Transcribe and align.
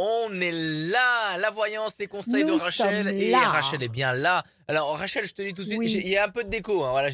On 0.00 0.40
est 0.40 0.52
là, 0.52 1.38
la 1.38 1.50
voyance, 1.50 1.94
les 1.98 2.06
conseils 2.06 2.44
de 2.44 2.52
Rachel 2.52 3.08
et. 3.20 3.34
Rachel 3.34 3.82
est 3.82 3.88
bien 3.88 4.12
là. 4.12 4.44
Alors 4.68 4.96
Rachel, 4.96 5.26
je 5.26 5.34
te 5.34 5.42
dis 5.42 5.54
tout 5.54 5.62
de 5.64 5.68
suite, 5.68 5.78
Oui. 5.80 5.90
il 6.04 6.08
y 6.08 6.16
a 6.16 6.24
un 6.24 6.28
peu 6.28 6.44
de 6.44 6.48
déco. 6.48 6.84
Hein, 6.84 6.90
voilà, 6.92 7.08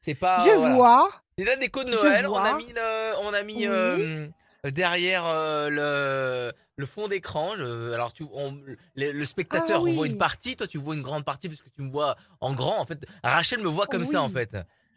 c'est 0.00 0.14
pas. 0.14 0.40
Je 0.44 0.50
voilà. 0.50 0.74
vois. 0.74 1.10
C'est 1.38 1.44
la 1.44 1.54
déco 1.56 1.84
de 1.84 1.90
Noël. 1.90 2.26
On 2.26 2.36
a 2.36 2.54
mis 2.54 2.72
le, 2.72 3.18
on 3.22 3.32
a 3.32 3.42
mis 3.44 3.56
Oui. 3.58 3.66
euh, 3.68 4.28
derrière 4.64 5.24
euh, 5.26 5.68
le, 5.70 6.52
le 6.76 6.86
fond 6.86 7.06
d'écran. 7.06 7.52
alors 7.52 8.12
tu, 8.12 8.24
on- 8.32 8.58
le, 8.96 9.12
le 9.12 9.26
spectateur 9.26 9.78
Ah 9.80 9.82
oui. 9.82 9.94
voit 9.94 10.06
une 10.08 10.18
partie, 10.18 10.56
toi 10.56 10.66
tu 10.66 10.78
vois 10.78 10.94
une 10.96 11.02
grande 11.02 11.24
partie 11.24 11.48
parce 11.48 11.60
que 11.62 11.68
tu 11.76 11.82
me 11.82 11.90
vois 11.92 12.16
en 12.40 12.52
grand. 12.52 12.80
En 12.80 12.86
fait, 12.86 12.98
Rachel 13.22 13.60
me 13.60 13.68
voit 13.68 13.86
comme 13.86 14.04
ça 14.04 14.22
en 14.22 14.28
fait. 14.28 14.56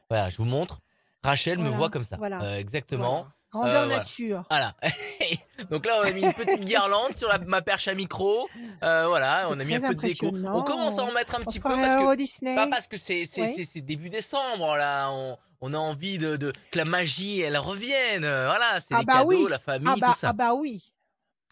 Voilà, 0.09 0.29
je 0.29 0.37
vous 0.37 0.45
montre. 0.45 0.79
Rachel 1.23 1.59
me 1.59 1.69
voit 1.69 1.89
comme 1.89 2.05
ça. 2.05 2.15
voilà, 2.17 2.41
Euh, 2.41 2.57
exactement. 2.57 3.27
Grandeur 3.51 3.83
Euh, 3.83 3.85
voilà. 3.85 3.97
nature. 3.99 4.43
Voilà. 4.49 4.75
Donc 5.71 5.85
là, 5.85 5.97
on 6.01 6.03
a 6.05 6.11
mis 6.11 6.23
une 6.23 6.33
petite 6.33 6.63
guirlande 6.65 7.13
sur 7.13 7.29
la- 7.29 7.37
ma 7.39 7.61
perche 7.61 7.87
à 7.87 7.93
micro. 7.95 8.47
Euh, 8.83 9.07
voilà, 9.07 9.47
on 9.49 9.59
a 9.59 9.63
mis 9.63 9.75
un 9.75 9.81
peu 9.81 9.95
de 9.95 10.01
déco. 10.01 10.27
On 10.27 10.61
commence 10.63 10.99
à 10.99 11.03
en 11.03 11.11
mettre 11.13 11.35
un 11.35 11.43
petit 11.43 11.59
peu 11.59 11.69
parce 11.69 11.95
que 11.95 12.15
Disney. 12.15 12.55
pas 12.55 12.67
parce 12.67 12.87
que 12.87 12.97
c'est 12.97 13.25
Oui. 13.37 13.81
début 13.81 14.09
décembre 14.09 14.75
là. 14.75 15.09
On, 15.11 15.37
on 15.61 15.73
a 15.73 15.77
envie 15.77 16.17
de, 16.17 16.35
de 16.37 16.51
que 16.71 16.77
la 16.77 16.85
magie 16.85 17.39
elle 17.39 17.57
revienne. 17.57 18.21
Voilà, 18.21 18.79
c'est 18.87 18.93
Ah 18.95 18.99
les 18.99 19.05
bah 19.05 19.13
cadeaux, 19.19 19.29
oui. 19.29 19.45
la 19.49 19.59
famille, 19.59 19.89
ah 19.91 19.95
bah, 19.99 20.07
tout 20.13 20.19
ça. 20.19 20.29
ah 20.29 20.33
bah 20.33 20.53
oui. 20.53 20.93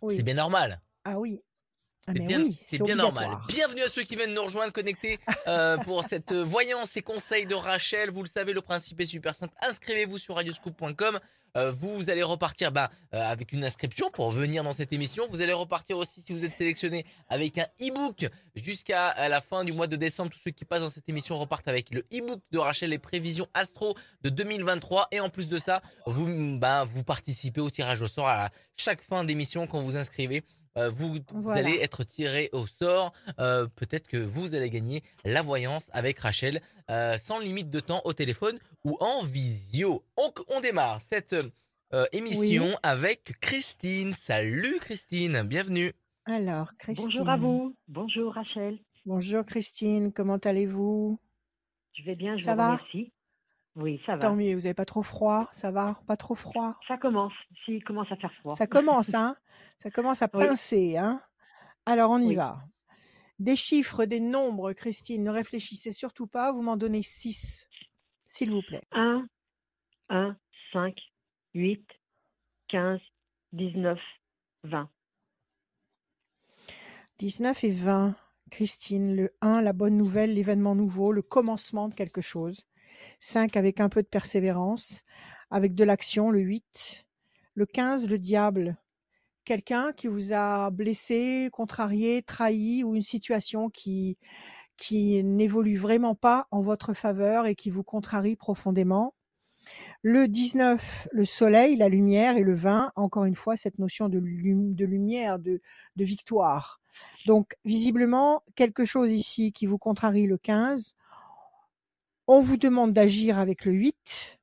oui. 0.01 0.15
C'est 0.17 0.23
bien 0.23 0.35
normal. 0.35 0.81
Ah 1.05 1.17
oui. 1.17 1.41
Ah 2.07 2.11
C'est 2.15 2.19
bien, 2.21 2.39
oui, 2.39 2.59
c'est 2.67 2.83
bien 2.83 2.93
normal. 2.95 3.29
Bienvenue 3.47 3.81
à 3.81 3.89
ceux 3.89 4.03
qui 4.03 4.15
viennent 4.15 4.33
nous 4.35 4.43
rejoindre 4.43 4.71
connectés 4.71 5.17
euh, 5.47 5.75
pour 5.85 6.03
cette 6.03 6.33
euh, 6.33 6.43
voyance 6.43 6.95
et 6.97 7.01
conseils 7.01 7.47
de 7.47 7.55
Rachel. 7.55 8.11
Vous 8.11 8.21
le 8.21 8.29
savez, 8.29 8.53
le 8.53 8.61
principe 8.61 9.01
est 9.01 9.05
super 9.07 9.33
simple. 9.33 9.55
Inscrivez-vous 9.61 10.19
sur 10.19 10.35
radioscoop.com. 10.35 11.19
Euh, 11.55 11.71
vous 11.71 12.09
allez 12.09 12.23
repartir 12.23 12.71
bah, 12.71 12.89
euh, 13.13 13.21
avec 13.21 13.53
une 13.53 13.63
inscription 13.63 14.09
pour 14.11 14.31
venir 14.31 14.63
dans 14.63 14.73
cette 14.73 14.91
émission. 14.93 15.27
Vous 15.29 15.41
allez 15.41 15.53
repartir 15.53 15.97
aussi 15.97 16.21
si 16.21 16.33
vous 16.33 16.43
êtes 16.43 16.53
sélectionné 16.53 17.05
avec 17.29 17.57
un 17.57 17.67
e-book 17.81 18.27
jusqu'à 18.55 19.29
la 19.29 19.41
fin 19.41 19.63
du 19.63 19.71
mois 19.71 19.87
de 19.87 19.95
décembre. 19.95 20.31
Tous 20.31 20.39
ceux 20.43 20.51
qui 20.51 20.65
passent 20.65 20.81
dans 20.81 20.89
cette 20.89 21.07
émission 21.09 21.37
repartent 21.37 21.67
avec 21.67 21.91
le 21.91 22.01
e-book 22.13 22.41
de 22.51 22.57
Rachel 22.57 22.89
les 22.89 22.99
prévisions 22.99 23.47
astro 23.53 23.95
de 24.21 24.29
2023. 24.29 25.07
Et 25.11 25.19
en 25.19 25.29
plus 25.29 25.47
de 25.47 25.57
ça, 25.57 25.81
vous, 26.05 26.57
bah, 26.57 26.83
vous 26.83 27.03
participez 27.03 27.61
au 27.61 27.69
tirage 27.69 28.01
au 28.01 28.07
sort 28.07 28.27
à 28.27 28.49
chaque 28.75 29.01
fin 29.01 29.23
d'émission 29.23 29.67
quand 29.67 29.81
vous 29.81 29.95
inscrivez. 29.95 30.43
Euh, 30.77 30.89
vous, 30.89 31.17
allez 31.49 31.77
être 31.81 32.03
tiré 32.03 32.49
au 32.51 32.67
sort. 32.67 33.13
Euh, 33.39 33.67
Peut-être 33.75 34.07
que 34.07 34.17
vous 34.17 34.55
allez 34.55 34.69
gagner 34.69 35.03
la 35.23 35.41
voyance 35.41 35.89
avec 35.93 36.19
Rachel 36.19 36.61
euh, 36.91 37.17
sans 37.17 37.39
limite 37.39 37.69
de 37.69 37.79
temps 37.79 38.01
au 38.05 38.13
téléphone 38.13 38.59
ou 38.83 38.97
en 38.99 39.23
visio. 39.23 40.03
On, 40.17 40.31
on 40.49 40.59
démarre 40.59 41.01
cette 41.09 41.35
euh, 41.93 42.05
émission 42.11 42.77
avec 42.83 43.39
Christine. 43.39 44.13
Salut 44.13 44.77
Christine, 44.79 45.43
bienvenue. 45.43 45.93
Alors, 46.25 46.75
Christine. 46.77 47.05
Bonjour 47.05 47.29
à 47.29 47.37
vous. 47.37 47.75
Bonjour 47.87 48.33
Rachel. 48.33 48.77
Bonjour 49.05 49.45
Christine, 49.45 50.11
comment 50.11 50.37
allez-vous? 50.37 51.19
Je 51.93 52.03
vais 52.03 52.15
bien, 52.15 52.37
je 52.37 52.43
Ça 52.43 52.51
vous 52.51 52.57
va? 52.57 52.75
remercie. 52.75 53.13
Oui, 53.75 54.01
ça 54.05 54.15
va. 54.15 54.21
Tant 54.21 54.35
mieux, 54.35 54.53
vous 54.55 54.61
n'avez 54.61 54.73
pas 54.73 54.85
trop 54.85 55.03
froid, 55.03 55.49
ça 55.51 55.71
va 55.71 55.99
Pas 56.07 56.15
trop 56.17 56.35
froid 56.35 56.77
Ça 56.87 56.97
commence. 56.97 57.33
S'il 57.65 57.83
commence 57.83 58.11
à 58.11 58.15
faire 58.15 58.33
froid. 58.35 58.55
Ça 58.55 58.67
commence, 58.67 59.13
hein 59.13 59.35
Ça 59.79 59.91
commence 59.91 60.21
à 60.21 60.27
Oui. 60.33 60.45
pincer, 60.45 60.97
hein 60.97 61.21
Alors, 61.85 62.11
on 62.11 62.19
y 62.19 62.27
Oui. 62.27 62.35
va. 62.35 62.59
Des 63.39 63.57
chiffres, 63.57 64.05
des 64.05 64.21
nombres, 64.21 64.71
Christine, 64.71 65.23
ne 65.23 65.29
réfléchissez 65.29 65.91
surtout 65.91 66.25
pas, 66.25 66.53
vous 66.53 66.61
m'en 66.61 66.77
donnez 66.77 67.03
6, 67.03 67.67
s'il 68.23 68.49
vous 68.49 68.61
plaît. 68.61 68.83
1, 68.93 69.25
1, 70.09 70.37
5, 70.71 70.95
8, 71.53 71.85
15, 72.69 73.01
19, 73.51 73.99
20. 74.63 74.89
19 77.19 77.63
et 77.65 77.71
20. 77.71 78.15
Christine, 78.51 79.15
le 79.15 79.35
1, 79.41 79.61
la 79.61 79.73
bonne 79.73 79.97
nouvelle, 79.97 80.33
l'événement 80.33 80.75
nouveau, 80.75 81.11
le 81.11 81.21
commencement 81.21 81.89
de 81.89 81.93
quelque 81.93 82.21
chose. 82.21 82.67
5 83.19 83.57
avec 83.57 83.79
un 83.79 83.89
peu 83.89 84.01
de 84.01 84.07
persévérance, 84.07 85.01
avec 85.49 85.75
de 85.75 85.83
l'action, 85.83 86.31
le 86.31 86.39
8. 86.39 87.05
Le 87.55 87.65
15, 87.65 88.09
le 88.09 88.19
diable. 88.19 88.77
Quelqu'un 89.45 89.93
qui 89.93 90.07
vous 90.07 90.33
a 90.33 90.69
blessé, 90.71 91.49
contrarié, 91.51 92.23
trahi 92.23 92.83
ou 92.83 92.95
une 92.95 93.03
situation 93.03 93.69
qui, 93.69 94.17
qui 94.77 95.23
n'évolue 95.23 95.77
vraiment 95.77 96.15
pas 96.15 96.47
en 96.51 96.61
votre 96.61 96.93
faveur 96.93 97.45
et 97.45 97.55
qui 97.55 97.69
vous 97.69 97.83
contrarie 97.83 98.35
profondément. 98.35 99.13
Le 100.01 100.27
19, 100.27 101.07
le 101.11 101.25
soleil, 101.25 101.75
la 101.75 101.89
lumière 101.89 102.37
et 102.37 102.43
le 102.43 102.53
20, 102.55 102.91
encore 102.95 103.25
une 103.25 103.35
fois, 103.35 103.57
cette 103.57 103.79
notion 103.79 104.09
de, 104.09 104.19
lum- 104.19 104.75
de 104.75 104.85
lumière, 104.85 105.39
de, 105.39 105.61
de 105.95 106.03
victoire. 106.03 106.79
Donc, 107.25 107.55
visiblement, 107.65 108.43
quelque 108.55 108.85
chose 108.85 109.11
ici 109.11 109.51
qui 109.51 109.65
vous 109.65 109.77
contrarie 109.79 110.27
le 110.27 110.37
15. 110.37 110.95
On 112.27 112.41
vous 112.41 112.57
demande 112.57 112.91
d'agir 112.91 113.37
avec 113.37 113.65
le 113.65 113.71
8. 113.71 114.39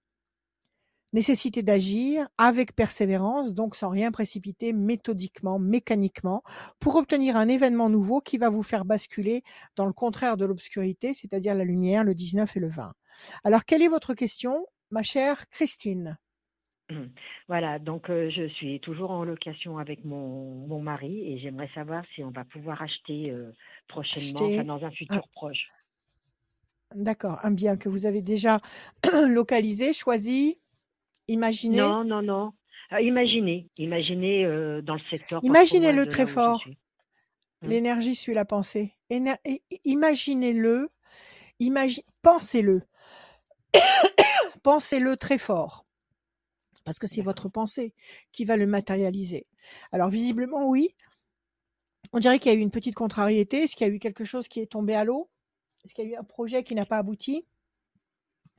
Nécessité 1.12 1.64
d'agir 1.64 2.28
avec 2.38 2.76
persévérance, 2.76 3.54
donc 3.54 3.74
sans 3.74 3.90
rien 3.90 4.12
précipiter, 4.12 4.72
méthodiquement, 4.72 5.58
mécaniquement, 5.58 6.44
pour 6.78 6.94
obtenir 6.94 7.36
un 7.36 7.48
événement 7.48 7.90
nouveau 7.90 8.20
qui 8.20 8.38
va 8.38 8.50
vous 8.50 8.62
faire 8.62 8.84
basculer 8.84 9.42
dans 9.74 9.86
le 9.86 9.92
contraire 9.92 10.36
de 10.36 10.46
l'obscurité, 10.46 11.12
c'est-à-dire 11.12 11.56
la 11.56 11.64
lumière, 11.64 12.04
le 12.04 12.14
19 12.14 12.56
et 12.56 12.60
le 12.60 12.68
20. 12.68 12.94
Alors, 13.42 13.64
quelle 13.64 13.82
est 13.82 13.88
votre 13.88 14.14
question, 14.14 14.64
ma 14.90 15.02
chère 15.02 15.48
Christine? 15.50 16.16
Voilà, 17.48 17.78
donc 17.80 18.08
euh, 18.08 18.30
je 18.30 18.48
suis 18.48 18.80
toujours 18.80 19.10
en 19.10 19.24
location 19.24 19.78
avec 19.78 20.04
mon, 20.04 20.66
mon 20.66 20.80
mari 20.80 21.32
et 21.32 21.38
j'aimerais 21.40 21.68
savoir 21.74 22.04
si 22.14 22.22
on 22.22 22.30
va 22.30 22.44
pouvoir 22.44 22.80
acheter 22.80 23.30
euh, 23.30 23.52
prochainement, 23.88 24.46
Acheter 24.46 24.60
enfin 24.60 24.64
dans 24.64 24.84
un 24.84 24.90
futur 24.90 25.28
proche. 25.32 25.66
D'accord, 26.94 27.38
un 27.42 27.50
bien 27.50 27.76
que 27.76 27.88
vous 27.88 28.06
avez 28.06 28.22
déjà 28.22 28.60
localisé, 29.28 29.92
choisi, 29.92 30.58
imaginé. 31.28 31.76
Non, 31.78 32.04
non, 32.04 32.22
non. 32.22 32.52
Euh, 32.92 33.00
imaginez, 33.00 33.68
imaginez 33.78 34.44
euh, 34.44 34.82
dans 34.82 34.94
le 34.94 35.00
secteur. 35.10 35.40
Imaginez-le 35.42 36.06
très 36.06 36.26
fort. 36.26 36.60
suis. 36.62 36.78
L'énergie 37.62 38.16
suit 38.16 38.34
la 38.34 38.44
pensée. 38.44 38.92
Éner- 39.08 39.36
Imaginez-le, 39.84 40.90
imagi- 41.60 42.04
pensez-le. 42.22 42.82
pensez-le 44.62 45.16
très 45.16 45.38
fort. 45.38 45.86
Parce 46.84 46.98
que 46.98 47.06
c'est 47.06 47.22
votre 47.22 47.48
pensée 47.48 47.94
qui 48.32 48.44
va 48.44 48.56
le 48.56 48.66
matérialiser. 48.66 49.46
Alors 49.92 50.08
visiblement, 50.10 50.68
oui. 50.68 50.94
On 52.12 52.18
dirait 52.18 52.38
qu'il 52.40 52.52
y 52.52 52.54
a 52.54 52.58
eu 52.58 52.60
une 52.62 52.72
petite 52.72 52.96
contrariété. 52.96 53.62
Est-ce 53.62 53.76
qu'il 53.76 53.86
y 53.86 53.90
a 53.90 53.92
eu 53.94 54.00
quelque 54.00 54.24
chose 54.24 54.48
qui 54.48 54.60
est 54.60 54.66
tombé 54.66 54.94
à 54.94 55.04
l'eau? 55.04 55.30
Est-ce 55.84 55.94
qu'il 55.94 56.04
y 56.04 56.08
a 56.08 56.10
eu 56.12 56.16
un 56.16 56.24
projet 56.24 56.62
qui 56.64 56.74
n'a 56.74 56.86
pas 56.86 56.98
abouti? 56.98 57.44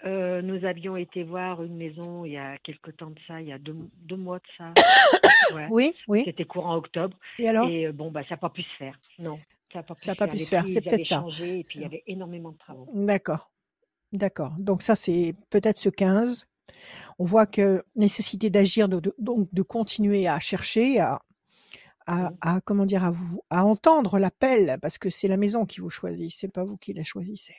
Euh, 0.06 0.42
nous 0.42 0.66
avions 0.66 0.98
été 0.98 1.24
voir 1.24 1.64
une 1.64 1.78
maison 1.78 2.26
il 2.26 2.34
y 2.34 2.38
a 2.38 2.58
quelque 2.58 2.92
temps 2.92 3.10
de 3.12 3.20
ça, 3.26 3.40
il 3.42 3.48
y 3.48 3.54
a 3.54 3.58
deux, 3.58 3.76
deux 4.02 4.18
mois 4.18 4.40
de 4.40 4.46
ça. 4.58 4.74
Ouais. 5.54 5.68
Oui, 5.70 5.94
oui. 6.08 6.24
C'était 6.26 6.46
courant 6.46 6.78
octobre. 6.78 7.18
Et 7.38 7.50
alors? 7.50 7.68
Et 7.68 7.88
euh, 7.88 7.92
bon, 7.92 8.10
bah, 8.10 8.22
ça 8.24 8.36
n'a 8.36 8.38
pas 8.38 8.50
pu 8.50 8.64
se 8.64 8.76
faire. 8.78 8.98
Non, 9.20 9.38
ça 9.74 9.80
n'a 9.80 9.84
pas 9.84 9.94
pu 9.94 10.02
Ça 10.02 10.14
se 10.14 10.18
pas 10.18 10.26
faire. 10.26 10.32
pu 10.32 10.38
Les 10.38 10.44
se 10.46 10.50
faire, 10.50 10.64
prix, 10.64 10.72
c'est 10.74 10.82
peut-être 10.82 11.04
ça. 11.06 11.20
changé 11.20 11.60
et 11.60 11.64
puis 11.64 11.80
il 11.80 11.82
y 11.82 11.86
avait 11.86 12.04
énormément 12.08 12.52
de 12.52 12.58
travaux. 12.58 12.88
D'accord. 12.94 13.52
D'accord. 14.14 14.54
Donc 14.58 14.82
ça, 14.82 14.96
c'est 14.96 15.36
peut-être 15.50 15.78
ce 15.78 15.90
15. 15.90 16.48
On 17.20 17.26
voit 17.26 17.46
que 17.46 17.84
nécessité 17.96 18.50
d'agir, 18.50 18.88
donc 18.88 19.48
de 19.54 19.62
continuer 19.64 20.28
à 20.28 20.40
chercher, 20.40 21.02
à, 21.02 21.22
à, 22.08 22.34
à, 22.41 22.62
comment 22.62 22.86
dire, 22.86 23.03
à 23.03 23.12
vous, 23.12 23.41
à 23.50 23.66
entendre 23.66 24.19
l'appel, 24.19 24.78
parce 24.81 24.97
que 24.97 25.09
c'est 25.09 25.28
la 25.28 25.38
maison 25.38 25.66
qui 25.66 25.81
vous 25.81 25.90
choisit, 25.90 26.31
c'est 26.31 26.47
pas 26.47 26.64
vous 26.64 26.78
qui 26.78 26.94
la 26.94 27.03
choisissez. 27.03 27.56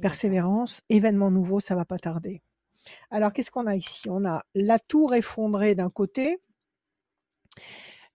Persévérance, 0.00 0.82
événement 0.88 1.30
nouveau, 1.30 1.60
ça 1.60 1.74
va 1.74 1.84
pas 1.84 1.98
tarder. 1.98 2.42
Alors, 3.10 3.32
qu'est-ce 3.32 3.50
qu'on 3.50 3.66
a 3.66 3.76
ici? 3.76 4.08
On 4.08 4.24
a 4.24 4.44
la 4.54 4.78
tour 4.78 5.14
effondrée 5.14 5.74
d'un 5.74 5.90
côté. 5.90 6.38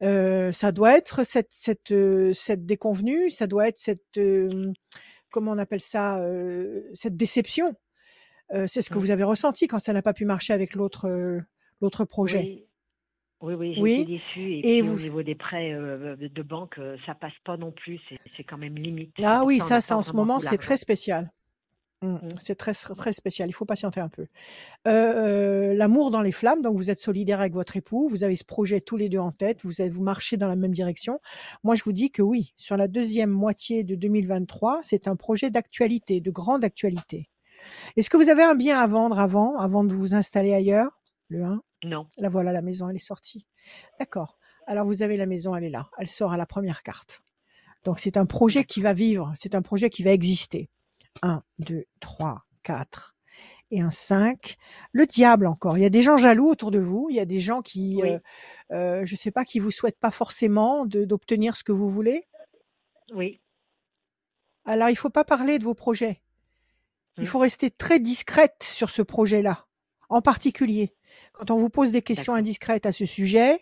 Euh, 0.01 0.51
ça 0.51 0.71
doit 0.71 0.97
être 0.97 1.23
cette, 1.23 1.51
cette, 1.51 1.91
euh, 1.91 2.33
cette 2.33 2.65
déconvenue, 2.65 3.29
ça 3.29 3.47
doit 3.47 3.67
être 3.67 3.77
cette, 3.77 4.17
euh, 4.17 4.71
comment 5.31 5.51
on 5.51 5.57
appelle 5.57 5.81
ça, 5.81 6.19
cette 6.93 7.17
déception. 7.17 7.75
C'est 8.67 8.83
ce 8.83 8.91
que 8.91 8.99
vous 8.99 9.09
avez 9.09 9.23
ressenti 9.23 9.67
quand 9.67 9.79
ça 9.79 9.93
n'a 9.93 10.03
pas 10.03 10.13
pu 10.13 10.25
marcher 10.25 10.53
avec 10.53 10.75
l'autre, 10.75 11.09
l'autre 11.81 12.05
projet. 12.05 12.39
Oui, 12.39 12.67
oui, 13.43 13.53
oui, 13.53 13.73
j'ai 13.75 13.81
Oui. 13.81 13.93
été 14.01 14.11
déçue. 14.13 14.41
Et, 14.53 14.77
Et 14.77 14.81
puis 14.81 14.89
vous- 14.89 14.95
au 14.95 14.99
niveau 14.99 15.23
des 15.23 15.35
prêts 15.35 15.73
euh, 15.73 16.15
de, 16.15 16.27
de 16.27 16.41
banque, 16.41 16.77
euh, 16.79 16.97
ça 17.05 17.13
passe 17.13 17.33
pas 17.45 17.57
non 17.57 17.71
plus. 17.71 17.99
C'est, 18.37 18.43
quand 18.43 18.57
même 18.57 18.75
limite. 18.75 19.11
Ah 19.23 19.43
oui, 19.45 19.59
ça, 19.59 19.81
ça 19.81 19.97
en 19.97 20.01
ce 20.01 20.13
moment, 20.13 20.39
tout 20.39 20.47
c'est 20.49 20.57
très 20.57 20.77
spécial. 20.77 21.31
C'est 22.37 22.55
très 22.55 22.73
très 22.73 23.13
spécial. 23.13 23.47
Il 23.47 23.53
faut 23.53 23.63
patienter 23.63 24.01
un 24.01 24.09
peu. 24.09 24.23
Euh, 24.23 24.91
euh, 24.91 25.73
L'amour 25.73 26.11
dans 26.11 26.21
les 26.21 26.33
flammes. 26.33 26.61
Donc 26.61 26.75
vous 26.75 26.89
êtes 26.89 26.99
solidaire 26.99 27.39
avec 27.39 27.53
votre 27.53 27.77
époux. 27.77 28.09
Vous 28.09 28.25
avez 28.25 28.35
ce 28.35 28.43
projet 28.43 28.81
tous 28.81 28.97
les 28.97 29.07
deux 29.07 29.19
en 29.19 29.31
tête. 29.31 29.61
Vous 29.63 29.79
avez, 29.79 29.89
vous 29.89 30.03
marchez 30.03 30.35
dans 30.35 30.47
la 30.49 30.57
même 30.57 30.73
direction. 30.73 31.19
Moi, 31.63 31.75
je 31.75 31.83
vous 31.85 31.93
dis 31.93 32.11
que 32.11 32.21
oui, 32.21 32.53
sur 32.57 32.75
la 32.75 32.89
deuxième 32.89 33.29
moitié 33.29 33.85
de 33.85 33.95
2023, 33.95 34.79
c'est 34.81 35.07
un 35.07 35.15
projet 35.15 35.49
d'actualité, 35.49 36.19
de 36.19 36.29
grande 36.29 36.65
actualité. 36.65 37.29
Est-ce 37.95 38.09
que 38.09 38.17
vous 38.17 38.27
avez 38.27 38.43
un 38.43 38.55
bien 38.55 38.77
à 38.79 38.87
vendre 38.87 39.17
avant, 39.17 39.55
avant 39.55 39.85
de 39.85 39.93
vous 39.93 40.13
installer 40.13 40.53
ailleurs? 40.53 40.99
Le 41.29 41.43
1 41.43 41.61
Non. 41.85 42.07
La 42.17 42.29
voilà, 42.29 42.51
la 42.51 42.61
maison, 42.61 42.89
elle 42.89 42.95
est 42.95 42.99
sortie. 42.99 43.45
D'accord. 43.99 44.37
Alors 44.67 44.85
vous 44.85 45.01
avez 45.01 45.17
la 45.17 45.25
maison, 45.25 45.55
elle 45.55 45.63
est 45.65 45.69
là. 45.69 45.89
Elle 45.97 46.07
sort 46.07 46.31
à 46.33 46.37
la 46.37 46.45
première 46.45 46.83
carte. 46.83 47.21
Donc 47.83 47.99
c'est 47.99 48.15
un 48.17 48.25
projet 48.25 48.63
qui 48.63 48.81
va 48.81 48.93
vivre, 48.93 49.31
c'est 49.35 49.55
un 49.55 49.61
projet 49.61 49.89
qui 49.89 50.03
va 50.03 50.11
exister. 50.11 50.69
1, 51.21 51.43
2, 51.59 51.83
3, 51.99 52.43
4 52.63 53.15
et 53.71 53.81
un 53.81 53.91
5. 53.91 54.55
Le 54.93 55.05
diable 55.05 55.47
encore. 55.47 55.77
Il 55.77 55.81
y 55.81 55.85
a 55.85 55.89
des 55.89 56.01
gens 56.01 56.17
jaloux 56.17 56.47
autour 56.49 56.71
de 56.71 56.79
vous. 56.79 57.07
Il 57.09 57.15
y 57.15 57.19
a 57.19 57.25
des 57.25 57.39
gens 57.39 57.61
qui, 57.61 57.99
Oui. 58.01 58.09
euh, 58.09 58.19
euh, 58.71 59.05
je 59.05 59.15
sais 59.15 59.31
pas, 59.31 59.43
qui 59.43 59.59
vous 59.59 59.71
souhaitent 59.71 59.99
pas 59.99 60.11
forcément 60.11 60.85
d'obtenir 60.85 61.57
ce 61.57 61.63
que 61.63 61.71
vous 61.71 61.89
voulez. 61.89 62.27
Oui. 63.13 63.41
Alors 64.65 64.89
il 64.89 64.95
faut 64.95 65.09
pas 65.09 65.25
parler 65.25 65.59
de 65.59 65.63
vos 65.65 65.73
projets. 65.73 66.21
Il 67.17 67.23
Mm. 67.23 67.27
faut 67.27 67.39
rester 67.39 67.69
très 67.69 67.99
discrète 67.99 68.63
sur 68.63 68.89
ce 68.89 69.01
projet-là, 69.01 69.67
en 70.09 70.21
particulier. 70.21 70.95
Quand 71.33 71.51
on 71.51 71.57
vous 71.57 71.69
pose 71.69 71.91
des 71.91 72.01
questions 72.01 72.33
indiscrètes 72.35 72.85
à 72.85 72.91
ce 72.91 73.05
sujet, 73.05 73.59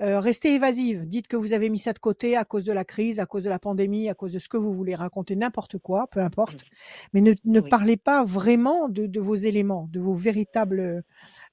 euh, 0.00 0.20
restez 0.20 0.54
évasive. 0.54 1.06
Dites 1.06 1.28
que 1.28 1.36
vous 1.36 1.52
avez 1.52 1.70
mis 1.70 1.78
ça 1.78 1.92
de 1.92 1.98
côté 2.00 2.36
à 2.36 2.44
cause 2.44 2.64
de 2.64 2.72
la 2.72 2.84
crise, 2.84 3.20
à 3.20 3.26
cause 3.26 3.44
de 3.44 3.48
la 3.50 3.58
pandémie, 3.60 4.08
à 4.08 4.14
cause 4.14 4.32
de 4.32 4.38
ce 4.40 4.48
que 4.48 4.56
vous 4.56 4.72
voulez 4.72 4.94
raconter, 4.96 5.36
n'importe 5.36 5.78
quoi, 5.78 6.08
peu 6.08 6.20
importe. 6.20 6.66
Mais 7.12 7.20
ne, 7.20 7.34
ne 7.44 7.60
Oui. 7.60 7.68
parlez 7.70 7.96
pas 7.96 8.24
vraiment 8.24 8.88
de, 8.88 9.06
de 9.06 9.20
vos 9.20 9.36
éléments, 9.36 9.88
de 9.92 10.00
vos 10.00 10.14
véritables 10.14 11.04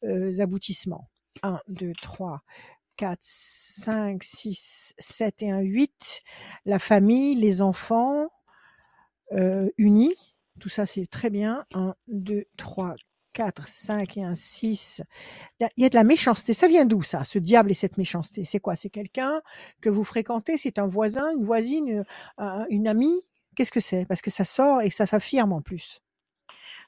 euh, 0.03 0.39
aboutissements. 0.39 1.09
1, 1.43 1.59
2, 1.67 1.93
3, 2.01 2.41
4, 2.97 3.19
5, 3.21 4.23
6, 4.23 4.93
7 4.97 5.43
et 5.43 5.51
un 5.51 5.61
8. 5.61 6.21
La 6.65 6.79
famille, 6.79 7.35
les 7.35 7.61
enfants 7.61 8.29
euh, 9.33 9.69
unis. 9.77 10.15
Tout 10.59 10.69
ça, 10.69 10.85
c'est 10.85 11.07
très 11.07 11.29
bien. 11.29 11.65
1, 11.73 11.95
2, 12.07 12.45
3, 12.57 12.95
4, 13.33 13.67
5 13.67 14.17
et 14.17 14.23
un 14.23 14.35
6. 14.35 15.01
Là, 15.59 15.69
Il 15.77 15.83
y 15.83 15.85
a 15.85 15.89
de 15.89 15.95
la 15.95 16.03
méchanceté. 16.03 16.53
Ça 16.53 16.67
vient 16.67 16.85
d'où 16.85 17.01
ça, 17.03 17.23
ce 17.23 17.39
diable 17.39 17.71
et 17.71 17.73
cette 17.75 17.97
méchanceté? 17.97 18.43
C'est 18.45 18.59
quoi? 18.59 18.75
C'est 18.75 18.89
quelqu'un 18.89 19.41
que 19.81 19.89
vous 19.89 20.03
fréquentez? 20.03 20.57
C'est 20.57 20.79
un 20.79 20.87
voisin, 20.87 21.31
une 21.35 21.43
voisine, 21.43 22.03
euh, 22.39 22.65
une 22.69 22.87
amie? 22.87 23.19
Qu'est-ce 23.55 23.71
que 23.71 23.79
c'est? 23.79 24.05
Parce 24.05 24.21
que 24.21 24.31
ça 24.31 24.45
sort 24.45 24.81
et 24.81 24.89
que 24.89 24.95
ça 24.95 25.05
s'affirme 25.05 25.53
en 25.53 25.61
plus. 25.61 26.01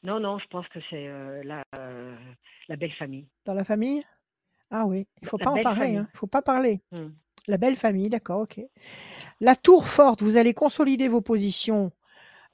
Non, 0.04 0.19
non, 0.19 0.38
je 0.40 0.48
pense 0.48 0.68
que 0.69 0.80
c'est 0.90 1.07
euh, 1.07 1.42
la, 1.44 1.63
euh, 1.75 2.16
la 2.68 2.75
belle 2.75 2.94
famille. 2.94 3.28
Dans 3.45 3.54
la 3.54 3.63
famille? 3.63 4.04
Ah 4.69 4.86
oui, 4.86 5.07
il 5.22 5.28
faut 5.28 5.38
La 5.38 5.45
pas 5.45 5.51
en 5.51 5.62
parler. 5.62 5.98
hein. 5.98 6.07
Il 6.13 6.18
faut 6.18 6.28
pas 6.28 6.42
parler. 6.42 6.81
Mm. 6.92 7.10
La 7.48 7.57
belle 7.57 7.75
famille, 7.75 8.10
d'accord, 8.10 8.42
ok. 8.42 8.60
La 9.42 9.56
tour 9.56 9.88
forte, 9.88 10.22
vous 10.22 10.38
allez 10.38 10.54
consolider 10.54 11.07
vos 11.10 11.22
positions 11.22 11.92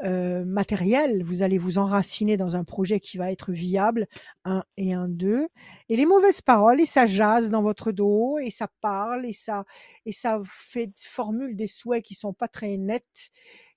euh, 0.04 0.46
matérielles, 0.46 1.24
vous 1.24 1.42
allez 1.42 1.58
vous 1.58 1.78
enraciner 1.78 2.38
dans 2.38 2.56
un 2.56 2.64
projet 2.64 3.00
qui 3.00 3.18
va 3.18 3.32
être 3.32 3.52
viable, 3.52 4.08
un 4.46 4.64
et 4.78 4.94
un 4.94 5.08
deux. 5.08 5.48
Et 5.90 5.96
les 5.96 6.06
mauvaises 6.06 6.42
paroles, 6.42 6.82
et 6.82 6.86
ça 6.86 7.06
jase 7.06 7.50
dans 7.50 7.62
votre 7.62 7.92
dos, 7.92 8.38
et 8.40 8.50
ça 8.50 8.68
parle, 8.82 9.26
et 9.26 9.34
ça, 9.34 9.66
et 10.06 10.12
ça 10.12 10.42
fait 10.46 10.92
formule 10.98 11.56
des 11.56 11.68
souhaits 11.68 12.04
qui 12.04 12.16
sont 12.16 12.34
pas 12.34 12.48
très 12.48 12.78
nets, 12.78 13.30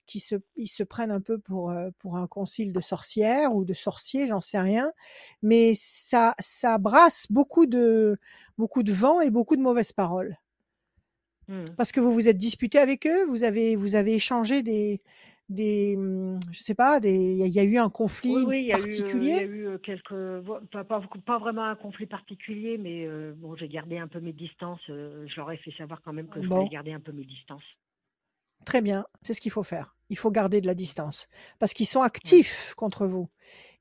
qui 0.05 0.19
se, 0.19 0.35
ils 0.55 0.67
se 0.67 0.83
prennent 0.83 1.11
un 1.11 1.21
peu 1.21 1.39
pour, 1.39 1.71
euh, 1.71 1.89
pour 1.99 2.17
un 2.17 2.27
concile 2.27 2.73
de 2.73 2.79
sorcières 2.81 3.55
ou 3.55 3.65
de 3.65 3.73
sorciers, 3.73 4.27
j'en 4.27 4.41
sais 4.41 4.59
rien. 4.59 4.91
Mais 5.41 5.73
ça, 5.75 6.35
ça 6.39 6.77
brasse 6.77 7.27
beaucoup 7.29 7.65
de, 7.65 8.17
beaucoup 8.57 8.83
de 8.83 8.93
vent 8.93 9.21
et 9.21 9.29
beaucoup 9.29 9.55
de 9.55 9.61
mauvaises 9.61 9.93
paroles 9.93 10.37
Mm. 11.47 11.63
parce 11.75 11.91
que 11.91 11.99
vous 11.99 12.13
vous 12.13 12.27
êtes 12.27 12.37
disputé 12.37 12.79
avec 12.79 13.05
eux, 13.05 13.25
vous 13.25 13.43
avez 13.43 13.75
vous 13.75 13.95
avez 13.95 14.15
échangé 14.15 14.63
des 14.63 15.01
des 15.49 15.95
hum, 15.97 16.39
je 16.51 16.63
sais 16.63 16.75
pas 16.75 16.99
des 16.99 17.13
il 17.13 17.37
y, 17.37 17.43
a- 17.43 17.47
il 17.47 17.53
y 17.53 17.59
a 17.59 17.63
eu 17.63 17.77
un 17.77 17.89
conflit 17.89 18.31
Oui, 18.31 18.43
oui, 18.47 18.59
il 18.61 18.65
y 18.67 18.73
a 18.73 18.79
eu, 18.79 19.03
euh, 19.03 19.27
il 19.27 19.33
y 19.33 19.39
a 19.39 19.43
particulier. 19.43 19.45
eu 19.45 19.77
quelques, 19.79 20.13
pas, 20.71 20.83
pas, 20.85 21.01
pas 21.25 21.37
vraiment 21.39 21.65
un 21.65 21.75
conflit 21.75 22.05
particulier, 22.05 22.77
mais 22.77 23.05
euh, 23.05 23.33
bon, 23.35 23.55
j'ai 23.57 23.67
gardé 23.67 23.97
un 23.97 24.07
peu 24.07 24.19
mes 24.21 24.31
distances. 24.33 24.79
euh, 24.89 25.25
je 25.27 25.35
leur 25.35 25.51
ai 25.51 25.57
fait 25.57 25.71
savoir 25.77 26.01
quand 26.01 26.13
même 26.13 26.29
que 26.29 26.41
je 26.41 26.47
Bon. 26.47 26.49
voulais 26.49 26.69
garder 26.69 26.93
un 26.93 27.01
peu 27.01 27.11
mes 27.11 27.25
distances. 27.25 27.63
Très 28.65 28.81
bien, 28.81 29.05
c'est 29.21 29.33
ce 29.33 29.41
qu'il 29.41 29.51
faut 29.51 29.63
faire. 29.63 29.95
Il 30.09 30.17
faut 30.17 30.31
garder 30.31 30.61
de 30.61 30.67
la 30.67 30.75
distance 30.75 31.27
parce 31.59 31.73
qu'ils 31.73 31.87
sont 31.87 32.01
actifs 32.01 32.73
contre 32.77 33.05
vous. 33.07 33.29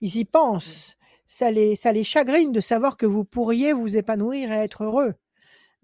Ils 0.01 0.17
y 0.17 0.25
pensent. 0.25 0.97
Ça 1.27 1.51
les 1.51 1.77
ça 1.77 1.93
les 1.93 2.05
chagrine 2.05 2.53
de 2.53 2.61
savoir 2.61 2.97
que 2.97 3.07
vous 3.07 3.25
pourriez 3.25 3.73
vous 3.73 3.97
épanouir 3.97 4.51
et 4.53 4.57
être 4.57 4.85
heureux. 4.85 5.15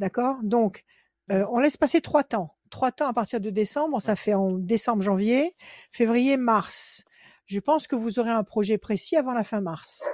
D'accord? 0.00 0.38
Donc 0.44 0.84
euh, 1.32 1.46
on 1.52 1.60
laisse 1.60 1.78
passer 1.78 2.02
trois 2.02 2.24
temps. 2.24 2.56
Trois 2.70 2.92
temps 2.92 3.08
à 3.08 3.12
partir 3.12 3.40
de 3.40 3.50
décembre, 3.50 4.00
ça 4.00 4.16
fait 4.16 4.34
en 4.34 4.52
décembre, 4.52 5.02
janvier, 5.02 5.54
février, 5.92 6.36
mars. 6.36 7.04
Je 7.46 7.60
pense 7.60 7.86
que 7.86 7.96
vous 7.96 8.18
aurez 8.18 8.30
un 8.30 8.44
projet 8.44 8.78
précis 8.78 9.16
avant 9.16 9.32
la 9.32 9.44
fin 9.44 9.60
mars. 9.60 10.04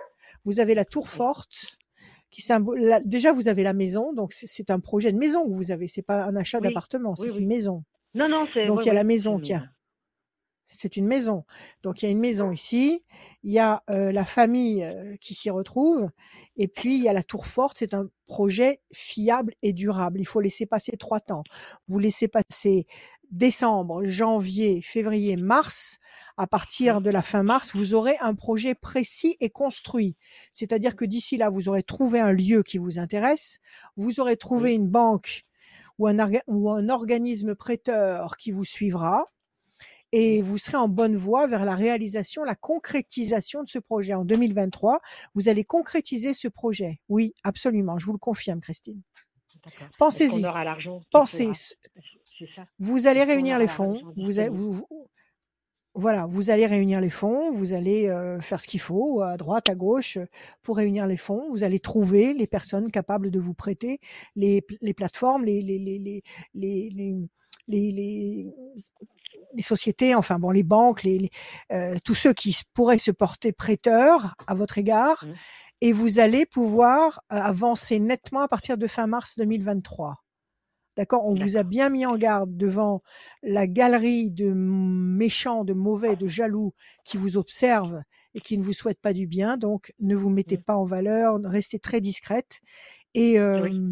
Vous 0.44 0.60
avez 0.60 0.74
la 0.74 0.84
tour 0.84 1.08
forte 1.08 1.78
qui 2.30 2.42
symbole. 2.42 2.80
la- 2.80 3.00
Déjà, 3.00 3.32
vous 3.32 3.48
avez 3.48 3.62
la 3.62 3.72
maison, 3.72 4.12
donc 4.12 4.32
c'est- 4.32 4.70
un 4.70 4.80
projet 4.80 5.12
de 5.12 5.18
maison 5.18 5.44
que 5.48 5.52
vous 5.54 5.70
avez. 5.70 5.86
C'est 5.88 6.02
pas 6.02 6.24
un 6.24 6.36
achat 6.36 6.58
Oui, 6.58 6.64
d'appartement, 6.68 7.14
c'est 7.16 7.24
oui, 7.24 7.30
une 7.30 7.36
oui. 7.38 7.46
maison. 7.46 7.84
Non, 8.14 8.28
non, 8.28 8.46
c'est. 8.52 8.66
Donc 8.66 8.84
il 8.84 8.86
y 8.86 8.90
a 8.90 8.94
la 8.94 9.04
maison 9.04 9.38
qui 9.40 9.52
a. 9.54 9.64
C'est 10.66 10.96
une 10.96 11.06
maison. 11.06 11.44
Donc 11.82 12.02
il 12.02 12.06
y 12.06 12.08
a 12.08 12.12
une 12.12 12.20
maison 12.20 12.50
ici, 12.50 13.04
il 13.42 13.52
y 13.52 13.58
a 13.58 13.82
euh, 13.90 14.12
la 14.12 14.24
famille 14.24 14.82
euh, 14.82 15.14
qui 15.20 15.34
s'y 15.34 15.50
retrouve, 15.50 16.08
et 16.56 16.68
puis 16.68 16.96
il 16.96 17.02
y 17.02 17.08
a 17.08 17.12
la 17.12 17.22
tour 17.22 17.46
forte. 17.46 17.78
C'est 17.78 17.94
un 17.94 18.08
projet 18.26 18.80
fiable 18.92 19.54
et 19.62 19.72
durable. 19.72 20.20
Il 20.20 20.26
faut 20.26 20.40
laisser 20.40 20.66
passer 20.66 20.96
trois 20.96 21.20
temps. 21.20 21.44
Vous 21.88 21.98
laissez 21.98 22.28
passer 22.28 22.86
décembre, 23.30 24.04
janvier, 24.04 24.80
février, 24.80 25.36
mars. 25.36 25.98
À 26.36 26.46
partir 26.46 27.00
de 27.00 27.10
la 27.10 27.22
fin 27.22 27.42
mars, 27.42 27.74
vous 27.74 27.94
aurez 27.94 28.16
un 28.20 28.34
projet 28.34 28.74
précis 28.74 29.36
et 29.40 29.50
construit. 29.50 30.16
C'est-à-dire 30.52 30.96
que 30.96 31.04
d'ici 31.04 31.36
là, 31.36 31.50
vous 31.50 31.68
aurez 31.68 31.82
trouvé 31.82 32.20
un 32.20 32.32
lieu 32.32 32.62
qui 32.62 32.78
vous 32.78 32.98
intéresse, 32.98 33.58
vous 33.96 34.20
aurez 34.20 34.36
trouvé 34.36 34.72
une 34.74 34.88
banque 34.88 35.44
ou 35.98 36.06
un, 36.06 36.18
orga- 36.18 36.42
ou 36.46 36.70
un 36.70 36.88
organisme 36.88 37.54
prêteur 37.54 38.36
qui 38.36 38.50
vous 38.50 38.64
suivra 38.64 39.30
et 40.16 40.42
vous 40.42 40.58
serez 40.58 40.76
en 40.76 40.86
bonne 40.88 41.16
voie 41.16 41.48
vers 41.48 41.64
la 41.64 41.74
réalisation, 41.74 42.44
la 42.44 42.54
concrétisation 42.54 43.64
de 43.64 43.68
ce 43.68 43.80
projet. 43.80 44.14
En 44.14 44.24
2023, 44.24 45.00
vous 45.34 45.48
allez 45.48 45.64
concrétiser 45.64 46.34
ce 46.34 46.46
projet. 46.46 47.00
Oui, 47.08 47.34
absolument, 47.42 47.98
je 47.98 48.06
vous 48.06 48.12
le 48.12 48.18
confirme, 48.18 48.60
Christine. 48.60 49.02
Pensez-y, 49.98 50.42
pensez. 51.10 51.44
faudra. 51.46 51.52
Vous 52.78 53.06
allez 53.08 53.24
réunir 53.24 53.58
les 53.58 53.66
fonds. 53.68 54.00
Vous, 54.16 54.38
a- 54.40 54.48
voilà, 55.96 56.26
vous 56.26 56.50
allez 56.50 56.66
réunir 56.66 57.00
les 57.00 57.10
fonds. 57.10 57.50
Vous 57.52 57.72
allez 57.72 58.08
euh, 58.08 58.40
faire 58.40 58.60
ce 58.60 58.66
qu'il 58.68 58.80
faut 58.80 59.20
à 59.20 59.36
droite, 59.36 59.68
à 59.68 59.74
gauche 59.74 60.18
pour 60.62 60.76
réunir 60.76 61.06
les 61.08 61.16
fonds. 61.16 61.48
Vous 61.50 61.64
allez 61.64 61.78
trouver 61.80 62.34
les 62.34 62.46
personnes 62.46 62.90
capables 62.90 63.30
de 63.32 63.40
vous 63.40 63.54
prêter 63.54 63.98
les, 64.36 64.64
les 64.80 64.94
plateformes, 64.94 65.44
les 65.44 65.60
les 65.62 65.78
les 65.78 66.22
les 66.54 66.90
les, 67.70 68.46
les, 69.54 69.62
sociétés, 69.62 70.14
enfin 70.14 70.38
bon, 70.38 70.50
les 70.50 70.62
banques, 70.62 71.02
les, 71.04 71.18
les- 71.18 71.30
euh, 71.72 71.96
tous 72.04 72.14
ceux 72.14 72.32
qui 72.32 72.56
pourraient 72.74 72.98
se 72.98 73.10
porter 73.10 73.52
prêteurs 73.52 74.34
à 74.46 74.54
votre 74.54 74.78
égard, 74.78 75.24
Mhm. 75.24 75.34
et 75.80 75.92
vous 75.92 76.18
allez 76.18 76.46
pouvoir 76.46 77.20
euh, 77.32 77.36
avancer 77.36 77.98
nettement 78.00 78.40
à 78.40 78.48
partir 78.48 78.76
de 78.78 78.86
fin 78.86 79.06
mars 79.06 79.36
2023. 79.38 80.16
D'accord? 80.96 81.26
On 81.26 81.34
vous 81.34 81.56
a 81.56 81.64
bien 81.64 81.88
mis 81.88 82.06
en 82.06 82.16
garde 82.16 82.56
devant 82.56 83.02
la 83.42 83.66
galerie 83.66 84.30
de 84.30 84.52
méchants, 84.52 85.64
de 85.64 85.72
mauvais, 85.72 86.14
de 86.14 86.28
jaloux 86.28 86.72
qui 87.04 87.16
vous 87.16 87.36
observent 87.36 88.00
et 88.34 88.40
qui 88.40 88.56
ne 88.58 88.62
vous 88.62 88.72
souhaitent 88.72 89.00
pas 89.00 89.12
du 89.12 89.26
bien. 89.26 89.56
Donc, 89.56 89.92
ne 89.98 90.14
vous 90.14 90.30
mettez 90.30 90.56
Mhm. 90.56 90.62
pas 90.62 90.76
en 90.76 90.84
valeur, 90.84 91.38
restez 91.42 91.80
très 91.80 92.00
discrète. 92.00 92.60
Et 93.14 93.40
euh, 93.40 93.90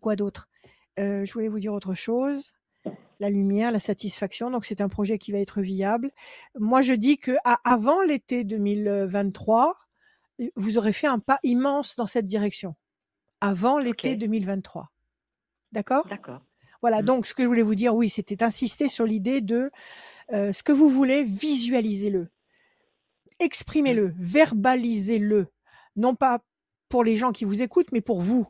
quoi 0.00 0.14
d'autre? 0.16 0.48
Euh, 0.98 1.24
Je 1.24 1.32
voulais 1.32 1.48
vous 1.48 1.58
dire 1.60 1.72
autre 1.72 1.94
chose. 1.94 2.52
La 3.20 3.30
lumière, 3.30 3.72
la 3.72 3.80
satisfaction. 3.80 4.50
Donc, 4.50 4.64
c'est 4.64 4.80
un 4.80 4.88
projet 4.88 5.18
qui 5.18 5.32
va 5.32 5.38
être 5.38 5.60
viable. 5.60 6.12
Moi, 6.58 6.82
je 6.82 6.92
dis 6.94 7.18
que 7.18 7.32
à- 7.44 7.58
avant 7.64 8.00
l'été 8.02 8.44
2023, 8.44 9.74
vous 10.54 10.78
aurez 10.78 10.92
fait 10.92 11.08
un 11.08 11.18
pas 11.18 11.40
immense 11.42 11.96
dans 11.96 12.06
cette 12.06 12.26
direction. 12.26 12.76
Avant 13.40 13.78
l'été 13.78 14.12
Ok. 14.12 14.18
2023. 14.18 14.90
D'accord? 15.72 16.06
D'accord. 16.08 16.42
Voilà, 16.80 17.02
Mm. 17.02 17.06
donc 17.06 17.26
ce 17.26 17.34
que 17.34 17.42
je 17.42 17.48
voulais 17.48 17.62
vous 17.62 17.74
dire, 17.74 17.94
oui, 17.94 18.08
c'était 18.08 18.42
insister 18.44 18.88
sur 18.88 19.04
l'idée 19.04 19.40
de 19.40 19.70
euh, 20.32 20.52
ce 20.52 20.62
que 20.62 20.70
vous 20.72 20.88
voulez, 20.88 21.24
visualisez-le, 21.24 22.28
exprimez-le, 23.40 24.14
verbalisez-le, 24.18 25.46
non 25.96 26.14
pas 26.14 26.40
pour 26.88 27.02
les 27.04 27.16
gens 27.16 27.32
qui 27.32 27.44
vous 27.44 27.62
écoutent, 27.62 27.90
mais 27.92 28.00
pour 28.00 28.20
vous. 28.20 28.46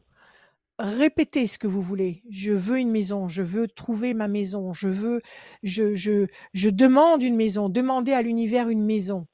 Répétez 0.79 1.49
ce 1.49 1.59
que 1.59 1.67
vous 1.67 1.83
voulez. 1.83 2.23
Je 2.31 2.53
veux 2.53 2.79
une 2.79 2.91
maison, 2.91 3.27
je 3.29 3.43
veux 3.43 3.67
trouver 3.67 4.15
ma 4.15 4.29
maison, 4.29 4.73
je 4.73 4.89
veux, 4.89 5.21
je, 5.65 5.95
je, 5.97 6.27
je 6.53 6.71
demande 6.71 7.23
une 7.23 7.35
maison, 7.35 7.69
demandez 7.69 8.13
à 8.13 8.23
l'univers 8.23 8.69
une 8.69 8.85
maison. 8.85 9.27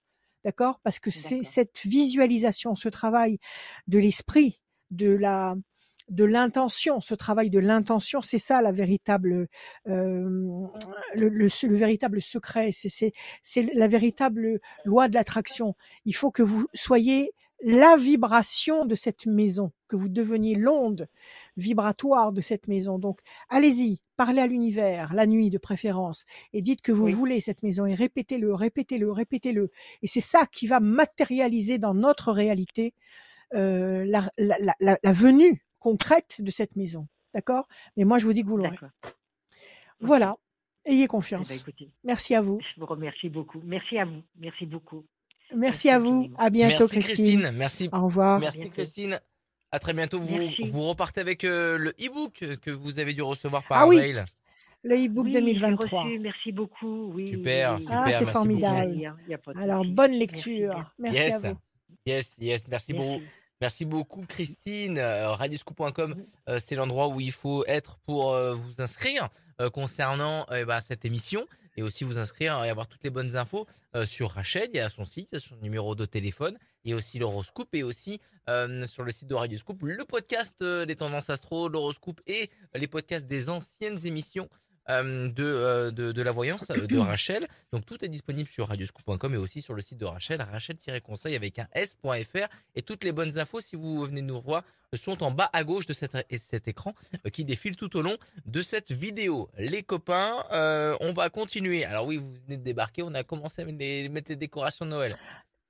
D'accord? 0.44 0.80
Parce 0.82 0.98
que 0.98 1.10
c'est 1.10 1.42
cette 1.42 1.80
visualisation, 1.84 2.74
ce 2.74 2.88
travail 2.88 3.38
de 3.88 3.98
l'esprit, 3.98 4.60
de 4.90 5.08
la, 5.14 5.56
de 6.10 6.24
l'intention, 6.24 7.00
ce 7.00 7.14
travail 7.14 7.48
de 7.50 7.58
l'intention, 7.58 8.20
c'est 8.20 8.38
ça 8.38 8.60
la 8.60 8.72
véritable, 8.72 9.48
euh, 9.88 10.66
le, 11.14 11.28
le, 11.28 11.48
le 11.48 11.76
véritable 11.76 12.20
secret, 12.20 12.70
c'est, 12.72 12.90
c'est, 12.90 13.12
c'est 13.42 13.62
la 13.74 13.88
véritable 13.88 14.60
loi 14.84 15.08
de 15.08 15.14
l'attraction. 15.14 15.74
Il 16.04 16.14
faut 16.14 16.30
que 16.30 16.42
vous 16.42 16.66
soyez 16.74 17.32
la 17.66 17.96
vibration 17.96 18.84
de 18.84 18.94
cette 18.94 19.24
maison, 19.24 19.72
que 19.88 19.96
vous 19.96 20.10
deveniez 20.10 20.54
l'onde 20.54 21.08
vibratoire 21.56 22.30
de 22.32 22.42
cette 22.42 22.68
maison. 22.68 22.98
Donc, 22.98 23.20
allez-y, 23.48 24.02
parlez 24.16 24.42
à 24.42 24.46
l'univers, 24.46 25.14
la 25.14 25.26
nuit 25.26 25.48
de 25.48 25.56
préférence, 25.56 26.26
et 26.52 26.60
dites 26.60 26.82
que 26.82 26.92
vous 26.92 27.04
Oui. 27.06 27.12
voulez 27.14 27.40
cette 27.40 27.62
maison, 27.62 27.86
et 27.86 27.94
répétez-le, 27.94 28.52
répétez-le, 28.52 29.10
répétez-le. 29.10 29.70
Et 30.02 30.06
c'est 30.08 30.20
ça 30.20 30.44
qui 30.46 30.66
va 30.66 30.78
matérialiser 30.80 31.78
dans 31.78 31.94
notre 31.94 32.32
réalité 32.32 32.92
euh, 33.54 34.04
la, 34.04 34.28
la- 34.36 34.58
la- 34.80 34.98
la- 35.02 35.12
venue 35.12 35.64
concrète 35.78 36.42
de 36.42 36.50
cette 36.50 36.76
maison. 36.76 37.08
D'accord? 37.32 37.66
Mais 37.96 38.04
moi, 38.04 38.18
je 38.18 38.26
vous 38.26 38.32
dis 38.34 38.42
que 38.42 38.48
vous 38.48 38.56
l'aurez. 38.58 38.76
Voilà. 40.00 40.36
Ayez 40.84 40.98
Eh 40.98 41.02
ben, 41.04 41.08
confiance. 41.08 41.50
écoutez, 41.50 41.90
Merci 42.04 42.34
à 42.34 42.42
vous. 42.42 42.58
je 42.60 42.80
vous 42.80 42.86
remercie 42.86 43.30
beaucoup. 43.30 43.60
Merci 43.64 43.96
à 43.98 44.04
vous. 44.04 44.22
Merci 44.36 44.66
beaucoup. 44.66 45.06
Merci 45.50 45.88
Merci 45.88 45.90
à 45.90 45.98
vous. 45.98 46.30
À 46.38 46.50
bientôt, 46.50 46.86
Merci 46.92 46.98
Christine, 47.00 47.50
merci, 47.54 47.88
Au 47.92 48.06
revoir. 48.06 48.38
merci. 48.40 48.70
Christine. 48.70 49.20
À 49.70 49.78
très 49.78 49.92
bientôt. 49.92 50.20
Vous, 50.20 50.82
repartez 50.88 51.20
avec 51.20 51.44
euh, 51.44 51.76
le 51.76 51.90
e-book 52.00 52.44
que 52.62 52.70
vous 52.70 52.98
avez 53.00 53.12
dû 53.12 53.22
recevoir 53.22 53.62
par 53.64 53.78
Ah 53.82 53.86
oui. 53.88 53.96
mail. 53.96 54.24
Le 54.84 54.96
e-book 54.96 55.24
Oui, 55.26 55.32
je 55.32 55.38
l'ai 55.38 55.54
2023. 55.54 56.02
reçu. 56.02 56.18
Merci 56.18 56.52
beaucoup. 56.52 57.12
Oui, 57.14 57.26
Super, 57.28 57.78
super, 57.78 57.90
Ah, 58.04 58.12
c'est 58.18 58.26
formidable. 58.26 59.14
Alors, 59.56 59.84
bonne 59.84 60.12
lecture. 60.12 60.92
Merci 60.98 61.18
à 61.20 61.24
Yes. 61.24 61.42
vous. 61.42 61.56
Yes, 62.06 62.34
yes, 62.38 62.68
merci, 62.68 62.92
beaucoup. 62.92 63.22
Merci. 63.60 63.84
Beaucoup 63.84 64.24
Christine. 64.28 64.98
Euh, 64.98 65.32
Radioscoop.com, 65.32 66.16
euh, 66.48 66.58
c'est 66.60 66.74
l'endroit 66.74 67.08
où 67.08 67.20
il 67.20 67.32
faut 67.32 67.64
être 67.66 67.96
pour 68.04 68.32
euh, 68.34 68.54
vous 68.54 68.74
inscrire 68.78 69.28
euh, 69.60 69.70
concernant 69.70 70.44
euh, 70.50 70.64
bah, 70.66 70.80
cette 70.82 71.04
émission 71.04 71.46
et 71.76 71.82
aussi 71.82 72.04
vous 72.04 72.18
inscrire 72.18 72.62
et 72.64 72.70
avoir 72.70 72.86
toutes 72.86 73.04
les 73.04 73.10
bonnes 73.10 73.36
infos 73.36 73.66
euh, 73.96 74.06
sur 74.06 74.30
Rachel. 74.30 74.70
Il 74.72 74.76
y 74.76 74.80
a 74.80 74.88
son 74.88 75.04
site, 75.04 75.38
son 75.38 75.56
numéro 75.56 75.94
de 75.94 76.04
téléphone, 76.04 76.56
a 76.92 76.94
aussi 76.94 77.18
l'horoscope 77.18 77.74
et 77.74 77.82
aussi 77.82 78.20
euh, 78.48 78.86
sur 78.86 79.04
le 79.04 79.10
site 79.10 79.28
de 79.28 79.34
Radioscoop 79.34 79.82
le 79.82 80.04
podcast 80.04 80.56
euh, 80.62 80.84
des 80.84 80.96
tendances 80.96 81.30
astro, 81.30 81.68
l'horoscope 81.68 82.20
et 82.26 82.50
les 82.74 82.86
podcasts 82.86 83.26
des 83.26 83.48
anciennes 83.48 83.98
émissions. 84.04 84.48
Euh, 84.90 85.28
de, 85.28 85.44
euh, 85.44 85.90
de, 85.90 86.12
de 86.12 86.22
la 86.22 86.30
voyance 86.30 86.64
euh, 86.70 86.86
de 86.86 86.98
Rachel. 86.98 87.46
Donc 87.72 87.86
tout 87.86 88.04
est 88.04 88.08
disponible 88.08 88.48
sur 88.48 88.68
radioscoop.com 88.68 89.34
et 89.34 89.36
aussi 89.38 89.62
sur 89.62 89.74
le 89.74 89.82
site 89.82 89.98
de 89.98 90.04
Rachel, 90.04 90.40
rachel-conseil 90.42 91.34
avec 91.36 91.58
un 91.58 91.66
s.fr. 91.72 92.48
Et 92.74 92.82
toutes 92.82 93.04
les 93.04 93.12
bonnes 93.12 93.38
infos, 93.38 93.60
si 93.60 93.76
vous 93.76 94.04
venez 94.04 94.22
nous 94.22 94.38
revoir, 94.38 94.62
sont 94.94 95.22
en 95.24 95.30
bas 95.32 95.50
à 95.52 95.64
gauche 95.64 95.86
de 95.86 95.92
cet, 95.92 96.12
et 96.30 96.38
cet 96.38 96.68
écran 96.68 96.94
qui 97.32 97.44
défile 97.44 97.74
tout 97.76 97.96
au 97.96 98.02
long 98.02 98.16
de 98.46 98.62
cette 98.62 98.92
vidéo. 98.92 99.48
Les 99.58 99.82
copains, 99.82 100.44
euh, 100.52 100.96
on 101.00 101.12
va 101.12 101.30
continuer. 101.30 101.84
Alors 101.84 102.06
oui, 102.06 102.18
vous 102.18 102.32
venez 102.46 102.56
de 102.58 102.62
débarquer, 102.62 103.02
on 103.02 103.12
a 103.14 103.24
commencé 103.24 103.62
à 103.62 103.64
mettre 103.64 104.28
des 104.28 104.36
décorations 104.36 104.84
de 104.84 104.90
Noël. 104.90 105.10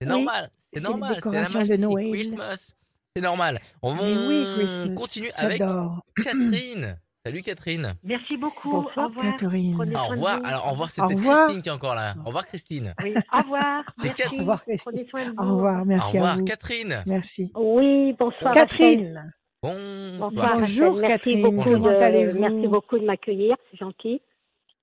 C'est 0.00 0.06
Oui, 0.06 0.12
normal, 0.12 0.50
c'est 0.64 0.80
c'est 0.80 0.85
les 0.85 0.90
normal. 0.90 1.14
décorations 1.14 1.59
la 1.61 1.66
de. 1.66 1.76
Noël. 1.76 2.11
Christmas. 2.12 2.73
C'est 3.16 3.23
normal. 3.23 3.61
On 3.80 3.94
Mais 3.94 4.02
oui, 4.26 4.44
on 4.47 4.59
Christmas. 4.59 4.94
continue 4.94 5.30
avec. 5.37 5.59
Catherine. 6.23 6.99
Salut 7.26 7.40
Catherine. 7.40 7.95
Merci 8.02 8.37
beaucoup. 8.37 8.71
Bonsoir, 8.71 9.07
au 9.07 9.09
revoir. 9.09 9.25
Catherine. 9.37 9.75
Prenez 9.76 9.97
Au 9.97 10.04
revoir. 10.09 10.40
Alors 10.45 10.66
au 10.66 10.71
revoir, 10.73 10.90
revoir. 11.09 11.47
Christine 11.47 11.62
qui 11.62 11.69
est 11.71 11.73
encore 11.73 11.95
là. 11.95 12.14
Au 12.23 12.26
revoir 12.26 12.47
Christine. 12.47 12.95
Oui, 13.02 13.14
au 13.33 13.38
revoir. 13.38 13.85
C'est 13.99 14.04
Merci. 14.04 14.23
Cat- 14.23 14.28
Au 14.35 14.38
revoir, 14.40 14.62
Christine. 14.64 14.93
Prenez 14.93 15.09
soin 15.09 15.25
de 15.25 15.31
vous. 15.31 15.43
Au 15.43 15.54
revoir. 15.54 15.87
Merci 15.87 16.19
au 16.19 16.21
à 16.21 16.21
revoir 16.21 16.37
vous. 16.38 16.45
Catherine. 16.45 17.02
Merci. 17.07 17.50
Oui, 17.57 18.12
bonsoir. 18.19 18.52
Catherine. 18.52 19.33
Bonsoir. 19.62 20.19
Bonsoir, 20.19 20.59
Bonjour. 20.59 20.93
Merci 20.97 21.09
Catherine. 21.09 21.43
beaucoup 21.43 21.57
Bonjour. 21.57 21.73
Comment 21.73 21.90
de, 21.99 22.02
allez-vous 22.02 22.40
merci 22.40 22.69
beaucoup 22.69 22.99
de 22.99 23.07
m'accueillir, 23.07 23.57
c'est 23.71 23.78
gentil. 23.78 24.21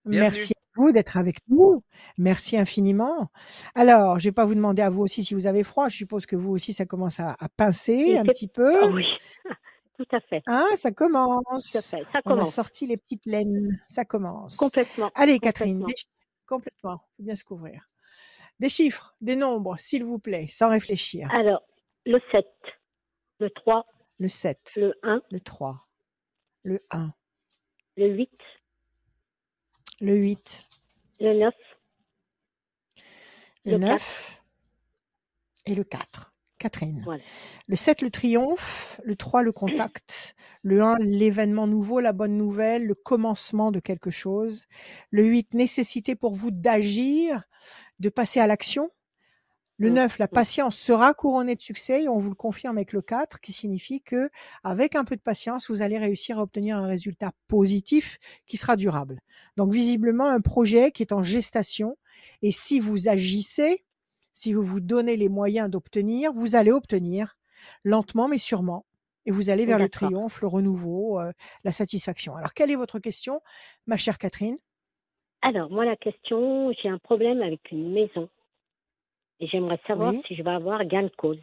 Bienvenue. 0.05 0.21
Merci 0.31 0.53
à 0.53 0.81
vous 0.81 0.91
d'être 0.91 1.17
avec 1.17 1.35
nous. 1.47 1.83
Merci 2.17 2.57
infiniment. 2.57 3.29
Alors, 3.75 4.19
je 4.19 4.29
vais 4.29 4.31
pas 4.31 4.45
vous 4.45 4.55
demander 4.55 4.81
à 4.81 4.89
vous 4.89 5.03
aussi 5.03 5.23
si 5.23 5.35
vous 5.35 5.45
avez 5.45 5.61
froid. 5.63 5.89
Je 5.89 5.97
suppose 5.97 6.25
que 6.25 6.35
vous 6.35 6.49
aussi, 6.49 6.73
ça 6.73 6.87
commence 6.87 7.19
à, 7.19 7.35
à 7.39 7.49
pincer 7.55 7.93
Et 7.93 8.17
un 8.17 8.23
petit 8.23 8.47
peu. 8.47 8.73
Oui, 8.95 9.05
tout 10.05 10.15
à 10.15 10.19
fait, 10.21 10.41
Hein, 10.47 10.67
ça 10.75 10.89
tout 10.89 11.03
à 11.03 11.07
commence. 11.07 11.71
fait. 11.71 11.81
Ça 11.81 11.97
On 12.13 12.17
a 12.17 12.21
commence 12.21 12.53
sorti 12.53 12.87
les 12.87 12.97
petites 12.97 13.25
laines. 13.25 13.81
Ça 13.87 14.05
commence. 14.05 14.57
complètement. 14.57 15.11
Allez, 15.15 15.39
Catherine, 15.39 15.79
complètement. 15.79 16.05
complètement. 16.47 16.97
Faut 17.17 17.23
bien 17.23 17.35
se 17.35 17.43
couvrir. 17.43 17.87
Des 18.59 18.69
chiffres, 18.69 19.15
des 19.21 19.35
nombres, 19.35 19.77
s'il 19.77 20.03
vous 20.03 20.19
plaît, 20.19 20.47
sans 20.47 20.69
réfléchir. 20.69 21.29
Alors, 21.31 21.61
le 22.05 22.19
7, 22.31 22.45
le 23.39 23.49
3, 23.49 23.85
Le 24.19 24.27
7, 24.27 24.73
le 24.77 24.93
1, 25.03 25.21
le 25.31 25.39
3, 25.39 25.87
le 26.63 26.79
1, 26.91 27.11
le 27.97 28.07
8, 28.07 28.29
le 30.01 30.15
8, 30.15 30.67
le 31.19 31.33
9, 31.39 31.53
le 33.65 33.71
Le 33.73 33.77
9 33.77 34.43
et 35.65 35.75
le 35.75 35.83
4. 35.83 36.30
Catherine. 36.61 37.01
Voilà. 37.03 37.23
Le 37.67 37.75
7, 37.75 38.01
le 38.01 38.11
triomphe. 38.11 39.01
Le 39.03 39.15
3, 39.15 39.41
le 39.41 39.51
contact. 39.51 40.35
Le 40.63 40.83
1, 40.83 40.97
l'événement 40.99 41.67
nouveau, 41.67 41.99
la 41.99 42.13
bonne 42.13 42.37
nouvelle, 42.37 42.85
le 42.85 42.93
commencement 42.93 43.71
de 43.71 43.79
quelque 43.79 44.11
chose. 44.11 44.67
Le 45.09 45.23
8, 45.23 45.53
nécessité 45.55 46.15
pour 46.15 46.35
vous 46.35 46.51
d'agir, 46.51 47.43
de 47.99 48.09
passer 48.09 48.39
à 48.39 48.47
l'action. 48.47 48.91
Le 49.77 49.89
Mm, 49.89 49.93
9, 49.93 50.19
la 50.19 50.25
mm. 50.25 50.29
patience 50.29 50.77
sera 50.77 51.15
couronnée 51.15 51.55
de 51.55 51.61
succès 51.61 52.03
et 52.03 52.07
on 52.07 52.19
vous 52.19 52.29
le 52.29 52.35
confirme 52.35 52.77
avec 52.77 52.93
le 52.93 53.01
4, 53.01 53.39
qui 53.39 53.51
signifie 53.51 54.01
que 54.01 54.29
avec 54.63 54.95
un 54.95 55.03
peu 55.03 55.15
de 55.15 55.21
patience, 55.21 55.71
vous 55.71 55.81
allez 55.81 55.97
réussir 55.97 56.37
à 56.37 56.43
obtenir 56.43 56.77
un 56.77 56.85
résultat 56.85 57.31
positif 57.47 58.19
qui 58.45 58.57
sera 58.57 58.75
durable. 58.75 59.19
Donc 59.57 59.73
visiblement 59.73 60.27
un 60.27 60.41
projet 60.41 60.91
qui 60.91 61.01
est 61.01 61.13
en 61.13 61.23
gestation 61.23 61.97
et 62.43 62.51
si 62.51 62.79
vous 62.79 63.09
agissez, 63.09 63.83
si 64.33 64.53
vous 64.53 64.63
vous 64.63 64.79
donnez 64.79 65.17
les 65.17 65.29
moyens 65.29 65.69
d'obtenir, 65.69 66.31
vous 66.33 66.55
allez 66.55 66.71
obtenir 66.71 67.37
lentement 67.83 68.27
mais 68.27 68.37
sûrement 68.37 68.85
et 69.25 69.31
vous 69.31 69.49
allez 69.49 69.65
vers 69.65 69.77
le 69.77 69.89
triomphe, 69.89 70.41
le 70.41 70.47
renouveau, 70.47 71.19
euh, 71.19 71.31
la 71.63 71.71
satisfaction. 71.71 72.35
Alors 72.35 72.53
quelle 72.53 72.71
est 72.71 72.75
votre 72.75 72.99
question, 72.99 73.41
ma 73.85 73.97
chère 73.97 74.17
Catherine? 74.17 74.57
Alors, 75.43 75.71
moi, 75.71 75.85
la 75.85 75.95
question, 75.95 76.71
j'ai 76.73 76.89
un 76.89 76.99
problème 76.99 77.41
avec 77.41 77.71
une 77.71 77.91
maison. 77.91 78.29
Et 79.39 79.47
j'aimerais 79.47 79.79
savoir 79.87 80.13
Oui. 80.13 80.21
si 80.27 80.35
je 80.35 80.43
vais 80.43 80.51
avoir 80.51 80.85
gain 80.85 81.03
de 81.03 81.11
cause. 81.17 81.41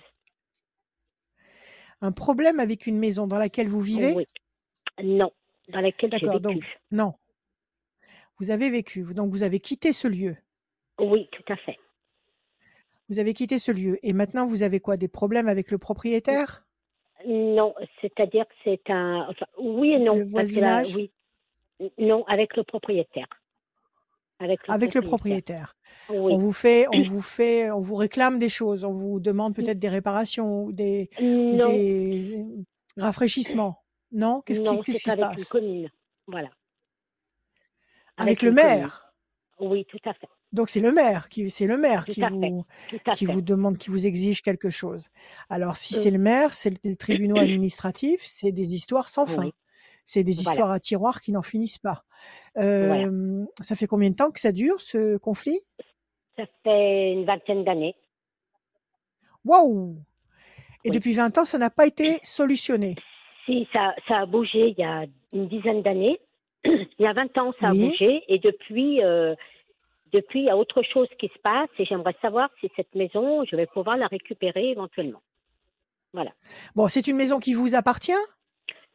Un 2.00 2.12
problème 2.12 2.60
avec 2.60 2.86
une 2.86 2.96
maison 2.96 3.26
dans 3.26 3.38
laquelle 3.38 3.68
vous 3.68 3.80
vivez? 3.80 4.14
Oui. 4.14 4.24
Non, 5.02 5.32
dans 5.68 5.80
laquelle 5.80 6.10
j'ai 6.12 6.26
D'accord, 6.26 6.40
vécu. 6.40 6.58
donc 6.60 6.78
non. 6.92 7.14
Vous 8.38 8.50
avez 8.50 8.70
vécu, 8.70 9.02
donc 9.14 9.32
vous 9.32 9.42
avez 9.42 9.58
quitté 9.58 9.92
ce 9.92 10.06
lieu? 10.06 10.36
Oui, 11.00 11.28
tout 11.32 11.52
à 11.52 11.56
fait. 11.56 11.78
Vous 13.08 13.18
avez 13.18 13.32
quitté 13.34 13.58
ce 13.58 13.72
lieu 13.72 13.98
et 14.02 14.12
maintenant 14.12 14.46
vous 14.46 14.62
avez 14.62 14.80
quoi 14.80 14.96
Des 14.96 15.08
problèmes 15.08 15.48
avec 15.48 15.70
le 15.70 15.78
propriétaire? 15.78 16.64
Non, 17.26 17.74
c'est-à-dire 18.00 18.46
que 18.46 18.54
c'est 18.64 18.90
un. 18.90 19.26
Enfin, 19.28 19.46
oui 19.58 19.92
et 19.92 19.98
non. 19.98 20.14
Le 20.14 20.20
là, 20.20 20.26
voisinage? 20.26 20.94
oui. 20.94 21.10
Non, 21.98 22.24
avec 22.26 22.56
le 22.56 22.64
propriétaire. 22.64 23.26
Avec 24.40 24.66
le 24.66 24.74
Avec 24.74 24.94
le 24.94 25.02
propriétaire. 25.02 25.74
Oui. 26.10 26.32
On 26.32 26.38
vous 26.38 26.52
fait, 26.52 26.86
on 26.92 27.02
vous 27.02 27.20
fait, 27.22 27.70
on 27.70 27.80
vous 27.80 27.96
réclame 27.96 28.38
des 28.38 28.48
choses, 28.48 28.84
on 28.84 28.92
vous 28.92 29.20
demande 29.20 29.54
peut-être 29.54 29.78
des 29.78 29.88
réparations 29.88 30.64
ou 30.64 30.72
des, 30.72 31.10
des 31.18 32.44
rafraîchissements. 32.96 33.82
Non? 34.12 34.42
Qu'est-ce 34.42 34.60
qui, 34.82 34.94
se 34.94 35.10
avec 35.10 35.22
une 35.22 35.34
passe? 35.36 35.48
commune. 35.48 35.90
Voilà. 36.26 36.50
Avec 38.16 38.42
le 38.42 38.50
commune. 38.50 38.64
maire? 38.64 39.12
Oui, 39.60 39.84
tout 39.86 39.98
à 40.04 40.14
fait. 40.14 40.28
Donc 40.52 40.70
c'est 40.70 40.80
le 40.80 40.92
maire 40.92 41.28
qui, 41.28 41.50
c'est 41.50 41.66
le 41.66 41.76
maire 41.76 42.06
Tout 42.06 42.12
qui 42.14 42.22
vous, 42.22 42.64
qui 43.14 43.26
demande, 43.42 43.76
qui 43.76 43.90
vous 43.90 44.06
exige 44.06 44.42
quelque 44.42 44.70
chose. 44.70 45.08
Alors 45.50 45.76
si 45.76 45.94
c'est 45.94 46.10
le 46.10 46.18
maire, 46.18 46.54
c'est 46.54 46.72
les 46.84 46.96
tribunaux 46.96 47.38
administratifs, 47.38 48.22
c'est 48.22 48.52
des 48.52 48.74
histoires 48.74 49.08
sans 49.08 49.26
fin. 49.26 49.44
Oui. 49.44 49.52
C'est 50.04 50.24
des 50.24 50.32
Voilà. 50.32 50.50
histoires 50.50 50.70
à 50.70 50.80
tiroir 50.80 51.20
qui 51.20 51.32
n'en 51.32 51.42
finissent 51.42 51.78
pas. 51.78 52.04
Voilà. 52.54 53.10
Ça 53.60 53.76
fait 53.76 53.86
combien 53.86 54.08
de 54.10 54.14
temps 54.16 54.30
que 54.30 54.40
ça 54.40 54.52
dure 54.52 54.80
ce 54.80 55.18
conflit? 55.18 55.60
Ça 56.36 56.44
fait 56.64 57.12
une 57.12 57.26
vingtaine 57.26 57.64
d'années. 57.64 57.94
Waouh 59.44 59.96
Et 60.84 60.88
Oui. 60.90 60.96
depuis 60.96 61.12
20 61.14 61.36
ans, 61.38 61.44
ça 61.44 61.58
n'a 61.58 61.70
pas 61.70 61.86
été 61.86 62.20
solutionné? 62.22 62.96
Si, 63.44 63.66
ça, 63.72 63.94
ça 64.06 64.18
a 64.20 64.26
bougé 64.26 64.68
il 64.68 64.78
y 64.78 64.84
a 64.84 65.04
une 65.32 65.48
dizaine 65.48 65.82
d'années. 65.82 66.20
il 66.64 66.86
y 66.98 67.06
a 67.06 67.12
20 67.12 67.36
ans, 67.38 67.50
ça 67.60 67.68
a 67.68 67.74
bougé. 67.74 68.22
Et 68.28 68.38
depuis, 68.38 69.02
euh, 69.02 69.34
depuis, 70.12 70.40
il 70.40 70.44
y 70.46 70.50
a 70.50 70.56
autre 70.56 70.82
chose 70.82 71.08
qui 71.18 71.28
se 71.28 71.38
passe. 71.42 71.68
Et 71.78 71.84
j'aimerais 71.84 72.14
savoir 72.22 72.50
si 72.60 72.70
cette 72.76 72.94
maison, 72.94 73.44
je 73.44 73.56
vais 73.56 73.66
pouvoir 73.66 73.96
la 73.96 74.06
récupérer 74.06 74.70
éventuellement. 74.70 75.20
Voilà. 76.12 76.30
Bon, 76.74 76.88
c'est 76.88 77.06
une 77.06 77.16
maison 77.16 77.38
qui 77.38 77.54
vous 77.54 77.74
appartient, 77.74 78.12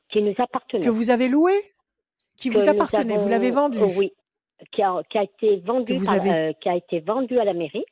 Qui 0.10 0.22
nous 0.22 0.34
appartenait. 0.38 0.84
que 0.84 0.90
vous 0.90 1.10
avez 1.12 1.28
louée, 1.28 1.62
qui 2.38 2.50
que 2.50 2.58
vous 2.58 2.68
appartenait? 2.68 3.18
Vous 3.18 3.30
l'avez 3.30 3.52
vendue? 3.52 3.80
oh 3.82 3.92
oui. 3.98 4.12
Qui 4.72 4.82
a, 4.82 5.02
qui 5.10 5.18
a 5.18 5.24
été 5.24 5.58
vendue 5.58 5.96
vous 5.96 6.06
par- 6.06 6.16
avez- 6.16 6.32
euh, 6.32 6.54
qui 6.54 6.70
a 6.70 6.76
été 6.76 7.00
vendue 7.02 7.38
à 7.40 7.44
la 7.44 7.54
mairie. 7.54 7.86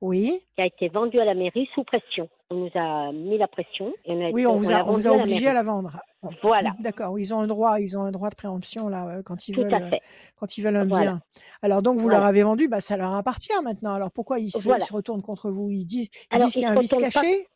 Oui. 0.00 0.42
Qui 0.56 0.62
a 0.62 0.66
été 0.66 0.88
vendue 0.88 1.20
à 1.20 1.24
la 1.24 1.34
mairie 1.34 1.68
sous 1.74 1.84
pression. 1.84 2.28
On 2.50 2.56
nous 2.56 2.70
a 2.74 3.12
mis 3.12 3.38
la 3.38 3.48
pression. 3.48 3.92
Et 4.04 4.12
on 4.12 4.26
a, 4.26 4.30
Oui, 4.30 4.46
on 4.46 4.56
vous 4.56 4.70
a, 4.72 4.84
on 4.86 4.92
vous 4.92 5.06
obligé 5.06 5.48
à 5.48 5.54
la 5.54 5.62
vendre. 5.62 6.00
Voilà, 6.42 6.72
D'accord, 6.80 7.18
ils 7.18 7.32
ont 7.32 7.40
un 7.40 7.46
droit, 7.46 7.80
ils 7.80 7.96
ont 7.96 8.02
un 8.02 8.10
droit 8.10 8.28
de 8.28 8.34
préemption 8.34 8.88
là 8.88 9.06
euh, 9.08 9.22
quand 9.22 9.48
ils 9.48 9.54
tout 9.54 9.62
veulent, 9.62 9.72
à 9.72 9.80
euh, 9.80 9.88
fait. 9.90 10.00
quand 10.36 10.58
ils 10.58 10.62
veulent 10.62 10.76
un 10.76 10.84
Voilà, 10.84 11.12
bien. 11.12 11.22
Alors 11.62 11.80
donc 11.80 11.98
vous 11.98 12.08
leur 12.10 12.24
avez 12.24 12.42
vendu, 12.42 12.68
bah 12.68 12.80
ça 12.82 12.96
leur 12.98 13.14
appartient 13.14 13.52
maintenant. 13.64 13.94
Alors 13.94 14.10
pourquoi 14.10 14.38
ils 14.38 14.50
se, 14.50 14.68
ils 14.68 14.92
retournent 14.94 15.22
contre 15.22 15.50
vous? 15.50 15.70
Ils 15.70 15.86
disent, 15.86 16.10
ils 16.30 16.34
Alors, 16.36 16.46
disent 16.48 16.52
qu'il 16.54 16.62
ils 16.62 16.64
y 16.64 16.68
a 16.68 16.72
un 16.72 16.78
vice 16.78 16.92
retournent 16.92 17.10
pas. 17.12 17.20
caché? 17.22 17.46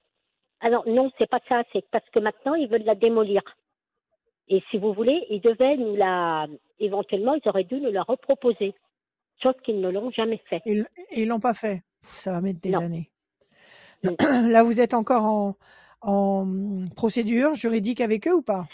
Alors, 0.60 0.88
non, 0.88 1.10
c'est 1.18 1.28
pas 1.28 1.40
ça. 1.46 1.62
C'est 1.74 1.84
parce 1.90 2.08
que 2.10 2.20
maintenant, 2.20 2.54
ils 2.54 2.68
veulent 2.68 2.84
la 2.84 2.94
démolir. 2.94 3.42
Et 4.48 4.62
si 4.70 4.78
vous 4.78 4.94
voulez, 4.94 5.26
ils 5.28 5.42
devaient 5.42 5.76
nous 5.76 5.94
la. 5.94 6.46
Éventuellement, 6.78 7.34
ils 7.34 7.46
auraient 7.48 7.64
dû 7.64 7.80
nous 7.80 7.90
la 7.90 8.02
reproposer. 8.02 8.74
Sauf 9.42 9.56
qu'ils 9.62 9.80
ne 9.80 9.90
l'ont 9.90 10.10
jamais 10.10 10.40
fait. 10.48 10.62
et 10.64 10.82
ils 11.14 11.28
l'ont 11.28 11.40
pas 11.40 11.52
fait. 11.54 11.82
Ça 12.00 12.32
va 12.32 12.40
mettre 12.40 12.60
des 12.60 12.70
Non. 12.70 12.80
années. 12.80 13.10
Là 14.50 14.62
vous 14.62 14.80
êtes 14.80 14.94
encore 14.94 15.24
en, 15.24 15.56
en 16.02 16.46
procédure 16.96 17.54
juridique 17.54 18.00
avec 18.00 18.26
eux 18.28 18.34
ou 18.34 18.42
pas? 18.42 18.66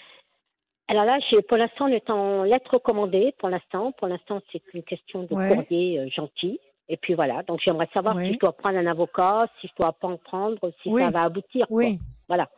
Alors 0.89 1.05
là, 1.05 1.19
pour 1.49 1.57
l'instant, 1.57 1.85
on 1.85 1.89
est 1.93 2.11
en 2.11 2.43
lettre 2.43 2.75
recommandée. 2.75 3.33
Pour 3.39 3.49
l'instant, 3.49 3.93
pour 3.93 4.09
l'instant, 4.09 4.41
c'est 4.51 4.63
une 4.75 4.83
question 4.83 5.23
de 5.23 5.35
Ouais, 5.35 5.55
courrier 5.55 6.01
euh, 6.01 6.09
gentil. 6.11 6.59
Et 6.89 6.97
puis 6.97 7.15
voilà. 7.15 7.45
Donc, 7.45 7.61
j'aimerais 7.65 7.89
savoir 7.95 8.17
si 8.27 8.35
je 8.35 8.39
dois 8.41 8.53
prendre 8.53 8.77
un 8.77 8.87
avocat, 8.87 9.47
si 9.61 9.69
je 9.69 9.73
dois 9.81 9.93
pas 9.93 10.09
en 10.09 10.17
prendre, 10.17 10.59
si 10.83 10.91
ça 10.99 11.11
va 11.11 11.23
aboutir, 11.23 11.67
quoi. 11.69 11.77
oui, 11.77 12.01
Voilà. 12.27 12.51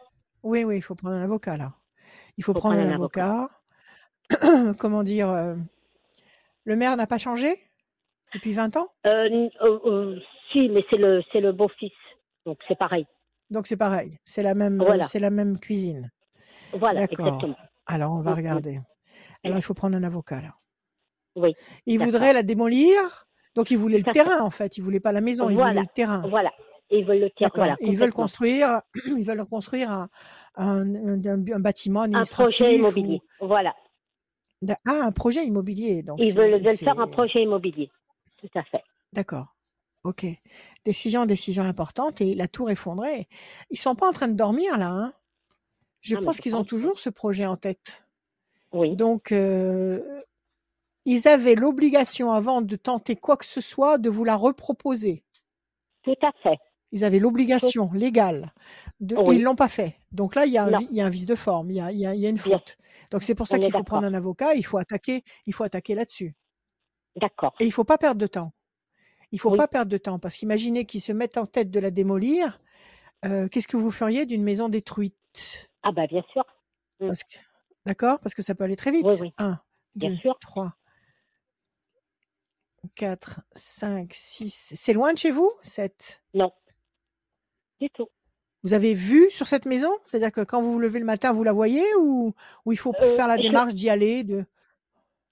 oui, 0.42 0.64
oui. 0.64 0.76
Il 0.78 0.82
faut 0.82 0.94
prendre 0.94 1.16
un 1.16 1.22
avocat 1.22 1.58
là. 1.58 1.74
Il 2.38 2.44
faut 2.44 2.54
Faut 2.54 2.60
prendre 2.60 2.76
prendre 2.76 2.88
un 2.88 2.90
un 2.90 2.94
avocat. 2.94 3.48
avocat. 4.30 4.72
Comment 4.78 5.02
dire 5.02 5.28
euh, 5.30 5.54
Le 6.64 6.76
maire 6.76 6.96
n'a 6.96 7.06
pas 7.06 7.18
changé 7.18 7.60
depuis 8.32 8.54
20 8.54 8.76
ans? 8.78 8.88
Euh, 9.06 9.48
si, 10.50 10.68
mais 10.70 10.84
c'est 10.88 10.96
le, 10.96 11.22
c'est 11.32 11.40
le 11.40 11.52
beau-fils. 11.52 11.92
Donc, 12.46 12.58
c'est 12.68 12.78
pareil. 12.78 13.06
Donc 13.50 13.66
c'est 13.66 13.76
pareil, 13.76 14.18
c'est 14.24 14.42
la 14.42 14.54
même, 14.54 14.78
Voilà. 14.78 15.04
c'est 15.04 15.18
la 15.20 15.28
même 15.28 15.58
cuisine. 15.60 16.10
Voilà, 16.72 17.00
D'accord. 17.00 17.26
exactement. 17.26 17.56
Alors 17.86 18.12
on 18.12 18.22
va 18.22 18.30
Mm, 18.30 18.34
mm. 18.34 18.36
regarder. 18.38 18.80
Alors 19.44 19.58
il 19.58 19.62
faut 19.62 19.74
prendre 19.74 19.94
un 19.94 20.02
avocat 20.04 20.40
là. 20.40 20.54
Oui, 21.36 21.54
Il 21.84 21.98
voudrait 21.98 22.32
la 22.32 22.42
démolir, 22.42 23.26
donc 23.54 23.70
il 23.70 23.76
voulait 23.76 23.98
le 23.98 24.10
terrain 24.10 24.40
en 24.40 24.48
fait. 24.48 24.78
Il 24.78 24.82
voulait 24.82 25.00
pas 25.00 25.12
la 25.12 25.20
maison, 25.20 25.50
il 25.50 25.56
voulait 25.58 25.74
le 25.80 25.86
terrain. 25.94 26.26
voilà. 26.30 26.50
Et 26.88 27.00
ils 27.00 27.04
veulent 27.04 27.20
le. 27.20 27.30
D'accord. 27.38 27.58
Voilà, 27.58 27.76
ils 27.80 27.96
veulent 27.98 28.12
construire, 28.14 28.80
ils 29.06 29.24
veulent 29.24 29.44
construire 29.44 29.90
un, 29.90 30.08
un, 30.56 30.94
un- 30.94 31.24
un- 31.26 31.52
un 31.52 31.60
bâtiment 31.60 32.02
Un 32.04 32.24
projet 32.24 32.76
immobilier. 32.76 33.20
ou 33.40 33.46
Voilà. 33.48 33.74
ah 34.86 35.00
un 35.04 35.12
projet 35.12 35.44
immobilier. 35.44 36.02
Donc 36.02 36.18
Ils 36.22 36.34
veulent, 36.34 36.62
veulent 36.62 36.76
faire 36.76 36.98
un 36.98 37.06
projet 37.08 37.42
immobilier. 37.42 37.90
Tout 38.38 38.48
à 38.54 38.62
fait. 38.62 38.82
d'accord. 39.12 39.51
Ok. 40.04 40.26
Décision, 40.84 41.26
décision 41.26 41.62
importante 41.62 42.20
et 42.20 42.34
la 42.34 42.48
tour 42.48 42.70
effondrée. 42.70 43.28
Ils 43.70 43.78
sont 43.78 43.94
pas 43.94 44.08
en 44.08 44.12
train 44.12 44.28
de 44.28 44.34
dormir 44.34 44.76
là. 44.78 44.88
Hein. 44.88 45.12
Je 46.00 46.16
Ah, 46.16 46.20
pense 46.22 46.40
qu'ils 46.40 46.56
ont 46.56 46.64
toujours 46.64 46.98
ce 46.98 47.08
projet 47.10 47.46
en 47.46 47.56
tête. 47.56 48.04
Oui, 48.72 48.96
Donc, 48.96 49.30
euh, 49.32 50.22
ils 51.04 51.28
avaient 51.28 51.54
l'obligation, 51.54 52.32
avant 52.32 52.62
de 52.62 52.74
tenter 52.76 53.14
quoi 53.16 53.36
que 53.36 53.44
ce 53.44 53.60
soit, 53.60 53.98
de 53.98 54.08
vous 54.10 54.24
la 54.24 54.34
reproposer. 54.36 55.24
tout 56.02 56.16
à 56.22 56.32
fait. 56.42 56.58
Ils 56.90 57.04
avaient 57.04 57.20
l'obligation 57.20 57.90
légale. 57.92 58.52
De, 58.98 59.16
et 59.16 59.36
ils 59.36 59.42
l'ont 59.42 59.54
pas 59.54 59.68
fait. 59.68 59.96
Donc 60.10 60.34
là, 60.34 60.46
il 60.46 60.52
y, 60.52 60.58
a 60.58 60.64
un, 60.64 60.70
Non. 60.70 60.78
vi- 60.80 60.88
il 60.90 60.96
y 60.96 61.00
a 61.00 61.06
un 61.06 61.10
vice 61.10 61.26
de 61.26 61.36
forme, 61.36 61.70
il 61.70 61.76
y 61.76 61.80
a, 61.80 61.92
il 61.92 61.98
y 61.98 62.06
a- 62.06 62.14
il 62.14 62.20
y 62.20 62.26
a 62.26 62.28
une 62.28 62.38
faute. 62.38 62.76
Donc 63.12 63.22
c'est 63.22 63.34
pour 63.36 63.46
ça 63.46 63.58
qu'il 63.58 63.70
faut 63.70 63.84
prendre 63.84 64.04
un 64.06 64.14
avocat, 64.14 64.54
il 64.54 64.64
faut 64.66 64.78
attaquer, 64.78 65.22
il 65.46 65.54
faut 65.54 65.62
attaquer 65.64 65.94
là-dessus. 65.94 66.34
D'accord. 67.16 67.54
Et 67.60 67.66
il 67.66 67.72
faut 67.72 67.84
pas 67.84 67.98
perdre 67.98 68.20
de 68.20 68.26
temps. 68.26 68.52
Il 69.32 69.40
faut 69.40 69.50
Oui. 69.50 69.56
pas 69.58 69.66
perdre 69.68 69.90
de 69.90 69.98
temps 69.98 70.18
parce 70.18 70.36
qu'imaginez 70.36 70.84
qu'ils 70.84 71.00
se 71.00 71.12
mettent 71.12 71.38
en 71.38 71.46
tête 71.46 71.70
de 71.70 71.80
la 71.80 71.90
démolir. 71.90 72.60
euh, 73.24 73.48
Qu'est-ce 73.48 73.68
que 73.68 73.76
vous 73.76 73.90
feriez 73.90 74.26
d'une 74.26 74.42
maison 74.42 74.68
détruite? 74.68 75.70
Ah 75.82 75.90
bah 75.92 76.06
bien 76.06 76.22
sûr. 76.32 76.44
Mm. 77.00 77.10
Que, 77.10 77.38
d'accord? 77.86 78.18
Parce 78.20 78.34
que 78.34 78.42
ça 78.42 78.54
peut 78.54 78.64
aller 78.64 78.76
très 78.76 78.90
vite. 78.90 79.06
Oui, 79.06 79.14
oui. 79.20 79.30
Un, 79.38 79.58
Bien 79.94 80.10
deux, 80.10 80.16
sûr. 80.16 80.38
trois, 80.40 80.74
4, 82.96 83.40
5, 83.52 84.12
6. 84.12 84.72
C'est 84.74 84.92
loin 84.92 85.12
de 85.12 85.18
chez 85.18 85.30
vous 85.30 85.50
7. 85.62 86.22
Non. 86.34 86.52
Du 87.80 87.88
tout. 87.90 88.08
Vous 88.64 88.74
avez 88.74 88.94
vu 88.94 89.30
sur 89.30 89.46
cette 89.46 89.66
maison? 89.66 89.90
C'est-à-dire 90.06 90.30
que 90.32 90.40
quand 90.42 90.62
vous 90.62 90.72
vous 90.74 90.78
levez 90.78 90.98
le 91.00 91.04
matin, 91.04 91.32
vous 91.32 91.42
la 91.44 91.52
voyez 91.52 91.84
ou, 91.98 92.32
ou 92.64 92.72
il 92.72 92.76
faut 92.78 92.92
Euh, 93.00 93.16
faire 93.16 93.26
la 93.28 93.36
je- 93.36 93.42
démarche 93.42 93.74
d'y 93.74 93.88
aller 93.90 94.24
de... 94.24 94.44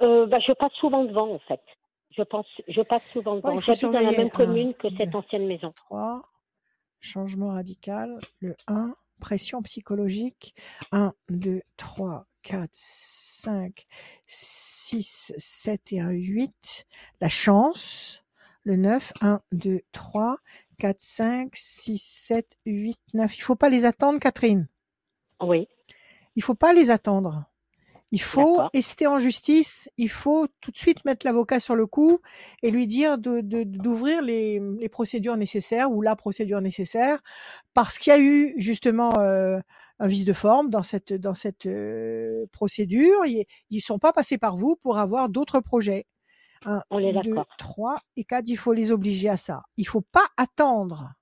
Euh, 0.02 0.26
bah, 0.26 0.38
je 0.40 0.52
passe 0.52 0.72
souvent 0.80 1.04
devant 1.04 1.34
en 1.34 1.38
fait. 1.40 1.60
Je 2.20 2.24
pense, 2.24 2.46
je 2.68 2.82
passe 2.82 3.02
souvent 3.12 3.36
Ouais, 3.36 3.40
devant. 3.40 3.54
faut 3.54 3.72
J'habite 3.72 3.82
dans 3.92 4.00
la 4.00 4.10
même 4.12 4.26
Un, 4.26 4.28
commune 4.28 4.74
que 4.74 4.88
cette 4.98 5.10
deux. 5.10 5.16
ancienne 5.18 5.46
maison. 5.46 5.72
3. 5.74 6.22
Changement 7.00 7.48
radical. 7.52 8.18
Le 8.40 8.54
1. 8.66 8.94
Pression 9.20 9.62
psychologique. 9.62 10.54
1, 10.92 11.14
2, 11.30 11.62
3, 11.78 12.26
4, 12.42 12.68
5, 12.72 13.86
6, 14.26 15.32
7 15.36 15.92
et 15.92 16.00
un 16.00 16.10
8. 16.10 16.86
La 17.22 17.28
chance. 17.28 18.22
Le 18.64 18.76
9. 18.76 19.12
1, 19.22 19.40
2, 19.52 19.80
3, 19.92 20.36
4, 20.78 20.96
5, 21.00 21.50
6, 21.54 21.98
7, 22.02 22.56
8, 22.66 22.98
9. 23.14 23.36
Il 23.38 23.40
faut 23.40 23.56
pas 23.56 23.68
les 23.70 23.84
attendre, 23.86 24.18
Catherine? 24.18 24.68
Oui, 25.42 25.68
Il 26.36 26.42
faut 26.42 26.54
pas 26.54 26.74
les 26.74 26.90
attendre. 26.90 27.44
Il 28.12 28.20
faut 28.20 28.56
ester 28.72 29.06
en 29.06 29.18
justice. 29.18 29.88
Il 29.96 30.08
faut 30.10 30.46
tout 30.60 30.70
de 30.72 30.76
suite 30.76 31.04
mettre 31.04 31.24
l'avocat 31.24 31.60
sur 31.60 31.76
le 31.76 31.86
coup 31.86 32.18
et 32.62 32.70
lui 32.72 32.86
dire 32.88 33.18
de, 33.18 33.40
de- 33.40 33.62
d'ouvrir 33.62 34.20
les, 34.22 34.60
les 34.78 34.88
procédures 34.88 35.36
nécessaires 35.36 35.90
ou 35.92 36.02
la 36.02 36.16
procédure 36.16 36.60
nécessaire 36.60 37.20
parce 37.72 37.98
qu'il 37.98 38.12
y 38.12 38.16
a 38.16 38.18
eu 38.20 38.52
justement 38.56 39.18
euh, 39.20 39.60
un 40.00 40.06
vice 40.08 40.24
de 40.24 40.32
forme 40.32 40.70
dans 40.70 40.82
cette 40.82 41.12
dans 41.12 41.34
cette 41.34 41.66
euh, 41.66 42.46
procédure. 42.52 43.24
Ils, 43.26 43.44
ils 43.70 43.80
sont 43.80 43.98
pas 44.00 44.12
passés 44.12 44.38
par 44.38 44.56
vous 44.56 44.74
pour 44.74 44.98
avoir 44.98 45.28
d'autres 45.28 45.60
projets. 45.60 46.06
Un, 46.66 46.82
on 46.90 46.98
est 46.98 47.12
deux, 47.22 47.34
trois 47.58 47.98
et 48.16 48.24
quatre. 48.24 48.48
Il 48.48 48.56
faut 48.56 48.72
les 48.72 48.90
obliger 48.90 49.28
à 49.28 49.36
ça. 49.36 49.62
Il 49.76 49.86
faut 49.86 50.02
pas 50.02 50.26
attendre. 50.36 51.12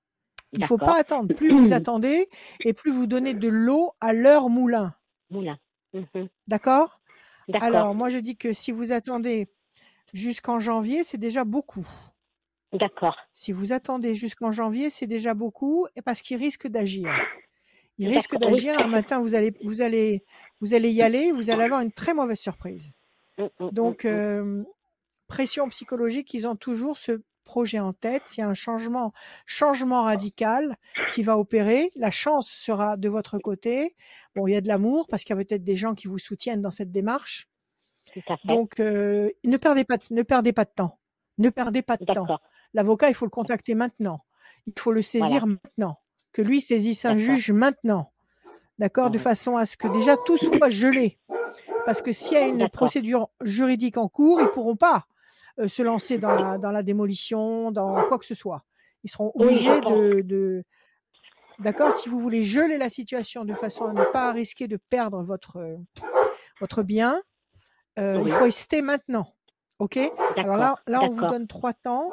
Il 0.53 0.64
faut 0.64 0.79
pas 0.79 0.98
attendre. 0.98 1.35
Plus 1.35 1.51
vous 1.51 1.72
attendez 1.74 2.29
et 2.64 2.72
plus 2.72 2.90
vous 2.92 3.07
donnez 3.07 3.35
de 3.35 3.48
l'eau 3.48 3.92
à 4.01 4.14
leur 4.14 4.48
moulin. 4.48 4.94
Moulin. 5.31 5.59
Mhm. 5.92 6.29
D'accord? 6.46 7.01
Alors, 7.61 7.94
moi, 7.94 8.11
je 8.11 8.18
dis 8.18 8.37
que 8.37 8.53
si 8.53 8.72
vous 8.72 8.92
attendez 8.92 9.48
jusqu'en 10.12 10.61
janvier, 10.61 11.05
c'est 11.05 11.18
déjà 11.18 11.44
beaucoup. 11.44 11.87
D'accord. 12.72 13.16
Si 13.33 13.53
vous 13.53 13.72
attendez 13.72 14.14
jusqu'en 14.14 14.53
janvier, 14.53 14.90
c'est 14.90 15.07
déjà 15.07 15.35
beaucoup 15.35 15.87
parce 16.05 16.20
qu'il 16.20 16.37
risque 16.37 16.66
d'agir. 16.68 17.09
Il 17.96 18.09
risque 18.09 18.37
d'agir. 18.37 18.79
Un 18.79 18.87
matin, 18.88 19.20
vous 19.20 19.35
allez, 19.35 19.55
vous 19.64 19.81
allez, 19.81 20.24
vous 20.61 20.74
allez 20.74 20.90
y 20.90 21.03
aller. 21.03 21.33
Vous 21.33 21.51
allez 21.51 21.62
avoir 21.62 21.81
une 21.81 21.92
très 21.92 22.14
mauvaise 22.14 22.38
surprise. 22.38 22.92
Mm, 23.38 23.44
mm, 23.44 23.70
Donc, 23.72 24.05
euh, 24.05 24.62
pression 25.27 25.68
psychologique, 25.68 26.33
ils 26.35 26.46
ont 26.46 26.57
toujours 26.57 26.98
ce 26.98 27.22
projet 27.48 27.78
en 27.80 27.92
tête. 27.94 28.22
Il 28.37 28.40
y 28.40 28.42
a 28.42 28.48
un 28.48 28.54
changement, 28.54 29.12
changement 29.46 30.02
radical 30.02 30.76
qui 31.14 31.22
va 31.22 31.38
opérer. 31.38 31.90
La 31.96 32.11
chance 32.11 32.48
sera 32.50 32.96
de 32.98 33.08
votre 33.08 33.38
côté. 33.38 33.96
Bon, 34.37 34.46
il 34.46 34.52
y 34.52 34.56
a 34.56 34.61
de 34.61 34.68
l'amour 34.68 35.06
parce 35.08 35.24
qu'il 35.24 35.34
y 35.34 35.38
a 35.40 35.42
peut-être 35.44 35.64
des 35.64 35.76
gens 35.76 35.94
qui 35.94 36.06
vous 36.08 36.18
soutiennent 36.18 36.61
dans 36.61 36.70
cette 36.70 36.92
démarche. 36.92 37.48
Donc, 38.44 38.80
euh, 38.80 39.30
ne 39.44 39.56
perdez 39.56 39.84
pas, 39.84 39.96
de- 39.96 40.04
ne 40.11 40.22
perdez 40.22 40.52
pas 40.52 40.64
de 40.64 40.70
temps. 40.74 40.98
Ne 41.38 41.48
perdez 41.50 41.82
pas 41.82 41.96
de 41.96 42.04
temps. 42.04 42.26
L'avocat, 42.74 43.08
il 43.08 43.14
faut 43.14 43.24
le 43.26 43.30
contacter 43.30 43.74
maintenant. 43.74 44.20
Il 44.66 44.74
faut 44.78 44.92
le 44.92 45.02
saisir 45.02 45.46
maintenant. 45.46 45.98
Que 46.32 46.42
lui 46.42 46.61
saisisse 46.61 47.04
un 47.06 47.14
juge 47.18 47.50
maintenant. 47.52 48.12
D'accord 48.78 49.11
De 49.11 49.16
Mhm. 49.18 49.22
façon 49.24 49.56
à 49.56 49.64
ce 49.66 49.76
que 49.76 49.88
déjà 49.88 50.16
tout 50.18 50.37
soit 50.37 50.70
gelé. 50.70 51.18
Parce 51.87 52.02
que 52.02 52.12
s'il 52.12 52.34
y 52.34 52.40
a 52.40 52.46
une 52.46 52.68
procédure 52.68 53.30
juridique 53.42 53.96
en 53.96 54.08
cours, 54.08 54.40
ils 54.40 54.44
ne 54.44 54.48
pourront 54.50 54.76
pas 54.76 55.06
se 55.66 55.83
lancer 55.83 56.18
dans 56.18 56.35
la, 56.35 56.59
dans 56.59 56.71
la 56.71 56.83
démolition, 56.85 57.73
dans 57.73 57.94
quoi 58.07 58.18
que 58.18 58.25
ce 58.25 58.35
soit. 58.35 58.64
Ils 59.03 59.11
seront 59.11 59.33
obligés 59.35 59.81
de, 59.81 60.21
de- 60.21 60.64
D'accord 61.59 61.92
Si 61.94 62.09
vous 62.09 62.21
voulez 62.21 62.44
geler 62.44 62.77
la 62.79 62.88
situation 62.88 63.44
de 63.44 63.53
façon 63.55 63.87
à 63.87 63.92
ne 63.92 64.05
pas 64.12 64.31
risquer 64.33 64.68
de 64.68 64.77
perdre 64.90 65.23
votre, 65.25 65.57
euh, 65.57 65.77
votre 66.61 66.83
bien, 66.85 67.21
euh, 67.99 68.14
il 68.25 68.31
faut 68.31 68.44
rester 68.44 68.81
maintenant. 68.83 69.35
OK? 69.81 69.99
Alors 70.37 70.57
là, 70.57 70.77
là 70.87 71.01
on 71.03 71.09
vous 71.09 71.21
donne 71.31 71.47
trois 71.49 71.73
temps. 71.73 72.11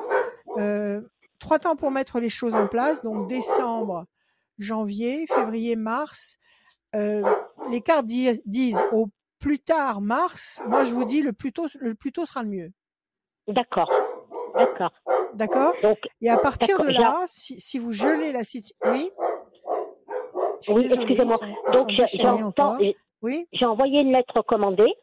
Euh, 0.57 1.01
trois 1.39 1.59
temps 1.59 1.75
pour 1.75 1.91
mettre 1.91 2.19
les 2.19 2.29
choses 2.29 2.55
en 2.55 2.67
place. 2.67 3.03
Donc 3.03 3.27
décembre, 3.27 4.05
janvier, 4.57 5.27
février, 5.27 5.75
mars. 5.75 6.37
Euh, 6.95 7.23
les 7.69 7.81
cartes 7.81 8.05
di- 8.05 8.41
disent 8.45 8.81
au 8.91 9.09
plus 9.39 9.59
tard 9.59 10.01
mars. 10.01 10.61
Moi, 10.67 10.85
je 10.85 10.91
vous 10.93 11.05
dis 11.05 11.21
le 11.21 11.33
plus 11.33 11.51
tôt, 11.53 11.67
le 11.79 11.93
plus 11.93 12.11
tôt 12.11 12.25
sera 12.25 12.41
le 12.41 12.49
mieux. 12.49 12.71
D'accord. 13.47 13.91
D'accord. 14.55 14.91
D'accord 15.33 15.73
Et 16.21 16.29
à 16.29 16.37
partir 16.37 16.79
de 16.79 16.89
là, 16.89 17.23
si, 17.25 17.59
si 17.59 17.77
vous 17.77 17.91
gelez 17.91 18.31
la 18.31 18.43
situation. 18.43 18.75
Oui 18.85 19.11
oui, 20.69 20.89
excusez-moi. 20.91 21.37
Donc, 21.73 21.89
j'entends, 22.13 22.77
Oui 23.21 23.47
j'ai 23.53 23.65
envoyé 23.65 24.01
une 24.01 24.11
lettre 24.11 24.37
recommandée. 24.37 24.93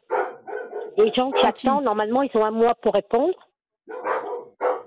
Les 0.97 1.13
gens 1.13 1.31
qui 1.31 1.45
À 1.45 1.53
qui 1.53 1.69
attendent, 1.69 1.85
normalement, 1.85 2.23
ils 2.23 2.37
ont 2.37 2.45
un 2.45 2.51
mois 2.51 2.75
pour 2.75 2.95
répondre. 2.95 3.35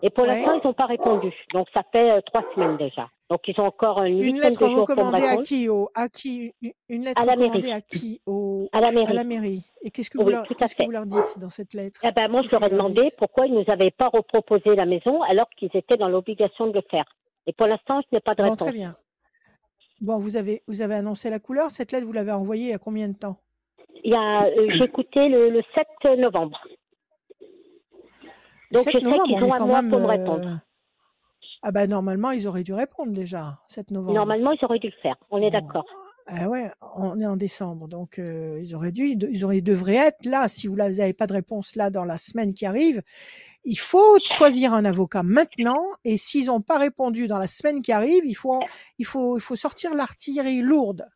Et 0.05 0.11
pour 0.11 0.23
Ouais. 0.25 0.35
l'instant, 0.35 0.59
ils 0.61 0.67
n'ont 0.67 0.73
pas 0.73 0.85
répondu. 0.85 1.33
Donc, 1.51 1.67
ça 1.73 1.81
fait 1.91 2.11
euh, 2.11 2.21
trois 2.21 2.43
semaines 2.53 2.77
déjà. 2.77 3.09
Donc, 3.31 3.41
ils 3.47 3.59
ont 3.59 3.63
encore 3.65 4.03
une, 4.03 4.21
Une 4.21 4.39
lettre 4.39 4.61
de 4.61 4.65
jours 4.67 4.85
pour 4.85 4.87
recommandée 4.95 5.23
à 5.23 5.29
répondre. 5.29 5.47
qui 5.47 5.67
au, 5.67 5.89
à 5.95 6.09
qui 6.09 6.53
une- 6.89 7.03
lettre 7.03 7.19
À 7.19 7.25
la 7.25 7.31
recommandée 7.33 7.61
mairie. 7.61 7.71
à 7.71 7.81
qui 7.81 8.21
au, 8.27 8.69
À 8.71 8.81
la 8.81 8.89
À 8.89 8.91
mairie. 8.91 9.13
la 9.15 9.23
mairie. 9.23 9.63
Et 9.81 9.89
qu'est-ce 9.89 10.11
que 10.11 10.19
vous 10.19 10.25
Oui, 10.25 10.33
leur, 10.33 10.43
tout 10.45 10.53
à 10.53 10.57
qu'est-ce 10.57 10.73
que 10.75 10.83
fait. 10.83 10.85
vous 10.85 10.91
leur 10.91 11.07
dites 11.07 11.39
dans 11.39 11.49
cette 11.49 11.73
lettre? 11.73 11.99
Eh 12.03 12.11
ben, 12.11 12.27
moi, 12.29 12.43
je 12.43 12.51
leur 12.51 12.63
ai 12.63 12.69
demandé 12.69 13.07
pourquoi 13.17 13.47
ils 13.47 13.53
ne 13.55 13.61
nous 13.63 13.71
avaient 13.71 13.89
pas 13.89 14.09
reproposé 14.09 14.75
la 14.75 14.85
maison 14.85 15.23
alors 15.23 15.49
qu'ils 15.57 15.71
étaient 15.73 15.97
dans 15.97 16.07
l'obligation 16.09 16.67
de 16.67 16.73
le 16.73 16.83
faire. 16.91 17.05
Et 17.47 17.53
pour 17.53 17.65
l'instant, 17.65 17.99
je 18.01 18.15
n'ai 18.15 18.21
pas 18.21 18.35
de 18.35 18.43
Bon, 18.43 18.51
réponse. 18.51 18.67
très 18.67 18.73
bien. 18.73 18.95
Bon, 20.01 20.17
vous 20.17 20.37
avez, 20.37 20.61
vous 20.67 20.81
avez 20.81 20.95
annoncé 20.95 21.29
la 21.31 21.39
couleur. 21.39 21.71
Cette 21.71 21.91
lettre, 21.93 22.05
vous 22.05 22.13
l'avez 22.13 22.31
envoyée 22.31 22.65
il 22.65 22.71
y 22.71 22.73
a 22.73 22.77
combien 22.77 23.07
de 23.07 23.17
temps? 23.17 23.37
Il 24.03 24.11
y 24.11 24.15
a, 24.15 24.43
euh, 24.45 24.67
j'ai 24.77 24.83
écouté 24.83 25.29
le, 25.29 25.49
le 25.49 25.63
7 25.73 26.19
novembre. 26.19 26.59
Donc, 28.75 28.83
7 28.83 28.93
je 28.93 28.99
sais 28.99 29.03
novembre, 29.03 29.23
qu'ils 29.25 29.43
on 29.43 29.47
ont 29.47 29.55
est 29.55 29.59
un 29.61 29.65
mois 29.65 29.83
pour 29.83 29.99
me 29.99 30.05
euh, 30.05 30.07
répondre. 30.07 30.59
Ah 31.63 31.71
bah 31.71 31.87
normalement, 31.87 32.31
ils 32.31 32.47
auraient 32.47 32.63
dû 32.63 32.73
répondre 32.73 33.11
déjà, 33.11 33.59
7 33.67 33.91
novembre. 33.91 34.13
Normalement, 34.13 34.51
ils 34.51 34.63
auraient 34.63 34.79
dû 34.79 34.87
le 34.87 35.01
faire. 35.01 35.15
On 35.31 35.37
est 35.37 35.49
Bon. 35.51 35.59
d'accord. 35.59 35.85
Ah 36.27 36.49
ouais, 36.49 36.71
on 36.95 37.19
est 37.19 37.25
en 37.27 37.35
décembre, 37.35 37.87
donc 37.87 38.17
euh, 38.17 38.59
ils 38.59 38.73
auraient 38.73 38.91
dû, 38.91 39.09
ils 39.09 39.45
auraient, 39.45 39.59
ils 39.59 39.63
devraient 39.63 39.93
être 40.07 40.25
là. 40.25 40.47
Si 40.47 40.65
vous 40.67 40.75
n'avez 40.75 41.13
pas 41.13 41.27
de 41.27 41.33
réponse 41.33 41.75
là 41.75 41.91
dans 41.91 42.03
la 42.03 42.17
semaine 42.17 42.51
qui 42.55 42.65
arrive, 42.65 43.03
il 43.63 43.77
faut 43.77 44.17
choisir 44.25 44.73
un 44.73 44.85
avocat 44.85 45.21
maintenant. 45.21 45.85
Et 46.03 46.17
s'ils 46.17 46.47
n'ont 46.47 46.61
pas 46.61 46.79
répondu 46.79 47.27
dans 47.27 47.37
la 47.37 47.47
semaine 47.47 47.83
qui 47.83 47.91
arrive, 47.91 48.25
il 48.25 48.33
faut, 48.33 48.59
il 48.97 49.05
faut, 49.05 49.37
il 49.37 49.41
faut 49.41 49.55
sortir 49.55 49.93
l'artillerie 49.93 50.61
lourde, 50.61 51.07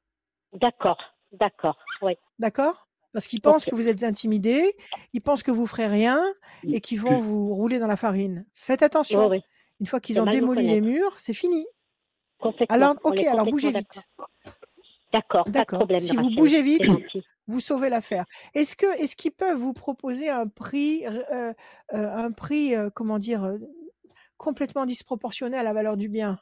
D'accord. 0.53 0.97
D'accord. 1.31 1.77
Oui. 2.03 2.13
d'accord? 2.37 2.87
Parce 3.13 3.27
qu'ils 3.27 3.41
pensent 3.41 3.65
que 3.65 3.73
vous 3.75 3.87
êtes 3.87 4.03
intimidés, 4.03 4.75
ils 5.13 5.21
pensent 5.21 5.43
que 5.43 5.51
vous 5.51 5.65
ferez 5.65 5.87
rien 5.87 6.21
et 6.63 6.79
qu'ils 6.81 7.01
vont 7.01 7.17
vous 7.17 7.53
rouler 7.55 7.79
dans 7.79 7.87
la 7.87 7.97
farine. 7.97 8.45
Faites 8.53 8.83
attention. 8.83 9.27
oui. 9.27 9.41
Une 9.79 9.87
fois 9.87 9.99
qu'ils 9.99 10.19
ont 10.19 10.25
démoli 10.25 10.67
les 10.67 10.81
murs, 10.81 11.15
c'est 11.19 11.33
fini. 11.33 11.65
Alors, 12.69 12.95
ok, 13.03 13.19
alors 13.23 13.45
bougez 13.45 13.71
vite. 13.71 14.03
D'accord. 15.11 15.43
Pas 15.43 15.49
de 15.49 15.53
D'accord. 15.53 15.79
problème. 15.79 15.99
Si 15.99 16.15
vous 16.15 16.29
bougez 16.35 16.61
vite, 16.61 16.83
vous 17.47 17.59
sauvez 17.59 17.89
l'affaire. 17.89 18.25
Est-ce 18.53 18.75
que 18.75 18.85
est-ce 19.01 19.15
qu'ils 19.15 19.31
peuvent 19.31 19.57
vous 19.57 19.73
proposer 19.73 20.29
un 20.29 20.47
prix 20.47 21.05
euh, 21.07 21.53
euh, 21.93 22.15
un 22.15 22.31
prix 22.31 22.75
euh, 22.75 22.89
comment 22.93 23.17
dire 23.17 23.57
complètement 24.37 24.85
disproportionné 24.85 25.57
à 25.57 25.63
la 25.63 25.73
valeur 25.73 25.97
du 25.97 26.09
bien? 26.09 26.39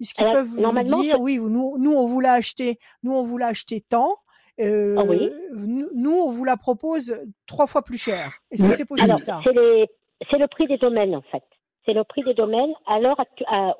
Est-ce 0.00 0.14
qu'ils 0.14 0.32
peuvent 0.32 0.48
vous 0.48 0.82
dire 1.00 1.20
oui 1.20 1.38
nous 1.38 1.92
on 1.92 2.06
vous 2.06 2.20
l'a 2.20 2.32
acheté 2.32 2.80
nous 3.04 3.12
on 3.12 3.22
vous 3.22 3.38
l'a 3.38 3.48
acheté 3.48 3.80
tant 3.80 4.16
euh, 4.60 4.96
Ah 4.98 5.04
oui. 5.04 5.30
nous, 5.52 5.88
nous, 5.94 6.12
on 6.12 6.28
vous 6.30 6.44
la 6.44 6.56
propose 6.56 7.14
trois 7.46 7.66
fois 7.66 7.82
plus 7.82 7.98
cher 7.98 8.32
Est-ce 8.50 8.62
que 8.64 8.72
c'est 8.72 8.84
possible 8.84 9.08
Alors, 9.10 9.20
ça? 9.20 9.40
c'est 9.44 9.52
les- 9.52 9.88
c'est 10.30 10.38
le 10.38 10.46
prix 10.46 10.66
des 10.66 10.78
domaines, 10.78 11.14
en 11.16 11.22
fait. 11.22 11.42
C'est 11.84 11.94
le 11.94 12.04
prix 12.04 12.22
des 12.22 12.34
domaines 12.34 12.72
à- 12.86 12.98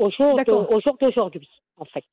au 0.01 0.11
jour 0.11 0.33
de- 0.33 0.37
D'accord. 0.39 0.71
au 0.73 0.81
jour 0.81 0.97
d'aujourd'hui, 1.01 1.49
en 1.77 1.85
fait. 1.85 2.05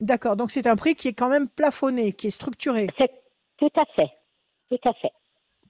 D'accord. 0.00 0.36
Donc 0.36 0.50
c'est 0.50 0.66
un 0.66 0.74
prix 0.74 0.94
qui 0.94 1.08
est 1.08 1.12
quand 1.12 1.28
même 1.28 1.48
plafonné, 1.48 2.12
qui 2.12 2.28
est 2.28 2.30
structuré. 2.30 2.88
C'est 2.98 3.10
tout 3.58 3.70
à 3.76 3.84
fait. 3.94 4.08
Tout 4.68 4.88
à 4.88 4.92
fait. 4.94 5.10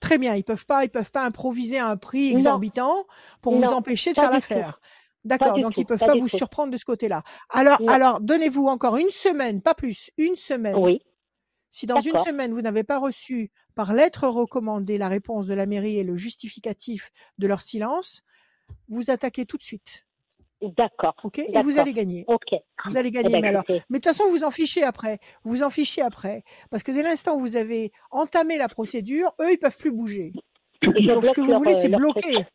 Très 0.01 0.17
bien. 0.17 0.35
Ils 0.37 0.45
peuvent 0.45 0.65
pas 0.65 0.85
ils 0.85 0.91
peuvent 0.91 1.11
pas 1.11 1.25
improviser 1.25 1.79
un 1.79 1.97
prix 1.97 2.31
Non. 2.31 2.39
exorbitant 2.39 3.05
pour 3.43 3.55
vous 3.55 3.73
empêcher 3.73 4.11
de 4.13 4.17
pas 4.17 4.23
faire 4.23 4.31
tout. 4.31 4.35
l'affaire. 4.37 4.81
D'accord, 5.25 5.59
donc 5.59 5.75
tout, 5.75 5.81
ils 5.81 5.85
peuvent 5.87 5.99
pas 5.99 6.15
vous 6.15 6.29
tout. 6.29 6.37
surprendre 6.37 6.73
de 6.73 6.77
ce 6.79 6.85
côté-là. 6.85 7.23
Alors, 7.51 7.81
Non. 7.83 7.89
alors 7.89 8.21
donnez-vous 8.21 8.67
encore 8.67 8.97
une 8.97 9.11
semaine, 9.11 9.61
pas 9.61 9.75
plus, 9.75 10.11
une 10.19 10.35
semaine. 10.35 10.77
Oui. 10.77 11.01
Si 11.75 11.87
dans 11.87 12.01
une 12.01 12.19
semaine 12.19 12.53
vous 12.53 12.61
n'avez 12.61 12.85
pas 12.85 12.99
reçu 12.99 13.51
par 13.75 13.95
lettre 13.95 14.29
recommandée 14.29 14.99
la 14.99 15.09
réponse 15.09 15.47
de 15.47 15.55
la 15.55 15.65
mairie 15.65 15.97
et 15.97 16.05
le 16.05 16.17
justificatif 16.17 17.11
de 17.39 17.47
leur 17.47 17.63
silence, 17.63 18.23
vous 18.89 19.11
attaquez 19.11 19.47
tout 19.47 19.57
de 19.57 19.63
suite, 19.63 20.07
D'accord. 20.61 21.15
ok? 21.25 21.39
Et 21.39 21.63
vous 21.63 21.79
allez 21.79 21.95
gagner. 21.95 22.25
Ok. 22.29 22.55
Vous 22.85 22.97
allez 22.99 23.09
Eh 23.09 23.13
gagner. 23.13 23.33
ben, 23.33 23.41
mais 23.41 23.49
alors, 23.49 23.65
mais 23.69 23.75
de 23.75 23.95
toute 23.95 24.05
façon, 24.05 24.29
vous 24.29 24.45
en 24.45 24.51
fichez 24.51 24.83
après. 24.83 25.19
Vous 25.45 25.57
vous 25.57 25.63
en 25.63 25.71
fichez 25.71 26.03
après, 26.03 26.45
parce 26.71 26.83
que 26.83 26.93
dès 26.93 27.03
l'instant 27.03 27.37
où 27.37 27.41
vous 27.41 27.57
avez 27.57 27.91
entamé 28.11 28.59
la 28.59 28.69
procédure, 28.69 29.33
eux, 29.41 29.51
ils 29.53 29.59
peuvent 29.59 29.79
plus 29.79 29.93
bouger. 29.93 30.33
et 30.83 31.07
Donc, 31.07 31.25
ce 31.25 31.33
que 31.33 31.41
vous 31.41 31.49
leur, 31.49 31.59
voulez, 31.59 31.73
euh, 31.73 31.81
c'est 31.81 31.89
bloquer. 31.89 32.21
truc. 32.35 32.47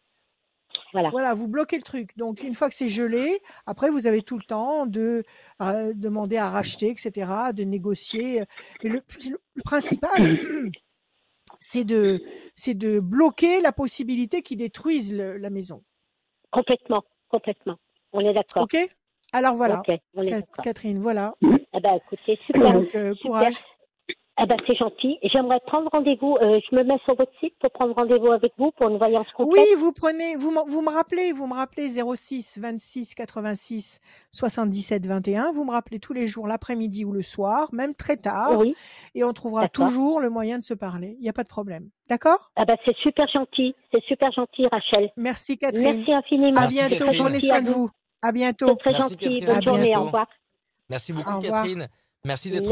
Voilà. 0.94 1.10
Voilà, 1.10 1.34
vous 1.34 1.48
bloquez 1.48 1.78
le 1.78 1.84
truc. 1.84 2.18
Donc, 2.18 2.42
une 2.44 2.56
fois 2.56 2.70
que 2.70 2.76
c'est 2.76 2.90
gelé, 2.90 3.42
après, 3.66 3.90
vous 3.90 4.08
avez 4.08 4.22
tout 4.22 4.38
le 4.38 4.44
temps 4.44 4.86
de 4.86 5.24
euh, 5.62 5.94
demander 5.96 6.38
à 6.38 6.50
racheter, 6.50 6.90
etc., 6.90 7.30
de 7.54 7.64
négocier. 7.64 8.44
Mais 8.84 8.90
le, 8.90 9.02
le 9.56 9.64
principal, 9.64 10.12
c'est 11.60 11.84
de, 11.84 12.22
c'est 12.56 12.74
de 12.74 13.00
bloquer 13.00 13.62
la 13.62 13.72
possibilité 13.72 14.42
qu'ils 14.42 14.58
détruisent 14.58 15.14
le- 15.14 15.38
la 15.38 15.50
maison. 15.50 15.84
Complètement. 16.52 17.04
Complètement. 17.30 17.78
On 18.14 18.22
est 18.22 18.34
d'accord. 18.34 18.64
OK? 18.64 18.78
Alors 19.34 19.56
voilà, 19.56 19.82
Ok. 19.88 20.00
On 20.14 20.24
est 20.24 20.30
Ca- 20.30 20.40
d'accord. 20.42 20.64
Catherine, 20.64 21.00
voilà. 21.00 21.34
Eh 21.42 21.80
ben, 21.82 21.96
écoutez, 21.96 22.40
super. 22.46 22.72
Donc, 22.74 22.96
euh, 22.96 23.14
Super. 23.16 23.50
Eh 24.40 24.46
ben, 24.46 24.56
c'est 24.68 24.76
gentil. 24.76 25.18
J'aimerais 25.24 25.60
prendre 25.66 25.90
rendez-vous. 25.92 26.38
euh, 26.42 26.60
je 26.70 26.76
me 26.76 26.84
mets 26.84 27.00
sur 27.06 27.16
votre 27.16 27.32
site 27.40 27.56
pour 27.60 27.72
prendre 27.72 27.96
rendez-vous 27.96 28.32
avec 28.32 28.54
vous 28.58 28.72
pour 28.72 28.88
une 28.88 28.98
voyance 28.98 29.32
complète. 29.32 29.66
Oui, 29.68 29.76
vous 29.80 29.92
prenez, 29.92 30.36
vous, 30.36 30.54
vous 30.68 30.82
me 30.84 30.92
rappelez, 30.92 31.32
vous 31.32 31.48
me 31.48 31.56
rappelez 31.56 31.90
06 31.90 32.60
26 32.60 33.16
86 33.16 34.00
77 34.32 35.08
21. 35.08 35.52
Vous 35.54 35.66
me 35.66 35.72
rappelez 35.72 36.00
tous 36.00 36.14
les 36.14 36.28
jours, 36.28 36.46
l'après-midi 36.48 37.04
ou 37.04 37.14
le 37.14 37.24
soir, 37.24 37.68
même 37.74 37.96
très 37.96 38.18
tard, 38.18 38.60
Oui. 38.60 38.76
et 39.16 39.24
on 39.24 39.34
trouvera 39.34 39.68
toujours 39.70 40.20
le 40.22 40.30
moyen 40.30 40.60
de 40.60 40.64
se 40.64 40.76
parler. 40.76 41.16
Il 41.20 41.24
n'y 41.24 41.30
a 41.30 41.34
pas 41.34 41.44
de 41.44 41.50
problème. 41.50 41.90
D'accord? 42.08 42.52
Ah 42.56 42.66
ben, 42.66 42.78
c'est 42.86 42.96
super 42.98 43.28
gentil. 43.28 43.74
C'est 43.92 44.04
super 44.04 44.32
gentil, 44.32 44.68
Rachel. 44.68 45.10
Merci 45.18 45.58
Catherine. 45.58 45.96
Merci 45.98 46.14
infiniment. 46.14 46.62
à 46.62 46.68
bientôt. 46.68 47.06
C'est. 47.12 47.18
Prenez 47.18 47.40
soin 47.40 47.56
à 47.58 47.62
de 47.62 47.70
vous. 47.72 47.90
À 48.22 48.28
C'est 48.28 48.34
bientôt. 48.34 48.76
très 48.76 48.92
Merci, 48.92 49.02
gentil. 49.02 49.18
Catherine. 49.18 49.50
À 49.50 49.54
Bonne 49.56 49.64
journée. 49.64 49.84
bientôt. 49.88 50.02
Au 50.02 50.06
revoir. 50.06 50.28
Merci 50.90 51.14
beaucoup, 51.14 51.32
Au 51.32 51.38
revoir. 51.40 51.64
Catherine. 51.64 51.88
Merci 52.28 52.52
d'être 52.52 52.68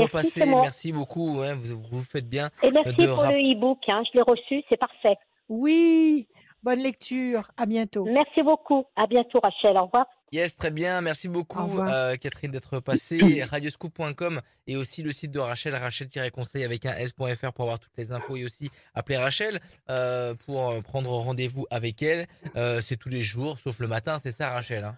moi. 0.46 0.62
Merci 0.64 0.92
beaucoup. 0.92 1.42
hein, 1.42 1.56
vous, 1.56 1.82
vous 1.92 2.04
faites 2.04 2.28
bien. 2.30 2.50
Et 2.62 2.72
merci 2.72 2.94
de 2.96 3.08
pour 3.08 3.18
rap- 3.18 3.32
le 3.34 3.40
e-book. 3.40 3.80
Hein. 3.88 4.04
Je 4.12 4.18
l'ai 4.18 4.22
reçu. 4.22 4.62
C'est 4.70 4.78
parfait. 4.78 5.16
Oui. 5.50 6.28
Bonne 6.62 6.80
lecture. 6.80 7.52
À 7.58 7.66
bientôt. 7.66 8.06
Merci 8.06 8.42
beaucoup. 8.42 8.86
À 8.96 9.06
bientôt, 9.08 9.40
Rachel. 9.40 9.78
Au 9.78 9.86
revoir. 9.86 10.08
Yes, 10.32 10.58
très 10.58 10.72
bien. 10.72 11.00
Merci 11.02 11.28
beaucoup, 11.30 11.80
euh, 11.80 12.18
Catherine, 12.18 12.52
d'être 12.52 12.80
passée. 12.80 13.44
Radioscoop.com 13.50 14.42
et 14.68 14.76
aussi 14.76 15.04
le 15.04 15.12
site 15.12 15.32
de 15.32 15.40
Rachel, 15.40 15.76
rachel-conseil 15.76 16.64
avec 16.64 16.86
un 16.88 16.94
s.fr 16.98 17.54
pour 17.54 17.66
avoir 17.66 17.80
toutes 17.80 17.96
les 17.98 18.12
infos 18.12 18.36
et 18.36 18.44
aussi 18.44 18.70
appeler 18.96 19.18
Rachel 19.18 19.60
euh, 19.90 20.34
pour 20.46 20.72
euh, 20.72 20.82
prendre 20.82 21.12
rendez-vous 21.12 21.68
avec 21.70 22.02
elle. 22.02 22.26
Euh, 22.56 22.82
c'est 22.82 22.98
tous 22.98 23.10
les 23.10 23.22
jours, 23.22 23.60
sauf 23.60 23.80
le 23.80 23.88
matin, 23.88 24.18
c'est 24.20 24.32
ça, 24.32 24.50
Rachel 24.50 24.84
hein? 24.84 24.96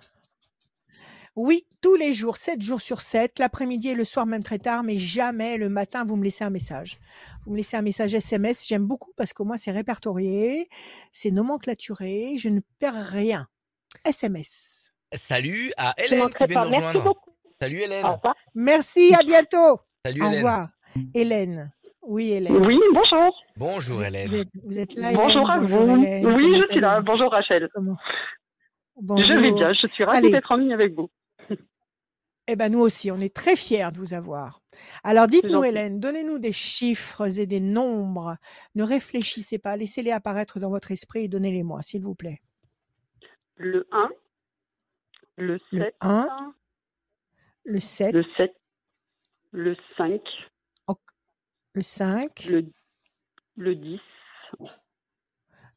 Oui, 1.37 1.67
tous 1.83 1.93
les 1.93 2.13
jours, 2.13 2.35
7 2.35 2.63
jours 2.63 2.81
sur 2.81 2.99
7, 2.99 3.37
l'après-midi 3.37 3.89
et 3.89 3.93
le 3.93 4.05
soir 4.05 4.25
même 4.25 4.41
très 4.41 4.57
tard, 4.57 4.81
mais 4.83 4.97
jamais 4.97 5.57
le 5.57 5.69
matin, 5.69 6.03
vous 6.03 6.15
me 6.15 6.23
laissez 6.23 6.43
un 6.43 6.49
message. 6.49 6.97
Vous 7.45 7.51
me 7.51 7.57
laissez 7.57 7.77
un 7.77 7.83
message 7.83 8.15
SMS, 8.15 8.65
j'aime 8.65 8.87
beaucoup 8.87 9.11
parce 9.15 9.33
qu'au 9.33 9.45
moins 9.45 9.57
c'est 9.57 9.69
répertorié, 9.69 10.67
c'est 11.11 11.29
nomenclaturé, 11.29 12.37
je 12.37 12.49
ne 12.49 12.59
perds 12.79 13.05
rien. 13.11 13.47
SMS. 14.03 14.91
Salut 15.13 15.71
à 15.77 15.93
Hélène 16.03 16.27
qui 16.33 16.45
vient 16.47 16.63
nous 16.65 16.69
Merci 16.71 16.75
rejoindre. 16.87 17.03
beaucoup. 17.03 17.31
Salut 17.61 17.81
Hélène. 17.81 18.05
Au 18.05 18.13
revoir. 18.15 18.35
Merci, 18.55 19.13
à 19.13 19.23
bientôt. 19.23 19.79
Salut 20.03 20.23
Au 20.23 20.29
revoir. 20.31 20.69
Hélène. 21.13 21.71
Oui, 22.01 22.31
Hélène. 22.31 22.65
Oui, 22.65 22.79
bonjour. 22.95 23.43
Bonjour 23.57 24.03
Hélène. 24.03 24.27
vous 24.27 24.35
êtes, 24.37 24.47
vous 24.63 24.79
êtes 24.79 24.93
là, 24.95 25.11
Bonjour 25.13 25.51
à 25.51 25.59
vous. 25.59 25.83
Hélène. 26.03 26.25
Oui, 26.25 26.43
Comment 26.51 26.61
je 26.65 26.71
suis 26.71 26.79
là. 26.79 27.01
Bonjour 27.01 27.31
Rachel. 27.31 27.69
Comment 27.75 27.97
Je 29.17 29.33
vais 29.35 29.51
bien. 29.51 29.71
Je 29.73 29.85
suis 29.85 30.03
ravie 30.03 30.31
d'être 30.31 30.51
en 30.51 30.55
ligne 30.55 30.73
avec 30.73 30.95
vous. 30.95 31.11
Eh 32.47 32.55
ben 32.55 32.71
nous 32.71 32.79
aussi, 32.79 33.11
on 33.11 33.19
est 33.19 33.35
très 33.35 33.55
fiers 33.55 33.91
de 33.91 33.97
vous 33.97 34.13
avoir. 34.13 34.61
Alors 35.03 35.27
dites-nous. 35.27 35.63
Hélène, 35.63 35.99
donnez-nous 35.99 36.39
des 36.39 36.53
chiffres 36.53 37.39
et 37.39 37.45
des 37.45 37.59
nombres. 37.59 38.37
Ne 38.75 38.83
réfléchissez 38.83 39.59
pas, 39.59 39.75
laissez-les 39.75 40.11
apparaître 40.11 40.59
dans 40.59 40.69
votre 40.69 40.91
esprit 40.91 41.25
et 41.25 41.27
donnez-les-moi, 41.27 41.81
s'il 41.81 42.03
vous 42.03 42.15
plaît. 42.15 42.41
Le 43.55 43.87
1, 43.91 44.09
le 45.37 45.57
7, 45.57 45.71
Le 45.71 45.91
1, 45.99 46.53
le 47.65 47.79
7, 47.79 48.13
le 48.13 48.23
7, 48.23 48.55
le 49.51 49.75
5, 49.97 50.21
le 51.73 51.81
5, 51.81 52.45
le, 52.45 52.65
le 53.55 53.75
10, 53.75 53.99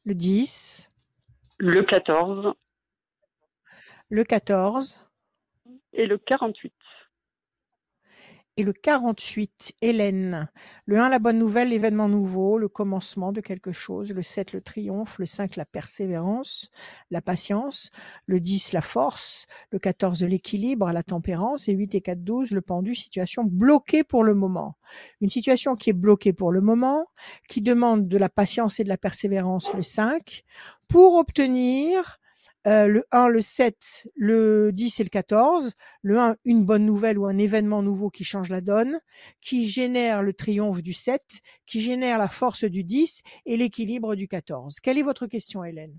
le 0.05 0.15
10, 0.15 0.91
le 1.57 1.83
14 1.83 2.55
le 4.09 4.23
14 4.25 5.10
et 5.93 6.07
le 6.07 6.17
48. 6.17 6.73
et 8.57 8.63
le 8.63 8.73
48. 8.73 9.73
Hélène. 9.81 10.49
Le 10.85 10.99
1, 10.99 11.09
la 11.09 11.19
bonne 11.19 11.37
nouvelle, 11.37 11.69
l'événement 11.69 12.09
nouveau, 12.09 12.57
le 12.57 12.67
commencement 12.67 13.31
de 13.31 13.41
quelque 13.41 13.71
chose. 13.71 14.11
Le 14.11 14.21
7, 14.21 14.53
le 14.53 14.61
triomphe. 14.61 15.17
Le 15.19 15.25
5, 15.25 15.55
la 15.55 15.65
persévérance, 15.65 16.69
la 17.09 17.21
patience. 17.21 17.91
Le 18.25 18.39
10, 18.39 18.73
la 18.73 18.81
force. 18.81 19.47
Le 19.71 19.79
14, 19.79 20.23
l'équilibre, 20.23 20.91
la 20.91 21.03
tempérance. 21.03 21.69
Et 21.69 21.73
8 21.73 21.95
et 21.95 22.01
4, 22.01 22.23
12, 22.23 22.51
le 22.51 22.61
pendu, 22.61 22.93
situation 22.93 23.43
bloquée 23.43 24.03
pour 24.03 24.23
le 24.23 24.35
moment. 24.35 24.77
Une 25.21 25.29
situation 25.29 25.75
qui 25.75 25.89
est 25.89 25.93
bloquée 25.93 26.33
pour 26.33 26.51
le 26.51 26.61
moment, 26.61 27.05
qui 27.47 27.61
demande 27.61 28.07
de 28.07 28.17
la 28.17 28.29
patience 28.29 28.79
et 28.79 28.83
de 28.83 28.89
la 28.89 28.97
persévérance, 28.97 29.73
le 29.73 29.81
5, 29.81 30.43
pour 30.87 31.15
obtenir 31.15 32.20
euh, 32.67 32.87
le 32.87 33.03
1, 33.11 33.27
le 33.27 33.41
7, 33.41 34.07
le 34.15 34.71
10 34.71 34.99
et 34.99 35.03
le 35.03 35.09
14. 35.09 35.73
Le 36.03 36.19
1, 36.19 36.35
une 36.45 36.63
bonne 36.65 36.85
nouvelle 36.85 37.17
ou 37.17 37.25
un 37.25 37.37
événement 37.37 37.81
nouveau 37.81 38.09
qui 38.09 38.23
change 38.23 38.49
la 38.49 38.61
donne, 38.61 38.99
qui 39.41 39.67
génère 39.67 40.21
le 40.23 40.33
triomphe 40.33 40.81
du 40.83 40.93
7, 40.93 41.21
qui 41.65 41.81
génère 41.81 42.17
la 42.17 42.27
force 42.29 42.63
du 42.65 42.83
10 42.83 43.23
et 43.45 43.57
l'équilibre 43.57 44.15
du 44.15 44.27
14. 44.27 44.79
Quelle 44.79 44.97
est 44.97 45.03
votre 45.03 45.27
question, 45.27 45.63
Hélène? 45.63 45.97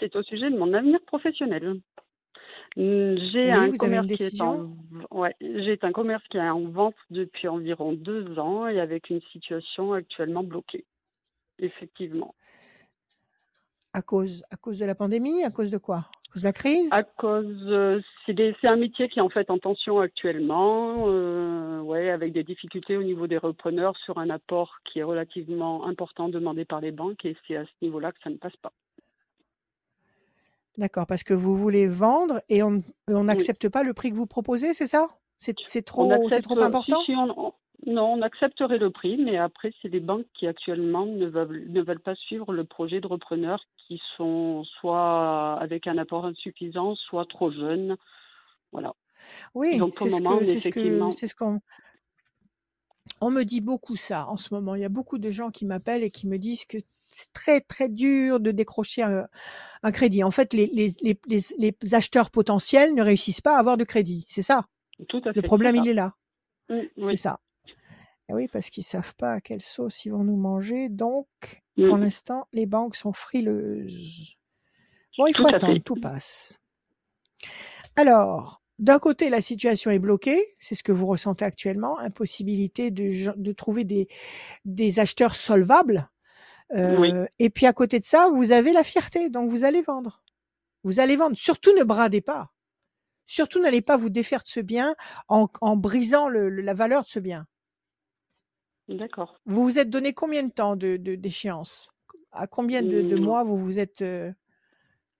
C'est 0.00 0.16
au 0.16 0.22
sujet 0.22 0.50
de 0.50 0.58
mon 0.58 0.72
avenir 0.74 1.00
professionnel. 1.06 1.80
J'ai 2.76 3.50
Oui, 3.50 3.52
un 3.52 3.68
vous 3.68 3.84
avez 3.84 3.96
une 3.98 4.06
commerce 4.06 4.08
qui 4.14 4.22
est 4.22 4.30
décision? 4.30 4.40
en 4.40 4.74
ouais, 5.10 5.34
j'ai 5.40 5.78
un 5.82 5.92
commerce 5.92 6.26
qui 6.30 6.38
est 6.38 6.48
en 6.48 6.68
vente 6.70 6.96
depuis 7.10 7.48
environ 7.48 7.92
deux 7.92 8.38
ans 8.38 8.66
et 8.66 8.80
avec 8.80 9.10
une 9.10 9.20
situation 9.32 9.92
actuellement 9.92 10.42
bloquée. 10.42 10.86
Effectivement. 11.58 12.34
À 13.94 14.02
cause, 14.02 14.44
à 14.50 14.56
cause 14.56 14.78
de 14.78 14.86
la 14.86 14.94
pandémie, 14.94 15.44
à 15.44 15.50
cause 15.50 15.70
de 15.70 15.78
quoi? 15.78 15.96
À 15.98 16.32
cause 16.32 16.42
de 16.42 16.48
la 16.48 16.52
crise? 16.52 16.92
À 16.92 17.02
cause, 17.02 17.46
euh, 17.66 18.00
c'est 18.24 18.32
des- 18.32 18.54
c'est 18.60 18.66
un 18.68 18.76
métier 18.76 19.08
qui 19.08 19.18
est 19.18 19.22
en 19.22 19.28
fait 19.28 19.50
en 19.50 19.58
tension 19.58 20.00
actuellement, 20.00 21.04
euh, 21.08 21.80
ouais, 21.80 22.10
avec 22.10 22.32
des 22.32 22.42
difficultés 22.42 22.96
au 22.96 23.02
niveau 23.02 23.26
des 23.26 23.38
repreneurs 23.38 23.96
sur 24.04 24.18
un 24.18 24.30
apport 24.30 24.76
qui 24.84 25.00
est 25.00 25.02
relativement 25.02 25.86
important 25.86 26.28
demandé 26.28 26.64
par 26.64 26.80
les 26.80 26.90
banques 26.90 27.24
et 27.24 27.36
c'est 27.46 27.56
à 27.56 27.64
ce 27.64 27.70
niveau-là 27.82 28.12
que 28.12 28.18
ça 28.24 28.30
ne 28.30 28.36
passe 28.36 28.56
pas. 28.56 28.72
D'accord, 30.78 31.06
parce 31.06 31.22
que 31.22 31.34
vous 31.34 31.54
voulez 31.54 31.86
vendre 31.86 32.40
et 32.48 32.62
on 32.62 32.82
on 33.08 33.20
Oui. 33.20 33.24
n'accepte 33.26 33.68
pas 33.68 33.82
le 33.82 33.92
prix 33.92 34.10
que 34.10 34.16
vous 34.16 34.26
proposez, 34.26 34.72
c'est 34.72 34.86
ça? 34.86 35.08
C'est 35.36 35.82
trop, 35.84 36.10
accepte, 36.12 36.50
important? 36.56 37.02
si, 37.04 37.12
on, 37.14 37.46
on- 37.48 37.52
non, 37.84 38.12
on 38.14 38.22
accepterait 38.22 38.78
le 38.78 38.90
prix, 38.90 39.16
mais 39.18 39.36
après, 39.36 39.72
c'est 39.82 39.88
les 39.88 39.98
banques 40.00 40.24
qui 40.38 40.46
actuellement 40.46 41.04
ne 41.04 41.26
veulent, 41.26 41.64
ne 41.68 41.82
veulent 41.82 42.00
pas 42.00 42.14
suivre 42.14 42.52
le 42.52 42.64
projet 42.64 43.00
de 43.00 43.08
repreneurs 43.08 43.66
qui 43.92 44.00
sont 44.16 44.64
soit 44.80 45.58
avec 45.60 45.86
un 45.86 45.98
apport 45.98 46.24
insuffisant, 46.24 46.94
soit 46.94 47.26
trop 47.26 47.50
jeunes. 47.52 47.96
Voilà. 48.72 48.94
Oui, 49.54 49.80
c'est 49.92 50.04
le 50.04 50.10
ce 50.10 50.16
moment, 50.16 50.30
que, 50.30 50.34
on 50.36 50.40
est 50.40 50.44
c'est 50.44 50.60
ce 50.60 50.68
que, 50.68 50.80
effectivement. 50.80 51.10
ce 51.10 51.34
qu'on, 51.34 51.60
on 53.20 53.30
me 53.30 53.44
dit 53.44 53.60
beaucoup 53.60 53.96
ça 53.96 54.26
en 54.28 54.36
ce 54.36 54.54
moment. 54.54 54.74
Il 54.74 54.80
y 54.80 54.84
a 54.84 54.88
beaucoup 54.88 55.18
de 55.18 55.30
gens 55.30 55.50
qui 55.50 55.66
m'appellent 55.66 56.02
et 56.02 56.10
qui 56.10 56.26
me 56.26 56.38
disent 56.38 56.64
que 56.64 56.78
c'est 57.08 57.30
très 57.34 57.60
très 57.60 57.88
dur 57.90 58.40
de 58.40 58.50
décrocher 58.50 59.02
un, 59.02 59.26
un 59.82 59.92
crédit. 59.92 60.24
En 60.24 60.30
fait, 60.30 60.54
les, 60.54 60.66
les, 60.68 60.90
les, 61.02 61.18
les, 61.28 61.40
les 61.58 61.94
acheteurs 61.94 62.30
potentiels 62.30 62.94
ne 62.94 63.02
réussissent 63.02 63.42
pas 63.42 63.56
à 63.56 63.60
avoir 63.60 63.76
de 63.76 63.84
crédit. 63.84 64.24
C'est 64.26 64.42
ça. 64.42 64.66
Tout 65.08 65.18
à 65.24 65.28
Le 65.28 65.34
fait, 65.34 65.40
c'est 65.40 65.46
problème, 65.46 65.76
il 65.76 65.88
est 65.88 65.94
là. 65.94 66.14
Mm, 66.70 66.80
C'est 66.98 67.04
oui. 67.04 67.16
ça. 67.16 67.40
Et 68.28 68.34
oui, 68.34 68.48
parce 68.48 68.70
qu'ils 68.70 68.84
savent 68.84 69.14
pas 69.16 69.32
à 69.34 69.40
quelle 69.40 69.62
sauce 69.62 70.04
ils 70.04 70.10
vont 70.10 70.24
nous 70.24 70.36
manger. 70.36 70.88
Donc, 70.88 71.26
pour 71.86 71.96
Mm, 71.96 72.02
l'instant, 72.02 72.46
les 72.52 72.66
banques 72.66 72.96
sont 72.96 73.12
frileuses. 73.12 74.36
Bon, 75.18 75.26
il 75.26 75.34
faut 75.34 75.46
attendre, 75.46 75.82
tout 75.84 75.94
passe. 75.96 76.58
Alors, 77.96 78.62
d'un 78.78 78.98
côté, 78.98 79.28
la 79.30 79.40
situation 79.40 79.90
est 79.90 79.98
bloquée, 79.98 80.54
c'est 80.58 80.74
ce 80.74 80.82
que 80.82 80.92
vous 80.92 81.06
ressentez 81.06 81.44
actuellement, 81.44 81.98
impossibilité 81.98 82.90
de, 82.90 83.32
de 83.36 83.52
trouver 83.52 83.84
des, 83.84 84.08
des 84.64 84.98
acheteurs 84.98 85.36
solvables. 85.36 86.08
Oui. 86.74 87.10
Euh, 87.12 87.26
et 87.38 87.50
puis 87.50 87.66
à 87.66 87.72
côté 87.74 87.98
de 87.98 88.04
ça, 88.04 88.28
vous 88.30 88.50
avez 88.52 88.72
la 88.72 88.82
fierté, 88.84 89.28
donc 89.28 89.50
vous 89.50 89.64
allez 89.64 89.82
vendre. 89.82 90.22
Vous 90.84 91.00
allez 91.00 91.16
vendre. 91.16 91.36
Surtout 91.36 91.72
ne 91.76 91.84
bradez 91.84 92.22
pas. 92.22 92.50
Surtout 93.26 93.60
n'allez 93.60 93.82
pas 93.82 93.96
vous 93.96 94.08
défaire 94.10 94.42
de 94.42 94.48
ce 94.48 94.60
bien 94.60 94.94
en, 95.28 95.48
en 95.60 95.76
brisant 95.76 96.28
le- 96.28 96.48
le- 96.48 96.62
la 96.62 96.74
valeur 96.74 97.02
de 97.02 97.08
ce 97.08 97.20
bien. 97.20 97.46
D'accord. 98.88 99.40
Vous 99.46 99.62
vous 99.64 99.78
êtes 99.78 99.90
donné 99.90 100.12
combien 100.12 100.42
de 100.42 100.50
temps 100.50 100.76
de, 100.76 100.96
d'échéance? 100.96 101.92
À 102.32 102.46
combien 102.46 102.82
de, 102.82 103.02
de 103.02 103.16
Mm, 103.16 103.24
mois 103.24 103.44
vous 103.44 103.56
vous 103.56 103.78
êtes 103.78 104.02
euh, 104.02 104.32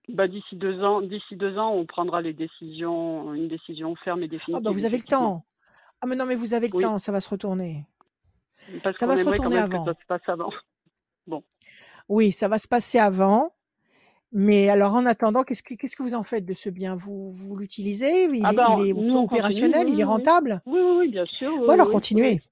Bah, 0.09 0.29
d'ici 0.29 0.57
deux 0.57 0.81
ans, 0.83 1.01
d'ici 1.03 1.37
deux 1.37 1.57
ans, 1.59 1.72
on 1.75 1.87
prendra 1.87 2.20
les 2.22 2.33
décisions, 2.35 3.35
une 3.35 3.48
décision 3.48 3.94
ferme 3.96 4.22
et 4.22 4.29
Ah 4.53 4.61
bah 4.61 4.70
définitive, 4.70 4.72
vous 4.72 4.85
avez 4.85 4.98
le 4.98 5.03
temps. 5.05 5.44
Ah 6.01 6.07
mais 6.07 6.16
non 6.16 6.27
mais 6.27 6.37
vous 6.37 6.55
avez 6.55 6.68
le 6.68 6.75
Oui, 6.75 6.85
temps, 6.85 6.98
ça 6.98 7.12
va 7.12 7.20
se 7.20 7.29
retourner. 7.29 7.87
parce 8.83 8.98
Ça 8.98 9.07
va 9.07 9.16
se 9.16 9.25
retourner 9.25 9.57
que 9.68 9.79
ça 9.79 9.92
avant. 9.92 9.94
se 9.94 10.07
passe 10.07 10.29
avant. 10.29 10.51
Bon. 11.27 11.44
Oui, 12.09 12.33
ça 12.33 12.48
va 12.48 12.59
se 12.59 12.68
passer 12.68 12.98
avant. 12.98 13.55
Mais 14.33 14.68
alors 14.70 14.94
en 14.94 15.07
attendant, 15.07 15.44
qu'est-ce 15.44 15.62
que 15.62 15.75
qu'est-ce 15.75 15.96
que 15.96 16.03
vous 16.03 16.14
en 16.14 16.25
faites 16.25 16.46
de 16.46 16.55
ce 16.55 16.70
bien? 16.70 16.96
Vous 16.96 17.31
vous 17.33 17.57
l'utilisez? 17.57 18.25
Il 18.33 18.35
Ah 18.44 18.53
est, 18.53 18.57
ben, 18.57 18.66
il 18.66 18.88
est 18.88 18.92
nous, 18.96 19.14
on 19.14 19.27
continue, 19.27 19.68
opérationnel, 19.68 19.88
oui, 19.88 19.92
il 19.92 20.01
est 20.01 20.05
rentable? 20.05 20.62
Oui, 20.66 20.81
oui, 20.81 20.96
oui, 20.98 21.09
bien 21.09 21.27
sûr, 21.27 21.53
oui, 21.59 21.66
Bon 21.66 21.72
alors 21.72 21.88
continuez. 21.88 22.42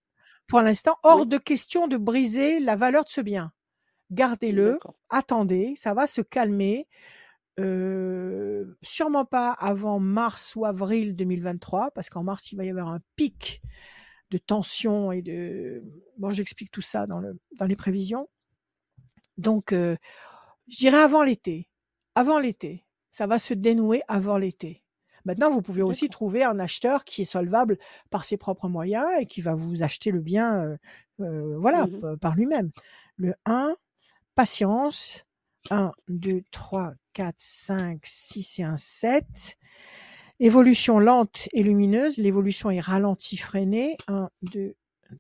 Pour 0.51 0.63
l'instant, 0.63 0.97
hors 1.05 1.21
oui. 1.21 1.27
de 1.29 1.39
question 1.39 1.87
de 1.87 1.97
briser 1.97 2.59
la 2.59 2.75
valeur 2.75 3.05
de 3.05 3.09
ce 3.09 3.21
bien. 3.21 3.53
Gardez-le, 4.11 4.81
attendez, 5.09 5.75
ça 5.77 5.95
va 5.95 6.09
se 6.09 6.21
calmer. 6.21 6.89
Euh, 7.61 8.77
sûrement 8.83 9.25
pas 9.25 9.53
avant 9.53 10.01
mars 10.01 10.57
ou 10.57 10.65
avril 10.65 11.15
2023, 11.15 11.93
parce 11.93 12.11
qu'en 12.11 12.25
mars, 12.25 12.51
il 12.51 12.57
va 12.57 12.65
y 12.65 12.71
avoir 12.71 12.89
un 12.89 12.99
pic 13.15 13.63
de 14.31 14.39
tension 14.39 15.13
et 15.13 15.23
de... 15.23 15.85
Bon, 16.17 16.31
j'explique 16.31 16.73
tout 16.73 16.83
ça 16.83 17.07
dans, 17.07 17.21
le, 17.21 17.39
dans 17.59 17.67
les 17.67 17.77
prévisions. 17.77 18.29
Donc, 19.39 19.73
euh, 19.73 19.97
je 20.67 20.79
dirais 20.79 21.01
avant 21.01 21.23
l'été. 21.23 21.69
Avant 22.17 22.41
l'été. 22.41 22.85
Ça 23.11 23.29
va 23.29 23.39
se 23.39 23.55
dénouer 23.55 24.03
avant 24.09 24.37
l'été. 24.37 24.83
Maintenant, 25.25 25.51
vous 25.51 25.63
pouvez 25.63 25.83
aussi 25.83 26.09
trouver 26.09 26.45
un 26.45 26.59
acheteur 26.59 27.05
qui 27.05 27.23
est 27.23 27.27
solvable 27.27 27.79
par 28.11 28.25
ses 28.25 28.37
propres 28.37 28.69
moyens 28.69 29.07
et 29.21 29.27
qui 29.27 29.41
va 29.41 29.55
vous 29.55 29.83
acheter 29.83 30.11
le 30.11 30.21
bien, 30.21 30.63
euh, 30.65 30.77
euh, 31.21 31.59
voilà, 31.59 31.87
p- 31.87 32.17
par 32.21 32.35
lui-même. 32.35 32.71
Le 33.17 33.35
1, 33.47 33.77
patience. 34.35 35.25
1, 35.69 35.93
2, 36.09 36.43
3, 36.53 36.95
4, 37.13 37.35
5, 37.39 38.01
6 38.05 38.59
et 38.61 38.63
un 38.63 38.77
7. 38.77 39.59
Évolution 40.39 40.99
lente 40.99 41.49
et 41.53 41.63
lumineuse. 41.63 42.17
L'évolution 42.17 42.71
est 42.71 42.81
ralentie, 42.81 43.37
freinée. 43.37 43.97
1, 44.09 44.31
2, 44.43 44.75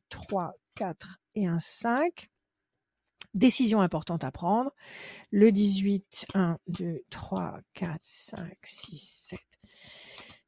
3, 0.09 0.55
4 0.77 1.19
et 1.35 1.47
un 1.47 1.59
5. 1.61 2.31
Décision 3.35 3.81
importante 3.83 4.25
à 4.25 4.33
prendre. 4.33 4.73
Le 5.31 5.53
18, 5.53 6.27
1, 6.35 6.57
2, 6.69 7.03
3, 7.11 7.61
4, 7.75 7.99
5, 8.01 8.57
6, 8.65 8.99
7, 9.29 9.39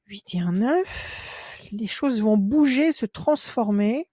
8 0.07 0.35
et 0.35 0.41
un 0.41 0.53
9. 0.53 1.69
Les 1.73 1.87
choses 1.87 2.23
vont 2.23 2.37
bouger, 2.37 2.93
se 2.93 3.07
transformer. 3.07 4.09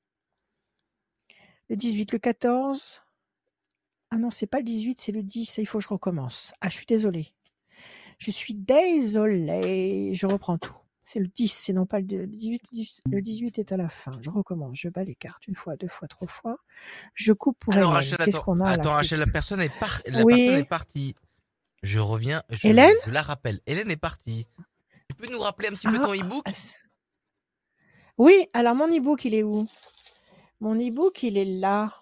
Le 1.69 1.75
18, 1.75 2.11
le 2.13 2.19
14. 2.19 3.03
Ah 4.11 4.17
non, 4.17 4.29
c'est 4.29 4.47
pas 4.47 4.57
le 4.57 4.63
18, 4.63 4.99
c'est 4.99 5.11
le 5.11 5.23
10. 5.23 5.57
Il 5.59 5.65
faut 5.67 5.79
que 5.79 5.83
je 5.83 5.89
recommence. 5.89 6.53
Ah, 6.61 6.69
je 6.69 6.75
suis 6.75 6.85
désolée. 6.85 7.33
Je 8.17 8.31
suis 8.31 8.55
désolée. 8.55 10.13
Je 10.13 10.25
reprends 10.25 10.57
tout. 10.57 10.75
C'est 11.03 11.19
le 11.19 11.27
10, 11.27 11.47
c'est 11.47 11.73
non 11.73 11.85
pas 11.87 11.99
le 11.99 12.27
18. 12.27 12.61
Le 12.71 12.77
18 12.77 13.01
le 13.11 13.21
18 13.21 13.59
est 13.59 13.71
à 13.71 13.77
la 13.77 13.89
fin. 13.89 14.11
Je 14.21 14.29
recommence. 14.29 14.77
Je 14.79 14.89
bats 14.89 15.03
les 15.03 15.15
cartes 15.15 15.47
une 15.47 15.55
fois, 15.55 15.75
deux 15.75 15.87
fois, 15.87 16.07
trois 16.07 16.27
fois. 16.27 16.57
Je 17.15 17.33
coupe 17.33 17.57
pour 17.59 17.73
Alors 17.73 17.97
Hélène. 17.99 18.17
Qu'est-ce 18.23 18.37
attends, 18.37 18.43
qu'on 18.45 18.59
a 18.59 18.69
attends 18.69 18.93
Rachel, 18.93 19.19
la 19.19 19.25
personne 19.25 19.59
est 19.61 19.75
par... 19.79 20.01
la 20.05 20.23
personne 20.23 20.25
Oui. 20.25 20.47
est 20.49 20.69
partie. 20.69 21.15
Je 21.81 21.99
reviens, 21.99 22.43
je, 22.49 22.67
Hélène 22.67 22.93
je 23.05 23.11
la 23.11 23.21
rappelle. 23.21 23.59
Hélène 23.65 23.89
est 23.89 23.97
partie. 23.97 24.45
Tu 25.19 25.27
peux 25.27 25.33
nous 25.33 25.41
rappeler 25.41 25.67
un 25.67 25.71
petit 25.71 25.87
peu 25.87 25.97
Ah, 25.99 26.05
ton 26.05 26.13
e-book? 26.13 26.45
Oui, 28.17 28.47
alors 28.53 28.73
mon 28.73 28.87
e-book, 28.87 29.25
il 29.25 29.35
est 29.35 29.43
où? 29.43 29.67
Mon 30.61 30.75
e-book, 30.75 31.23
il 31.23 31.37
est 31.37 31.43
là, 31.43 31.93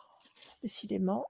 décidément. 0.61 1.25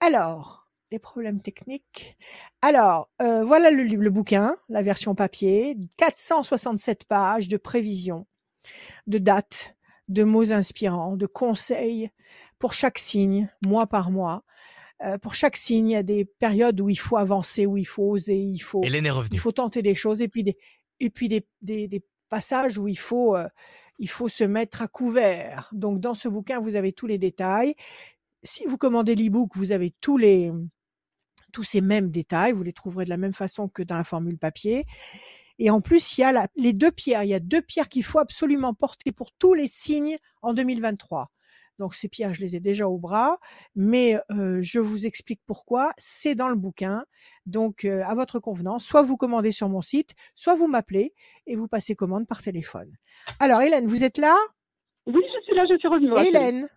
Alors, 0.00 0.68
les 0.90 0.98
problèmes 0.98 1.40
techniques. 1.40 2.18
Alors, 2.60 3.08
euh, 3.22 3.44
voilà 3.44 3.70
le, 3.70 3.84
le 3.84 4.10
bouquin, 4.10 4.56
la 4.68 4.82
version 4.82 5.14
papier, 5.14 5.78
467 5.96 7.04
pages 7.04 7.48
de 7.48 7.56
prévisions, 7.56 8.26
de 9.06 9.16
dates, 9.16 9.74
de 10.08 10.22
mots 10.22 10.52
inspirants, 10.52 11.16
de 11.16 11.26
conseils 11.26 12.10
pour 12.58 12.74
chaque 12.74 12.98
signe, 12.98 13.50
mois 13.64 13.86
par 13.86 14.10
mois. 14.10 14.44
Euh, 15.02 15.16
pour 15.16 15.34
chaque 15.34 15.56
signe, 15.56 15.88
il 15.88 15.92
y 15.92 15.96
a 15.96 16.02
des 16.02 16.26
périodes 16.26 16.78
où 16.78 16.90
il 16.90 16.98
faut 16.98 17.16
avancer, 17.16 17.64
où 17.64 17.78
il 17.78 17.86
faut 17.86 18.02
oser, 18.10 18.36
il 18.36 18.58
faut, 18.58 18.82
Hélène 18.82 19.06
est 19.06 19.08
il 19.08 19.12
revenue. 19.12 19.38
faut 19.38 19.52
tenter 19.52 19.80
des 19.80 19.94
choses, 19.94 20.22
et 20.22 20.28
puis 20.28 20.42
des, 20.42 20.56
et 21.00 21.10
puis 21.10 21.28
des, 21.28 21.46
des, 21.62 21.88
des 21.88 22.04
passages 22.28 22.78
où 22.78 22.88
il 22.88 22.98
faut, 22.98 23.36
euh, 23.36 23.48
il 23.98 24.08
faut 24.08 24.28
se 24.28 24.44
mettre 24.44 24.82
à 24.82 24.88
couvert. 24.88 25.70
Donc, 25.72 26.00
dans 26.00 26.14
ce 26.14 26.28
bouquin, 26.28 26.60
vous 26.60 26.76
avez 26.76 26.92
tous 26.92 27.06
les 27.06 27.18
détails. 27.18 27.74
Si 28.42 28.66
vous 28.66 28.78
commandez 28.78 29.14
l'e-book, 29.14 29.56
vous 29.56 29.72
avez 29.72 29.92
tous 30.00 30.18
les, 30.18 30.52
tous 31.52 31.62
ces 31.62 31.80
mêmes 31.80 32.10
détails. 32.10 32.52
Vous 32.52 32.62
les 32.62 32.72
trouverez 32.72 33.04
de 33.04 33.10
la 33.10 33.16
même 33.16 33.32
façon 33.32 33.68
que 33.68 33.82
dans 33.82 33.96
la 33.96 34.04
formule 34.04 34.38
papier. 34.38 34.84
Et 35.58 35.70
en 35.70 35.80
plus, 35.80 36.18
il 36.18 36.20
y 36.20 36.24
a 36.24 36.48
les 36.56 36.72
deux 36.72 36.90
pierres. 36.90 37.24
Il 37.24 37.30
y 37.30 37.34
a 37.34 37.40
deux 37.40 37.62
pierres 37.62 37.88
qu'il 37.88 38.04
faut 38.04 38.18
absolument 38.18 38.74
porter 38.74 39.12
pour 39.12 39.32
tous 39.32 39.54
les 39.54 39.68
signes 39.68 40.18
en 40.42 40.52
2023. 40.52 41.30
Donc 41.78 41.94
ces 41.94 42.08
pierres, 42.08 42.34
je 42.34 42.40
les 42.40 42.56
ai 42.56 42.60
déjà 42.60 42.88
au 42.88 42.98
bras, 42.98 43.38
mais 43.74 44.18
euh, 44.32 44.58
je 44.62 44.78
vous 44.78 45.06
explique 45.06 45.40
pourquoi. 45.46 45.92
C'est 45.98 46.34
dans 46.34 46.48
le 46.48 46.54
bouquin. 46.54 47.04
Donc 47.44 47.84
euh, 47.84 48.02
à 48.04 48.14
votre 48.14 48.38
convenance, 48.38 48.84
soit 48.84 49.02
vous 49.02 49.16
commandez 49.16 49.52
sur 49.52 49.68
mon 49.68 49.82
site, 49.82 50.14
soit 50.34 50.54
vous 50.54 50.68
m'appelez 50.68 51.14
et 51.46 51.56
vous 51.56 51.68
passez 51.68 51.94
commande 51.94 52.26
par 52.26 52.42
téléphone. 52.42 52.96
Alors 53.40 53.60
Hélène, 53.62 53.86
vous 53.86 54.04
êtes 54.04 54.18
là? 54.18 54.36
Oui, 55.06 55.22
je 55.34 55.44
suis 55.44 55.54
là, 55.54 55.64
je 55.70 55.78
suis 55.78 55.88
revenue. 55.88 56.10
Hélène, 56.26 56.68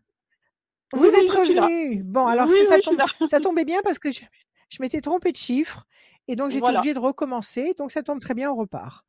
vous 0.93 1.03
oui, 1.03 1.19
êtes 1.19 1.29
revenue. 1.29 2.03
Bon, 2.03 2.25
alors 2.25 2.47
Oui, 2.47 2.57
ça, 2.67 2.75
oui, 2.75 2.81
tombe, 2.81 3.41
tombait 3.41 3.65
bien 3.65 3.79
parce 3.83 3.99
que 3.99 4.11
je, 4.11 4.21
je 4.69 4.77
m'étais 4.81 5.01
trompée 5.01 5.31
de 5.31 5.37
chiffre 5.37 5.85
Et 6.27 6.35
donc, 6.35 6.49
j'étais 6.51 6.61
Voilà. 6.61 6.79
obligée 6.79 6.93
de 6.93 6.99
recommencer. 6.99 7.73
Donc, 7.77 7.91
ça 7.91 8.03
tombe 8.03 8.19
très 8.19 8.33
bien, 8.33 8.51
on 8.51 8.55
repart. 8.55 9.05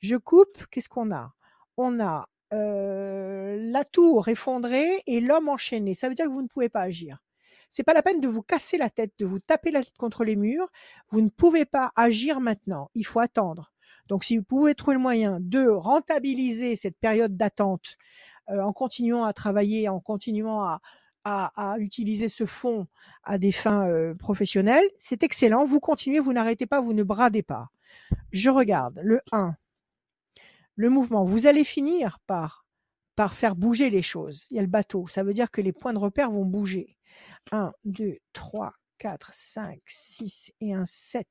Je 0.00 0.16
coupe. 0.16 0.64
Qu'est-ce 0.70 0.88
qu'on 0.88 1.12
a? 1.12 1.32
On 1.76 2.00
a 2.00 2.28
la 2.54 3.84
tour 3.84 4.28
effondrée 4.28 5.02
et 5.06 5.20
l'homme 5.20 5.48
enchaîné. 5.48 5.94
Ça 5.94 6.08
veut 6.08 6.14
dire 6.14 6.26
que 6.26 6.30
vous 6.30 6.42
ne 6.42 6.48
pouvez 6.48 6.68
pas 6.68 6.82
agir. 6.82 7.18
C'est 7.68 7.82
pas 7.82 7.94
la 7.94 8.02
peine 8.02 8.20
de 8.20 8.28
vous 8.28 8.42
casser 8.42 8.78
la 8.78 8.90
tête, 8.90 9.12
de 9.18 9.26
vous 9.26 9.40
taper 9.40 9.70
la 9.70 9.82
tête 9.82 9.96
contre 9.98 10.24
les 10.24 10.36
murs. 10.36 10.68
Vous 11.08 11.20
ne 11.20 11.28
pouvez 11.28 11.64
pas 11.64 11.92
agir 11.96 12.40
maintenant. 12.40 12.90
Il 12.94 13.04
faut 13.04 13.20
attendre. 13.20 13.72
Donc, 14.08 14.24
si 14.24 14.36
vous 14.38 14.44
pouvez 14.44 14.74
trouver 14.74 14.96
le 14.96 15.02
moyen 15.02 15.38
de 15.40 15.66
rentabiliser 15.66 16.76
cette 16.76 16.98
période 16.98 17.36
d'attente 17.36 17.96
en 18.48 18.72
continuant 18.72 19.24
à 19.24 19.32
travailler, 19.32 19.88
en 19.88 20.00
continuant 20.00 20.62
à, 20.62 20.80
utiliser 21.78 22.28
ce 22.28 22.44
fonds 22.44 22.86
à 23.22 23.38
des 23.38 23.50
fins 23.50 23.88
professionnelles, 24.18 24.84
c'est 24.98 25.22
excellent. 25.22 25.64
Vous 25.64 25.80
continuez, 25.80 26.20
vous 26.20 26.34
n'arrêtez 26.34 26.66
pas, 26.66 26.82
vous 26.82 26.92
ne 26.92 27.02
bradez 27.02 27.42
pas. 27.42 27.70
Je 28.30 28.50
regarde 28.50 29.00
le 29.02 29.22
1, 29.32 29.56
le 30.76 30.90
mouvement. 30.90 31.24
Vous 31.24 31.46
allez 31.46 31.64
finir 31.64 32.18
par, 32.26 32.66
par 33.16 33.34
faire 33.34 33.56
bouger 33.56 33.90
les 33.90 34.02
choses. 34.02 34.46
Il 34.50 34.56
y 34.56 34.58
a 34.58 34.62
le 34.62 34.68
bateau, 34.68 35.06
ça 35.06 35.22
veut 35.22 35.34
dire 35.34 35.50
que 35.50 35.60
les 35.60 35.72
points 35.72 35.92
de 35.92 35.98
repère 35.98 36.30
vont 36.30 36.44
bouger. 36.44 36.96
1, 37.52 37.72
2, 37.84 38.16
3, 38.32 38.72
4, 38.98 39.30
5, 39.34 39.80
6 39.86 40.52
et 40.60 40.74
un 40.74 40.84
7. 40.86 41.26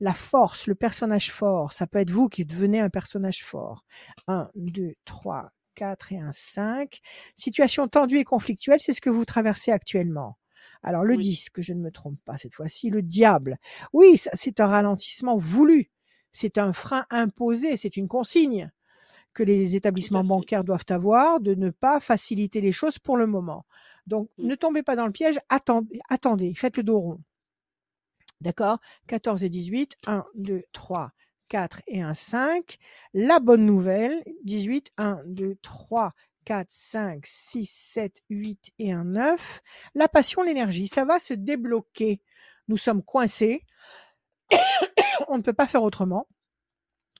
La 0.00 0.14
force, 0.14 0.66
le 0.66 0.74
personnage 0.74 1.30
fort, 1.30 1.72
ça 1.72 1.86
peut 1.86 1.98
être 1.98 2.10
vous 2.10 2.28
qui 2.28 2.44
devenez 2.44 2.80
un 2.80 2.90
personnage 2.90 3.44
fort. 3.44 3.84
1, 4.26 4.50
2, 4.56 4.94
3, 5.04 5.50
4 5.74 6.12
et 6.12 6.18
un 6.18 6.32
5. 6.32 7.00
Situation 7.34 7.88
tendue 7.88 8.18
et 8.18 8.24
conflictuelle, 8.24 8.80
c'est 8.80 8.92
ce 8.94 9.00
que 9.00 9.10
vous 9.10 9.24
traversez 9.24 9.70
actuellement. 9.72 10.38
Alors 10.82 11.04
le 11.04 11.14
Oui. 11.14 11.22
10, 11.22 11.50
que 11.50 11.62
je 11.62 11.72
ne 11.74 11.80
me 11.80 11.90
trompe 11.92 12.18
pas 12.24 12.36
cette 12.36 12.54
fois-ci, 12.54 12.90
le 12.90 13.02
diable. 13.02 13.58
Oui, 13.92 14.16
c'est 14.16 14.60
un 14.60 14.66
ralentissement 14.66 15.36
voulu. 15.36 15.90
C'est 16.32 16.58
un 16.58 16.72
frein 16.72 17.06
imposé, 17.10 17.76
c'est 17.76 17.96
une 17.96 18.08
consigne 18.08 18.70
que 19.34 19.42
les 19.42 19.76
établissements 19.76 20.24
bancaires 20.24 20.64
doivent 20.64 20.86
avoir 20.90 21.40
de 21.40 21.54
ne 21.54 21.70
pas 21.70 22.00
faciliter 22.00 22.60
les 22.60 22.72
choses 22.72 22.98
pour 22.98 23.16
le 23.16 23.26
moment. 23.26 23.64
Donc 24.06 24.30
Mm. 24.38 24.48
ne 24.48 24.54
tombez 24.56 24.82
pas 24.82 24.96
dans 24.96 25.06
le 25.06 25.12
piège, 25.12 25.38
attendez, 25.48 26.00
attendez, 26.08 26.54
faites 26.54 26.76
le 26.76 26.82
dos 26.82 26.98
rond. 27.00 27.20
D'accord? 28.40 28.78
14 29.06 29.44
et 29.44 29.48
18, 29.48 29.96
1, 30.06 30.24
2, 30.34 30.62
3, 30.72 31.12
4 31.48 31.82
et 31.86 32.02
un 32.02 32.14
5. 32.14 32.78
La 33.14 33.38
bonne 33.40 33.64
nouvelle, 33.64 34.22
18, 34.44 34.92
1, 34.98 35.20
2, 35.26 35.56
3, 35.62 36.12
4, 36.44 36.66
5, 36.70 37.24
6, 37.24 37.66
7, 37.70 38.22
8 38.30 38.72
et 38.78 38.92
un 38.92 39.04
9. 39.04 39.60
La 39.94 40.08
passion, 40.08 40.42
l'énergie, 40.42 40.88
ça 40.88 41.04
va 41.04 41.18
se 41.20 41.34
débloquer. 41.34 42.20
Nous 42.68 42.76
sommes 42.76 43.02
coincés. 43.02 43.64
On 45.28 45.36
ne 45.36 45.42
peut 45.42 45.52
pas 45.52 45.66
faire 45.66 45.82
autrement. 45.82 46.26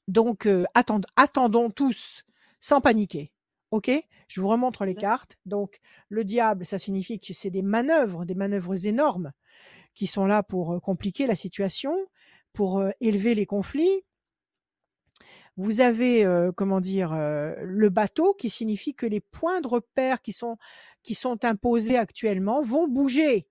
Donc, 0.08 0.46
euh, 0.46 0.64
attend- 0.74 1.00
attendons 1.16 1.70
tous 1.70 2.24
sans 2.60 2.80
paniquer. 2.80 3.32
OK? 3.70 3.90
Je 4.28 4.40
vous 4.40 4.48
remontre 4.48 4.84
les 4.84 4.94
cartes. 4.94 5.36
Donc, 5.46 5.80
le 6.08 6.24
diable, 6.24 6.66
ça 6.66 6.78
signifie 6.78 7.20
que 7.20 7.32
c'est 7.32 7.50
des 7.50 7.62
manœuvres, 7.62 8.24
des 8.24 8.34
manœuvres 8.34 8.86
énormes 8.86 9.32
qui 9.94 10.06
sont 10.06 10.26
là 10.26 10.42
pour 10.42 10.72
euh, 10.72 10.80
compliquer 10.80 11.26
la 11.26 11.36
situation, 11.36 11.94
pour 12.52 12.78
euh, 12.78 12.90
élever 13.00 13.34
les 13.34 13.46
conflits. 13.46 14.04
Vous 15.56 15.82
avez, 15.82 16.24
euh, 16.24 16.50
comment 16.50 16.80
dire, 16.80 17.12
euh, 17.12 17.54
le 17.60 17.90
bateau 17.90 18.32
qui 18.34 18.48
signifie 18.48 18.94
que 18.94 19.04
les 19.06 19.20
points 19.20 19.60
de 19.60 19.68
repère 19.68 20.22
qui 20.22 20.32
sont, 20.32 20.56
qui 21.02 21.14
sont 21.14 21.44
imposés 21.44 21.98
actuellement 21.98 22.62
vont 22.62 22.88
bouger. 22.88 23.46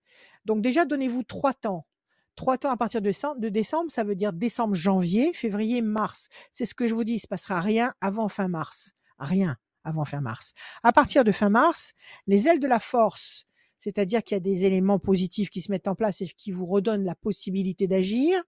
Donc 0.46 0.62
déjà, 0.62 0.86
donnez-vous 0.86 1.24
trois 1.24 1.54
temps. 1.54 1.86
Trois 2.36 2.58
temps 2.58 2.72
à 2.72 2.78
partir 2.78 3.02
de 3.02 3.50
décembre, 3.50 3.92
ça 3.92 4.04
veut 4.04 4.16
dire 4.16 4.34
décembre, 4.34 4.74
janvier, 4.74 5.34
février, 5.34 5.82
mars. 5.82 6.30
C'est 6.50 6.66
ce 6.66 6.74
que 6.74 6.88
je 6.88 6.94
vous 6.94 7.04
dis, 7.04 7.14
il 7.14 7.20
se 7.20 7.28
passera 7.28 7.60
rien 7.60 7.94
avant 8.02 8.30
fin 8.30 8.48
mars. 8.48 8.94
Rien 9.20 9.58
avant 9.84 10.06
fin 10.06 10.22
mars. 10.22 10.54
À 10.84 10.94
partir 10.94 11.24
de 11.24 11.32
fin 11.32 11.50
mars, 11.50 11.94
les 12.28 12.48
ailes 12.48 12.60
de 12.60 12.68
la 12.68 12.80
force, 12.80 13.46
c'est-à-dire 13.78 14.24
qu'il 14.24 14.36
y 14.36 14.38
a 14.38 14.42
des 14.42 14.66
éléments 14.66 15.00
positifs 15.00 15.50
qui 15.50 15.62
se 15.62 15.72
mettent 15.72 15.88
en 15.88 15.96
place 15.96 16.22
et 16.22 16.28
qui 16.28 16.52
vous 16.52 16.66
redonnent 16.66 17.04
la 17.04 17.16
possibilité 17.16 17.88
d'agir. 17.88 18.42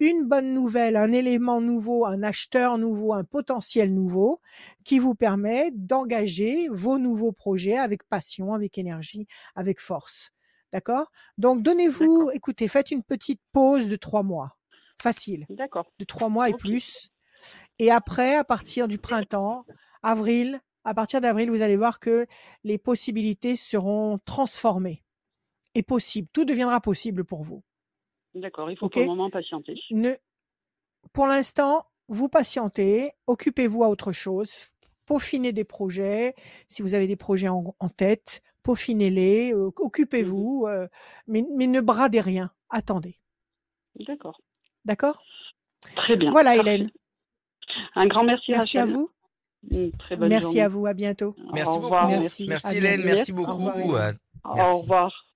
Une 0.00 0.26
bonne 0.26 0.54
nouvelle, 0.54 0.96
un 0.96 1.12
élément 1.12 1.60
nouveau, 1.60 2.06
un 2.06 2.22
acheteur 2.22 2.78
nouveau, 2.78 3.12
un 3.12 3.24
potentiel 3.24 3.92
nouveau 3.92 4.40
qui 4.84 4.98
vous 4.98 5.14
permet 5.14 5.70
d'engager 5.72 6.68
vos 6.70 6.98
nouveaux 6.98 7.32
projets 7.32 7.76
avec 7.76 8.04
passion, 8.04 8.54
avec 8.54 8.78
énergie, 8.78 9.26
avec 9.54 9.80
force. 9.80 10.32
D'accord? 10.72 11.10
Donc, 11.38 11.62
donnez-vous, 11.62 12.30
écoutez, 12.32 12.68
faites 12.68 12.90
une 12.90 13.02
petite 13.02 13.40
pause 13.52 13.88
de 13.88 13.96
trois 13.96 14.22
mois. 14.22 14.56
Facile, 15.00 15.46
D'accord. 15.50 15.86
de 15.98 16.04
trois 16.04 16.28
mois 16.28 16.48
et 16.48 16.54
plus. 16.54 17.10
Et 17.78 17.90
après, 17.90 18.36
à 18.36 18.44
partir 18.44 18.86
du 18.88 18.98
printemps, 18.98 19.64
avril, 20.02 20.60
à 20.84 20.94
partir 20.94 21.20
d'avril, 21.20 21.50
vous 21.50 21.62
allez 21.62 21.76
voir 21.76 21.98
que 21.98 22.26
les 22.64 22.78
possibilités 22.78 23.56
seront 23.56 24.18
transformées 24.24 25.02
et 25.74 25.82
possibles. 25.82 26.28
Tout 26.32 26.44
deviendra 26.44 26.80
possible 26.80 27.24
pour 27.24 27.42
vous. 27.42 27.62
D'accord. 28.34 28.70
Il 28.70 28.76
faut 28.76 28.86
Ok? 28.86 28.92
pour 28.92 29.02
le 29.02 29.08
moment 29.08 29.30
patienter. 29.30 29.74
Ne, 29.90 30.12
pour 31.12 31.26
l'instant, 31.26 31.86
vous 32.08 32.28
patientez, 32.28 33.12
occupez-vous 33.26 33.84
à 33.84 33.88
autre 33.88 34.12
chose, 34.12 34.68
peaufinez 35.12 35.52
des 35.52 35.64
projets. 35.64 36.34
Si 36.68 36.80
vous 36.80 36.94
avez 36.94 37.06
des 37.06 37.16
projets 37.16 37.48
en, 37.48 37.74
en 37.78 37.88
tête, 37.90 38.42
peaufinez-les, 38.62 39.52
euh, 39.52 39.70
occupez-vous, 39.76 40.64
euh, 40.66 40.88
mais, 41.26 41.44
mais 41.54 41.66
ne 41.66 41.80
bradez 41.80 42.20
rien. 42.20 42.50
Attendez. 42.70 43.18
D'accord. 44.06 44.40
D'accord? 44.86 45.22
Très 45.96 46.16
bien. 46.16 46.30
Voilà, 46.30 46.54
Parfait. 46.56 46.74
Hélène. 46.76 46.90
Un 47.94 48.06
grand 48.06 48.24
merci, 48.24 48.52
Merci 48.52 48.78
à 48.78 48.86
vous. 48.86 49.10
Une 49.70 49.92
très 49.92 50.16
bonne 50.16 50.28
Merci 50.30 50.42
journée. 50.44 50.60
à 50.62 50.68
vous. 50.68 50.86
À 50.86 50.94
bientôt. 50.94 51.36
Merci 51.52 51.68
Au 51.68 51.72
beaucoup. 51.74 51.84
revoir. 51.84 52.08
Merci. 52.08 52.46
Merci 52.48 52.76
Hélène, 52.76 53.00
bientôt. 53.02 53.14
merci 53.16 53.32
Au 53.32 53.34
beaucoup. 53.34 53.52
revoir. 53.58 54.02
Euh, 54.06 54.12
Merci. 54.54 54.70
Au 54.72 54.78
revoir. 54.78 55.26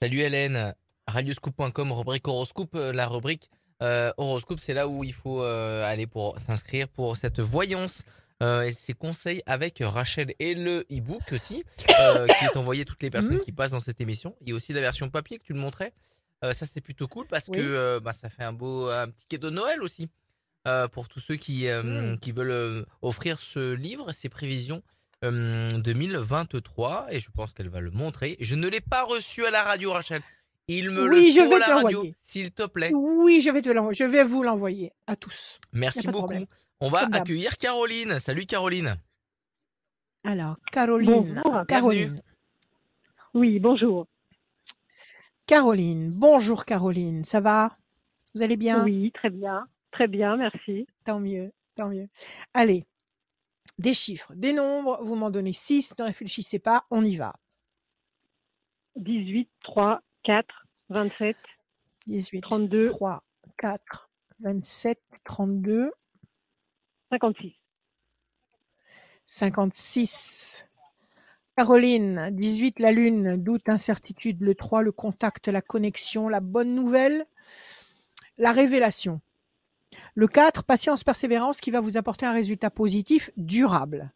Salut 0.00 0.18
Hélène, 0.20 0.74
radioscoop.com, 1.06 1.92
rubrique 1.92 2.26
horoscope. 2.28 2.74
La 2.74 3.06
rubrique 3.06 3.48
euh, 3.82 4.12
horoscope, 4.16 4.58
c'est 4.60 4.74
là 4.74 4.88
où 4.88 5.04
il 5.04 5.12
faut 5.12 5.42
euh, 5.42 5.84
aller 5.84 6.06
pour 6.06 6.38
s'inscrire 6.40 6.88
pour 6.88 7.16
cette 7.16 7.40
voyance 7.40 8.02
euh, 8.42 8.62
et 8.62 8.72
ses 8.72 8.92
conseils 8.92 9.42
avec 9.46 9.78
Rachel 9.80 10.34
et 10.38 10.54
le 10.54 10.84
e-book 10.92 11.22
aussi, 11.32 11.64
euh, 12.00 12.26
qui 12.26 12.44
est 12.44 12.56
envoyé 12.56 12.82
à 12.82 12.84
toutes 12.84 13.02
les 13.02 13.10
personnes 13.10 13.34
Mhm. 13.36 13.44
qui 13.44 13.52
passent 13.52 13.70
dans 13.70 13.80
cette 13.80 14.00
émission. 14.00 14.34
Il 14.42 14.48
y 14.50 14.52
a 14.52 14.54
aussi 14.56 14.72
la 14.72 14.80
version 14.80 15.08
papier 15.08 15.38
que 15.38 15.44
tu 15.44 15.52
le 15.52 15.60
montrais. 15.60 15.92
Euh, 16.44 16.52
ça 16.52 16.66
c'est 16.66 16.80
plutôt 16.80 17.06
cool 17.08 17.26
parce 17.28 17.48
Oui. 17.48 17.58
que 17.58 17.98
bah, 18.00 18.12
ça 18.12 18.28
fait 18.28 18.42
un 18.44 18.52
beau 18.52 18.88
un 18.88 19.08
petit 19.08 19.26
cadeau 19.28 19.50
de 19.50 19.54
Noël 19.56 19.80
aussi 19.82 20.08
pour 20.92 21.08
tous 21.08 21.20
ceux 21.20 21.36
qui 21.36 21.66
Mhm. 21.66 22.18
qui 22.20 22.32
veulent 22.32 22.84
offrir 23.00 23.40
ce 23.40 23.74
livre, 23.74 24.12
ces 24.12 24.28
prévisions 24.28 24.82
euh, 25.24 25.78
2023 25.78 27.06
et 27.10 27.20
je 27.20 27.30
pense 27.30 27.52
qu'elle 27.52 27.68
va 27.68 27.80
le 27.80 27.90
montrer. 27.90 28.36
Je 28.40 28.54
ne 28.56 28.68
l'ai 28.68 28.80
pas 28.80 29.04
reçu 29.04 29.46
à 29.46 29.50
la 29.50 29.62
radio 29.62 29.92
Rachel. 29.92 30.22
Il 30.68 30.90
me 30.90 31.08
Oui, 31.08 31.26
le 31.34 31.42
je 31.42 31.48
vais 31.48 31.54
à 31.56 31.58
la 31.58 31.66
te 31.66 31.70
radio, 31.84 32.06
s'il 32.24 32.50
te 32.52 32.66
plaît. 32.66 32.90
Oui, 32.94 33.40
je 33.40 33.50
vais 33.50 33.62
te 33.62 33.68
l'envoyer. 33.68 33.96
Je 33.96 34.04
vais 34.04 34.24
vous 34.24 34.42
l'envoyer 34.42 34.92
à 35.06 35.16
tous. 35.16 35.58
Merci 35.72 36.06
beaucoup. 36.06 36.18
problème. 36.26 36.46
On 36.84 36.88
va 36.88 37.06
accueillir 37.12 37.58
Caroline. 37.58 38.18
Salut 38.18 38.44
Caroline. 38.44 38.96
Alors, 40.24 40.56
Caroline. 40.72 41.40
Bonjour. 41.44 41.66
Caroline. 41.68 42.22
Oui, 43.34 43.60
bonjour. 43.60 44.08
Caroline. 45.46 46.10
Bonjour 46.10 46.64
Caroline. 46.64 47.24
Ça 47.24 47.38
va? 47.38 47.78
Vous 48.34 48.42
allez 48.42 48.56
bien? 48.56 48.82
Oui, 48.82 49.12
très 49.12 49.30
bien. 49.30 49.68
Très 49.92 50.08
bien, 50.08 50.36
merci. 50.36 50.88
Tant 51.04 51.20
mieux. 51.20 51.52
Tant 51.76 51.88
mieux. 51.88 52.08
Allez. 52.52 52.84
Des 53.78 53.94
chiffres, 53.94 54.34
des 54.34 54.52
nombres. 54.52 54.98
Vous 55.02 55.14
m'en 55.14 55.30
donnez 55.30 55.52
6. 55.52 55.96
Ne 56.00 56.04
réfléchissez 56.06 56.58
pas. 56.58 56.84
On 56.90 57.04
y 57.04 57.14
va. 57.14 57.36
18, 58.96 59.48
3, 59.62 60.02
4, 60.24 60.66
27, 60.88 61.36
18, 62.08 62.40
32, 62.40 62.88
3, 62.88 63.22
4, 63.58 64.10
27, 64.40 65.00
32, 65.22 65.92
56. 67.12 67.52
56. 69.26 70.66
Caroline, 71.58 72.30
18, 72.32 72.78
la 72.78 72.90
lune, 72.90 73.36
doute, 73.36 73.68
incertitude, 73.68 74.40
le 74.40 74.54
3, 74.54 74.80
le 74.80 74.92
contact, 74.92 75.48
la 75.48 75.60
connexion, 75.60 76.30
la 76.30 76.40
bonne 76.40 76.74
nouvelle, 76.74 77.26
la 78.38 78.52
révélation. 78.52 79.20
Le 80.14 80.26
4, 80.26 80.64
patience, 80.64 81.04
persévérance 81.04 81.60
qui 81.60 81.70
va 81.70 81.82
vous 81.82 81.98
apporter 81.98 82.24
un 82.24 82.32
résultat 82.32 82.70
positif 82.70 83.30
durable. 83.36 84.10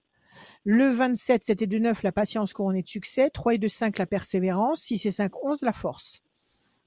Le 0.64 0.88
27, 0.88 1.44
7 1.44 1.62
et 1.62 1.66
2, 1.66 1.78
9, 1.78 2.02
la 2.02 2.12
patience 2.12 2.54
couronnée 2.54 2.82
de 2.82 2.88
succès. 2.88 3.28
3 3.28 3.54
et 3.54 3.58
2, 3.58 3.68
5, 3.68 3.98
la 3.98 4.06
persévérance. 4.06 4.80
6 4.84 5.04
et 5.04 5.10
5, 5.10 5.44
11, 5.44 5.60
la 5.60 5.74
force. 5.74 6.22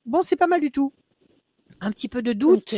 Bon, 0.07 0.23
c'est 0.23 0.35
pas 0.35 0.47
mal 0.47 0.61
du 0.61 0.71
tout. 0.71 0.91
Un 1.81 1.91
petit 1.91 2.09
peu 2.09 2.23
de 2.23 2.33
doute 2.33 2.73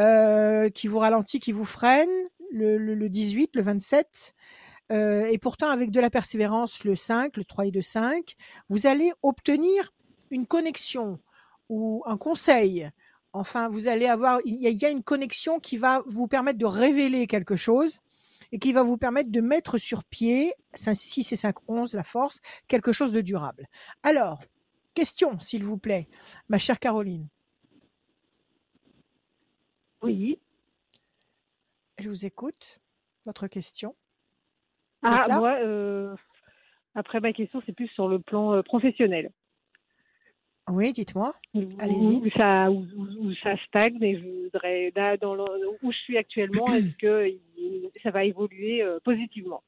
euh, 0.00 0.68
qui 0.70 0.88
vous 0.88 0.98
ralentit, 0.98 1.38
qui 1.38 1.52
vous 1.52 1.64
freine. 1.64 2.10
Le, 2.52 2.78
le- 2.78 2.94
le 2.94 3.08
18, 3.08 3.50
le 3.56 3.62
27. 3.62 4.34
Euh, 4.90 5.26
et 5.26 5.38
pourtant, 5.38 5.68
avec 5.70 5.90
de 5.90 6.00
la 6.00 6.10
persévérance, 6.10 6.84
le 6.84 6.96
5, 6.96 7.36
le 7.36 7.44
3 7.44 7.66
et 7.66 7.70
2, 7.70 7.82
5, 7.82 8.34
vous 8.68 8.86
allez 8.86 9.12
obtenir 9.22 9.92
une 10.30 10.46
connexion 10.46 11.20
ou 11.68 12.02
un 12.06 12.16
conseil 12.16 12.90
Enfin, 13.34 13.68
vous 13.68 13.88
allez 13.88 14.06
avoir, 14.06 14.40
il 14.46 14.54
y, 14.56 14.70
y 14.72 14.86
a 14.86 14.90
une 14.90 15.02
connexion 15.02 15.60
qui 15.60 15.76
va 15.76 16.02
vous 16.06 16.26
permettre 16.28 16.58
de 16.58 16.64
révéler 16.66 17.26
quelque 17.26 17.56
chose 17.56 17.98
et 18.52 18.58
qui 18.58 18.72
va 18.72 18.82
vous 18.82 18.96
permettre 18.96 19.30
de 19.30 19.40
mettre 19.42 19.76
sur 19.76 20.02
pied 20.04 20.54
5, 20.72 20.94
6 20.94 21.32
et 21.32 21.36
5, 21.36 21.56
11, 21.68 21.92
la 21.94 22.04
force, 22.04 22.40
quelque 22.68 22.92
chose 22.92 23.12
de 23.12 23.20
durable. 23.20 23.66
Alors, 24.02 24.40
question, 24.94 25.38
s'il 25.40 25.62
vous 25.64 25.76
plaît, 25.78 26.08
ma 26.48 26.58
chère 26.58 26.80
Caroline. 26.80 27.28
Oui. 30.02 30.38
Je 31.98 32.08
vous 32.08 32.24
écoute. 32.26 32.80
Votre 33.26 33.46
question. 33.48 33.94
Ah, 35.02 35.26
moi, 35.30 35.58
euh, 35.62 36.14
après 36.94 37.20
ma 37.20 37.32
question, 37.32 37.62
c'est 37.66 37.72
plus 37.74 37.88
sur 37.88 38.08
le 38.08 38.18
plan 38.20 38.54
euh, 38.54 38.62
professionnel. 38.62 39.30
Oui, 40.70 40.92
dites-moi. 40.92 41.34
Allez-y. 41.78 42.16
où 42.16 42.30
ça, 42.36 42.70
où, 42.70 42.84
où- 42.96 43.26
où 43.28 43.34
ça 43.42 43.56
stagne 43.66 44.02
et 44.02 44.18
je 44.18 44.44
voudrais, 44.44 44.92
là, 44.94 45.16
dans 45.16 45.34
le, 45.34 45.44
où 45.82 45.92
je 45.92 45.96
suis 45.98 46.16
actuellement, 46.18 46.66
est-ce 46.74 46.96
que 46.98 47.38
ça 48.02 48.10
va 48.10 48.24
évoluer 48.24 48.82
euh, 48.82 48.98
positivement? 49.04 49.62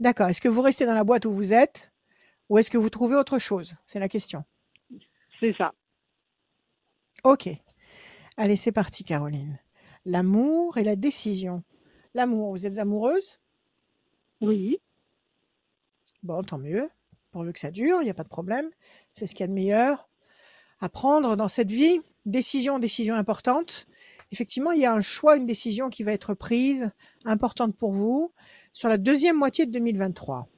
D'accord. 0.00 0.28
Est-ce 0.28 0.40
que 0.40 0.48
vous 0.48 0.62
restez 0.62 0.86
dans 0.86 0.94
la 0.94 1.04
boîte 1.04 1.24
où 1.24 1.32
vous 1.32 1.52
êtes 1.52 1.92
ou 2.48 2.58
est-ce 2.58 2.70
que 2.70 2.78
vous 2.78 2.90
trouvez 2.90 3.14
autre 3.16 3.38
chose? 3.38 3.76
C'est 3.84 4.00
la 4.00 4.08
question. 4.08 4.44
C'est 5.40 5.54
ça. 5.56 5.72
Ok. 7.24 7.48
Allez, 8.36 8.56
c'est 8.56 8.72
parti, 8.72 9.04
Caroline. 9.04 9.58
L'amour 10.04 10.78
et 10.78 10.84
la 10.84 10.96
décision. 10.96 11.62
L'amour, 12.14 12.50
vous 12.50 12.66
êtes 12.66 12.78
amoureuse? 12.78 13.40
Oui. 14.40 14.78
Bon, 16.22 16.42
tant 16.42 16.58
mieux. 16.58 16.88
Pourvu 17.30 17.52
que 17.52 17.60
ça 17.60 17.70
dure, 17.70 18.02
il 18.02 18.04
n'y 18.04 18.10
a 18.10 18.14
pas 18.14 18.24
de 18.24 18.28
problème. 18.28 18.68
C'est 19.12 19.26
ce 19.26 19.34
qu'il 19.34 19.40
y 19.40 19.44
a 19.44 19.48
de 19.48 19.52
meilleur 19.52 20.08
à 20.80 20.88
prendre 20.88 21.36
dans 21.36 21.48
cette 21.48 21.70
vie. 21.70 22.00
Décision, 22.26 22.78
décision 22.78 23.14
importante. 23.14 23.86
Effectivement, 24.32 24.72
il 24.72 24.80
y 24.80 24.86
a 24.86 24.92
un 24.92 25.00
choix, 25.00 25.36
une 25.36 25.46
décision 25.46 25.90
qui 25.90 26.02
va 26.02 26.12
être 26.12 26.34
prise, 26.34 26.90
importante 27.24 27.76
pour 27.76 27.92
vous, 27.92 28.32
sur 28.72 28.88
la 28.88 28.98
deuxième 28.98 29.36
moitié 29.36 29.66
de 29.66 29.70
2023. 29.72 30.48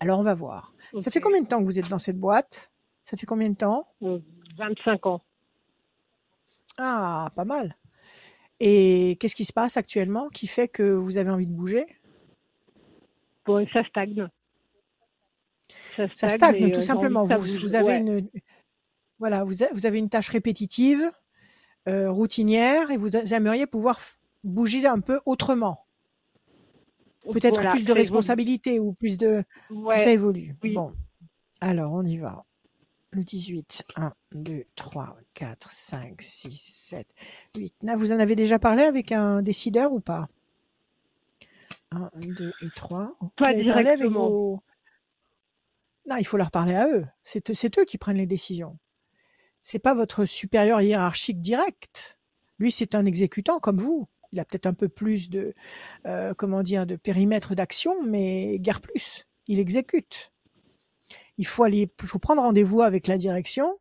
Alors, 0.00 0.20
on 0.20 0.22
va 0.22 0.34
voir. 0.34 0.72
Ça 0.98 1.10
fait 1.10 1.20
combien 1.20 1.40
de 1.40 1.46
temps 1.46 1.58
que 1.58 1.64
vous 1.64 1.78
êtes 1.78 1.88
dans 1.88 1.98
cette 1.98 2.18
boîte? 2.18 2.70
Ça 3.04 3.16
fait 3.16 3.26
combien 3.26 3.50
de 3.50 3.56
temps? 3.56 3.88
Euh, 4.02 4.20
25 4.56 5.06
ans. 5.06 5.22
Ah, 6.76 7.30
pas 7.34 7.44
mal. 7.44 7.76
Et 8.60 9.16
qu'est-ce 9.20 9.36
qui 9.36 9.44
se 9.44 9.52
passe 9.52 9.76
actuellement 9.76 10.28
qui 10.30 10.46
fait 10.46 10.68
que 10.68 10.82
vous 10.82 11.16
avez 11.16 11.30
envie 11.30 11.46
de 11.46 11.52
bouger? 11.52 11.86
Bon, 13.46 13.66
ça 13.72 13.84
stagne. 13.84 14.28
Ça 15.96 16.08
Ça 16.14 16.28
stagne, 16.28 16.50
stagne, 16.50 16.54
et, 16.56 16.64
euh, 16.64 16.68
tout 16.70 16.78
envie 16.78 16.86
simplement. 16.86 17.28
ça 17.28 17.36
Vous, 17.38 17.74
avez 17.74 17.84
Ouais. 17.84 17.98
une, 17.98 18.28
voilà, 19.18 19.44
vous, 19.44 19.62
a- 19.62 19.72
vous 19.72 19.86
avez 19.86 19.98
une 19.98 20.08
tâche 20.08 20.28
répétitive, 20.28 21.10
euh, 21.88 22.10
routinière, 22.10 22.90
et 22.90 22.96
vous 22.96 23.10
aimeriez 23.10 23.66
pouvoir 23.66 24.00
bouger 24.44 24.86
un 24.86 25.00
peu 25.00 25.20
autrement. 25.24 25.86
Peut-être 27.32 27.54
Voilà, 27.56 27.70
plus 27.70 27.84
de 27.84 27.88
ça 27.92 27.94
responsabilité 27.94 28.80
ou 28.80 28.92
plus 28.92 29.18
de. 29.18 29.44
Ça 29.90 30.10
évolue. 30.10 30.56
oui. 30.62 30.74
Bon. 30.74 30.92
Alors, 31.60 31.92
on 31.92 32.04
y 32.04 32.16
va. 32.16 32.44
Le 33.10 33.24
18. 33.24 33.84
1, 33.96 34.12
2, 34.32 34.64
3, 34.76 35.16
4, 35.34 35.70
5, 35.72 36.20
6, 36.20 36.52
7, 36.56 37.06
8, 37.56 37.74
9. 37.82 37.98
Vous 37.98 38.12
en 38.12 38.18
avez 38.20 38.36
déjà 38.36 38.58
parlé 38.58 38.82
avec 38.82 39.12
un 39.12 39.40
décideur 39.42 39.92
ou 39.92 40.00
pas? 40.00 40.28
1, 41.90 42.10
2 42.16 42.52
et 42.60 42.68
3. 42.76 43.16
Vous 43.20 43.28
Pas 43.30 43.46
parlé 43.46 43.70
avec 43.70 43.84
directement. 43.98 44.28
vos- 44.28 44.62
Non, 46.06 46.16
il 46.16 46.26
faut 46.26 46.36
leur 46.36 46.50
parler 46.50 46.74
à 46.74 46.86
eux. 46.88 47.06
C'est 47.24 47.50
eux- 47.50 47.54
c'est 47.54 47.78
eux 47.78 47.84
qui 47.84 47.96
prennent 47.98 48.16
les 48.18 48.26
décisions. 48.26 48.78
C'est 49.62 49.78
pas 49.78 49.94
votre 49.94 50.24
supérieur 50.26 50.80
hiérarchique 50.82 51.40
direct. 51.40 52.18
Lui, 52.58 52.70
c'est 52.72 52.94
un 52.94 53.06
exécutant 53.06 53.58
comme 53.58 53.78
vous. 53.78 54.06
Il 54.32 54.40
a 54.40 54.44
peut-être 54.44 54.66
un 54.66 54.74
peu 54.74 54.88
plus 54.90 55.30
de, 55.30 55.54
euh, 56.06 56.34
comment 56.34 56.62
dire, 56.62 56.84
de 56.86 56.96
périmètre 56.96 57.54
d'action, 57.54 58.02
mais 58.02 58.58
guère 58.58 58.82
plus. 58.82 59.26
Il 59.46 59.58
exécute. 59.58 60.30
Il 61.38 61.46
faut 61.46 61.62
aller, 61.64 61.90
il 62.02 62.06
faut 62.08 62.18
prendre 62.18 62.42
rendez-vous 62.42 62.82
avec 62.82 63.06
la 63.06 63.16
direction 63.18 63.78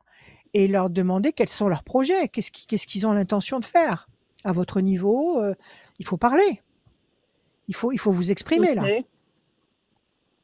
et 0.53 0.67
leur 0.67 0.89
demander 0.89 1.33
quels 1.33 1.49
sont 1.49 1.67
leurs 1.67 1.83
projets, 1.83 2.27
qu'est-ce 2.29 2.51
qui- 2.51 2.67
qu'est-ce 2.67 2.87
qu'ils 2.87 3.05
ont 3.05 3.13
l'intention 3.13 3.59
de 3.59 3.65
faire. 3.65 4.07
À 4.43 4.51
votre 4.53 4.79
niveau, 4.81 5.39
euh, 5.41 5.53
il 5.99 6.05
faut 6.05 6.17
parler. 6.17 6.61
Il 7.67 7.75
faut, 7.75 7.91
il 7.91 7.97
faut 7.99 8.11
vous 8.11 8.31
exprimer 8.31 8.75
là. 8.75 8.83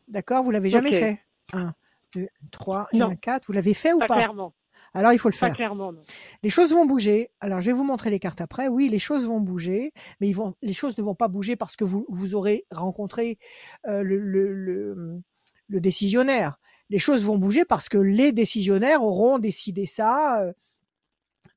D'accord? 0.08 0.44
Vous 0.44 0.52
l'avez 0.52 0.70
jamais 0.70 0.94
fait? 0.94 1.22
1, 1.54 1.74
2, 2.16 2.28
3 2.52 2.88
et 2.92 2.98
Non. 2.98 3.10
1, 3.12 3.16
4. 3.16 3.46
Vous 3.48 3.54
l'avez 3.54 3.74
fait 3.74 3.94
ou 3.94 4.00
Pas 4.00 4.08
pas? 4.08 4.16
clairement. 4.16 4.54
Alors 4.96 5.12
il 5.14 5.18
faut 5.18 5.30
le 5.30 5.34
Pas 5.34 5.48
faire. 5.48 5.56
clairement, 5.56 5.92
non. 5.92 6.04
Les 6.44 6.50
choses 6.52 6.72
vont 6.72 6.86
bouger. 6.86 7.32
Alors, 7.40 7.62
je 7.62 7.66
vais 7.68 7.72
vous 7.76 7.84
montrer 7.84 8.12
les 8.12 8.20
cartes 8.20 8.42
après. 8.42 8.68
Oui, 8.68 8.90
les 8.90 9.00
choses 9.00 9.26
vont 9.26 9.40
bouger, 9.40 9.92
mais 10.22 10.28
ils 10.28 10.34
vont, 10.34 10.54
les 10.62 10.74
choses 10.74 10.98
ne 11.00 11.04
vont 11.04 11.16
pas 11.16 11.28
bouger 11.28 11.56
parce 11.56 11.76
que 11.76 11.84
vous, 11.84 12.06
vous 12.10 12.36
aurez 12.36 12.66
rencontré 12.72 13.40
euh, 13.88 14.04
le, 14.04 14.20
le, 14.20 14.54
le, 14.54 15.22
le 15.68 15.82
décisionnaire. 15.82 16.60
Les 16.94 17.00
choses 17.00 17.26
vont 17.26 17.40
bouger 17.40 17.66
parce 17.66 17.90
que 17.90 17.98
les 17.98 18.32
décisionnaires 18.32 19.04
auront 19.04 19.40
décidé 19.40 19.88
ça 19.88 20.44
euh, 20.44 20.54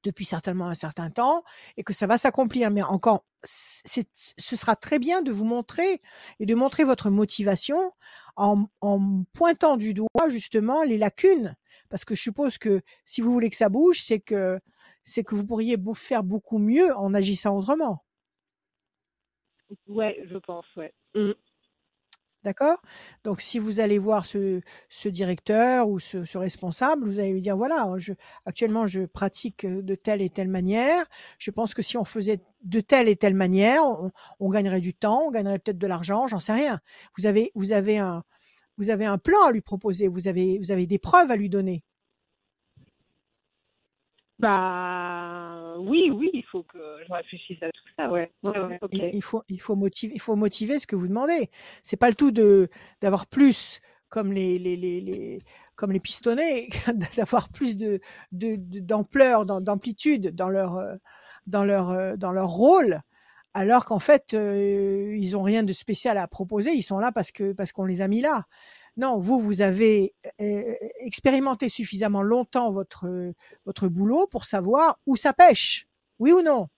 depuis 0.02 0.24
certainement 0.24 0.66
un 0.66 0.74
certain 0.74 1.10
temps 1.10 1.44
et 1.76 1.82
que 1.82 1.92
ça 1.92 2.06
va 2.06 2.16
s'accomplir. 2.16 2.70
Mais 2.70 2.80
encore, 2.80 3.26
ce 3.44 4.56
sera 4.56 4.76
très 4.76 4.98
bien 4.98 5.20
de 5.20 5.30
vous 5.30 5.44
montrer 5.44 6.00
et 6.40 6.46
de 6.46 6.54
montrer 6.54 6.84
votre 6.84 7.10
motivation 7.10 7.92
en, 8.36 8.66
pointant 9.34 9.76
du 9.76 9.92
doigt 9.92 10.30
justement 10.30 10.82
les 10.84 10.96
lacunes 10.96 11.54
parce 11.90 12.06
que 12.06 12.14
je 12.14 12.22
suppose 12.22 12.56
que 12.56 12.80
si 13.04 13.20
vous 13.20 13.30
voulez 13.30 13.50
que 13.50 13.56
ça 13.56 13.68
bouge, 13.68 14.00
c'est 14.00 14.20
que 14.20 14.58
vous 15.32 15.44
pourriez 15.44 15.76
faire 15.96 16.22
beaucoup 16.22 16.56
mieux 16.56 16.96
en 16.96 17.12
agissant 17.12 17.58
autrement. 17.58 18.06
Ouais, 19.86 20.18
je 20.30 20.38
pense, 20.38 20.64
ouais. 20.76 20.94
Mm. 21.14 21.32
D'accord? 22.46 22.80
Donc, 23.24 23.40
si 23.40 23.58
vous 23.58 23.80
allez 23.80 23.98
voir 23.98 24.24
ce, 24.24 24.60
directeur 25.08 25.88
ou 25.88 25.98
ce, 25.98 26.38
responsable, 26.38 27.04
vous 27.04 27.18
allez 27.18 27.32
lui 27.32 27.40
dire 27.42 27.56
voilà, 27.56 27.92
je, 27.96 28.12
actuellement, 28.44 28.86
je 28.86 29.00
pratique 29.00 29.64
euh, 29.64 29.82
de 29.82 29.96
telle 29.96 30.22
et 30.22 30.30
telle 30.30 30.46
manière. 30.46 31.06
Je 31.38 31.50
pense 31.50 31.74
que 31.74 31.82
si 31.82 31.96
on 31.96 32.04
faisait 32.04 32.38
de 32.62 32.80
telle 32.80 33.08
et 33.08 33.16
telle 33.16 33.34
manière, 33.34 33.82
on, 33.84 34.12
on 34.38 34.48
gagnerait 34.48 34.80
du 34.80 34.94
temps, 34.94 35.24
on 35.26 35.32
gagnerait 35.32 35.58
peut-être 35.58 35.78
de 35.78 35.86
l'argent, 35.88 36.28
j'en 36.28 36.38
sais 36.38 36.52
rien. 36.52 36.78
Vous 37.18 37.26
avez, 37.26 37.50
vous 37.56 37.72
avez 37.72 37.98
un, 37.98 38.22
vous 38.78 38.90
avez 38.90 39.06
un 39.06 39.18
plan 39.18 39.42
à 39.44 39.50
lui 39.50 39.60
proposer, 39.60 40.06
vous 40.06 40.28
avez, 40.28 40.60
vous 40.60 40.70
avez 40.70 40.86
des 40.86 41.00
preuves 41.00 41.32
à 41.32 41.36
lui 41.36 41.48
donner. 41.48 41.82
Bah 44.38 45.55
oui, 45.78 46.10
oui, 46.10 46.30
il 46.32 46.44
faut 46.44 46.62
que 46.62 46.78
je 47.06 47.12
réfléchisse 47.12 47.62
à 47.62 47.66
tout 47.70 47.88
ça. 47.98 48.10
Il, 49.12 49.22
faut, 49.22 49.42
il 49.48 49.60
faut 49.60 49.76
motiver, 49.76 50.12
il 50.14 50.20
faut 50.20 50.36
motiver 50.36 50.78
ce 50.78 50.86
que 50.86 50.96
vous 50.96 51.08
demandez. 51.08 51.50
C'est 51.82 51.96
pas 51.96 52.08
le 52.08 52.14
tout 52.14 52.30
de 52.30 52.68
d'avoir 53.00 53.26
plus 53.26 53.80
comme 54.08 54.32
les, 54.32 54.58
les, 54.58 54.76
les, 54.76 55.00
les 55.00 55.42
comme 55.74 55.92
les 55.92 56.00
pistonnets, 56.00 56.68
d'avoir 57.16 57.48
plus 57.48 57.76
de 57.76 58.00
de- 58.32 58.56
d'ampleur, 58.80 59.46
d'am- 59.46 59.62
d'amplitude 59.62 60.34
dans 60.34 60.48
leur 60.48 60.76
euh, 60.76 60.94
dans 61.46 61.64
leur 61.64 61.90
euh, 61.90 62.16
dans 62.16 62.32
leur 62.32 62.48
rôle, 62.48 63.00
alors 63.54 63.84
qu'en 63.84 63.98
fait 63.98 64.34
euh, 64.34 65.14
ils 65.16 65.36
ont 65.36 65.42
rien 65.42 65.62
de 65.62 65.72
spécial 65.72 66.18
à 66.18 66.28
proposer. 66.28 66.72
Ils 66.72 66.82
sont 66.82 66.98
là 66.98 67.12
parce 67.12 67.32
parce 67.56 67.72
qu'on 67.72 67.84
les 67.84 68.00
a 68.02 68.08
mis 68.08 68.20
là. 68.20 68.44
Non, 68.96 69.18
vous 69.18 69.40
vous 69.40 69.60
avez 69.60 70.14
euh, 70.40 70.74
expérimenté 71.00 71.68
suffisamment 71.68 72.22
longtemps 72.22 72.70
votre 72.70 73.32
votre 73.66 73.88
boulot 73.88 74.26
pour 74.26 74.44
savoir 74.46 74.98
où 75.06 75.16
ça 75.16 75.32
pêche. 75.32 75.86
Oui 76.18 76.32
ou 76.32 76.40
non? 76.40 76.68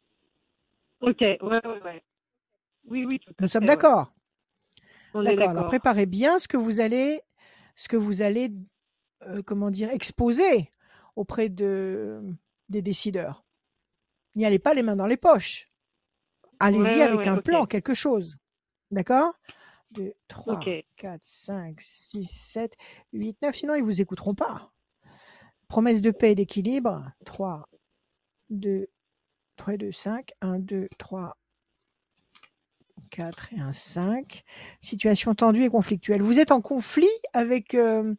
Ok, 1.01 1.21
ouais, 1.21 1.39
ouais, 1.41 1.83
ouais. 1.85 2.05
Oui, 2.89 3.07
oui, 3.09 3.21
tout 3.21 3.31
à 3.31 3.43
Nous 3.43 3.49
sommes 3.49 3.63
ouais. 3.63 3.69
d'accord. 3.69 4.13
D'accord. 5.15 5.51
Alors 5.51 5.67
préparez 5.67 6.07
bien 6.07 6.39
ce 6.39 6.49
que 6.49 6.57
vous 6.57 6.81
allez, 6.81 7.23
ce 7.75 7.89
que 7.89 7.97
vous 7.97 8.23
allez, 8.23 8.53
euh, 9.23 9.43
comment 9.47 9.71
dire, 9.71 9.91
exposer 9.91 10.71
auprès 11.17 11.49
de 11.49 12.21
des 12.69 12.83
décideurs. 12.83 13.45
N'y 14.35 14.45
allez 14.45 14.59
pas 14.59 14.75
les 14.75 14.83
mains 14.83 14.97
dans 14.97 15.07
les 15.07 15.17
poches. 15.17 15.71
Allez-y 16.61 16.83
Ouais, 16.83 17.03
avec 17.03 17.21
ouais, 17.21 17.29
un 17.29 17.39
plan, 17.39 17.67
quelque 17.67 17.95
chose. 17.95 18.37
D'accord? 18.91 19.35
2, 19.93 20.13
3, 20.29 20.55
Ok. 20.55 20.69
4, 20.97 21.21
5, 21.23 21.81
6, 21.81 22.25
7, 22.27 22.75
8, 23.13 23.39
9. 23.43 23.55
Sinon, 23.55 23.75
ils 23.75 23.83
vous 23.83 24.01
écouteront 24.01 24.35
pas. 24.35 24.73
Promesse 25.69 26.03
de 26.03 26.11
paix 26.11 26.33
et 26.33 26.35
d'équilibre. 26.35 27.11
3, 27.25 27.69
2, 28.51 28.89
3, 29.57 29.77
2, 29.77 29.93
5. 29.93 30.33
1, 30.41 30.59
2, 30.59 30.89
3, 30.99 31.37
4 33.11 33.55
et 33.55 33.61
un 33.61 33.73
5. 33.73 34.45
Situation 34.81 35.35
tendue 35.35 35.65
et 35.65 35.71
conflictuelle. 35.71 36.23
Vous 36.23 36.39
êtes 36.39 36.53
en 36.53 36.61
conflit 36.61 37.09
avec 37.33 37.75
euh, 37.75 38.15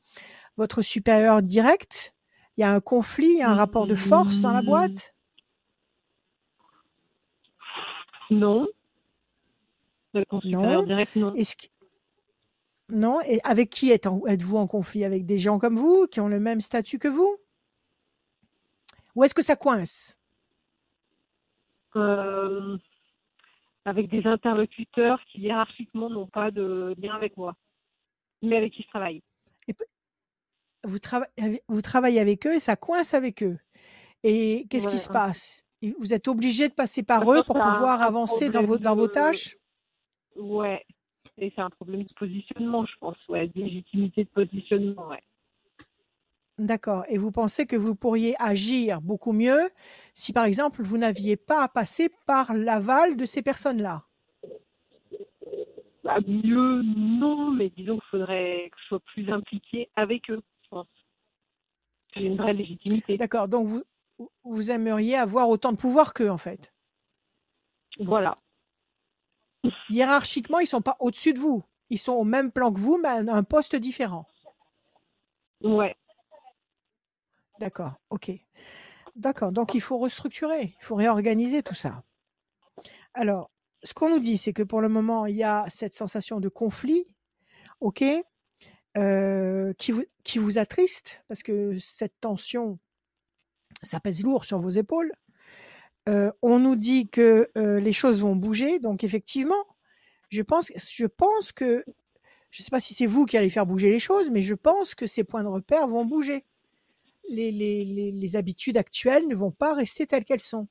votre 0.57 0.81
supérieur 0.81 1.41
direct? 1.41 2.13
Il 2.57 2.61
y 2.61 2.63
a 2.63 2.73
un 2.73 2.81
conflit, 2.81 3.29
il 3.29 3.37
y 3.37 3.41
a 3.41 3.49
un 3.49 3.55
rapport 3.55 3.87
de 3.87 3.95
force 3.95 4.41
dans 4.41 4.51
la 4.51 4.61
boîte? 4.61 5.15
Non. 8.29 8.67
Le 10.13 10.25
consultant 10.25 10.83
direct, 10.83 11.15
non. 11.15 11.33
Est-ce 11.35 11.55
que- 11.55 11.67
Non 12.89 13.21
Et 13.21 13.39
avec 13.43 13.69
qui 13.69 13.91
êtes 13.91 14.07
en- 14.07 14.25
êtes-vous 14.25 14.57
en 14.57 14.65
conflit? 14.67 15.05
Avec 15.05 15.25
des 15.25 15.37
gens 15.37 15.59
comme 15.59 15.75
vous, 15.77 16.07
qui 16.07 16.19
ont 16.19 16.27
le 16.27 16.39
même 16.39 16.61
statut 16.61 16.97
que 16.97 17.07
vous? 17.07 17.37
Ou 19.15 19.23
est-ce 19.23 19.33
que 19.35 19.43
ça 19.43 19.55
coince? 19.55 20.17
Euh, 21.95 22.77
avec 23.85 24.09
des 24.09 24.25
interlocuteurs 24.25 25.19
qui 25.31 25.41
hiérarchiquement 25.41 26.09
n'ont 26.09 26.27
pas 26.27 26.51
de 26.51 26.95
lien 26.99 27.15
avec 27.15 27.35
moi, 27.37 27.55
mais 28.41 28.57
avec 28.57 28.73
qui 28.73 28.83
je 28.83 28.87
travaille. 28.87 29.21
vous, 30.85 30.97
vous 31.67 31.81
travaillez 31.81 32.19
avec 32.19 32.45
eux 32.47 32.55
et 32.55 32.59
ça 32.59 32.75
coince 32.75 33.13
avec 33.13 33.43
eux. 33.43 33.57
Et 34.23 34.65
qu'est-ce 34.69 34.87
qui 34.87 34.97
se 34.99 35.09
passe? 35.09 35.65
Vous 35.99 36.13
êtes 36.13 36.27
obligé 36.27 36.67
de 36.69 36.73
passer 36.73 37.03
par 37.03 37.31
eux 37.31 37.43
pour 37.43 37.55
pouvoir 37.55 38.01
avancer 38.01 38.49
dans 38.49 38.63
vos, 38.63 38.77
dans 38.77 39.07
tâches? 39.07 39.57
Ouais. 40.39 40.85
Et 41.37 41.51
c'est 41.55 41.61
un 41.61 41.69
problème 41.69 42.03
de 42.03 42.13
positionnement, 42.13 42.85
je 42.85 42.97
pense. 42.99 43.17
Ouais, 43.27 43.47
de 43.47 43.61
légitimité 43.61 44.23
de 44.23 44.29
positionnement, 44.29 45.07
ouais. 45.09 45.23
D'accord. 46.57 47.05
Et 47.07 47.17
vous 47.17 47.31
pensez 47.31 47.65
que 47.65 47.77
vous 47.77 47.95
pourriez 47.95 48.35
agir 48.39 48.99
beaucoup 49.01 49.31
mieux 49.31 49.69
si, 50.13 50.33
par 50.33 50.45
exemple, 50.45 50.81
vous 50.81 50.97
n'aviez 50.97 51.37
pas 51.37 51.63
à 51.63 51.69
passer 51.69 52.09
par 52.25 52.53
l'aval 52.53 53.15
de 53.15 53.25
ces 53.25 53.41
personnes-là? 53.41 54.03
Bah, 56.03 56.17
mieux, 56.27 56.81
non, 56.83 57.51
mais 57.51 57.69
disons 57.69 57.99
qu'il 57.99 58.09
faudrait 58.11 58.69
que 58.71 58.77
je 58.81 58.87
sois 58.87 58.99
plus 58.99 59.31
impliquée 59.31 59.89
avec 59.95 60.29
eux, 60.29 60.41
je 60.63 60.69
pense. 60.69 60.87
J'ai 62.15 62.25
une 62.25 62.37
vraie 62.37 62.53
légitimité. 62.53 63.15
D'accord. 63.17 63.47
Donc, 63.47 63.67
vous, 63.67 63.83
vous 64.43 64.71
aimeriez 64.71 65.15
avoir 65.15 65.47
autant 65.47 65.71
de 65.71 65.77
pouvoir 65.77 66.13
qu'eux, 66.13 66.29
en 66.29 66.37
fait? 66.37 66.73
Voilà. 67.99 68.37
Hiérarchiquement, 69.89 70.59
ils 70.59 70.67
sont 70.67 70.81
pas 70.81 70.95
au-dessus 70.99 71.33
de 71.33 71.39
vous. 71.39 71.63
Ils 71.89 71.97
sont 71.99 72.13
au 72.13 72.23
même 72.23 72.51
plan 72.51 72.71
que 72.71 72.79
vous, 72.79 72.97
mais 72.97 73.09
à 73.09 73.13
un- 73.13 73.27
un 73.27 73.43
poste 73.43 73.75
différent. 73.75 74.25
Ouais. 75.61 75.95
D'accord. 77.59 77.93
OK. 78.09 78.31
D'accord. 79.15 79.51
Donc, 79.51 79.73
il 79.73 79.81
faut 79.81 79.97
restructurer. 79.97 80.75
Il 80.79 80.85
faut 80.85 80.95
réorganiser 80.95 81.61
tout 81.63 81.75
ça. 81.75 82.03
Alors, 83.13 83.51
ce 83.83 83.93
qu'on 83.93 84.09
nous 84.09 84.19
dit, 84.19 84.37
c'est 84.37 84.53
que 84.53 84.63
pour 84.63 84.81
le 84.81 84.89
moment, 84.89 85.25
il 85.25 85.35
y 85.35 85.43
a 85.43 85.65
cette 85.69 85.93
sensation 85.93 86.39
de 86.39 86.47
conflit, 86.47 87.05
OK, 87.81 88.03
euh, 88.97 89.73
qui, 89.73 89.91
vous, 89.91 90.03
qui 90.23 90.37
vous 90.37 90.57
attriste, 90.57 91.23
parce 91.27 91.43
que 91.43 91.77
cette 91.79 92.17
tension, 92.21 92.79
ça 93.83 93.99
pèse 93.99 94.23
lourd 94.23 94.45
sur 94.45 94.59
vos 94.59 94.69
épaules. 94.69 95.11
Euh, 96.07 96.31
on 96.41 96.59
nous 96.59 96.75
dit 96.75 97.09
que 97.09 97.49
euh, 97.57 97.79
les 97.79 97.93
choses 97.93 98.21
vont 98.21 98.35
bouger, 98.35 98.79
donc 98.79 99.03
effectivement, 99.03 99.65
je 100.29 100.41
pense, 100.41 100.71
je 100.75 101.05
pense 101.05 101.51
que, 101.51 101.83
je 102.51 102.61
ne 102.61 102.63
sais 102.63 102.71
pas 102.71 102.79
si 102.79 102.93
c'est 102.93 103.05
vous 103.05 103.25
qui 103.25 103.37
allez 103.37 103.49
faire 103.49 103.65
bouger 103.65 103.89
les 103.91 103.99
choses, 103.99 104.29
mais 104.31 104.41
je 104.41 104.53
pense 104.53 104.95
que 104.95 105.07
ces 105.07 105.23
points 105.23 105.43
de 105.43 105.49
repère 105.49 105.87
vont 105.87 106.05
bouger. 106.05 106.45
Les, 107.31 107.51
les, 107.51 108.35
habitudes 108.35 108.75
actuelles 108.75 109.27
ne 109.27 109.35
vont 109.35 109.51
pas 109.51 109.75
rester 109.75 110.07
telles 110.07 110.23
qu'elles 110.23 110.39
sont. 110.39 110.67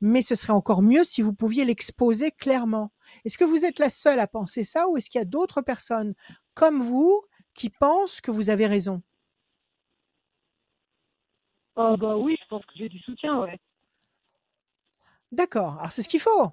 Mais 0.00 0.22
ce 0.22 0.34
serait 0.34 0.52
encore 0.52 0.82
mieux 0.82 1.04
si 1.04 1.22
vous 1.22 1.32
pouviez 1.32 1.64
l'exposer 1.64 2.32
clairement. 2.32 2.90
Est-ce 3.24 3.38
que 3.38 3.44
vous 3.44 3.64
êtes 3.64 3.78
la 3.78 3.90
seule 3.90 4.18
à 4.18 4.26
penser 4.26 4.64
ça 4.64 4.88
ou 4.88 4.96
est-ce 4.96 5.08
qu'il 5.08 5.20
y 5.20 5.22
a 5.22 5.24
d'autres 5.24 5.62
personnes 5.62 6.14
comme 6.54 6.80
vous 6.80 7.22
qui 7.54 7.70
pensent 7.70 8.20
que 8.20 8.32
vous 8.32 8.50
avez 8.50 8.66
raison? 8.66 9.02
Oh, 11.76 11.96
bah 11.96 12.16
oui, 12.16 12.36
je 12.42 12.48
pense 12.48 12.64
que 12.66 12.72
j'ai 12.74 12.88
du 12.88 12.98
soutien, 12.98 13.40
ouais. 13.40 13.58
D'accord. 15.32 15.76
Alors 15.78 15.92
c'est 15.92 16.02
ce 16.02 16.08
qu'il 16.08 16.20
faut. 16.20 16.50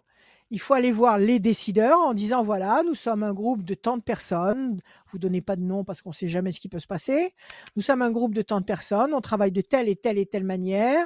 Il 0.49 0.61
faut 0.61 0.73
aller 0.73 0.93
voir 0.93 1.17
les 1.17 1.39
décideurs 1.39 1.99
en 1.99 2.13
disant 2.13 2.41
voilà, 2.41 2.81
nous 2.85 2.95
sommes 2.95 3.23
un 3.23 3.33
groupe 3.33 3.63
de 3.65 3.73
tant 3.73 3.97
de 3.97 4.01
personnes. 4.01 4.79
Vous 5.07 5.19
donnez 5.19 5.41
pas 5.41 5.57
de 5.57 5.61
nom 5.61 5.83
parce 5.83 6.01
qu'on 6.01 6.11
ne 6.11 6.15
sait 6.15 6.29
jamais 6.29 6.53
ce 6.53 6.61
qui 6.61 6.69
peut 6.69 6.79
se 6.79 6.87
passer. 6.87 7.33
Nous 7.75 7.81
sommes 7.81 8.01
un 8.01 8.11
groupe 8.11 8.33
de 8.33 8.41
tant 8.41 8.61
de 8.61 8.65
personnes. 8.65 9.13
On 9.13 9.19
travaille 9.19 9.51
de 9.51 9.61
telle 9.61 9.89
et 9.89 9.97
telle 9.97 10.17
et 10.17 10.25
telle 10.25 10.45
manière. 10.45 11.05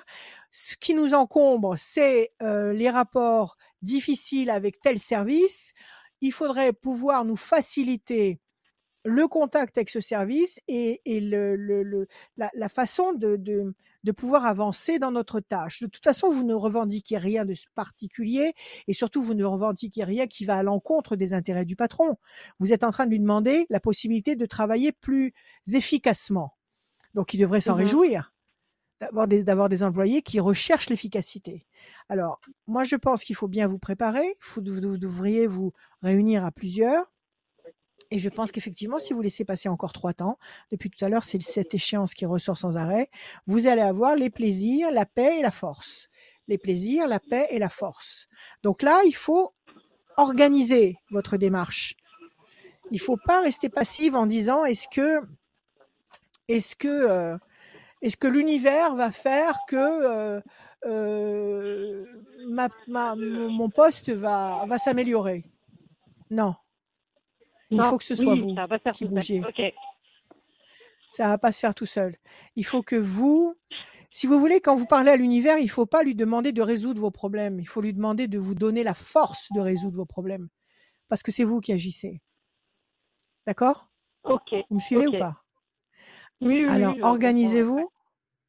Ce 0.52 0.76
qui 0.76 0.94
nous 0.94 1.16
encombre, 1.16 1.76
c'est 1.78 2.34
euh, 2.44 2.72
les 2.74 2.90
rapports 2.92 3.58
difficiles 3.82 4.52
avec 4.52 4.80
tel 4.82 5.00
service. 5.00 5.74
Il 6.22 6.32
faudrait 6.34 6.74
pouvoir 6.74 7.26
nous 7.26 7.36
faciliter 7.38 8.40
le 9.04 9.28
contact 9.28 9.78
avec 9.78 9.89
ce 9.89 9.99
service 9.99 10.60
et, 10.68 11.02
et 11.06 11.20
le, 11.20 11.56
le, 11.56 11.84
le, 11.84 12.08
la, 12.38 12.49
la, 12.54 12.70
façon 12.70 13.14
de, 13.14 13.36
de, 13.36 13.74
de, 14.04 14.12
pouvoir 14.12 14.45
avancer 14.45 14.99
dans 14.99 15.12
notre 15.12 15.39
tâche. 15.39 15.82
De 15.82 15.88
toute 15.88 16.04
façon, 16.04 16.30
vous 16.30 16.43
ne 16.43 16.54
revendiquez 16.54 17.18
rien 17.18 17.45
de 17.45 17.56
particulier 17.74 18.54
et 18.88 18.93
surtout, 18.93 19.24
vous 19.24 19.34
ne 19.34 19.45
revendiquez 19.45 20.04
rien 20.04 20.28
qui 20.28 20.45
va 20.45 20.58
à 20.58 20.64
l'encontre 20.64 21.16
des 21.16 21.34
intérêts 21.34 21.66
du 21.66 21.76
patron. 21.76 22.18
Vous 22.60 22.74
êtes 22.74 22.84
en 22.84 22.91
train 22.91 23.06
de 23.06 23.12
lui 23.12 23.20
demander 23.20 23.66
la 23.70 23.80
possibilité 23.80 24.36
de 24.36 24.45
travailler 24.45 24.91
plus 24.91 25.34
efficacement. 25.74 26.56
Donc, 27.14 27.34
il 27.34 27.39
devrait 27.39 27.62
s'en 27.62 27.76
mmh. 27.76 27.80
réjouir 27.80 28.34
d'avoir 29.02 29.28
des, 29.28 29.43
d'avoir 29.43 29.68
des 29.68 29.82
employés 29.84 30.22
qui 30.22 30.39
recherchent 30.39 30.89
l'efficacité. 30.89 31.66
Alors, 32.08 32.39
moi, 32.68 32.84
je 32.84 32.95
pense 32.95 33.24
qu'il 33.24 33.36
faut 33.36 33.47
bien 33.47 33.68
vous 33.68 33.80
préparer. 33.80 34.38
Vous, 34.41 34.62
vous 34.64 34.97
devriez 34.97 35.47
vous 35.47 35.74
réunir 36.04 36.45
à 36.45 36.52
plusieurs 36.52 37.11
et 38.12 38.20
je 38.20 38.30
pense 38.30 38.51
qu'effectivement, 38.51 38.99
si 38.99 39.14
vous 39.14 39.22
laissez 39.22 39.45
passer 39.45 39.70
encore 39.70 39.93
trois 39.93 40.14
temps, 40.14 40.38
depuis 40.70 40.89
tout 40.89 41.03
à 41.03 41.09
l'heure, 41.09 41.24
c'est 41.24 41.41
cette 41.41 41.74
échéance 41.74 42.14
qui 42.14 42.26
ressort 42.26 42.57
sans 42.57 42.76
arrêt, 42.76 43.09
vous 43.47 43.68
allez 43.68 43.82
avoir 43.82 44.18
les 44.18 44.30
plaisirs, 44.30 44.91
la 44.91 45.05
paix 45.05 45.39
et 45.39 45.41
la 45.41 45.51
force. 45.51 46.09
Les 46.49 46.57
plaisirs, 46.57 47.07
la 47.07 47.22
paix 47.22 47.47
et 47.51 47.59
la 47.59 47.70
force. 47.70 48.28
Donc 48.64 48.82
là, 48.82 49.01
il 49.05 49.16
faut 49.16 49.53
organiser 50.18 50.97
votre 51.09 51.38
démarche. 51.38 51.95
Il 52.91 52.95
ne 52.95 53.01
faut 53.01 53.18
pas 53.18 53.39
rester 53.41 53.70
passive 53.70 54.16
en 54.16 54.26
disant 54.26 54.66
est-ce 54.66 54.88
que, 54.89 55.22
est-ce 56.49 56.76
que, 56.76 56.89
euh, 56.89 57.38
est-ce 58.01 58.18
que 58.18 58.28
l'univers 58.28 58.95
va 58.95 59.14
faire 59.14 59.57
que 59.70 59.78
euh, 59.78 60.41
euh, 60.86 62.05
ma, 62.49 62.68
ma, 62.88 63.16
mon 63.16 63.70
poste 63.70 64.09
va, 64.09 64.66
va 64.68 64.78
s'améliorer? 64.78 65.45
Non, 66.30 66.55
il 67.72 67.78
non, 67.78 67.86
faut 67.86 67.98
que 67.98 68.04
ce 68.04 68.16
soit 68.16 68.34
oui, 68.34 68.42
vous 68.42 68.56
ça 68.56 68.68
va 68.68 68.80
qui 68.92 69.06
bougez. 69.06 69.42
Okay. 69.48 69.74
Ça 71.10 71.28
va 71.30 71.38
pas 71.38 71.52
se 71.52 71.60
faire 71.60 71.74
tout 71.74 71.86
seul. 71.86 72.18
Il 72.56 72.66
faut 72.66 72.84
que 72.84 72.96
vous, 72.98 73.56
si 74.10 74.28
vous 74.28 74.40
voulez, 74.40 74.60
quand 74.60 74.76
vous 74.76 74.86
parlez 74.86 75.12
à 75.12 75.16
l'univers, 75.16 75.58
il 75.58 75.70
faut 75.70 75.86
pas 75.86 76.04
lui 76.04 76.16
demander 76.16 76.52
de 76.52 76.62
résoudre 76.62 77.00
vos 77.00 77.12
problèmes. 77.12 77.60
Il 77.60 77.68
faut 77.68 77.82
lui 77.82 77.94
demander 77.94 78.28
de 78.28 78.38
vous 78.38 78.56
donner 78.56 78.84
la 78.84 78.94
force 78.94 79.52
de 79.54 79.62
résoudre 79.62 79.98
vos 79.98 80.06
problèmes. 80.06 80.50
Parce 81.08 81.24
que 81.24 81.32
c'est 81.32 81.46
vous 81.46 81.62
qui 81.62 81.72
agissez. 81.72 82.22
D'accord? 83.48 83.90
Ok. 84.24 84.54
Vous 84.70 84.76
me 84.76 84.82
suivez 84.82 85.08
okay. 85.08 85.16
ou 85.16 85.20
pas? 85.20 85.44
Oui, 86.42 86.66
oui. 86.66 86.70
Alors, 86.70 86.96
oui, 86.96 87.02
organisez-vous. 87.04 87.90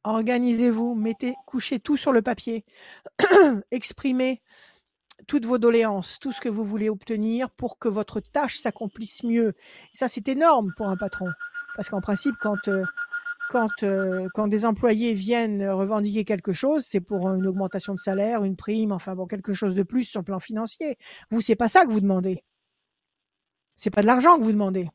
Organisez-vous. 0.03 0.95
Mettez, 0.95 1.35
couchez 1.45 1.79
tout 1.79 1.95
sur 1.95 2.11
le 2.11 2.21
papier. 2.21 2.65
Exprimez 3.71 4.41
toutes 5.27 5.45
vos 5.45 5.57
doléances, 5.57 6.19
tout 6.19 6.31
ce 6.31 6.41
que 6.41 6.49
vous 6.49 6.63
voulez 6.63 6.89
obtenir 6.89 7.49
pour 7.49 7.79
que 7.79 7.87
votre 7.87 8.19
tâche 8.19 8.57
s'accomplisse 8.57 9.23
mieux. 9.23 9.49
Et 9.93 9.97
ça, 9.97 10.07
c'est 10.07 10.27
énorme 10.27 10.73
pour 10.75 10.87
un 10.87 10.97
patron. 10.97 11.27
Parce 11.75 11.89
qu'en 11.89 12.01
principe, 12.01 12.35
quand, 12.39 12.67
euh, 12.67 12.83
quand, 13.49 13.83
euh, 13.83 14.27
quand 14.33 14.47
des 14.47 14.65
employés 14.65 15.13
viennent 15.13 15.67
revendiquer 15.69 16.25
quelque 16.25 16.53
chose, 16.53 16.83
c'est 16.85 17.01
pour 17.01 17.29
une 17.29 17.47
augmentation 17.47 17.93
de 17.93 17.99
salaire, 17.99 18.43
une 18.43 18.55
prime, 18.55 18.91
enfin 18.91 19.15
bon, 19.15 19.25
quelque 19.25 19.53
chose 19.53 19.75
de 19.75 19.83
plus 19.83 20.03
sur 20.03 20.21
le 20.21 20.25
plan 20.25 20.39
financier. 20.39 20.97
Vous, 21.31 21.41
c'est 21.41 21.55
pas 21.55 21.67
ça 21.67 21.85
que 21.85 21.91
vous 21.91 22.01
demandez. 22.01 22.43
C'est 23.75 23.89
pas 23.89 24.01
de 24.01 24.07
l'argent 24.07 24.37
que 24.37 24.43
vous 24.43 24.51
demandez. 24.51 24.89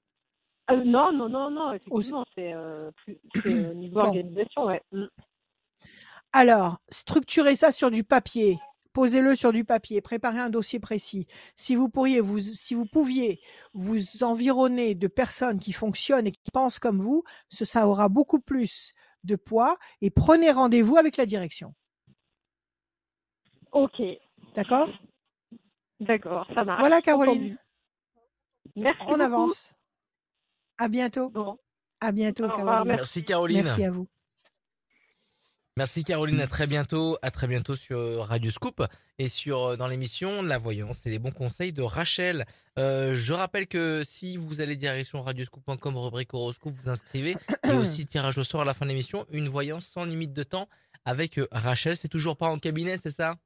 Euh, 0.70 0.84
non, 0.84 1.12
non, 1.12 1.28
non, 1.28 1.50
non, 1.50 1.72
effectivement, 1.72 2.24
c'est 2.36 2.54
au 2.54 3.74
niveau 3.74 3.94
bon. 3.94 4.06
organisation, 4.06 4.64
ouais. 4.66 4.82
Mm. 4.92 5.06
Alors, 6.32 6.78
structurez 6.90 7.56
ça 7.56 7.72
sur 7.72 7.90
du 7.90 8.04
papier 8.04 8.58
posez-le 8.98 9.36
sur 9.36 9.52
du 9.52 9.64
papier, 9.64 10.00
préparez 10.00 10.40
un 10.40 10.50
dossier 10.50 10.80
précis. 10.80 11.28
Si 11.54 11.76
vous 11.76 11.88
pourriez 11.88 12.20
vous, 12.20 12.40
si 12.40 12.74
vous 12.74 12.84
pouviez 12.84 13.40
vous 13.72 14.24
environner 14.24 14.96
de 14.96 15.06
personnes 15.06 15.60
qui 15.60 15.72
fonctionnent 15.72 16.26
et 16.26 16.32
qui 16.32 16.50
pensent 16.52 16.80
comme 16.80 16.98
vous, 16.98 17.22
ce, 17.48 17.64
ça 17.64 17.86
aura 17.86 18.08
beaucoup 18.08 18.40
plus 18.40 18.94
de 19.22 19.36
poids 19.36 19.76
et 20.00 20.10
prenez 20.10 20.50
rendez-vous 20.50 20.96
avec 20.96 21.16
la 21.16 21.26
direction. 21.26 21.76
Ok. 23.70 24.02
D'accord? 24.56 24.88
D'accord, 26.00 26.48
ça 26.52 26.64
marche. 26.64 26.80
Voilà, 26.80 27.00
Caroline. 27.00 27.34
Entendu. 27.34 27.58
Merci. 28.74 29.02
On 29.02 29.10
beaucoup. 29.10 29.22
avance. 29.22 29.74
À 30.76 30.88
bientôt. 30.88 31.30
Bon. 31.30 31.56
À 32.00 32.10
bientôt, 32.10 32.46
Au 32.46 32.48
revoir, 32.48 32.64
Caroline. 32.64 32.96
Merci, 32.96 33.24
Caroline. 33.24 33.62
Merci 33.62 33.84
à 33.84 33.92
vous. 33.92 34.08
Merci 35.78 36.02
Caroline, 36.02 36.40
à 36.40 36.48
très 36.48 36.66
bientôt, 36.66 37.18
à 37.22 37.30
très 37.30 37.46
bientôt 37.46 37.76
sur 37.76 38.26
Radio 38.26 38.50
Scoop 38.50 38.84
et 39.20 39.28
sur 39.28 39.62
euh, 39.62 39.76
dans 39.76 39.86
l'émission 39.86 40.42
La 40.42 40.58
Voyance 40.58 41.06
et 41.06 41.10
les 41.10 41.20
bons 41.20 41.30
conseils 41.30 41.72
de 41.72 41.82
Rachel. 41.82 42.46
Euh, 42.80 43.14
je 43.14 43.32
rappelle 43.32 43.68
que 43.68 44.02
si 44.04 44.36
vous 44.36 44.60
allez 44.60 44.74
direction 44.74 45.22
radioscoop.com 45.22 45.96
rubrique 45.96 46.34
horoscope, 46.34 46.72
vous 46.82 46.90
inscrivez 46.90 47.36
et 47.62 47.70
aussi 47.74 48.00
le 48.00 48.08
tirage 48.08 48.38
au 48.38 48.42
sort 48.42 48.62
à 48.62 48.64
la 48.64 48.74
fin 48.74 48.86
de 48.86 48.90
l'émission, 48.90 49.24
une 49.30 49.48
voyance 49.48 49.86
sans 49.86 50.02
limite 50.02 50.32
de 50.32 50.42
temps 50.42 50.68
avec 51.04 51.38
euh, 51.38 51.46
Rachel. 51.52 51.96
C'est 51.96 52.08
toujours 52.08 52.36
pas 52.36 52.48
en 52.48 52.58
cabinet, 52.58 52.98
c'est 52.98 53.14
ça? 53.14 53.36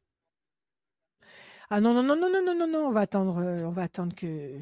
Ah 1.68 1.82
non 1.82 1.92
non 1.92 2.02
non 2.02 2.16
non 2.16 2.30
non 2.30 2.54
non 2.54 2.66
non, 2.66 2.86
on 2.86 2.92
va 2.92 3.00
attendre, 3.00 3.42
on 3.42 3.72
va 3.72 3.82
attendre 3.82 4.14
que 4.14 4.58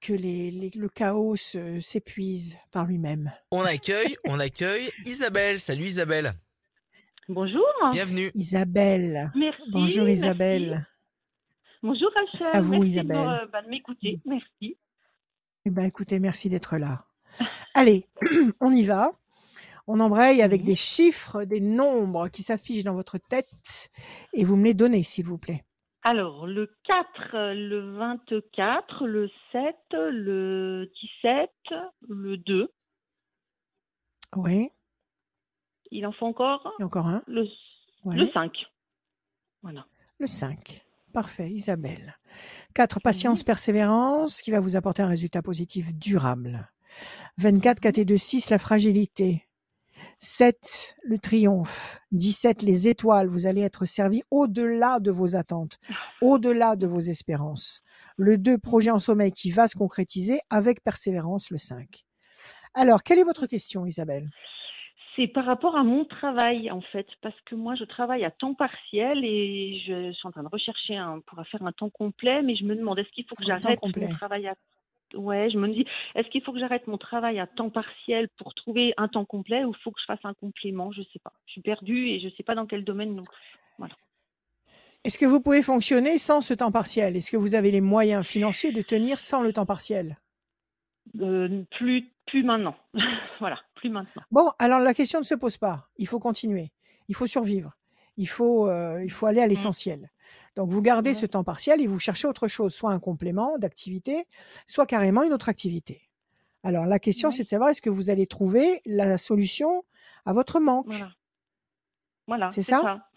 que 0.00 0.14
le 0.14 0.88
chaos 0.88 1.36
s'épuise 1.36 2.56
par 2.72 2.86
lui-même. 2.86 3.30
On 3.50 3.60
accueille, 3.62 4.16
on 4.24 4.40
accueille 4.40 4.90
Isabelle. 5.04 5.60
Salut 5.60 5.84
Isabelle. 5.84 6.34
Bonjour. 7.28 7.64
Bienvenue. 7.92 8.30
Isabelle. 8.34 9.30
Merci. 9.34 9.62
Bonjour 9.70 10.04
merci. 10.04 10.12
Isabelle. 10.20 10.86
Bonjour 11.82 12.10
Rachel. 12.14 12.28
C'est 12.40 12.56
à 12.56 12.60
vous, 12.60 12.72
merci 12.72 12.88
Isabelle. 12.90 13.16
de 13.16 13.22
me- 13.22 13.46
bah, 13.50 13.62
de 13.62 13.68
m'écouter. 13.68 14.20
Merci. 14.24 14.76
Eh 15.66 15.70
ben, 15.70 15.84
écoutez, 15.84 16.18
merci 16.18 16.48
d'être 16.50 16.76
là. 16.76 17.06
Allez, 17.74 18.06
on 18.60 18.74
y 18.74 18.84
va. 18.84 19.10
On 19.86 20.00
embraye 20.00 20.40
avec 20.40 20.64
des 20.64 20.76
chiffres, 20.76 21.44
des 21.44 21.60
nombres 21.60 22.28
qui 22.28 22.42
s'affichent 22.42 22.84
dans 22.84 22.94
votre 22.94 23.18
tête 23.18 23.90
et 24.32 24.44
vous 24.44 24.56
me 24.56 24.64
les 24.64 24.74
donnez, 24.74 25.02
s'il 25.02 25.26
vous 25.26 25.36
plaît. 25.38 25.64
Alors, 26.02 26.46
le 26.46 26.74
4, 26.84 27.34
euh, 27.34 27.54
le 27.54 27.96
24, 27.96 29.06
le 29.06 29.28
7, 29.52 29.74
le 29.92 30.90
17, 31.22 31.50
le 32.08 32.36
2. 32.38 32.68
Oui. 34.36 34.68
Il 35.96 36.04
en 36.06 36.12
faut 36.12 36.26
encore 36.26 36.72
Et 36.80 36.82
encore 36.82 37.06
un. 37.06 37.22
le, 37.28 37.46
Ouais. 38.04 38.16
le 38.16 38.28
5. 38.32 38.50
Voilà. 39.62 39.86
Le 40.18 40.26
5. 40.26 40.84
Parfait, 41.12 41.48
Isabelle. 41.50 42.18
4. 42.74 43.00
Patience, 43.00 43.44
persévérance, 43.44 44.42
qui 44.42 44.50
va 44.50 44.58
vous 44.58 44.74
apporter 44.74 45.02
un 45.02 45.06
résultat 45.06 45.40
positif 45.40 45.94
durable. 45.94 46.68
24, 47.38 47.78
4 47.80 47.98
et 47.98 48.04
2, 48.04 48.16
6, 48.16 48.50
la 48.50 48.58
fragilité. 48.58 49.46
7, 50.18 50.96
le 51.04 51.18
triomphe. 51.18 52.00
17, 52.10 52.62
les 52.62 52.88
étoiles. 52.88 53.28
Vous 53.28 53.46
allez 53.46 53.62
être 53.62 53.84
servi 53.84 54.22
au-delà 54.32 54.98
de 54.98 55.12
vos 55.12 55.36
attentes, 55.36 55.78
au-delà 56.20 56.74
de 56.74 56.88
vos 56.88 57.00
espérances. 57.00 57.82
Le 58.16 58.36
2, 58.36 58.58
projet 58.58 58.90
en 58.90 58.98
sommeil 58.98 59.30
qui 59.32 59.52
va 59.52 59.68
se 59.68 59.76
concrétiser 59.76 60.40
avec 60.50 60.82
persévérance, 60.82 61.50
le 61.50 61.58
5. 61.58 62.04
Alors, 62.74 63.04
quelle 63.04 63.20
est 63.20 63.24
votre 63.24 63.46
question, 63.46 63.86
Isabelle? 63.86 64.28
C'est 65.16 65.28
par 65.28 65.44
rapport 65.44 65.76
à 65.76 65.84
mon 65.84 66.04
travail, 66.04 66.70
en 66.70 66.80
fait, 66.80 67.06
parce 67.22 67.40
que 67.42 67.54
moi, 67.54 67.76
je 67.76 67.84
travaille 67.84 68.24
à 68.24 68.30
temps 68.32 68.54
partiel 68.54 69.24
et 69.24 69.80
je 69.86 70.12
suis 70.12 70.26
en 70.26 70.32
train 70.32 70.42
de 70.42 70.48
rechercher 70.48 70.96
un, 70.96 71.20
pour 71.20 71.44
faire 71.46 71.62
un 71.62 71.72
temps 71.72 71.90
complet, 71.90 72.42
mais 72.42 72.56
je 72.56 72.64
me 72.64 72.74
demande, 72.74 72.98
est-ce 72.98 73.10
qu'il 73.10 73.24
faut 73.24 73.36
que 73.36 73.44
j'arrête 73.44 73.78
mon 73.82 74.08
travail 74.08 74.48
à... 74.48 74.54
Ouais, 75.14 75.48
je 75.50 75.58
me 75.58 75.68
dis, 75.68 75.86
est-ce 76.16 76.28
qu'il 76.30 76.42
faut 76.42 76.52
que 76.52 76.58
j'arrête 76.58 76.88
mon 76.88 76.98
travail 76.98 77.38
à 77.38 77.46
temps 77.46 77.70
partiel 77.70 78.28
pour 78.36 78.54
trouver 78.54 78.94
un 78.96 79.06
temps 79.06 79.24
complet 79.24 79.64
ou 79.64 79.70
il 79.70 79.82
faut 79.82 79.92
que 79.92 80.00
je 80.00 80.06
fasse 80.06 80.24
un 80.24 80.34
complément? 80.34 80.90
Je 80.90 81.02
sais 81.12 81.20
pas. 81.22 81.32
Je 81.46 81.52
suis 81.52 81.60
perdue 81.60 82.08
et 82.08 82.18
je 82.18 82.28
sais 82.36 82.42
pas 82.42 82.56
dans 82.56 82.66
quel 82.66 82.82
domaine. 82.82 83.20
Est-ce 85.04 85.18
que 85.18 85.26
vous 85.26 85.40
pouvez 85.40 85.62
fonctionner 85.62 86.18
sans 86.18 86.40
ce 86.40 86.54
temps 86.54 86.72
partiel? 86.72 87.14
Est-ce 87.16 87.30
que 87.30 87.36
vous 87.36 87.54
avez 87.54 87.70
les 87.70 87.80
moyens 87.80 88.26
financiers 88.26 88.72
de 88.72 88.82
tenir 88.82 89.20
sans 89.20 89.42
le 89.42 89.52
temps 89.52 89.66
partiel? 89.66 90.16
Euh, 91.20 91.62
plus, 91.76 92.10
plus 92.26 92.42
maintenant. 92.42 92.76
voilà, 93.40 93.58
plus 93.74 93.90
maintenant. 93.90 94.22
Bon, 94.30 94.50
alors 94.58 94.80
la 94.80 94.94
question 94.94 95.18
ne 95.20 95.24
se 95.24 95.34
pose 95.34 95.56
pas. 95.56 95.88
Il 95.96 96.06
faut 96.08 96.18
continuer. 96.20 96.72
Il 97.08 97.14
faut 97.14 97.26
survivre. 97.26 97.72
Il 98.16 98.26
faut, 98.26 98.68
euh, 98.68 99.02
il 99.02 99.10
faut 99.10 99.26
aller 99.26 99.40
à 99.40 99.46
l'essentiel. 99.46 100.10
Donc, 100.56 100.70
vous 100.70 100.82
gardez 100.82 101.14
ce 101.14 101.26
temps 101.26 101.42
partiel 101.44 101.80
et 101.80 101.86
vous 101.88 101.98
cherchez 101.98 102.28
autre 102.28 102.46
chose, 102.46 102.72
soit 102.72 102.92
un 102.92 103.00
complément 103.00 103.58
d'activité, 103.58 104.24
soit 104.66 104.86
carrément 104.86 105.22
une 105.24 105.32
autre 105.32 105.48
activité. 105.48 106.02
Alors, 106.62 106.86
la 106.86 106.98
question, 107.00 107.30
c'est 107.32 107.42
de 107.42 107.48
savoir 107.48 107.70
est-ce 107.70 107.82
que 107.82 107.90
vous 107.90 108.08
allez 108.08 108.26
trouver 108.26 108.80
la 108.86 109.18
solution 109.18 109.84
à 110.24 110.32
votre 110.32 110.60
manque? 110.60 110.86
Voilà. 110.86 111.10
Voilà, 112.26 112.50
C'est 112.52 112.62
ça? 112.62 112.80
ça. 112.82 113.08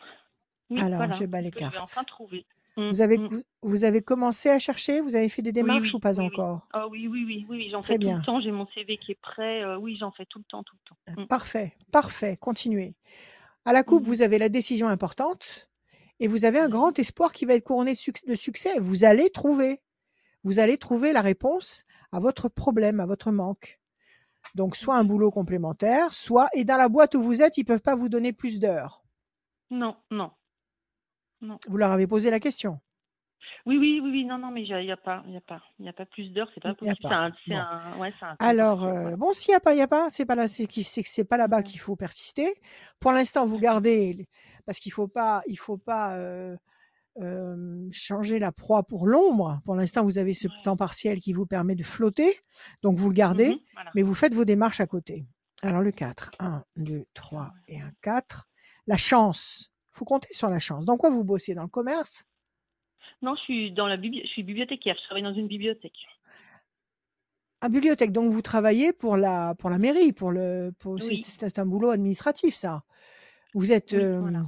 Oui, 0.70 0.82
Alors, 0.82 0.98
voilà, 0.98 1.14
je 1.14 1.26
bats 1.26 1.38
c'est 1.38 1.43
les 1.43 1.50
ce 1.50 1.54
que 1.54 1.60
Je 1.60 1.66
vais 1.66 1.72
cartes. 1.72 1.84
enfin 1.84 2.04
trouver. 2.04 2.45
Mm, 2.78 2.89
vous, 2.89 3.01
avez, 3.01 3.17
mm. 3.17 3.28
vous, 3.28 3.43
vous 3.63 3.84
avez 3.84 4.01
commencé 4.01 4.49
à 4.49 4.59
chercher? 4.59 5.01
Vous 5.01 5.15
avez 5.15 5.30
fait 5.30 5.41
des 5.41 5.51
démarches 5.51 5.89
oui, 5.89 5.95
ou 5.95 5.99
pas 5.99 6.19
oui, 6.19 6.28
encore? 6.28 6.67
Ah 6.71 6.88
oui, 6.88 7.07
oui, 7.07 7.23
oui, 7.25 7.45
oui, 7.49 7.69
j'en 7.71 7.82
fais 7.82 7.95
tout 7.95 7.99
bien. 7.99 8.19
le 8.19 8.23
temps. 8.23 8.39
J'ai 8.39 8.51
mon 8.51 8.67
CV 8.67 8.97
qui 8.97 9.13
est 9.13 9.19
prêt. 9.19 9.63
euh, 9.63 9.78
oui, 9.78 9.97
j'en 9.99 10.11
fais 10.11 10.25
tout 10.25 10.39
le 10.39 10.45
temps, 10.45 10.63
tout 10.63 10.75
le 10.75 11.13
temps. 11.15 11.21
Mm. 11.23 11.28
Parfait, 11.28 11.75
parfait. 11.91 12.38
Continuez. 12.38 12.95
À 13.65 13.73
la 13.73 13.84
coupe, 13.84 14.05
vous 14.05 14.21
avez 14.21 14.38
la 14.38 14.47
décision 14.47 14.88
importante 14.88 15.69
et 16.19 16.28
vous 16.28 16.45
avez 16.45 16.59
un 16.59 16.69
grand 16.69 16.97
espoir 16.99 17.34
qui 17.34 17.45
va 17.45 17.55
être 17.55 17.65
couronné 17.65 17.91
de 17.93 17.97
suc- 17.97 18.25
de 18.25 18.36
succès. 18.36 18.80
Vous 18.80 19.03
allez 19.03 19.30
trouver, 19.30 19.82
vous 20.43 20.59
allez 20.59 20.78
trouver 20.78 21.11
la 21.11 21.21
réponse 21.21 21.86
à 22.11 22.19
votre 22.19 22.47
problème, 22.47 22.99
à 22.99 23.05
votre 23.05 23.32
manque. 23.32 23.80
Donc, 24.55 24.75
soit 24.78 24.95
un 24.95 25.03
boulot 25.03 25.32
complémentaire, 25.32 26.13
soit, 26.13 26.47
et 26.53 26.63
dans 26.63 26.78
la 26.78 26.88
boîte 26.88 27.15
où 27.15 27.21
vous 27.21 27.41
êtes, 27.41 27.57
ils 27.57 27.65
peuvent 27.65 27.82
pas 27.82 27.95
vous 27.95 28.07
donner 28.07 28.32
plus 28.32 28.59
d'heures. 28.59 29.03
Non, 29.69 29.97
non. 30.09 30.32
Vous 31.68 31.78
leur 31.78 31.92
avez 31.92 32.08
posé 32.08 32.30
la 32.30 32.40
question? 32.40 32.80
Oui, 33.66 33.78
oui, 33.78 34.00
oui, 34.04 34.10
oui, 34.12 34.26
non, 34.26 34.38
non, 34.38 34.52
mais 34.52 34.64
il 34.64 34.76
n'y 34.86 34.92
a 34.92 34.98
pas, 34.98 35.24
il 35.28 35.36
a 35.36 35.42
pas, 35.42 35.62
il 35.80 35.86
y 35.86 35.90
a 35.90 35.94
pas 35.94 36.06
plus 36.06 36.32
d'heures, 36.32 36.50
c'est 36.54 36.62
pas 36.62 36.74
possible. 36.74 37.14
un, 37.14 37.32
c'est 37.48 37.54
Bon. 37.54 37.60
un, 37.60 37.98
ouais, 38.00 38.14
c'est 38.20 38.26
un 38.26 38.36
temps 38.38 38.38
Alors, 38.46 38.84
euh, 38.86 39.16
bon, 39.18 39.34
s'il 39.34 39.52
n'y 39.52 39.56
a 39.56 39.60
pas, 39.60 39.74
il 39.74 39.78
n'y 39.78 39.82
a 39.84 39.88
pas, 39.88 40.10
c'est 40.10 40.26
pas 40.26 40.36
là, 40.36 40.48
c'est 40.48 40.68
c'est 41.06 41.24
pas 41.26 41.38
là-bas 41.38 41.64
Ouais. 41.64 41.64
qu'il 41.64 41.80
faut 41.80 41.96
persister. 41.96 42.56
Pour 43.00 43.12
l'instant, 43.14 43.46
vous 43.46 43.60
gardez, 43.60 44.28
parce 44.66 44.80
qu'il 44.80 44.92
faut 44.94 45.08
pas, 45.08 45.44
il 45.48 45.58
faut 45.58 45.78
pas 45.78 46.16
euh, 46.18 46.58
euh, 47.22 47.88
changer 47.92 48.40
la 48.40 48.52
proie 48.52 48.84
pour 48.84 49.08
l'ombre. 49.08 49.62
Pour 49.66 49.76
l'instant, 49.76 50.04
vous 50.04 50.18
avez 50.20 50.34
ce 50.34 50.48
Ouais. 50.48 50.54
temps 50.64 50.78
partiel 50.78 51.20
qui 51.22 51.34
vous 51.34 51.46
permet 51.48 51.76
de 51.76 51.84
flotter, 51.84 52.32
donc 52.84 52.98
vous 53.00 53.10
le 53.10 53.16
gardez, 53.16 53.56
Mhm, 53.56 53.60
voilà. 53.74 53.96
mais 53.96 54.04
vous 54.04 54.16
faites 54.16 54.34
vos 54.36 54.46
démarches 54.46 54.82
à 54.82 54.88
côté. 54.88 55.26
Alors 55.64 55.82
le 55.82 55.92
4, 55.92 56.32
1, 56.40 56.64
2, 56.78 57.06
3 57.14 57.54
et 57.68 57.82
un 57.82 57.92
4. 58.02 58.48
La 58.88 58.98
chance, 58.98 59.72
faut 59.98 60.06
compter 60.06 60.34
sur 60.34 60.50
la 60.50 60.60
chance. 60.60 60.86
Dans 60.86 60.98
quoi 60.98 61.10
vous 61.10 61.24
bossez? 61.24 61.54
Dans 61.56 61.64
le 61.64 61.68
commerce? 61.68 62.24
Non, 63.22 63.36
je 63.36 63.41
suis 63.41 63.72
dans 63.72 63.88
la 63.88 63.98
bibli- 63.98 64.22
je 64.24 64.28
suis 64.28 64.43
bibliothécaire. 64.43 64.95
Je 65.00 65.04
travaille 65.06 65.24
dans 65.24 65.34
une 65.34 65.48
bibliothèque. 65.48 65.98
À 67.62 67.70
bibliothèque, 67.70 68.12
donc 68.12 68.32
vous 68.32 68.43
travaillez 68.43 68.93
pour 68.93 69.18
la, 69.18 69.56
pour 69.56 69.72
la 69.72 69.80
mairie, 69.80 70.14
pour 70.14 70.32
le, 70.32 70.72
pour, 70.78 71.02
c'est- 71.02 71.10
Oui. 71.10 71.24
c'est 71.24 71.39
c'est 71.50 71.60
un 71.60 71.66
boulot 71.66 71.89
administratif, 71.89 72.54
ça. 72.54 72.84
Vous 73.56 73.72
êtes, 73.72 73.93
Oui, 73.93 74.00
euh, 74.00 74.20
voilà, 74.20 74.41
ouais. 74.41 74.45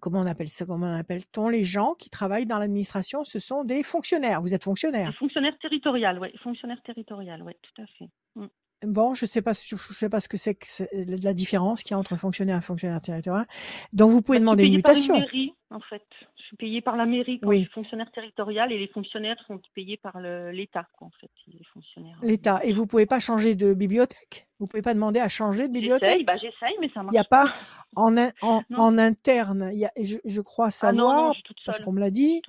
comment 0.00 0.18
on 0.20 0.26
appelle 0.26 0.48
ça? 0.48 0.66
Comment 0.66 0.86
on 0.88 0.96
appelle-t-on? 0.98 1.48
Les 1.48 1.62
gens 1.62 1.94
qui 1.94 2.10
travaillent 2.10 2.46
dans 2.46 2.58
l'administration 2.58 3.22
Ce 3.22 3.38
sont 3.38 3.62
des 3.62 3.84
fonctionnaires. 3.84 4.42
Vous 4.42 4.54
êtes 4.54 4.64
fonctionnaire. 4.64 5.14
Fonctionnaire 5.18 5.56
territorial, 5.60 6.18
oui. 6.18 6.30
Fonctionnaire 6.42 6.82
territorial, 6.82 7.42
oui, 7.44 7.52
tout 7.62 7.80
à 7.82 7.86
fait. 7.86 8.08
Mm. 8.34 8.46
Bon, 8.82 9.14
je 9.14 9.26
sais 9.26 9.42
pas, 9.42 9.52
je, 9.52 9.76
je 9.76 9.92
sais 9.92 10.08
pas 10.08 10.20
ce 10.20 10.28
que 10.28 10.36
c'est 10.38 10.54
que 10.54 10.66
c'est- 10.66 10.88
la 11.22 11.34
différence 11.34 11.82
qu'il 11.82 11.92
y 11.92 11.94
a 11.94 11.98
entre 11.98 12.16
fonctionnaire 12.16 12.58
et 12.58 12.62
fonctionnaire 12.62 13.00
territorial. 13.02 13.46
Donc 13.92 14.10
vous 14.10 14.22
pouvez 14.22 14.38
Bah, 14.40 14.44
je 14.54 14.56
suis 14.56 14.56
demander 14.56 14.62
une 14.64 14.70
payée 14.70 14.82
par 14.82 14.92
mutation. 14.94 15.14
une 15.16 15.20
mairie, 15.20 15.52
en 15.70 15.80
fait. 15.80 16.02
Je 16.38 16.42
suis 16.44 16.56
payée 16.56 16.80
par 16.80 16.96
la 16.96 17.04
mairie 17.06 17.38
quand 17.40 17.48
Oui. 17.48 17.58
je 17.58 17.62
suis 17.64 17.72
fonctionnaire 17.72 18.10
territorial 18.10 18.72
et 18.72 18.78
les 18.78 18.88
fonctionnaires 18.88 19.36
sont 19.46 19.60
payés 19.74 19.98
par 19.98 20.18
l'État, 20.20 20.88
en 21.00 21.10
fait. 21.20 21.30
Les 21.48 21.62
fonctionnaires. 21.72 22.18
euh, 22.22 22.26
L'État. 22.26 22.60
Et 22.64 22.72
vous 22.72 22.86
pouvez 22.86 23.06
pas 23.06 23.20
changer 23.20 23.54
de 23.54 23.74
bibliothèque? 23.74 24.48
Vous 24.58 24.66
pouvez 24.66 24.82
pas 24.82 24.94
demander 24.94 25.20
à 25.20 25.28
changer 25.28 25.68
de 25.68 25.74
J'essaye, 25.74 25.80
bibliothèque? 25.80 26.26
bah, 26.26 26.36
j'essaye, 26.38 26.74
mais 26.80 26.88
ça 26.88 27.00
Il 27.00 27.04
marche 27.04 27.12
n'y 27.12 27.18
a 27.18 27.24
pas 27.24 27.54
en, 27.96 28.16
in- 28.16 28.32
en, 28.76 28.98
interne. 28.98 29.70
Il 29.72 29.78
y 29.78 29.84
a, 29.84 29.92
je, 30.02 30.16
je 30.24 30.40
crois 30.40 30.70
Ah 30.82 30.92
non, 30.92 31.04
non, 31.04 31.08
savoir 31.10 31.34
je 31.34 31.52
parce 31.66 31.78
qu'on 31.80 31.92
me 31.92 32.00
l'a 32.00 32.10
dit. 32.10 32.40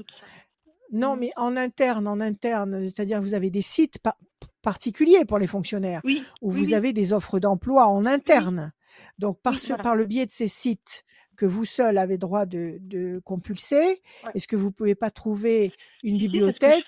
Non, 0.94 1.14
Mhm. 1.14 1.20
mais 1.20 1.32
en 1.36 1.56
interne, 1.58 2.08
en 2.08 2.20
interne, 2.22 2.84
c'est-à-dire 2.86 3.22
vous 3.22 3.34
avez 3.34 3.50
des 3.50 3.62
sites 3.62 4.00
pa- 4.00 4.18
particuliers 4.62 5.26
pour 5.26 5.38
les 5.40 5.48
fonctionnaires 5.48 6.02
Oui, 6.04 6.24
où 6.42 6.52
oui, 6.52 6.58
vous 6.60 6.66
oui. 6.68 6.74
avez 6.76 6.94
des 6.94 7.14
offres 7.14 7.40
d'emploi 7.40 7.88
en 7.88 8.06
interne. 8.06 8.72
Donc 9.20 9.40
par, 9.42 9.58
ce, 9.60 9.68
voilà. 9.68 9.84
par 9.84 9.96
le 9.96 10.06
biais 10.06 10.26
de 10.26 10.32
ces 10.32 10.48
sites 10.48 11.04
que 11.38 11.46
vous 11.46 11.66
seul 11.66 11.98
avez 11.98 12.18
droit 12.18 12.46
de, 12.46 12.78
de 12.82 13.20
compulser, 13.24 14.02
Ouais. 14.24 14.32
est-ce 14.36 14.48
que 14.48 14.56
vous 14.56 14.72
pouvez 14.72 14.96
pas 14.96 15.10
trouver 15.12 15.74
une 16.04 16.20
Si, 16.20 16.20
si, 16.20 16.20
c'est 16.20 16.20
ce 16.20 16.32
bibliothèque 16.32 16.86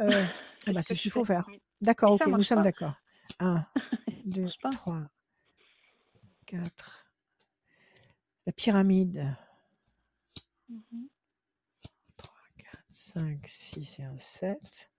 euh, 0.00 0.24
eh 0.66 0.72
C'est 0.72 0.72
ben, 0.72 0.82
ce 0.82 0.88
C'est 0.88 0.94
que 0.94 0.98
ce 0.98 1.02
qu'il 1.02 1.10
je 1.10 1.14
faut 1.14 1.24
fais. 1.24 1.34
faire. 1.34 1.46
D'accord, 1.80 2.12
ok, 2.12 2.26
nous 2.26 2.42
sommes 2.42 2.62
d'accord. 2.62 2.94
Un, 3.38 3.64
Ça 3.74 3.90
deux, 4.26 4.42
marche 4.42 4.58
pas. 4.62 4.70
trois, 4.70 5.02
quatre. 6.46 7.06
La 8.46 8.52
pyramide. 8.52 9.34
Mhm. 10.68 11.08
3, 12.16 12.32
4, 12.58 12.84
5, 12.90 13.38
6 13.46 13.98
et 14.00 14.04
un 14.04 14.16
7. 14.18 14.89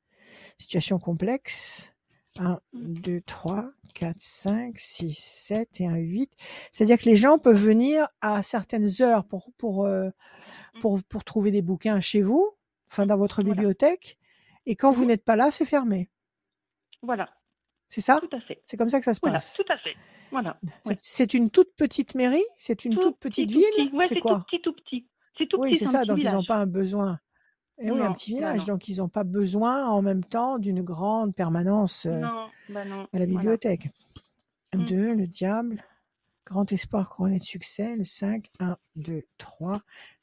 Situation 0.57 0.99
complexe. 0.99 1.93
1, 2.39 2.59
Mm. 2.73 2.93
2, 2.93 3.21
3, 3.21 3.71
4, 3.93 4.15
5, 4.19 4.77
6, 4.79 5.17
7 5.17 5.81
et 5.81 5.87
un 5.87 5.97
8. 5.97 6.31
C'est-à-dire 6.71 6.97
que 6.97 7.05
les 7.05 7.17
gens 7.17 7.37
peuvent 7.39 7.59
venir 7.61 8.07
à 8.21 8.41
certaines 8.41 8.89
heures 9.01 9.25
pour, 9.25 9.51
pour, 9.57 9.85
euh, 9.85 10.09
Mm. 10.75 10.79
pour, 10.79 11.03
pour 11.03 11.23
trouver 11.25 11.51
des 11.51 11.61
bouquins 11.61 11.99
chez 11.99 12.21
vous, 12.21 12.51
enfin 12.89 13.05
dans 13.05 13.17
votre 13.17 13.41
Voilà. 13.41 13.55
bibliothèque. 13.55 14.17
Et 14.65 14.75
quand 14.75 14.91
vous 14.91 15.01
Mhm. 15.01 15.07
n'êtes 15.09 15.25
pas 15.25 15.35
là, 15.35 15.51
c'est 15.51 15.65
fermé. 15.65 16.09
Voilà, 17.01 17.29
C'est 17.93 17.99
ça? 17.99 18.21
Tout 18.21 18.33
à 18.33 18.39
fait. 18.39 18.61
C'est 18.65 18.77
comme 18.77 18.89
ça 18.89 18.99
que 18.99 19.03
ça 19.05 19.13
se 19.13 19.19
Voilà, 19.19 19.35
passe. 19.35 19.53
tout 19.53 19.65
à 19.67 19.77
fait. 19.77 19.95
Voilà. 20.31 20.57
C'est- 20.85 20.89
ouais. 20.91 20.97
C'est 21.01 21.33
une 21.33 21.49
toute 21.49 21.75
petite 21.75 22.15
mairie? 22.15 22.45
C'est 22.57 22.85
une 22.85 22.93
Tout 22.93 23.01
toute 23.01 23.19
petit, 23.19 23.45
petite 23.45 23.49
tout 23.49 23.59
ville? 23.75 23.87
petit. 23.89 23.95
Ouais, 23.97 24.07
C'est 24.07 24.19
quoi? 24.21 24.35
tout 24.37 24.43
petit, 24.45 24.61
tout 24.61 24.73
petit. 24.73 25.07
C'est 25.37 25.47
tout 25.47 25.57
Oui, 25.59 25.71
petit, 25.71 25.79
c'est 25.79 25.85
c'est 25.87 25.91
ça. 25.91 25.99
petit 25.99 26.07
Donc 26.07 26.17
ils 26.19 26.23
n'ont 26.23 26.29
village. 26.31 26.47
pas 26.47 26.55
un 26.59 26.67
besoin. 26.67 27.19
Et 27.81 27.91
oui, 27.91 28.01
un 28.01 28.13
petit 28.13 28.33
village. 28.33 28.65
Donc 28.65 28.87
ils 28.87 28.97
n'ont 28.97 29.09
pas 29.09 29.23
besoin 29.23 29.87
en 29.87 30.01
même 30.01 30.23
temps 30.23 30.59
d'une 30.59 30.81
grande 30.81 31.33
permanence 31.35 32.05
euh, 32.05 32.19
Non, 32.19 32.47
bah 32.69 32.85
non. 32.85 33.01
à 33.01 33.19
la 33.19 33.25
Voilà. 33.25 33.25
bibliothèque. 33.25 33.89
Mm. 34.73 34.85
2, 34.85 35.13
le 35.15 35.27
diable. 35.27 35.83
Grand 36.45 36.71
espoir 36.71 37.09
couronné 37.09 37.39
de 37.39 37.43
succès. 37.43 37.95
Le 37.95 38.05
5, 38.05 38.47
1, 38.59 38.77
2, 38.95 39.23
3, 39.37 39.81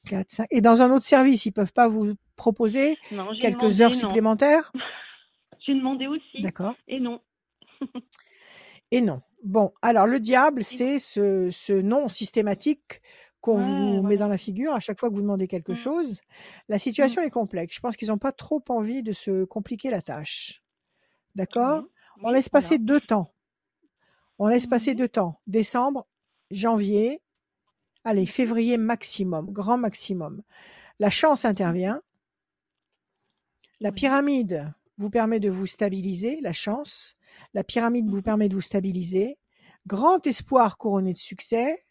4, 0.09 0.31
5. 0.31 0.47
Et 0.51 0.61
dans 0.61 0.83
un 0.83 0.91
autre 0.93 1.05
service, 1.05 1.47
ils 1.47 1.53
peuvent 1.53 1.73
pas 1.73 1.89
vous 1.89 2.15
proposer 2.37 2.97
quelques 3.41 3.59
demandé, 3.61 3.83
heures 3.83 3.95
supplémentaires? 3.95 4.73
J'ai 5.67 5.75
demandé 5.75 6.07
aussi. 6.07 6.41
D'accord. 6.43 6.75
Et 6.87 7.01
non. 7.01 7.21
Et 8.91 9.01
non. 9.01 9.21
Bon, 9.45 9.73
alors 9.83 10.07
le 10.07 10.19
diable, 10.19 10.65
c'est 10.65 10.99
ce, 10.99 11.51
ce 11.51 11.73
nom 11.73 12.09
systématique 12.09 13.01
qu'on 13.41 13.57
vous 13.57 14.03
met 14.03 14.16
dans 14.16 14.28
la 14.28 14.39
figure 14.39 14.74
à 14.74 14.80
chaque 14.80 14.99
fois 14.99 15.09
que 15.09 15.14
vous 15.14 15.20
demandez 15.22 15.47
quelque 15.49 15.72
Mm. 15.72 15.76
chose. 15.76 16.20
La 16.68 16.76
Mm. 16.76 16.80
situation 16.80 17.22
est 17.22 17.30
complexe. 17.30 17.74
Je 17.74 17.80
pense 17.80 17.97
qu'ils 17.97 18.09
n'ont 18.09 18.18
pas 18.18 18.32
trop 18.32 18.62
envie 18.68 19.03
de 19.03 19.12
se 19.12 19.45
compliquer 19.45 19.91
la 19.91 20.03
tâche. 20.03 20.62
D'accord? 21.34 21.84
On 22.22 22.30
laisse 22.30 22.49
passer 22.49 22.78
deux 22.78 23.01
temps. 23.01 23.32
On 24.39 24.49
laisse 24.49 24.66
passer 24.66 24.91
Mhm. 24.93 24.97
deux 24.97 25.09
temps. 25.09 25.41
Décembre, 25.47 26.07
janvier, 26.51 27.22
allez, 28.05 28.26
février 28.26 28.76
maximum, 28.76 29.51
grand 29.53 29.78
maximum. 29.78 30.43
La 30.99 31.11
chance 31.11 31.45
intervient. 31.45 32.03
La 33.80 33.93
pyramide 33.93 34.72
vous 34.97 35.11
permet 35.11 35.39
de 35.39 35.49
vous 35.51 35.66
stabiliser, 35.66 36.41
la 36.41 36.53
chance. 36.53 37.14
La 37.55 37.62
pyramide 37.62 38.09
vous 38.11 38.22
permet 38.22 38.49
de 38.49 38.55
vous 38.55 38.61
stabiliser. 38.61 39.39
Grand 39.86 40.26
espoir 40.26 40.76
couronné 40.76 41.12
de 41.12 41.18
succès. 41.18 41.84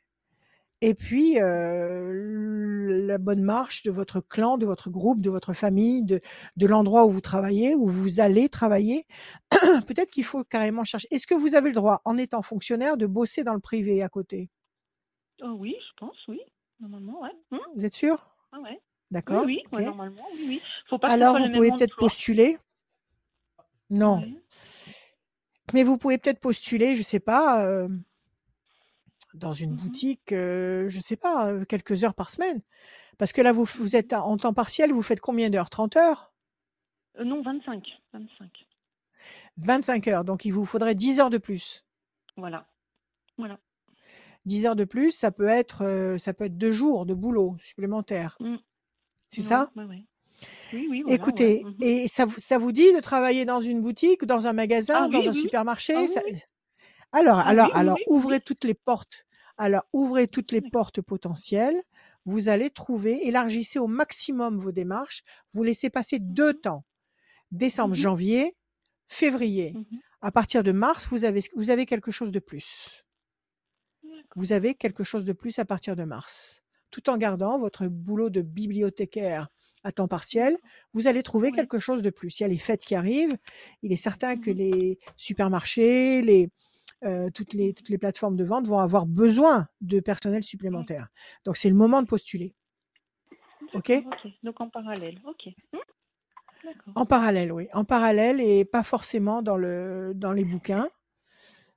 Et 0.81 0.93
puis, 0.93 1.39
euh, 1.41 3.01
la 3.07 3.17
bonne 3.17 3.41
marche 3.41 3.81
de 3.83 3.89
votre 3.89 4.21
clan, 4.21 4.57
de 4.57 4.65
votre 4.65 4.91
groupe, 4.91 5.21
de 5.21 5.29
votre 5.31 5.53
famille, 5.53 6.03
de, 6.03 6.19
de 6.55 6.67
l'endroit 6.67 7.05
où 7.05 7.09
vous 7.09 7.21
travaillez, 7.21 7.73
où 7.73 7.87
vous 7.87 8.19
allez 8.19 8.47
travailler. 8.47 9.07
Peut-être 9.49 10.11
qu'il 10.11 10.23
faut 10.23 10.43
carrément 10.43 10.83
chercher. 10.83 11.07
Est-ce 11.09 11.25
que 11.25 11.33
vous 11.33 11.55
avez 11.55 11.69
le 11.69 11.75
droit, 11.75 12.01
en 12.05 12.15
étant 12.17 12.43
fonctionnaire, 12.43 12.95
de 12.95 13.07
bosser 13.07 13.43
dans 13.43 13.55
le 13.55 13.59
privé 13.59 14.03
à 14.03 14.09
côté? 14.09 14.51
Oh 15.41 15.55
oui, 15.57 15.75
je 15.79 15.93
pense, 15.97 16.17
oui. 16.27 16.41
Normalement, 16.79 17.21
ouais. 17.21 17.31
Hmm, 17.49 17.57
Vous 17.75 17.85
êtes 17.85 17.95
sûr? 17.95 18.35
Ah 18.51 18.59
ouais. 18.59 18.69
Oui, 18.71 18.77
D'accord 19.09 19.45
oui, 19.45 19.61
ok. 19.71 19.79
ouais, 19.79 19.85
normalement, 19.85 20.27
oui, 20.35 20.45
oui. 20.47 20.61
Faut 20.89 20.99
pas 20.99 21.09
Alors, 21.09 21.37
vous 21.39 21.49
pouvez 21.51 21.71
peut-être 21.71 21.95
postuler? 21.95 22.59
Non. 23.89 24.19
Ouais. 24.19 24.33
Mais 25.73 25.83
vous 25.83 25.97
pouvez 25.97 26.17
peut-être 26.17 26.39
postuler, 26.39 26.95
je 26.95 27.03
sais 27.03 27.19
pas, 27.19 27.65
euh, 27.65 27.87
dans 29.37 29.53
une 29.53 29.71
Mhm. 29.71 29.77
boutique, 29.77 30.31
euh, 30.31 30.89
je 30.89 30.99
sais 30.99 31.15
pas, 31.15 31.53
quelques 31.65 32.03
heures 32.03 32.13
par 32.15 32.29
semaine. 32.29 32.61
Parce 33.17 33.33
que 33.33 33.41
là, 33.41 33.51
vous, 33.51 33.65
vous 33.65 33.95
êtes 33.95 34.13
en 34.13 34.37
temps 34.37 34.53
partiel, 34.53 34.91
vous 34.91 35.01
faites 35.01 35.21
combien 35.21 35.49
d'heures? 35.49 35.69
30 35.69 35.95
heures? 35.95 36.33
Euh, 37.19 37.23
non, 37.23 37.41
25. 37.41 37.83
25. 38.13 38.67
25 39.57 40.07
heures. 40.07 40.23
Donc, 40.23 40.45
il 40.45 40.51
vous 40.51 40.65
faudrait 40.65 40.95
10 40.95 41.19
heures 41.19 41.29
de 41.29 41.37
plus. 41.37 41.85
Voilà. 42.35 42.67
Voilà. 43.37 43.59
10 44.45 44.65
heures 44.65 44.75
de 44.75 44.85
plus, 44.85 45.11
ça 45.11 45.31
peut 45.31 45.47
être, 45.47 45.83
euh, 45.83 46.17
ça 46.17 46.33
peut 46.33 46.45
être 46.45 46.57
deux 46.57 46.71
jours 46.71 47.05
de 47.05 47.13
boulot 47.13 47.55
supplémentaire. 47.59 48.37
Mm. 48.39 48.55
C'est 49.31 49.41
Ouais, 49.41 49.47
ça? 49.47 49.71
ouais, 49.75 49.83
ouais. 49.85 50.05
Oui, 50.71 50.87
oui, 50.89 51.01
voilà, 51.01 51.15
Écoutez. 51.15 51.63
Mhm. 51.65 51.75
et 51.81 52.07
ça, 52.07 52.25
vous- 52.25 52.39
ça 52.39 52.57
vous 52.57 52.71
dit 52.71 52.93
de 52.93 52.99
travailler 52.99 53.45
dans 53.45 53.59
une 53.61 53.81
boutique, 53.81 54.25
dans 54.25 54.45
un 54.47 54.53
magasin, 54.53 55.05
Ah 55.05 55.07
dans 55.07 55.19
oui, 55.19 55.27
un 55.27 55.33
supermarché 55.33 55.95
Ah 55.95 56.07
ça-. 56.07 56.21
Alors, 57.11 57.39
alors, 57.39 57.75
alors, 57.75 57.97
ouvrez 58.07 58.39
toutes 58.39 58.63
les 58.63 58.73
portes. 58.73 59.25
Alors, 59.57 59.83
ouvrez 59.93 60.27
toutes 60.27 60.51
les 60.51 60.61
portes 60.61 61.01
potentielles. 61.01 61.81
Vous 62.25 62.49
allez 62.49 62.69
trouver, 62.69 63.25
élargissez 63.27 63.79
au 63.79 63.87
maximum 63.87 64.57
vos 64.59 64.71
démarches. 64.71 65.23
Vous 65.53 65.63
laissez 65.63 65.89
passer 65.89 66.19
deux 66.19 66.53
Mhm. 66.53 66.61
temps. 66.61 66.85
Décembre, 67.51 67.95
Mhm. 67.95 68.01
janvier, 68.01 68.55
février. 69.07 69.73
Mhm. 69.73 69.85
À 70.21 70.31
partir 70.31 70.63
de 70.63 70.71
mars, 70.71 71.07
vous 71.11 71.25
avez, 71.25 71.41
vous 71.55 71.69
avez 71.69 71.85
quelque 71.85 72.11
chose 72.11 72.31
de 72.31 72.39
plus. 72.39 73.03
Vous 74.35 74.51
avez 74.51 74.75
quelque 74.75 75.03
chose 75.03 75.25
de 75.25 75.33
plus 75.33 75.57
à 75.59 75.65
partir 75.65 75.95
de 75.95 76.03
mars. 76.03 76.61
Tout 76.91 77.09
en 77.09 77.17
gardant 77.17 77.57
votre 77.59 77.87
boulot 77.87 78.29
de 78.29 78.41
bibliothécaire 78.41 79.47
à 79.83 79.91
temps 79.91 80.07
partiel, 80.07 80.57
vous 80.93 81.07
allez 81.07 81.23
trouver 81.23 81.47
Ouais. 81.47 81.53
quelque 81.53 81.79
chose 81.79 82.01
de 82.01 82.09
plus. 82.09 82.39
Il 82.39 82.43
y 82.43 82.45
a 82.45 82.49
les 82.49 82.57
fêtes 82.57 82.83
qui 82.83 82.95
arrivent. 82.95 83.37
Il 83.83 83.91
est 83.93 83.95
certain 83.97 84.37
que 84.37 84.51
les 84.51 84.97
supermarchés, 85.15 86.21
les, 86.21 86.49
euh, 87.03 87.29
toutes, 87.31 87.53
les, 87.53 87.73
toutes 87.73 87.89
les 87.89 87.97
plateformes 87.97 88.35
de 88.35 88.43
vente 88.43 88.67
vont 88.67 88.79
avoir 88.79 89.05
besoin 89.05 89.67
de 89.81 89.99
personnel 89.99 90.43
supplémentaire. 90.43 91.07
Donc, 91.45 91.57
c'est 91.57 91.69
le 91.69 91.75
moment 91.75 92.01
de 92.01 92.07
postuler. 92.07 92.55
OK? 93.73 93.91
Donc 94.43 94.61
en 94.61 94.69
parallèle. 94.69 95.19
Ok. 95.25 95.49
D'accord. 96.63 96.93
En 96.95 97.05
parallèle, 97.05 97.51
oui. 97.51 97.67
En 97.73 97.83
parallèle 97.85 98.41
et 98.41 98.65
pas 98.65 98.83
forcément 98.83 99.41
dans, 99.41 99.57
le, 99.57 100.13
dans 100.15 100.33
les 100.33 100.43
bouquins. 100.45 100.89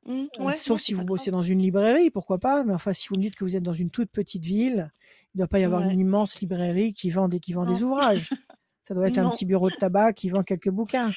Hmm, 0.07 0.27
Euh, 0.39 0.45
Ouais, 0.45 0.53
sauf 0.55 0.77
ouais, 0.77 0.83
si 0.83 0.95
vous 0.95 1.05
bossez 1.05 1.31
dans 1.31 1.43
une 1.43 1.61
librairie, 1.61 2.11
pourquoi 2.11 2.39
pas. 2.39 2.65
Mais 2.65 2.73
enfin, 2.73 2.93
si 2.93 3.09
vous 3.09 3.17
me 3.17 3.23
dites 3.23 3.35
que 3.37 3.45
vous 3.45 3.57
êtes 3.57 3.63
dans 3.63 3.73
une 3.75 3.91
toute 3.91 4.11
petite 4.11 4.45
ville, 4.45 4.91
il 5.35 5.39
ne 5.39 5.39
doit 5.41 5.49
pas 5.49 5.59
y 5.59 5.65
avoir 5.65 5.83
Ouais. 5.83 5.93
une 5.93 5.99
immense 5.99 6.41
librairie 6.41 6.93
qui 6.95 7.11
vend 7.11 7.29
des, 7.29 7.41
qui 7.41 7.53
vend 7.53 7.67
des 7.67 7.83
ouvrages. 7.83 8.31
Ça 8.83 8.95
doit 8.95 9.07
être 9.09 9.19
un 9.19 9.31
petit 9.31 9.45
bureau 9.45 9.69
de 9.71 9.77
tabac 9.77 10.15
qui 10.15 10.31
vend 10.31 10.43
quelques 10.43 10.71
bouquins. 10.71 11.13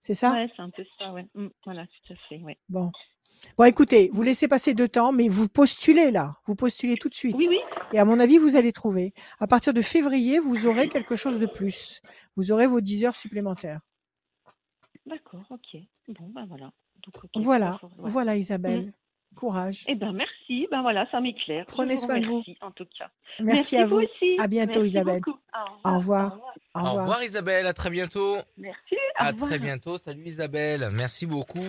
C'est 0.00 0.14
ça? 0.14 0.32
Ouais, 0.32 0.48
c'est 0.54 0.62
un 0.62 0.70
peu 0.70 0.84
ça, 0.98 1.12
ouais. 1.12 1.26
Hmm, 1.34 1.48
Voilà, 1.64 1.86
tout 1.86 2.12
à 2.12 2.16
fait, 2.28 2.38
ouais. 2.42 2.56
Bon. 2.68 2.90
Bon, 3.56 3.64
écoutez, 3.64 4.10
vous 4.12 4.22
laissez 4.22 4.48
passer 4.48 4.74
deux 4.74 4.88
temps, 4.88 5.12
mais 5.12 5.28
vous 5.28 5.48
postulez 5.48 6.10
là. 6.10 6.36
Vous 6.46 6.54
postulez 6.54 6.96
tout 6.96 7.08
de 7.08 7.14
suite. 7.14 7.36
Oui, 7.36 7.46
oui. 7.48 7.58
Et 7.92 7.98
à 7.98 8.04
mon 8.04 8.20
avis, 8.20 8.38
vous 8.38 8.56
allez 8.56 8.72
trouver. 8.72 9.12
À 9.40 9.46
partir 9.46 9.72
de 9.74 9.82
février, 9.82 10.38
vous 10.38 10.66
aurez 10.66 10.88
quelque 10.88 11.16
chose 11.16 11.38
de 11.38 11.46
plus. 11.46 12.00
Vous 12.36 12.52
aurez 12.52 12.66
vos 12.66 12.80
10 12.80 13.04
heures 13.04 13.16
supplémentaires. 13.16 13.80
D'accord, 15.06 15.42
ok. 15.50 15.80
Bon, 16.08 16.28
ben 16.28 16.46
voilà. 16.46 16.70
Donc. 17.04 17.14
Voilà, 17.44 17.78
voilà. 17.96 18.10
voilà 18.10 18.36
Isabelle. 18.36 18.92
Courage. 19.36 19.84
Eh 19.86 19.94
ben 19.94 20.12
merci, 20.12 20.66
ben 20.70 20.82
voilà, 20.82 21.06
ça 21.10 21.20
m'éclaire. 21.20 21.64
Prenez 21.68 21.98
soin 21.98 22.18
de 22.18 22.24
vous. 22.24 22.32
remercie, 22.40 22.56
en 22.60 22.70
tout 22.72 22.86
cas. 22.98 23.10
Merci, 23.40 23.76
à 23.76 23.86
vous. 23.86 23.98
aussi. 23.98 24.36
À 24.38 24.48
bientôt, 24.48 24.80
Merci 24.80 24.86
Isabelle. 24.96 25.20
beaucoup. 25.20 25.38
Au 25.84 25.96
revoir. 25.98 26.38
Au 26.74 26.80
Au 26.80 26.82
revoir. 26.84 27.00
revoir 27.06 27.22
Isabelle, 27.22 27.66
à 27.66 27.72
très 27.72 27.90
bientôt. 27.90 28.36
Merci. 28.56 28.94
au 28.94 29.22
À 29.22 29.28
revoir. 29.28 29.50
très 29.50 29.58
bientôt. 29.58 29.98
Salut 29.98 30.24
Isabelle. 30.24 30.88
Merci 30.92 31.26
beaucoup 31.26 31.60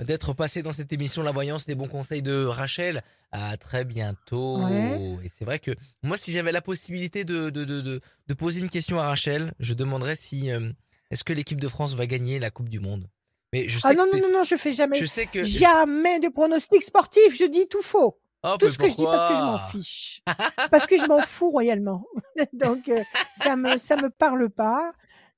d'être 0.00 0.32
passé 0.32 0.62
dans 0.62 0.72
cette 0.72 0.92
émission 0.92 1.22
La 1.22 1.30
Voyance, 1.32 1.66
les 1.66 1.74
bons 1.74 1.88
conseils 1.88 2.22
de 2.22 2.44
Rachel. 2.44 3.02
À 3.32 3.56
très 3.56 3.84
bientôt. 3.84 4.58
Ouais. 4.64 5.18
Et 5.24 5.28
c'est 5.28 5.44
vrai 5.44 5.58
que 5.58 5.70
moi, 6.02 6.16
si 6.16 6.32
j'avais 6.32 6.52
la 6.52 6.60
possibilité 6.60 7.24
de, 7.24 7.50
de, 7.50 7.64
de, 7.64 7.80
de, 8.26 8.34
poser 8.34 8.60
une 8.60 8.68
question 8.68 8.98
à 8.98 9.04
Rachel, 9.04 9.52
je 9.60 9.74
demanderais 9.74 10.16
si 10.16 10.50
euh, 10.50 10.70
est-ce 11.10 11.24
que 11.24 11.32
l'équipe 11.32 11.60
de 11.60 11.68
France 11.68 11.94
va 11.94 12.06
gagner 12.06 12.38
la 12.38 12.50
Coupe 12.50 12.68
du 12.68 12.80
Monde? 12.80 13.08
Mais 13.52 13.68
je 13.68 13.78
sais 13.78 13.88
Ah 13.88 13.94
non, 13.94 14.06
que 14.10 14.16
non, 14.16 14.28
non, 14.28 14.38
non, 14.38 14.42
je 14.44 14.56
fais 14.56 14.72
jamais. 14.72 14.98
je 14.98 15.04
sais 15.04 15.26
que 15.26 15.44
Jamais 15.44 16.20
de 16.20 16.28
pronostic 16.28 16.82
sportif, 16.82 17.36
je 17.36 17.44
dis 17.44 17.68
tout 17.68 17.82
faux. 17.82 18.20
Oh, 18.42 18.56
Tout 18.58 18.70
ce 18.70 18.78
que 18.78 18.88
je 18.88 18.96
dis 18.96 19.04
parce 19.04 19.30
que 19.30 19.36
je 19.36 19.42
m'en 19.42 19.58
fiche. 19.68 20.22
parce 20.70 20.86
que 20.86 20.96
je 20.96 21.04
m'en 21.04 21.18
fous 21.18 21.50
royalement. 21.50 22.06
donc 22.54 22.88
euh, 22.88 23.02
ça 23.34 23.54
me 23.56 23.76
ça 23.76 23.96
me 23.96 24.08
parle 24.08 24.48
pas. 24.48 24.92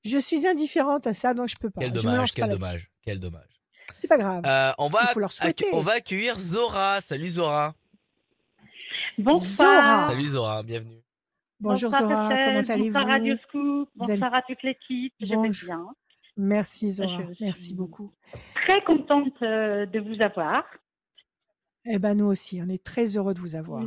Je 0.05 0.17
suis 0.17 0.47
indifférente 0.47 1.05
à 1.07 1.13
ça, 1.13 1.33
donc 1.33 1.49
je 1.49 1.55
peux 1.59 1.69
pas. 1.69 1.81
Quel 1.81 1.91
dommage, 1.91 2.33
quel 2.33 2.49
dommage, 2.49 2.91
quel 3.01 3.19
dommage. 3.19 3.61
C'est 3.95 4.07
pas 4.07 4.17
grave. 4.17 4.43
Euh, 4.45 4.71
on 4.77 4.89
va 4.89 4.99
Il 5.03 5.13
faut 5.13 5.19
leur 5.19 5.29
accu- 5.29 5.41
souhaiter. 5.41 5.65
on 5.73 5.81
va 5.81 5.93
accueillir 5.93 6.37
Zora. 6.37 6.99
Salut 7.01 7.29
Zora. 7.29 7.73
Bonsoir. 9.17 10.09
Salut 10.09 10.27
Zora, 10.27 10.63
bienvenue. 10.63 11.01
Bonjour 11.59 11.91
bonsoir 11.91 12.09
Zora, 12.09 12.29
comment 12.29 12.53
Bonsoir 12.59 12.77
allez-vous? 12.77 12.97
Radio 13.05 13.35
Scoop. 13.47 13.89
Allez- 14.01 14.13
Bonsoir 14.13 14.33
à 14.33 14.41
toute 14.41 14.63
l'équipe. 14.63 15.13
J'aime 15.19 15.51
bien. 15.51 15.85
Merci 16.35 16.91
Zora, 16.93 17.19
Je 17.39 17.43
merci 17.45 17.73
beaucoup. 17.75 18.11
Très 18.65 18.83
contente 18.83 19.33
euh, 19.43 19.85
de 19.85 19.99
vous 19.99 20.21
avoir. 20.21 20.63
Eh 21.85 21.99
ben 21.99 22.15
nous 22.15 22.25
aussi, 22.25 22.61
on 22.65 22.69
est 22.69 22.83
très 22.83 23.05
heureux 23.17 23.33
de 23.33 23.39
vous 23.39 23.55
avoir. 23.55 23.83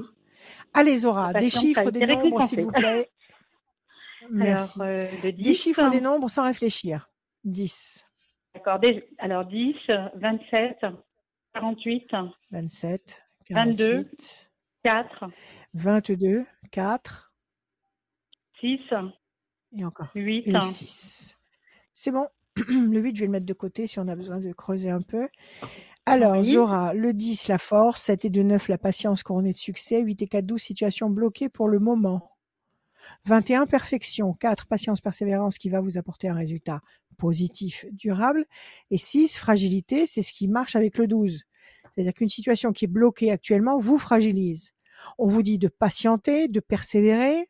Allez 0.75 0.99
Zora, 0.99 1.33
des 1.33 1.51
chiffres, 1.51 1.91
des 1.91 2.07
nombres 2.07 2.47
s'il 2.47 2.61
vous 2.63 2.71
plaît. 2.71 3.11
Merci. 4.31 4.81
Alors, 4.81 4.89
euh, 4.91 5.07
de 5.25 5.31
10, 5.31 5.43
Des 5.43 5.55
chiffres, 5.55 5.89
des 5.91 6.01
nombres 6.01 6.29
sans 6.29 6.45
réfléchir. 6.45 7.11
10, 7.45 8.06
D'accord. 8.57 8.79
des- 8.81 9.05
Alors, 9.19 9.45
10, 9.45 9.75
27, 10.15 10.87
48, 11.55 12.05
27, 12.51 13.23
22. 13.51 14.03
48, 14.03 14.51
4, 14.83 15.25
22, 15.75 16.45
4 16.71 17.33
6, 18.61 18.81
et 19.77 19.85
encore. 19.85 20.09
8, 20.15 20.47
Et 20.49 20.53
le 20.53 20.61
6. 20.61 21.37
C'est 21.93 22.11
bon. 22.11 22.27
Le 22.57 23.01
8, 23.01 23.15
je 23.17 23.21
vais 23.21 23.27
le 23.27 23.33
mettre 23.33 23.45
de 23.45 23.53
côté 23.53 23.87
si 23.87 23.99
on 23.99 24.09
a 24.09 24.17
besoin 24.17 24.39
de 24.39 24.51
creuser 24.53 24.89
un 24.89 25.03
peu. 25.03 25.29
Alors. 26.07 26.43
Zora, 26.43 26.95
le 26.95 27.13
10, 27.13 27.49
la 27.49 27.59
force, 27.59 28.01
7 28.03 28.25
et 28.25 28.31
2, 28.31 28.43
9, 28.43 28.69
la 28.69 28.79
patience 28.79 29.23
couronnée 29.23 29.53
de 29.53 29.59
succès, 29.59 30.01
8 30.01 30.23
et 30.23 30.27
4, 30.27 30.47
12, 30.47 30.63
situation 30.63 31.11
bloquée 31.11 31.51
pour 31.51 31.69
le 31.69 31.79
moment. 31.79 32.31
21, 33.25 33.67
perfection, 33.67 34.33
4, 34.35 34.67
patience, 34.67 35.01
persévérance 35.01 35.59
qui 35.59 35.69
va 35.69 35.81
vous 35.81 35.99
apporter 35.99 36.29
un 36.29 36.35
résultat 36.35 36.81
positif, 37.17 37.87
durable. 37.93 38.47
Et 38.91 38.99
6, 38.99 39.37
fragilité, 39.37 40.07
c'est 40.07 40.23
ce 40.23 40.33
qui 40.33 40.49
marche 40.49 40.77
avec 40.77 40.99
le 40.99 41.07
12. 41.07 41.45
C'est-à-dire 41.95 42.15
qu'une 42.15 42.29
situation 42.29 42.73
qui 42.73 42.85
est 42.85 42.89
bloquée 42.89 43.31
actuellement 43.31 43.79
vous 43.79 43.99
fragilise. 43.99 44.73
On 45.19 45.27
vous 45.27 45.43
dit 45.43 45.59
de 45.59 45.69
patienter, 45.69 46.49
de 46.49 46.61
persévérer. 46.61 47.49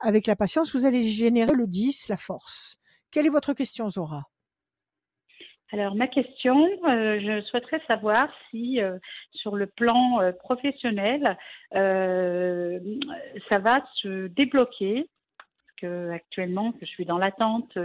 Avec 0.00 0.26
la 0.26 0.36
patience, 0.36 0.74
vous 0.74 0.84
allez 0.84 1.02
générer 1.02 1.54
le 1.54 1.66
10, 1.66 2.08
la 2.08 2.16
force. 2.16 2.78
Quelle 3.10 3.26
est 3.26 3.30
votre 3.30 3.54
question, 3.54 3.88
Zora? 3.88 4.28
Alors, 5.72 5.96
ma 5.96 6.06
question, 6.06 6.68
euh, 6.88 7.18
je 7.20 7.40
souhaiterais 7.46 7.80
savoir 7.88 8.28
si, 8.50 8.80
euh, 8.80 8.98
sur 9.32 9.56
le 9.56 9.66
plan 9.66 10.20
euh, 10.20 10.30
professionnel, 10.32 11.36
ça 11.72 13.58
va 13.58 13.84
se 13.94 14.28
débloquer 14.28 15.08
que 15.78 16.10
actuellement 16.10 16.72
je 16.80 16.86
suis 16.86 17.04
dans 17.04 17.18
l'attente, 17.18 17.76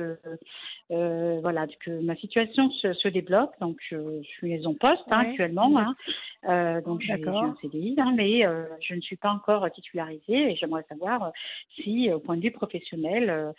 voilà, 0.89 1.67
que 1.81 1.91
ma 2.01 2.15
situation 2.15 2.69
se, 2.71 2.93
se 2.93 3.07
débloque. 3.09 3.51
Donc 3.59 3.77
je, 3.89 4.21
je 4.21 4.27
suis 4.27 4.65
en 4.65 4.75
poste 4.75 5.01
hein, 5.09 5.23
Ouais, 5.23 5.29
actuellement, 5.29 5.71
hein. 5.77 6.81
donc 6.81 7.01
j'ai 7.01 7.13
un 7.27 7.55
CDI, 7.61 7.95
hein, 7.97 8.13
mais 8.15 8.43
je 8.79 8.93
ne 8.93 9.01
suis 9.01 9.17
pas 9.17 9.31
encore 9.31 9.69
titularisée 9.71 10.51
et 10.51 10.55
j'aimerais 10.55 10.85
savoir 10.87 11.33
si, 11.75 12.09
au 12.13 12.19
point 12.19 12.37
de 12.37 12.43
vue 12.43 12.51
professionnel, 12.51 13.53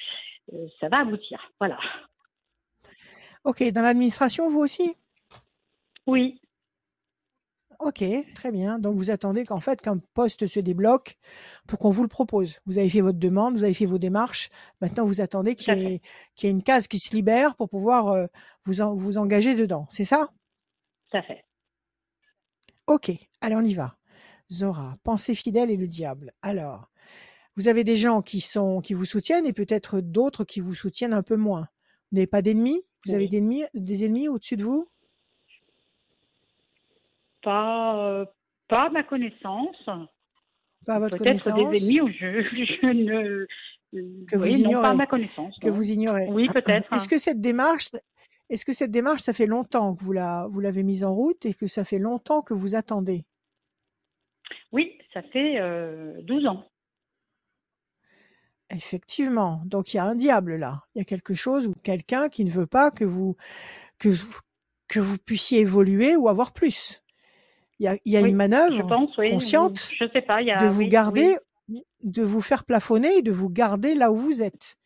ça 0.81 0.89
va 0.89 1.01
aboutir. 1.01 1.51
Voilà. 1.59 1.79
Ok, 3.45 3.63
dans 3.73 3.83
l'administration, 3.83 4.49
vous 4.49 4.61
aussi? 4.61 4.95
Oui, 6.07 6.41
Ok, 7.85 8.05
très 8.37 8.53
bien. 8.53 8.79
Donc 8.79 8.97
vous 8.97 9.11
attendez 9.11 9.45
qu'en 9.45 9.59
fait 9.59 9.81
qu'un 9.81 9.99
poste 9.99 10.47
se 10.47 10.61
débloque 10.61 11.17
pour 11.67 11.81
qu'on 11.81 11.91
vous 11.91 12.03
le 12.03 12.09
propose. 12.09 12.61
Vous 12.65 12.79
avez 12.79 12.89
fait 12.89 13.01
votre 13.01 13.19
demande, 13.19 13.57
vous 13.57 13.65
avez 13.65 13.75
fait 13.75 13.87
vos 13.87 13.99
démarches. 13.99 14.51
Maintenant, 14.81 15.05
vous 15.05 15.21
attendez 15.21 15.57
qu'il 15.57 15.77
y 15.77 15.85
ait, 15.95 16.01
qu'il 16.37 16.47
y 16.47 16.49
ait 16.49 16.53
une 16.55 16.63
case 16.63 16.87
qui 16.87 17.01
se 17.01 17.13
libère 17.13 17.57
pour 17.57 17.69
pouvoir 17.69 18.07
euh, 18.09 18.27
vous, 18.67 18.83
en- 18.83 18.95
vous 18.95 19.19
engager 19.19 19.57
dedans. 19.57 19.87
C'est 19.91 20.05
ça? 20.05 20.29
Tout 21.11 21.17
à 21.17 21.23
fait. 21.23 21.45
Ok, 22.87 23.11
allez, 23.41 23.57
on 23.57 23.65
y 23.65 23.75
va. 23.75 23.97
Zora, 24.49 24.97
pensée 25.03 25.35
fidèle 25.35 25.69
et 25.71 25.77
le 25.77 25.89
diable. 25.89 26.33
Alors, 26.43 26.89
vous 27.57 27.67
avez 27.67 27.83
des 27.83 27.97
gens 27.97 28.23
qui 28.23 28.41
sont 28.41 28.81
qui 28.81 28.95
vous 28.95 29.07
soutiennent 29.07 29.47
et 29.47 29.53
peut-être 29.53 30.01
d'autres 30.01 30.45
qui 30.45 30.61
vous 30.61 30.75
soutiennent 30.77 31.15
un 31.15 31.23
peu 31.25 31.37
moins. 31.37 31.67
Vous 32.13 32.17
n'avez 32.17 32.27
pas 32.27 32.43
d'ennemis? 32.43 32.83
Vous 33.07 33.15
avez 33.15 33.27
des 33.27 33.39
ennemis, 33.39 33.65
des 33.73 34.05
ennemis 34.05 34.29
au-dessus 34.29 34.57
de 34.57 34.65
vous? 34.65 34.87
Pas, 37.43 37.97
euh, 38.07 38.27
pas 38.69 38.87
à 38.87 38.91
ma 38.91 39.03
connaissance. 39.03 39.77
Pas 40.87 40.97
à 40.97 40.99
votre 40.99 41.17
Peut-être 41.17 41.45
des 41.47 41.51
connaissance? 41.53 41.83
ennemis 41.83 42.01
où 42.03 42.09
je, 42.09 42.43
je 42.83 42.87
ne. 42.87 43.47
Que 44.27 44.37
vous 44.37 44.45
non, 44.45 44.49
pas 44.49 44.55
à 44.55 44.59
ignorez? 44.59 44.97
ma 44.97 45.07
connaissance. 45.07 45.59
que 45.59 45.69
vous 45.69 45.91
ignorez. 45.91 46.27
Oui, 46.31 46.49
peut-être. 46.49 46.93
Est-ce 46.95 47.09
que 47.09 47.19
cette 47.19 47.41
démarche, 47.41 47.89
est-ce 48.51 48.65
que 48.67 48.73
cette 48.75 48.91
démarche, 48.91 49.23
ça 49.23 49.33
fait 49.33 49.47
longtemps 49.47 49.95
que 49.95 50.03
vous 50.03 50.13
la, 50.13 50.47
vous 50.51 50.61
l'avez 50.61 50.83
mise 50.83 51.05
en 51.05 51.15
route 51.15 51.47
et 51.47 51.55
que 51.55 51.67
ça 51.67 51.85
fait 51.85 51.99
longtemps 51.99 52.43
que 52.43 52.53
vous 52.55 52.75
attendez? 52.75 53.25
Oui, 54.71 54.99
ça 55.15 55.23
fait 55.23 55.61
euh, 55.61 56.21
12 56.23 56.47
ans. 56.47 56.65
Effectivement. 58.75 59.63
Donc 59.67 59.93
il 59.93 59.99
y 59.99 60.01
a 60.01 60.05
un 60.05 60.15
diable 60.15 60.57
là. 60.57 60.83
Il 60.95 60.99
y 60.99 61.03
a 61.03 61.05
quelque 61.05 61.35
chose 61.35 61.67
ou 61.67 61.75
quelqu'un 61.83 62.29
qui 62.29 62.45
ne 62.45 62.51
veut 62.51 62.67
pas 62.67 62.91
que 62.91 63.05
vous, 63.05 63.37
que 63.99 64.09
vous, 64.09 64.39
que 64.89 64.99
vous 64.99 65.19
puissiez 65.19 65.61
évoluer 65.61 66.17
ou 66.17 66.29
avoir 66.29 66.53
plus. 66.53 67.03
Il 67.79 67.85
y 67.85 67.89
a, 67.89 67.97
il 68.05 68.13
y 68.13 68.17
a 68.17 68.21
une 68.21 68.31
je 68.31 68.37
manœuvre 68.37 68.89
pense, 68.89 69.17
oui. 69.19 69.31
consciente 69.31 69.91
Je 69.99 70.09
sais 70.13 70.23
pas, 70.23 70.41
il 70.41 70.49
y 70.49 70.53
de 70.59 70.67
vous 70.67 70.79
Oui, 70.79 70.89
garder, 70.89 71.37
de 72.03 72.23
vous 72.23 72.41
faire 72.41 72.65
plafonner 72.65 73.19
et 73.19 73.23
de 73.23 73.33
vous 73.33 73.51
garder 73.51 73.95
là 73.95 74.11
où 74.13 74.17
vous 74.17 74.43
êtes. 74.43 74.77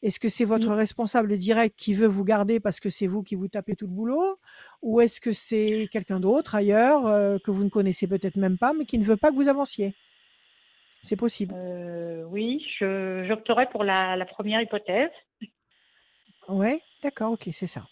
Est-ce 0.00 0.20
que 0.20 0.28
c'est 0.28 0.44
votre 0.44 0.72
responsable 0.72 1.36
direct 1.36 1.74
qui 1.76 1.92
veut 1.92 2.06
vous 2.06 2.22
garder 2.24 2.60
parce 2.60 2.78
que 2.78 2.88
c'est 2.88 3.08
vous 3.08 3.24
qui 3.24 3.34
vous 3.34 3.48
tapez 3.48 3.74
tout 3.74 3.88
le 3.88 3.92
boulot 3.92 4.38
Ou 4.80 5.00
est-ce 5.00 5.20
que 5.20 5.32
c'est 5.32 5.88
quelqu'un 5.90 6.20
d'autre 6.20 6.54
ailleurs 6.54 7.06
euh, 7.08 7.38
que 7.42 7.50
vous 7.50 7.64
ne 7.64 7.68
connaissez 7.68 8.06
peut-être 8.06 8.36
même 8.36 8.58
pas 8.58 8.72
mais 8.72 8.84
qui 8.84 8.98
ne 8.98 9.04
veut 9.04 9.16
pas 9.16 9.30
que 9.30 9.34
vous 9.34 9.48
avanciez? 9.48 9.94
C'est 11.00 11.16
possible. 11.16 11.54
Euh, 11.56 12.24
oui, 12.24 12.64
j'opterais 12.80 13.68
pour 13.70 13.84
la, 13.84 14.16
la 14.16 14.26
première 14.26 14.60
hypothèse. 14.60 15.10
Ouais, 16.48 16.80
d'accord, 17.02 17.32
ok, 17.32 17.48
c'est 17.52 17.66
ça. 17.66 17.86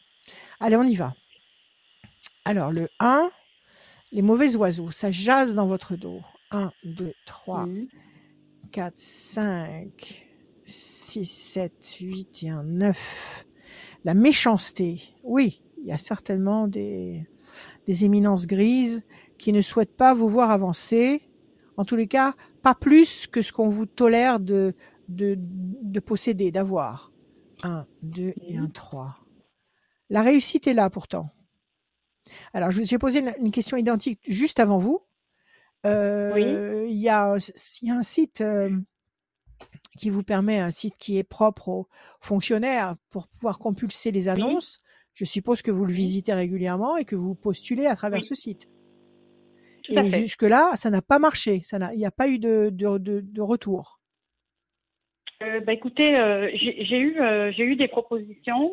Allez, 0.61 0.77
on 0.77 0.83
y 0.85 0.97
va. 0.97 1.15
Alors, 2.45 2.73
le 2.73 2.89
1, 3.01 3.31
les 4.13 4.23
mauvais 4.23 4.57
oiseaux, 4.57 4.91
ça 4.91 5.11
jase 5.11 5.55
dans 5.55 5.67
votre 5.67 5.97
dos. 5.97 6.21
1, 6.53 6.73
2, 6.85 7.13
3, 7.27 7.67
Mhm. 7.67 7.89
4, 8.73 8.93
5, 8.99 10.27
6, 10.65 11.25
7, 11.27 11.97
8 12.01 12.43
et 12.45 12.51
un 12.51 12.63
9. 12.63 13.45
La 14.05 14.15
méchanceté. 14.15 15.01
Oui, 15.23 15.63
il 15.79 15.87
y 15.87 15.93
a 15.93 15.97
certainement 15.99 16.67
des, 16.69 17.27
des 17.87 18.05
éminences 18.05 18.47
grises 18.47 19.07
qui 19.39 19.53
ne 19.53 19.61
souhaitent 19.61 19.97
pas 19.97 20.15
vous 20.15 20.29
voir 20.29 20.51
avancer. 20.51 21.26
En 21.77 21.85
tous 21.85 21.97
les 21.97 22.07
cas, 22.09 22.35
pas 22.63 22.75
plus 22.75 23.27
que 23.27 23.43
ce 23.43 23.53
qu'on 23.53 23.69
vous 23.69 23.87
tolère 23.87 24.41
de, 24.41 24.75
de, 25.09 25.35
de 25.39 26.01
posséder, 26.01 26.51
d'avoir. 26.51 27.13
1, 27.63 27.87
2 28.03 28.35
et 28.43 28.57
un 28.59 28.63
Mhm. 28.63 28.73
3. 28.73 29.17
La 30.11 30.23
réussite 30.23 30.67
est 30.67 30.75
là 30.75 30.89
pourtant. 30.91 31.31
Alors, 32.53 32.71
je 32.71 32.79
vous- 32.81 32.87
j'ai 32.87 32.99
posé 32.99 33.21
une, 33.21 33.33
une 33.41 33.51
question 33.51 33.77
identique 33.77 34.21
juste 34.27 34.59
avant 34.61 34.79
vous. 34.79 35.01
Euh, 35.85 36.85
Il 36.89 36.97
y, 36.97 37.09
a, 37.09 37.33
un- 37.33 37.39
il 37.39 37.89
y 37.89 37.91
a 37.91 37.95
un 37.97 38.03
site 38.03 38.41
euh, 38.41 38.71
qui 39.99 40.11
vous 40.11 40.23
permet, 40.23 40.59
un 40.59 40.71
site 40.71 40.97
qui 40.99 41.17
est 41.19 41.25
propre 41.25 41.69
aux 41.69 41.89
fonctionnaires 42.21 42.97
pour 43.11 43.29
pouvoir 43.29 43.59
compulser 43.59 44.11
les 44.11 44.29
annonces. 44.29 44.79
Je 45.15 45.25
suppose 45.25 45.63
que 45.63 45.71
vous 45.71 45.85
le 45.87 45.93
Oui. 45.93 45.97
visitez 45.99 46.35
régulièrement 46.35 46.97
et 46.97 47.05
que 47.05 47.17
vous 47.17 47.35
postulez 47.35 47.87
à 47.87 47.97
travers 47.97 48.21
Oui. 48.21 48.27
ce 48.27 48.35
site. 48.35 48.69
Tout 49.87 49.99
Et 49.99 50.11
jusque-là, 50.11 50.73
ça 50.75 50.91
n'a 50.91 51.03
pas 51.03 51.19
marché. 51.19 51.61
Il 51.73 51.97
n'y 51.99 52.07
a 52.07 52.11
pas 52.11 52.29
eu 52.29 52.39
de, 52.39 52.71
de, 52.73 52.99
de, 52.99 53.21
de 53.21 53.41
retour. 53.43 54.01
Euh, 55.43 55.61
bah, 55.61 55.73
écoutez, 55.73 56.17
euh, 56.19 56.51
j'ai 56.55 56.99
eu, 56.99 57.21
euh, 57.21 57.77
des 57.77 57.89
propositions, 57.89 58.73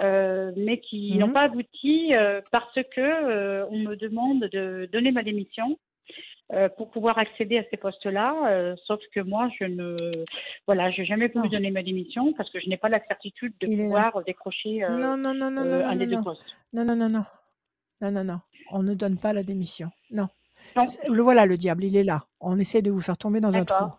euh, 0.00 0.52
mais 0.56 0.78
qui 0.80 1.16
n'ont 1.18 1.28
Mhm. 1.28 1.32
pas 1.32 1.42
abouti 1.42 2.14
euh, 2.14 2.40
parce 2.50 2.74
que 2.74 3.00
euh, 3.00 3.66
on 3.70 3.78
me 3.78 3.96
demande 3.96 4.40
de 4.52 4.88
donner 4.92 5.10
ma 5.10 5.22
démission 5.22 5.78
pour 6.76 6.90
pouvoir 6.90 7.16
accéder 7.16 7.56
à 7.56 7.64
ces 7.70 7.78
postes-là. 7.78 8.76
sauf 8.86 9.00
que 9.14 9.20
moi, 9.20 9.48
je 9.58 9.64
ne, 9.64 9.96
voilà, 10.66 10.90
j'ai 10.90 11.06
jamais 11.06 11.30
pu 11.30 11.38
Non. 11.38 11.46
donner 11.46 11.70
ma 11.70 11.82
démission 11.82 12.34
parce 12.34 12.50
que 12.50 12.60
je 12.60 12.68
n'ai 12.68 12.76
pas 12.76 12.90
la 12.90 13.02
certitude 13.06 13.54
de 13.62 13.68
Il 13.70 13.78
pouvoir 13.78 14.22
décrocher 14.24 14.80
Non, 14.80 15.16
non, 15.16 15.32
non, 15.32 15.50
non, 15.50 15.64
non, 15.64 15.82
un 15.82 15.92
non, 15.92 15.96
des 15.96 16.04
non, 16.04 16.10
deux 16.10 16.16
non. 16.16 16.22
postes. 16.24 16.44
Non, 16.74 16.84
non, 16.84 16.94
non, 16.96 17.08
non. 17.08 17.24
Non, 18.02 18.10
non, 18.10 18.24
non. 18.24 18.40
On 18.70 18.82
ne 18.82 18.92
donne 18.92 19.16
pas 19.16 19.32
la 19.32 19.42
démission. 19.44 19.88
Non. 20.10 20.28
Non, 20.76 20.84
Le 21.08 21.22
voilà, 21.22 21.46
le 21.46 21.56
diable, 21.56 21.84
il 21.84 21.96
est 21.96 22.04
là. 22.04 22.26
On 22.40 22.58
essaie 22.58 22.82
de 22.82 22.90
vous 22.90 23.00
faire 23.00 23.18
tomber 23.18 23.40
dans 23.40 23.56
un 23.56 23.64
trou. 23.64 23.92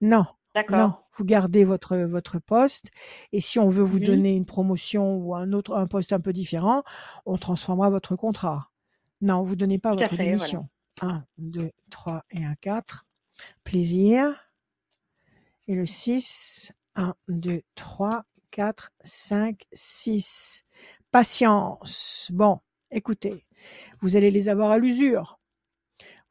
Non, 0.00 0.26
non. 0.68 0.94
Vous 1.16 1.24
gardez 1.24 1.64
votre, 1.64 1.96
votre 1.96 2.38
poste. 2.38 2.90
Et 3.32 3.40
si 3.40 3.58
on 3.58 3.68
veut 3.68 3.82
vous 3.82 3.98
Mhm. 3.98 4.04
donner 4.04 4.34
une 4.36 4.46
promotion 4.46 5.16
ou 5.16 5.34
un 5.34 5.52
autre, 5.52 5.74
un 5.76 5.86
poste 5.86 6.12
un 6.12 6.20
peu 6.20 6.32
différent, 6.32 6.82
on 7.26 7.36
transformera 7.36 7.90
votre 7.90 8.16
contrat. 8.16 8.70
Non, 9.20 9.42
vous 9.42 9.56
donnez 9.56 9.78
pas 9.78 9.90
Tout 9.90 9.96
votre 9.96 10.16
fait, 10.16 10.16
voilà. 10.16 10.26
démission. 10.26 10.68
1, 11.00 11.24
2, 11.38 11.70
3 11.90 12.24
et 12.30 12.44
un 12.44 12.54
4. 12.60 13.06
Plaisir. 13.64 14.34
Et 15.66 15.74
le 15.74 15.86
6. 15.86 16.72
1, 16.96 17.14
2, 17.28 17.62
3, 17.76 18.24
4, 18.50 18.90
5, 19.02 19.64
6. 19.72 20.64
Patience. 21.10 22.28
Bon, 22.32 22.60
écoutez, 22.90 23.46
vous 24.00 24.16
allez 24.16 24.30
les 24.30 24.48
avoir 24.48 24.70
à 24.72 24.78
l'usure. 24.78 25.37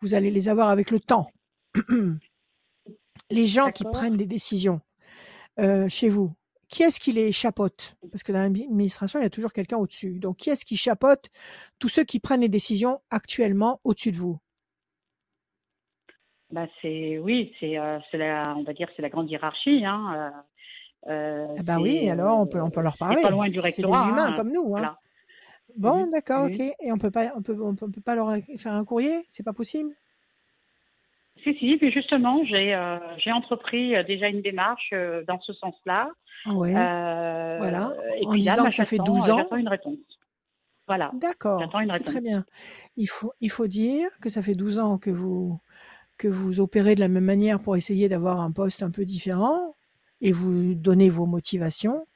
Vous 0.01 0.13
allez 0.13 0.31
les 0.31 0.49
avoir 0.49 0.69
avec 0.69 0.91
le 0.91 0.99
temps. 0.99 1.31
les 3.29 3.45
gens 3.45 3.71
qui 3.71 3.83
prennent 3.83 4.17
des 4.17 4.27
décisions 4.27 4.81
euh, 5.59 5.87
chez 5.89 6.09
vous, 6.09 6.33
qui 6.67 6.83
est-ce 6.83 6.99
qui 6.99 7.13
les 7.13 7.31
chapeaute 7.31 7.95
Parce 8.11 8.23
que 8.23 8.31
dans 8.31 8.39
l'administration, 8.41 9.19
il 9.19 9.23
y 9.23 9.25
a 9.25 9.29
toujours 9.29 9.53
quelqu'un 9.53 9.77
au-dessus. 9.77 10.19
Donc, 10.19 10.37
qui 10.37 10.49
est-ce 10.49 10.65
qui 10.65 10.77
chapeaute 10.77 11.29
tous 11.79 11.89
ceux 11.89 12.03
qui 12.03 12.19
prennent 12.19 12.41
les 12.41 12.49
décisions 12.49 12.99
actuellement 13.09 13.79
au-dessus 13.83 14.11
de 14.11 14.17
vous? 14.17 14.37
Bah 16.51 16.65
c'est 16.81 17.17
oui, 17.17 17.53
c'est 17.59 17.77
euh, 17.77 17.99
c'est 18.09 18.17
la, 18.17 18.55
on 18.55 18.63
va 18.63 18.73
dire, 18.73 18.87
c'est 18.95 19.01
la 19.01 19.09
grande 19.09 19.29
hiérarchie, 19.29 19.83
hein. 19.83 20.31
euh, 21.07 21.11
euh, 21.11 21.55
Ah 21.57 21.63
bah 21.63 21.77
oui, 21.79 21.99
c'est 22.03 22.09
alors 22.09 22.39
on 22.39 22.47
peut, 22.47 22.61
on 22.61 22.69
peut 22.69 22.81
leur 22.81 22.93
c'est 22.93 22.99
parler. 22.99 23.21
pas 23.21 23.31
loin 23.31 23.47
du 23.49 23.55
C'est 23.55 23.81
des 23.81 23.83
rectorat, 23.83 24.09
humains 24.09 24.27
hein. 24.27 24.33
comme 24.33 24.51
nous. 24.53 24.61
Hein. 24.67 24.69
Voilà. 24.69 24.99
Bon, 25.77 26.07
d'accord, 26.09 26.45
ok. 26.45 26.59
Et 26.59 26.91
on 26.91 26.97
peut 26.97 27.11
pas, 27.11 27.31
on 27.35 27.41
peut, 27.41 27.57
on 27.61 27.75
peut, 27.75 27.85
on 27.85 27.91
peut 27.91 28.01
pas 28.01 28.15
leur 28.15 28.35
faire 28.57 28.73
un 28.73 28.85
courrier? 28.85 29.23
C'est 29.29 29.43
pas 29.43 29.53
possible? 29.53 29.93
Si, 31.43 31.53
si, 31.59 31.77
puis 31.77 31.91
justement, 31.91 32.43
j'ai 32.45 32.73
euh, 32.73 32.97
j'ai 33.17 33.31
entrepris 33.31 33.95
euh, 33.95 34.03
déjà 34.03 34.27
une 34.27 34.41
démarche 34.41 34.89
euh, 34.93 35.23
dans 35.27 35.39
ce 35.39 35.53
sens-là. 35.53 36.09
Euh, 36.47 37.57
Voilà, 37.59 37.93
et 38.19 38.25
en 38.25 38.31
puis 38.31 38.41
là, 38.41 38.51
disant 38.53 38.63
bah, 38.63 38.69
que 38.69 38.75
ça 38.75 38.85
fait 38.85 38.97
j'attends, 38.97 39.13
12 39.13 39.29
euh, 39.29 39.33
ans. 39.33 39.37
J'attends 39.37 39.55
une 39.57 39.67
réponse. 39.67 39.97
Voilà, 40.87 41.11
D'accord, 41.15 41.59
j'attends 41.59 41.79
une 41.81 41.91
c'est 41.91 41.97
réponse. 41.97 42.13
très 42.13 42.21
bien. 42.21 42.45
Il 42.95 43.07
faut, 43.07 43.33
il 43.41 43.51
faut 43.51 43.67
dire 43.67 44.09
que 44.21 44.29
ça 44.29 44.41
fait 44.41 44.53
12 44.53 44.79
ans 44.79 44.97
que 44.97 45.09
vous, 45.09 45.59
que 46.17 46.27
vous 46.27 46.59
opérez 46.59 46.95
de 46.95 47.01
la 47.01 47.07
même 47.09 47.25
manière 47.25 47.59
pour 47.59 47.75
essayer 47.75 48.09
d'avoir 48.09 48.39
un 48.41 48.51
poste 48.51 48.83
un 48.83 48.91
peu 48.91 49.05
différent 49.05 49.75
et 50.21 50.31
vous 50.31 50.73
donnez 50.75 51.09
vos 51.09 51.25
motivations 51.25 52.07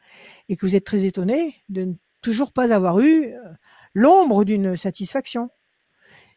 et 0.49 0.55
que 0.55 0.66
vous 0.66 0.76
êtes 0.76 0.86
très 0.86 1.05
étonné 1.05 1.55
de 1.70 1.84
ne 1.86 1.93
toujours 2.22 2.51
pas 2.53 2.74
avoir 2.74 2.99
eu 2.99 3.26
euh, 3.26 3.39
l'ombre 3.93 4.43
d'une 4.45 4.76
satisfaction. 4.78 5.49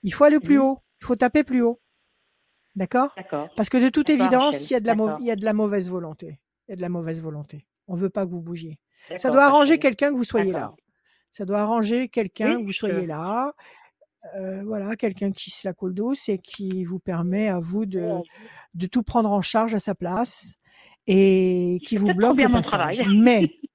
Il 0.03 0.13
faut 0.13 0.25
aller 0.25 0.41
plus 0.41 0.57
Mhm. 0.59 0.63
haut, 0.65 0.79
il 1.01 1.07
faut 1.07 1.17
taper 1.17 1.45
plus 1.45 1.63
haut. 1.63 1.81
D'accord? 2.77 3.11
D'accord. 3.17 3.49
Parce 3.57 3.69
que 3.69 3.77
de 3.79 3.89
toute 3.89 4.11
évidence, 4.11 4.65
il 4.69 4.73
y, 4.73 4.75
a 4.75 4.81
de 4.81 4.87
la 4.87 4.95
mau- 4.95 5.07
D'accord. 5.07 5.21
il 5.21 5.27
y 5.27 5.31
a 5.31 5.37
de 5.37 5.45
la 5.45 5.53
mauvaise 5.53 5.89
volonté. 5.89 6.41
Il 6.67 6.73
y 6.73 6.75
a 6.75 6.77
de 6.77 6.81
la 6.83 6.89
mauvaise 6.89 7.23
volonté. 7.23 7.67
On 7.87 7.95
veut 7.95 8.11
pas 8.11 8.25
que 8.27 8.31
vous 8.31 8.41
bougiez. 8.41 8.79
Ça 9.17 9.31
doit 9.31 9.45
arranger 9.45 9.79
quelqu'un 9.79 10.11
que 10.11 10.17
vous 10.17 10.25
soyez 10.25 10.51
là. 10.53 10.75
Ça 11.31 11.45
doit 11.45 11.61
arranger 11.61 12.09
quelqu'un 12.09 12.55
Oui, 12.57 12.61
que 12.63 12.67
vous 12.67 12.73
soyez 12.73 13.07
là. 13.07 13.53
Euh, 14.37 14.63
voilà, 14.65 14.97
quelqu'un 14.97 15.31
qui 15.33 15.51
se 15.51 15.69
la 15.69 15.75
coule 15.75 15.93
douce 15.95 16.29
et 16.31 16.39
qui 16.39 16.85
vous 16.85 16.99
permet 16.99 17.49
à 17.49 17.59
vous 17.61 17.85
de, 17.87 18.03
de 18.75 18.87
tout 18.87 19.03
prendre 19.03 19.31
en 19.31 19.43
charge 19.43 19.75
à 19.75 19.81
sa 19.81 19.95
place 19.95 20.55
et 21.07 21.79
qui 21.85 21.97
vous 21.99 22.15
bloque 22.15 22.39
le 22.39 22.49
mon 22.49 22.55
passage. 22.55 22.97
travail. 22.97 23.19
Mais 23.19 23.51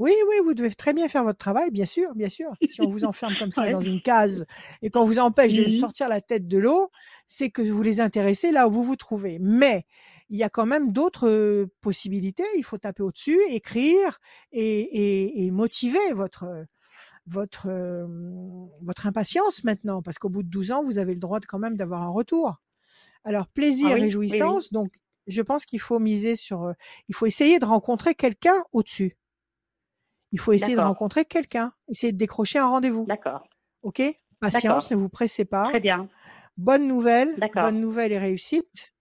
oui, 0.00 0.12
oui, 0.28 0.36
vous 0.44 0.54
devez 0.54 0.72
très 0.74 0.92
bien 0.94 1.08
faire 1.08 1.24
votre 1.24 1.38
travail, 1.38 1.70
bien 1.70 1.86
sûr, 1.86 2.14
bien 2.16 2.28
sûr. 2.30 2.52
Si 2.64 2.82
on 2.82 2.88
vous 2.88 3.04
enferme 3.04 3.36
comme 3.36 3.52
ça 3.52 3.68
Ouais. 3.68 3.70
dans 3.70 3.82
une 3.82 4.00
case 4.00 4.46
et 4.82 4.90
qu'on 4.90 5.04
vous 5.04 5.18
empêche 5.20 5.54
de 5.54 5.68
Mhm. 5.68 5.70
sortir 5.70 6.08
la 6.08 6.20
tête 6.20 6.48
de 6.48 6.58
l'eau, 6.58 6.90
c'est 7.28 7.50
que 7.50 7.62
vous 7.62 7.82
les 7.82 8.00
intéressez 8.00 8.50
là 8.52 8.66
où 8.68 8.72
vous 8.72 8.84
vous 8.84 8.96
trouvez. 8.96 9.38
Mais 9.40 9.84
il 10.30 10.38
y 10.38 10.42
a 10.42 10.48
quand 10.50 10.66
même 10.66 10.92
d'autres 10.92 11.68
possibilités. 11.82 12.44
Il 12.56 12.64
faut 12.64 12.78
taper 12.78 13.02
au-dessus, 13.02 13.38
écrire 13.50 14.18
et, 14.52 14.80
et- 14.80 15.44
et 15.46 15.50
motiver 15.50 16.12
votre 16.14 16.66
votre 17.26 17.68
votre 18.82 19.06
impatience 19.06 19.64
maintenant, 19.64 20.02
parce 20.02 20.18
qu'au 20.18 20.28
bout 20.28 20.42
de 20.42 20.48
12 20.48 20.72
ans, 20.72 20.82
vous 20.82 20.98
avez 20.98 21.14
le 21.14 21.20
droit 21.20 21.40
de, 21.40 21.46
quand 21.46 21.58
même 21.58 21.76
d'avoir 21.76 22.02
un 22.02 22.08
retour. 22.10 22.56
Alors 23.24 23.48
plaisir, 23.48 23.88
Ah 23.88 23.98
oui, 23.98 24.00
oui, 24.28 24.42
oui. 24.42 24.60
réjouissance. 24.60 24.72
Donc 24.72 24.92
je 25.28 25.42
pense 25.42 25.66
qu'il 25.66 25.80
faut 25.80 25.98
miser 26.00 26.36
sur, 26.36 26.74
il 27.08 27.14
faut 27.14 27.26
essayer 27.26 27.58
de 27.58 27.64
rencontrer 27.66 28.14
quelqu'un 28.14 28.64
au-dessus. 28.72 29.16
Il 30.32 30.38
faut 30.38 30.52
essayer 30.52 30.76
de 30.76 30.80
rencontrer 30.80 31.24
quelqu'un, 31.24 31.72
essayer 31.88 32.12
de 32.12 32.18
décrocher 32.18 32.58
un 32.58 32.68
rendez-vous. 32.68 33.06
D'accord. 33.06 33.42
Ok? 33.82 34.02
Patience, 34.40 34.90
ne 34.90 34.96
vous 34.96 35.08
pressez 35.08 35.44
pas. 35.44 35.68
Très 35.68 35.80
bien. 35.80 36.08
Bonne 36.56 36.86
nouvelle, 36.86 37.34
D'accord. 37.38 37.62
bonne 37.64 37.80
nouvelle 37.80 38.12
et 38.12 38.18
réussite. 38.18 38.92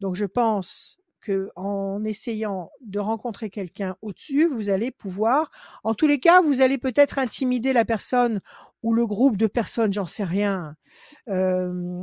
Donc 0.00 0.14
je 0.14 0.24
pense 0.26 0.98
que 1.20 1.50
en 1.56 2.04
essayant 2.04 2.70
de 2.82 2.98
rencontrer 2.98 3.48
quelqu'un 3.48 3.96
au-dessus, 4.02 4.46
vous 4.46 4.68
allez 4.68 4.90
pouvoir, 4.90 5.50
en 5.82 5.94
tous 5.94 6.06
les 6.06 6.20
cas, 6.20 6.42
vous 6.42 6.60
allez 6.60 6.76
peut-être 6.76 7.18
intimider 7.18 7.72
la 7.72 7.84
personne 7.86 8.40
ou 8.82 8.92
le 8.92 9.06
groupe 9.06 9.38
de 9.38 9.46
personnes, 9.46 9.92
j'en 9.94 10.04
sais 10.06 10.24
rien, 10.24 10.76
euh, 11.30 12.02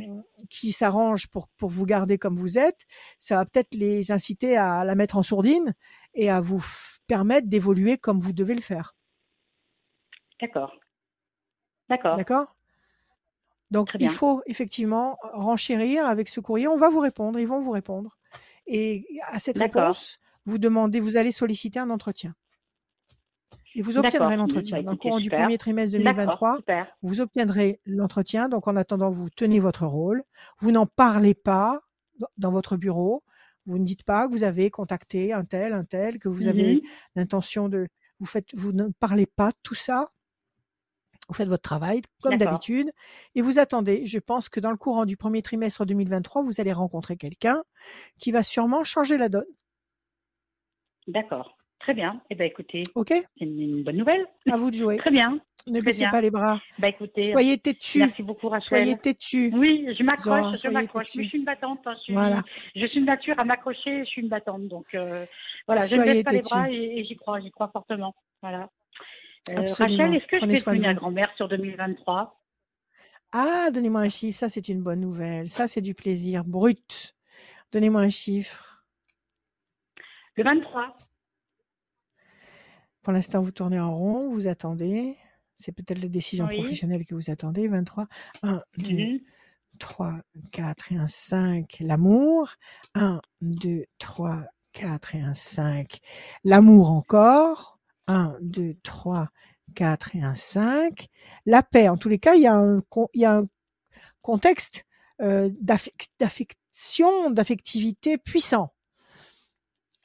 qui 0.49 0.71
s'arrangent 0.71 1.27
pour 1.27 1.47
pour 1.49 1.69
vous 1.69 1.85
garder 1.85 2.17
comme 2.17 2.35
vous 2.35 2.57
êtes. 2.57 2.81
Ça 3.19 3.35
va 3.35 3.45
peut-être 3.45 3.73
les 3.73 4.11
inciter 4.11 4.57
à 4.57 4.83
la 4.83 4.95
mettre 4.95 5.17
en 5.17 5.23
sourdine 5.23 5.75
et 6.13 6.29
à 6.29 6.41
vous 6.41 6.63
permettre 7.07 7.47
d'évoluer 7.47 7.97
comme 7.97 8.19
vous 8.19 8.33
devez 8.33 8.55
le 8.55 8.61
faire. 8.61 8.95
D'accord. 10.39 10.75
D'accord. 11.89 12.17
D'accord? 12.17 12.55
Donc, 13.69 13.91
il 13.99 14.09
faut 14.09 14.41
effectivement 14.47 15.17
renchérir 15.33 16.05
avec 16.05 16.27
ce 16.27 16.41
courrier. 16.41 16.67
On 16.67 16.75
va 16.75 16.89
vous 16.89 16.99
répondre, 16.99 17.39
ils 17.39 17.47
vont 17.47 17.61
vous 17.61 17.71
répondre. 17.71 18.17
Et 18.67 19.05
à 19.27 19.39
cette 19.39 19.57
réponse, 19.57 20.19
vous 20.45 20.57
demandez, 20.57 20.99
vous 20.99 21.15
allez 21.17 21.31
solliciter 21.31 21.79
un 21.79 21.89
entretien. 21.89 22.35
Et 23.73 23.81
vous 23.81 23.97
obtiendrez 23.97 24.35
D'accord. 24.35 24.37
l'entretien. 24.37 24.77
Bah, 24.77 24.83
Dans 24.83 24.91
le 24.91 24.97
courant 24.97 25.19
du 25.19 25.29
premier 25.29 25.57
trimestre 25.57 25.97
D'accord. 25.97 26.13
2023, 26.13 26.55
Super. 26.57 26.97
vous 27.01 27.21
obtiendrez 27.21 27.79
l'entretien. 27.85 28.49
Donc, 28.49 28.67
en 28.67 28.75
attendant, 28.75 29.09
vous 29.09 29.29
tenez 29.29 29.61
votre 29.61 29.85
rôle. 29.85 30.23
Vous 30.59 30.71
n'en 30.71 30.85
parlez 30.85 31.33
pas 31.33 31.81
dans 32.37 32.51
votre 32.51 32.75
bureau. 32.75 33.23
Vous 33.65 33.77
ne 33.77 33.85
dites 33.85 34.03
pas 34.03 34.27
que 34.27 34.31
vous 34.31 34.43
avez 34.43 34.69
contacté 34.69 35.33
un 35.33 35.45
tel, 35.45 35.73
un 35.73 35.83
tel, 35.83 36.19
que 36.19 36.29
vous 36.29 36.47
avez 36.47 36.81
l'intention 37.15 37.69
de. 37.69 37.87
Vous 38.19 38.25
faites, 38.25 38.53
vous 38.55 38.71
ne 38.71 38.87
parlez 38.99 39.25
pas 39.25 39.49
de 39.49 39.57
tout 39.63 39.75
ça. 39.75 40.11
Vous 41.27 41.35
faites 41.35 41.47
votre 41.47 41.61
travail 41.61 42.01
comme 42.21 42.37
d'habitude 42.37 42.91
et 43.35 43.41
vous 43.41 43.57
attendez. 43.57 44.05
Je 44.05 44.19
pense 44.19 44.49
que 44.49 44.59
dans 44.59 44.71
le 44.71 44.77
courant 44.77 45.05
du 45.05 45.15
premier 45.15 45.41
trimestre 45.41 45.85
2023, 45.85 46.43
vous 46.43 46.59
allez 46.59 46.73
rencontrer 46.73 47.15
quelqu'un 47.15 47.63
qui 48.17 48.31
va 48.31 48.43
sûrement 48.43 48.83
changer 48.83 49.17
la 49.17 49.29
donne. 49.29 49.45
D'accord. 51.07 51.60
Très 51.81 51.93
bien. 51.93 52.21
Eh 52.29 52.35
ben, 52.35 52.45
écoutez, 52.45 52.83
Ok 52.95 53.07
c'est 53.09 53.25
une, 53.45 53.59
une 53.59 53.83
bonne 53.83 53.97
nouvelle. 53.97 54.25
À 54.49 54.57
vous 54.57 54.69
de 54.71 54.75
jouer. 54.75 54.97
Très 54.97 55.11
bien. 55.11 55.39
Ne 55.67 55.73
très 55.73 55.81
baissez 55.81 55.99
bien. 55.99 56.09
pas 56.09 56.21
les 56.21 56.31
bras. 56.31 56.59
Bah, 56.79 56.87
écoutez, 56.89 57.23
Soyez 57.31 57.57
têtu. 57.57 57.99
merci 57.99 58.23
beaucoup, 58.23 58.49
Rachel. 58.49 58.67
Soyez 58.79 58.97
têtu. 58.97 59.51
Oui, 59.53 59.87
je 59.97 60.03
m'accroche, 60.03 60.59
je 60.63 60.67
m'accroche. 60.69 61.07
je 61.15 61.21
suis 61.23 61.37
une 61.37 61.43
battante. 61.45 61.79
hein, 61.85 61.93
Je 61.97 62.01
suis, 62.03 62.13
Voilà. 62.13 62.43
je 62.75 62.85
suis 62.87 62.99
une 62.99 63.05
nature 63.05 63.39
à 63.39 63.45
m'accrocher. 63.45 63.99
Je 63.99 64.09
suis 64.09 64.21
une 64.21 64.29
battante. 64.29 64.67
Donc 64.67 64.85
euh, 64.95 65.25
voilà, 65.67 65.85
je 65.85 65.95
ne 65.97 66.03
baisse 66.03 66.23
pas 66.23 66.31
les 66.31 66.41
bras 66.41 66.69
et, 66.71 66.99
et 66.99 67.03
j'y 67.05 67.15
crois, 67.15 67.39
j'y 67.39 67.51
crois 67.51 67.69
fortement. 67.71 68.15
Voilà. 68.41 68.69
Euh. 69.49 69.55
Rachel, 69.79 70.15
est-ce 70.15 70.25
que 70.27 70.37
Prenez 70.37 70.55
je 70.57 70.63
peux 70.63 70.71
devenir 70.71 70.93
grand-mère 70.95 71.31
sur 71.35 71.47
2023 71.47 72.39
Ah, 73.31 73.69
donnez-moi 73.71 74.01
un 74.01 74.09
chiffre. 74.09 74.37
Ça, 74.37 74.49
c'est 74.49 74.67
une 74.69 74.81
bonne 74.81 74.99
nouvelle. 75.01 75.49
Ça, 75.49 75.67
c'est 75.67 75.81
du 75.81 75.93
plaisir 75.95 76.43
brut. 76.43 77.15
Donnez-moi 77.71 78.01
un 78.01 78.09
chiffre. 78.09 78.83
Le 80.35 80.43
23. 80.43 80.95
Pour 83.01 83.13
l'instant, 83.13 83.41
vous 83.41 83.51
tournez 83.51 83.79
en 83.79 83.95
rond. 83.95 84.29
Vous 84.31 84.47
attendez. 84.47 85.17
C'est 85.55 85.71
peut-être 85.71 86.01
la 86.01 86.07
décision 86.07 86.45
Oui. 86.47 86.59
professionnelle 86.59 87.05
que 87.05 87.15
vous 87.15 87.29
attendez. 87.29 87.67
23. 87.67 88.07
1, 88.43 88.61
2, 88.77 88.93
Mhm. 88.95 89.19
3, 89.79 90.19
4 90.51 90.91
et 90.91 90.95
un 90.97 91.07
5, 91.07 91.77
l'amour. 91.81 92.49
1, 92.95 93.21
2, 93.41 93.85
3, 93.99 94.43
4 94.73 95.15
et 95.15 95.21
un 95.21 95.33
5, 95.33 95.99
l'amour 96.43 96.91
encore. 96.91 97.79
1, 98.07 98.37
2, 98.41 98.75
3, 98.83 99.29
4 99.75 100.15
et 100.15 100.21
un 100.21 100.35
5. 100.35 101.07
La 101.45 101.63
paix, 101.63 101.89
en 101.89 101.97
tous 101.97 102.09
les 102.09 102.19
cas, 102.19 102.35
il 102.35 102.41
y 102.41 102.47
a 102.47 102.55
un, 102.55 102.77
il 103.13 103.21
y 103.21 103.25
a 103.25 103.37
un 103.37 103.47
contexte 104.21 104.85
euh, 105.21 105.49
d'affec- 105.61 106.09
d'affection, 106.19 107.29
d'affectivité 107.29 108.17
puissant. 108.17 108.73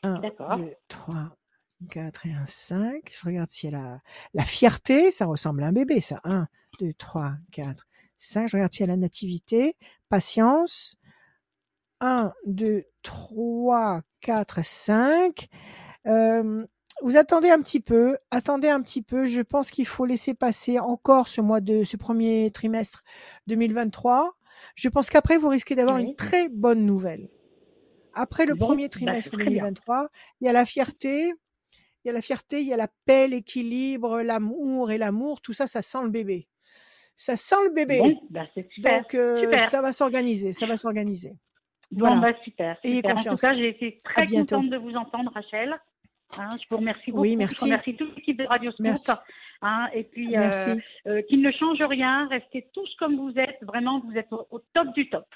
1, 0.02 0.18
D'accord. 0.20 0.56
2, 0.56 0.74
3, 0.88 1.36
4 1.88 2.26
et 2.26 2.32
un 2.32 2.46
5. 2.46 3.12
Je 3.12 3.26
regarde 3.26 3.50
si 3.50 3.66
elle 3.66 3.74
a 3.74 4.00
la 4.34 4.44
fierté, 4.44 5.10
ça 5.10 5.26
ressemble 5.26 5.62
à 5.62 5.68
un 5.68 5.72
bébé, 5.72 6.00
ça. 6.00 6.20
1, 6.24 6.48
2, 6.80 6.92
3, 6.94 7.34
4, 7.52 7.86
5. 8.16 8.48
Je 8.48 8.56
regarde 8.56 8.72
si 8.72 8.82
elle 8.82 8.90
a 8.90 8.94
la 8.94 8.98
nativité, 8.98 9.76
patience. 10.08 10.96
1, 12.00 12.32
2, 12.46 12.84
3, 13.02 14.02
4, 14.20 14.64
5. 14.64 15.48
Euh, 16.06 16.66
vous 17.02 17.16
attendez 17.16 17.50
un 17.50 17.60
petit 17.60 17.80
peu, 17.80 18.16
attendez 18.30 18.68
un 18.68 18.80
petit 18.80 19.02
peu. 19.02 19.26
Je 19.26 19.42
pense 19.42 19.70
qu'il 19.70 19.86
faut 19.86 20.06
laisser 20.06 20.34
passer 20.34 20.78
encore 20.78 21.28
ce 21.28 21.40
mois 21.40 21.60
de 21.60 21.84
ce 21.84 21.96
premier 21.96 22.50
trimestre 22.50 23.02
2023. 23.48 24.36
Je 24.74 24.88
pense 24.88 25.10
qu'après 25.10 25.36
vous 25.36 25.48
risquez 25.48 25.74
d'avoir 25.74 25.98
une 25.98 26.14
très 26.14 26.48
bonne 26.48 26.86
nouvelle. 26.86 27.28
Après 28.14 28.46
le 28.46 28.54
Bon, 28.54 28.66
premier 28.66 28.84
bah, 28.84 28.90
trimestre 28.90 29.24
c'est 29.24 29.30
très 29.30 29.44
bien. 29.44 29.62
2023, 29.64 30.08
il 30.40 30.46
y 30.46 30.48
a 30.48 30.52
la 30.52 30.64
fierté, 30.64 31.34
il 32.06 32.10
y 32.10 32.10
a 32.10 32.12
la 32.12 32.22
fierté, 32.22 32.60
il 32.60 32.68
y 32.68 32.72
a 32.72 32.76
la 32.76 32.86
paix, 33.04 33.26
l'équilibre, 33.26 34.22
l'amour 34.22 34.92
et 34.92 34.98
l'amour. 34.98 35.40
Tout 35.40 35.52
ça, 35.52 35.66
ça 35.66 35.82
sent 35.82 36.04
le 36.04 36.10
bébé. 36.10 36.46
Ça 37.16 37.36
sent 37.36 37.56
le 37.64 37.70
bébé. 37.70 37.98
Bon, 37.98 38.20
bah, 38.30 38.46
c'est 38.54 38.70
super. 38.70 38.98
Donc 39.00 39.12
euh, 39.16 39.40
super. 39.40 39.60
ça 39.68 39.82
va 39.82 39.92
s'organiser, 39.92 40.52
ça 40.52 40.66
va 40.66 40.76
s'organiser. 40.76 41.32
Bon, 41.90 42.16
bah, 42.18 42.28
super. 42.44 42.76
Ayez 42.84 42.96
super. 42.98 43.18
En 43.18 43.22
tout 43.24 43.34
cas, 43.34 43.54
j'ai 43.54 43.70
été 43.70 43.98
très 44.04 44.24
contente 44.28 44.70
de 44.70 44.76
vous 44.76 44.94
entendre, 44.94 45.32
Rachel. 45.34 45.74
Hein, 46.38 46.50
je 46.60 46.64
vous 46.70 46.76
remercie 46.76 47.10
beaucoup. 47.10 47.22
Oui, 47.22 47.32
Je 47.32 47.38
merci. 47.38 47.64
remercie 47.64 47.96
toute 47.96 48.14
l'équipe 48.14 48.38
de 48.38 48.44
Radio 48.44 48.70
Scoop. 48.70 48.86
Merci. 48.86 49.10
Hein, 49.62 49.88
et 49.92 50.04
puis, 50.04 50.36
euh, 50.36 50.40
Merci. 50.40 50.80
euh, 51.08 51.22
qu'il 51.22 51.40
ne 51.42 51.50
change 51.50 51.82
rien. 51.82 52.28
Restez 52.28 52.68
tous 52.72 52.88
comme 53.00 53.16
vous 53.16 53.32
êtes. 53.36 53.58
Vraiment, 53.62 53.98
vous 53.98 54.16
êtes 54.16 54.32
au, 54.32 54.46
au 54.52 54.60
top 54.74 54.92
du 54.94 55.10
top. 55.10 55.26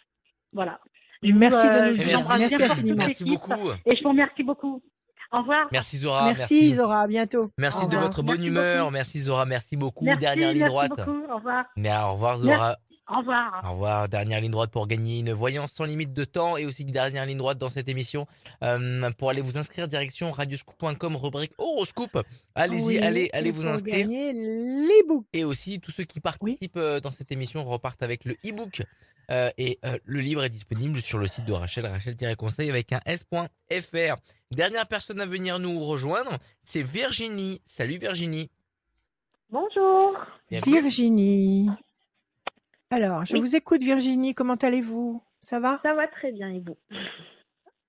Voilà. 0.52 0.80
Je 1.22 1.32
vous, 1.32 1.38
Merci 1.38 1.66
de 1.68 1.74
nous 1.80 1.92
le 1.94 1.98
je 1.98 2.04
dire. 2.04 2.18
Merci 2.38 2.94
Merci 2.94 3.24
l'équipe. 3.24 3.26
beaucoup. 3.26 3.70
Et 3.86 3.96
je 3.96 4.02
vous 4.04 4.10
remercie 4.10 4.44
beaucoup. 4.44 4.82
Au 5.32 5.38
revoir. 5.38 5.68
Merci 5.70 5.96
Zora. 5.98 6.24
merci, 6.24 6.74
Zora, 6.74 7.02
à 7.02 7.06
bientôt. 7.06 7.50
Merci 7.56 7.78
Au 7.78 7.80
de 7.82 7.84
revoir. 7.86 8.02
votre 8.02 8.22
bonne 8.22 8.36
Merci 8.36 8.48
humeur. 8.48 8.78
beaucoup. 8.84 8.92
Merci 8.92 9.20
Zora. 9.20 9.44
Merci 9.46 9.76
beaucoup. 9.76 10.04
Merci, 10.04 10.20
Dernière 10.20 10.48
ligne 10.48 10.58
merci 10.58 10.70
droite. 10.70 10.90
beaucoup. 10.90 11.22
Au 11.30 11.36
revoir. 11.36 11.64
Mais 11.76 11.90
au 11.96 12.12
revoir 12.14 12.36
Zora. 12.38 12.76
Au 13.10 13.18
revoir. 13.18 13.60
Au 13.64 13.72
revoir. 13.72 14.08
Dernière 14.08 14.40
ligne 14.40 14.50
droite 14.52 14.70
pour 14.70 14.86
gagner 14.86 15.18
une 15.18 15.32
voyance 15.32 15.72
sans 15.72 15.84
limite 15.84 16.12
de 16.12 16.24
temps 16.24 16.56
et 16.56 16.64
aussi 16.64 16.84
dernière 16.84 17.26
ligne 17.26 17.38
droite 17.38 17.58
dans 17.58 17.68
cette 17.68 17.88
émission 17.88 18.26
euh, 18.62 19.10
pour 19.18 19.30
aller 19.30 19.40
vous 19.40 19.58
inscrire 19.58 19.88
direction 19.88 20.30
radioscoop.com 20.30 21.16
rubrique 21.16 21.52
horoscope. 21.58 22.22
Allez-y, 22.54 22.82
Oui, 22.82 22.98
allez, 22.98 23.28
allez 23.32 23.50
vous 23.50 23.66
inscrire. 23.66 23.96
gagner 23.96 24.32
l'e-book. 24.32 25.24
Et 25.32 25.44
aussi 25.44 25.80
tous 25.80 25.90
ceux 25.90 26.04
qui 26.04 26.20
participent 26.20 26.76
euh, 26.76 27.00
dans 27.00 27.10
cette 27.10 27.32
émission 27.32 27.64
repartent 27.64 28.02
avec 28.02 28.24
le 28.24 28.36
e-book. 28.46 28.82
Euh, 29.30 29.50
et 29.58 29.78
euh, 29.84 29.96
le 30.04 30.20
livre 30.20 30.42
est 30.44 30.50
disponible 30.50 31.00
sur 31.00 31.18
le 31.18 31.26
site 31.26 31.44
de 31.44 31.52
Rachel, 31.52 31.86
rachel-conseil 31.86 32.68
avec 32.68 32.92
un 32.92 33.00
s.fr. 33.06 34.16
Dernière 34.50 34.86
personne 34.86 35.20
à 35.20 35.26
venir 35.26 35.58
nous 35.58 35.78
rejoindre, 35.80 36.38
c'est 36.64 36.82
Virginie. 36.82 37.60
Salut 37.64 37.98
Virginie. 37.98 38.50
Bonjour. 39.50 40.16
Bienvenue. 40.50 40.80
Virginie. 40.80 41.70
Alors, 42.90 43.24
je 43.24 43.34
Oui. 43.34 43.40
vous 43.40 43.56
écoute 43.56 43.82
Virginie, 43.82 44.34
comment 44.34 44.56
allez-vous? 44.56 45.22
Ça 45.40 45.60
va? 45.60 45.78
Ça 45.82 45.94
va 45.94 46.08
très 46.08 46.32
bien 46.32 46.50
et 46.50 46.60
vous? 46.60 46.76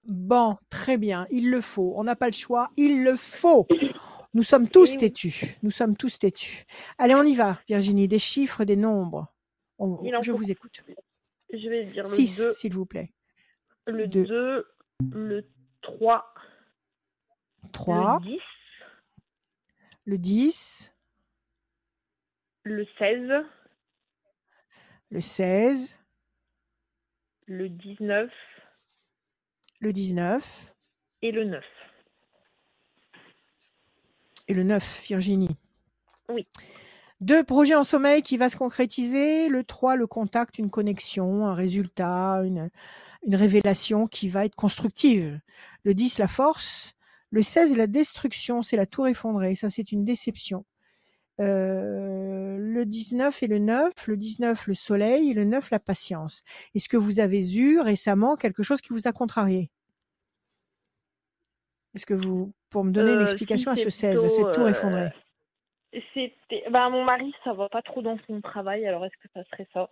Bon, 0.04 0.58
très 0.70 0.98
bien, 0.98 1.28
il 1.32 1.50
le 1.50 1.62
faut. 1.62 1.94
On 1.98 2.04
n'a 2.04 2.16
pas 2.16 2.28
le 2.28 2.34
choix, 2.34 2.70
il 2.78 3.04
le 3.04 3.16
faut. 3.16 3.68
Nous 4.34 4.44
sommes 4.44 4.70
tous 4.70 4.92
Eh 4.92 4.94
oui. 4.94 4.98
têtus. 5.00 5.58
Nous 5.64 5.72
sommes 5.72 5.98
tous 5.98 6.18
têtus. 6.20 6.66
Allez, 6.98 7.16
on 7.16 7.24
y 7.24 7.36
va, 7.36 7.60
Virginie. 7.68 8.08
Des 8.08 8.20
chiffres, 8.20 8.64
des 8.64 8.76
nombres. 8.78 9.28
On- 9.80 10.00
Il 10.04 10.16
en 10.16 10.22
je 10.22 10.32
faut- 10.32 10.38
vous 10.38 10.52
écoute. 10.52 10.84
Je 11.52 11.68
vais 11.68 11.84
dire 11.86 12.04
le 12.04 12.10
6, 12.10 12.44
2, 12.46 12.52
s'il 12.52 12.74
vous 12.74 12.86
plaît. 12.86 13.12
le 13.88 14.08
deux. 14.08 14.26
2, 14.26 14.68
le 15.14 15.50
3, 15.82 16.34
3, 17.74 18.20
le 18.24 18.26
10, 18.30 18.40
le 20.06 20.18
10, 20.18 20.94
le 22.64 22.86
16, 22.98 23.30
le 25.12 25.20
16, 25.20 26.00
le 27.46 27.68
19, 27.68 28.32
le 29.82 29.92
19, 29.92 30.74
et 31.22 31.32
le 31.32 31.44
9. 31.44 31.64
Et 34.48 34.54
le 34.54 34.64
9, 34.64 35.04
Virginie. 35.04 35.58
Oui. 36.30 36.48
Deux 37.20 37.44
projets 37.44 37.76
en 37.76 37.84
sommeil 37.84 38.22
qui 38.22 38.38
va 38.38 38.50
se 38.50 38.56
concrétiser. 38.56 39.50
Le 39.50 39.64
3, 39.66 39.98
le 39.98 40.08
contact, 40.08 40.58
une 40.58 40.70
connexion, 40.70 41.46
un 41.46 41.54
résultat, 41.54 42.42
une, 42.46 42.70
une 43.28 43.36
révélation 43.36 44.08
qui 44.08 44.30
va 44.30 44.46
être 44.46 44.56
constructive. 44.56 45.40
Le 45.84 45.94
10, 45.94 46.20
la 46.20 46.28
force. 46.30 46.96
Le 47.32 47.44
16, 47.44 47.76
la 47.76 47.88
destruction, 47.88 48.62
c'est 48.62 48.78
la 48.78 48.86
tour 48.86 49.08
effondrée. 49.08 49.56
Ça, 49.56 49.70
c'est 49.70 49.92
une 49.92 50.06
déception. 50.06 50.66
Euh, 51.42 52.58
le 52.60 52.86
19 52.86 53.44
et 53.44 53.48
le 53.48 53.60
9, 53.60 53.92
le 54.08 54.18
19 54.18 54.68
le 54.68 54.74
soleil 54.76 55.32
et 55.32 55.34
le 55.34 55.44
9 55.46 55.72
la 55.72 55.80
patience. 55.80 56.44
Est-ce 56.76 56.90
que 56.90 56.98
vous 56.98 57.20
avez 57.20 57.56
eu 57.56 57.80
récemment 57.82 58.36
quelque 58.38 58.64
chose 58.64 58.82
qui 58.82 58.94
vous 58.94 59.08
a 59.08 59.12
contrarié? 59.14 59.72
Est-ce 61.96 62.06
que 62.06 62.14
vous, 62.14 62.54
pour 62.70 62.84
me 62.84 62.92
donner 62.92 63.14
une 63.14 63.22
Euh, 63.22 63.22
explication 63.22 63.72
si, 63.72 63.72
à 63.72 63.78
ce 63.78 63.90
c'est 63.90 63.90
16, 63.90 64.26
à 64.26 64.30
cette 64.30 64.52
plutôt, 64.52 64.52
tour 64.52 64.68
euh, 64.68 64.68
effondrée 64.68 65.14
C'était. 66.14 66.64
Bah, 66.70 66.90
mon 66.90 67.04
mari, 67.04 67.34
ça 67.44 67.54
va 67.54 67.70
pas 67.70 67.82
trop 67.82 68.02
dans 68.02 68.18
son 68.28 68.42
travail, 68.42 68.86
alors 68.88 69.06
est-ce 69.06 69.18
que 69.18 69.30
ça 69.34 69.44
serait 69.52 69.68
ça? 69.74 69.90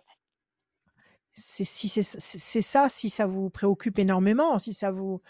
C'est 1.32 1.64
si 1.64 1.88
c'est 1.88 2.62
ça, 2.62 2.88
si 2.88 3.08
ça 3.08 3.26
vous 3.26 3.50
préoccupe 3.50 3.98
énormément, 3.98 4.58
si 4.58 4.74
ça 4.74 4.90
vous 4.90 5.22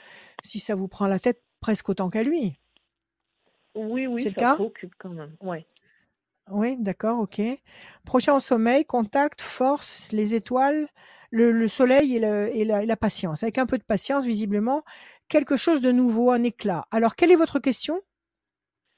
si 0.43 0.59
ça 0.59 0.75
vous 0.75 0.89
prend 0.89 1.07
la 1.07 1.19
tête 1.19 1.43
presque 1.61 1.89
autant 1.91 2.09
qu'à 2.11 2.23
lui. 2.23 2.59
Oui, 3.75 4.07
oui, 4.07 4.23
C'est 4.23 4.31
le 4.31 4.35
ça 4.35 4.41
cas? 4.41 4.55
préoccupe 4.55 4.95
quand 4.99 5.11
même. 5.11 5.37
Ouais. 5.41 5.67
Oui, 6.51 6.77
d'accord, 6.79 7.21
ok. 7.21 7.41
Prochain 8.05 8.35
au 8.35 8.41
sommeil, 8.41 8.85
contact, 8.85 9.41
force, 9.41 10.11
les 10.13 10.35
étoiles, 10.35 10.89
le, 11.31 11.53
le 11.53 11.69
soleil 11.69 12.17
et, 12.17 12.19
le- 12.21 12.49
et 12.55 12.65
la, 12.65 12.83
et 12.83 12.87
la 12.87 12.97
patience. 12.97 13.43
Avec 13.43 13.59
un 13.59 13.67
peu 13.67 13.79
de 13.79 13.85
patience, 13.85 14.25
visiblement, 14.25 14.83
quelque 15.29 15.57
chose 15.57 15.81
de 15.81 15.93
nouveau, 15.93 16.31
un 16.33 16.43
éclat. 16.43 16.87
Alors, 16.91 17.15
quelle 17.15 17.31
est 17.31 17.37
votre 17.37 17.59
question? 17.61 18.01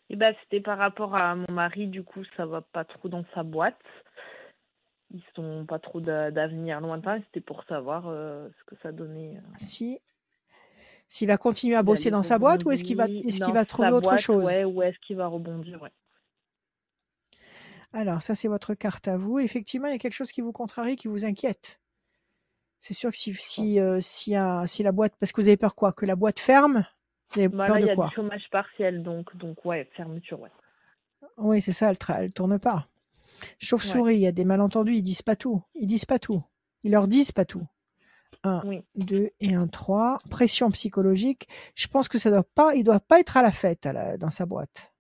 Et 0.09 0.17
bah, 0.17 0.33
c'était 0.43 0.61
par 0.61 0.79
rapport 0.79 1.15
à 1.15 1.35
mon 1.35 1.51
mari, 1.51 1.89
du 1.89 2.03
coup, 2.03 2.23
ça 2.37 2.47
va 2.47 2.61
pas 2.63 2.85
trop 2.85 3.09
dans 3.09 3.25
sa 3.35 3.43
boîte. 3.43 3.81
Ils 5.11 5.23
sont 5.37 5.67
pas 5.67 5.79
trop 5.79 6.01
d'a- 6.01 6.31
d'avenir 6.31 6.81
lointain, 6.81 7.21
c'était 7.27 7.41
pour 7.43 7.65
savoir 7.65 8.09
euh, 8.09 8.49
ce 8.59 8.65
que 8.65 8.81
ça 8.83 8.93
donnait. 8.93 9.37
euh. 9.37 9.41
Si 9.59 10.01
s'il 11.07 11.29
va 11.29 11.37
continuer 11.37 11.75
à 11.77 11.83
bosser 11.83 12.11
dans 12.11 12.23
sa 12.23 12.39
boîte 12.39 12.65
ou 12.65 12.71
est-ce 12.71 12.85
qu'il 12.85 12.97
va 12.97 13.05
est-ce 13.05 13.41
qu'il 13.41 13.53
va 13.53 13.67
trouver 13.67 13.91
autre 13.91 14.09
boîte, 14.09 14.21
chose? 14.21 14.43
Ouais, 14.45 14.65
ou 14.65 14.83
est-ce 14.83 14.99
qu'il 15.01 15.17
va 15.17 15.27
rebondir, 15.27 15.83
ouais. 15.83 15.91
Alors, 17.93 18.23
ça, 18.23 18.35
c'est 18.35 18.49
votre 18.49 18.75
carte 18.75 19.07
à 19.09 19.17
vous. 19.17 19.39
Effectivement, 19.39 19.89
il 19.89 19.93
y 19.93 19.95
a 19.95 19.99
quelque 19.99 20.15
chose 20.15 20.33
qui 20.33 20.41
vous 20.41 20.53
contrarie, 20.53 20.97
qui 20.97 21.09
vous 21.09 21.25
inquiète. 21.25 21.81
C'est 22.79 22.95
sûr 22.95 23.11
que 23.11 23.17
si, 23.17 23.35
si, 23.35 23.79
euh, 23.79 24.01
si, 24.01 24.33
la 24.83 24.93
boîte, 24.93 25.15
parce 25.21 25.31
que 25.33 25.41
vous 25.41 25.49
avez 25.49 25.57
peur 25.57 25.75
quoi? 25.75 25.93
Que 25.93 26.07
la 26.07 26.17
boîte 26.17 26.41
ferme? 26.41 26.85
Vous 27.33 27.41
avez 27.41 27.49
Bah, 27.49 27.67
peur 27.67 27.77
là, 27.77 27.81
il 27.81 27.87
y 27.87 27.91
a 27.91 27.95
quoi? 27.95 28.09
du 28.09 28.15
chômage 28.15 28.49
partiel, 28.51 29.03
donc, 29.03 29.37
donc 29.37 29.65
ouais, 29.65 29.89
fermeture, 29.97 30.41
ouais. 30.41 30.51
Oui, 31.37 31.63
c'est 31.63 31.73
ça, 31.73 31.91
elle, 31.91 31.97
tra- 31.97 32.19
elle 32.21 32.33
tourne 32.33 32.59
pas. 32.59 32.89
Chauve-souris, 33.59 34.15
il 34.15 34.21
y 34.21 34.27
a 34.27 34.33
des 34.33 34.45
malentendus, 34.45 34.95
ils 34.97 35.03
disent 35.03 35.23
pas 35.23 35.37
tout. 35.37 35.63
Ils 35.75 35.87
disent 35.87 36.05
pas 36.05 36.19
tout. 36.19 36.43
Ils 36.83 36.91
leur 36.93 37.07
disent 37.09 37.33
pas 37.33 37.45
tout. 37.45 37.67
Un, 38.45 38.63
Oui. 38.67 38.83
deux 38.97 39.31
et 39.41 39.55
un, 39.55 39.69
trois. 39.69 40.19
Pression 40.31 40.71
psychologique. 40.73 41.47
Je 41.75 41.87
pense 41.87 42.09
que 42.09 42.19
ça 42.19 42.31
doit 42.31 42.43
pas, 42.43 42.75
il 42.75 42.83
doit 42.83 43.01
pas 43.01 43.21
être 43.21 43.37
à 43.37 43.43
la 43.43 43.53
fête 43.53 43.87
à 43.87 43.93
la- 43.93 44.17
dans 44.17 44.31
sa 44.31 44.47
boîte. 44.47 44.92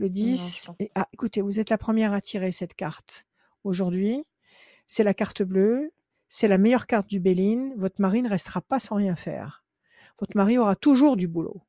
Le 0.00 0.06
je 0.06 0.12
10. 0.12 0.66
pense 0.66 0.76
et- 0.80 0.90
ah, 0.94 1.06
écoutez, 1.12 1.42
vous 1.42 1.60
êtes 1.60 1.68
la 1.70 1.78
première 1.78 2.12
à 2.12 2.20
tirer 2.20 2.52
cette 2.52 2.74
carte 2.74 3.26
aujourd'hui. 3.64 4.24
C'est 4.86 5.04
la 5.04 5.12
carte 5.14 5.42
bleue. 5.42 5.92
C'est 6.28 6.48
la 6.48 6.58
meilleure 6.58 6.86
carte 6.86 7.06
du 7.08 7.20
Béline. 7.20 7.74
Votre 7.76 8.00
mari 8.00 8.22
ne 8.22 8.28
restera 8.28 8.62
pas 8.62 8.78
sans 8.80 8.96
rien 8.96 9.14
faire. 9.16 9.62
Votre 10.18 10.36
mari 10.36 10.56
aura 10.58 10.74
toujours 10.76 11.16
du 11.16 11.28
boulot. 11.28 11.60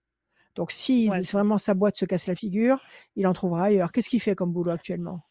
Donc, 0.56 0.72
si 0.72 1.10
Ouais, 1.10 1.22
vraiment 1.22 1.58
sa 1.58 1.74
boîte 1.74 1.96
se 1.98 2.06
casse 2.06 2.28
la 2.28 2.36
figure, 2.36 2.80
il 3.16 3.26
en 3.28 3.34
trouvera 3.34 3.66
ailleurs. 3.66 3.92
Qu'est-ce 3.92 4.10
qu'il 4.10 4.22
fait 4.22 4.36
comme 4.36 4.52
boulot 4.54 4.72
actuellement? 4.72 5.22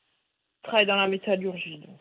Je 0.63 0.69
travaille 0.69 0.87
dans 0.87 0.97
la 0.97 1.09
métallurgie, 1.09 1.79
donc. 1.79 2.01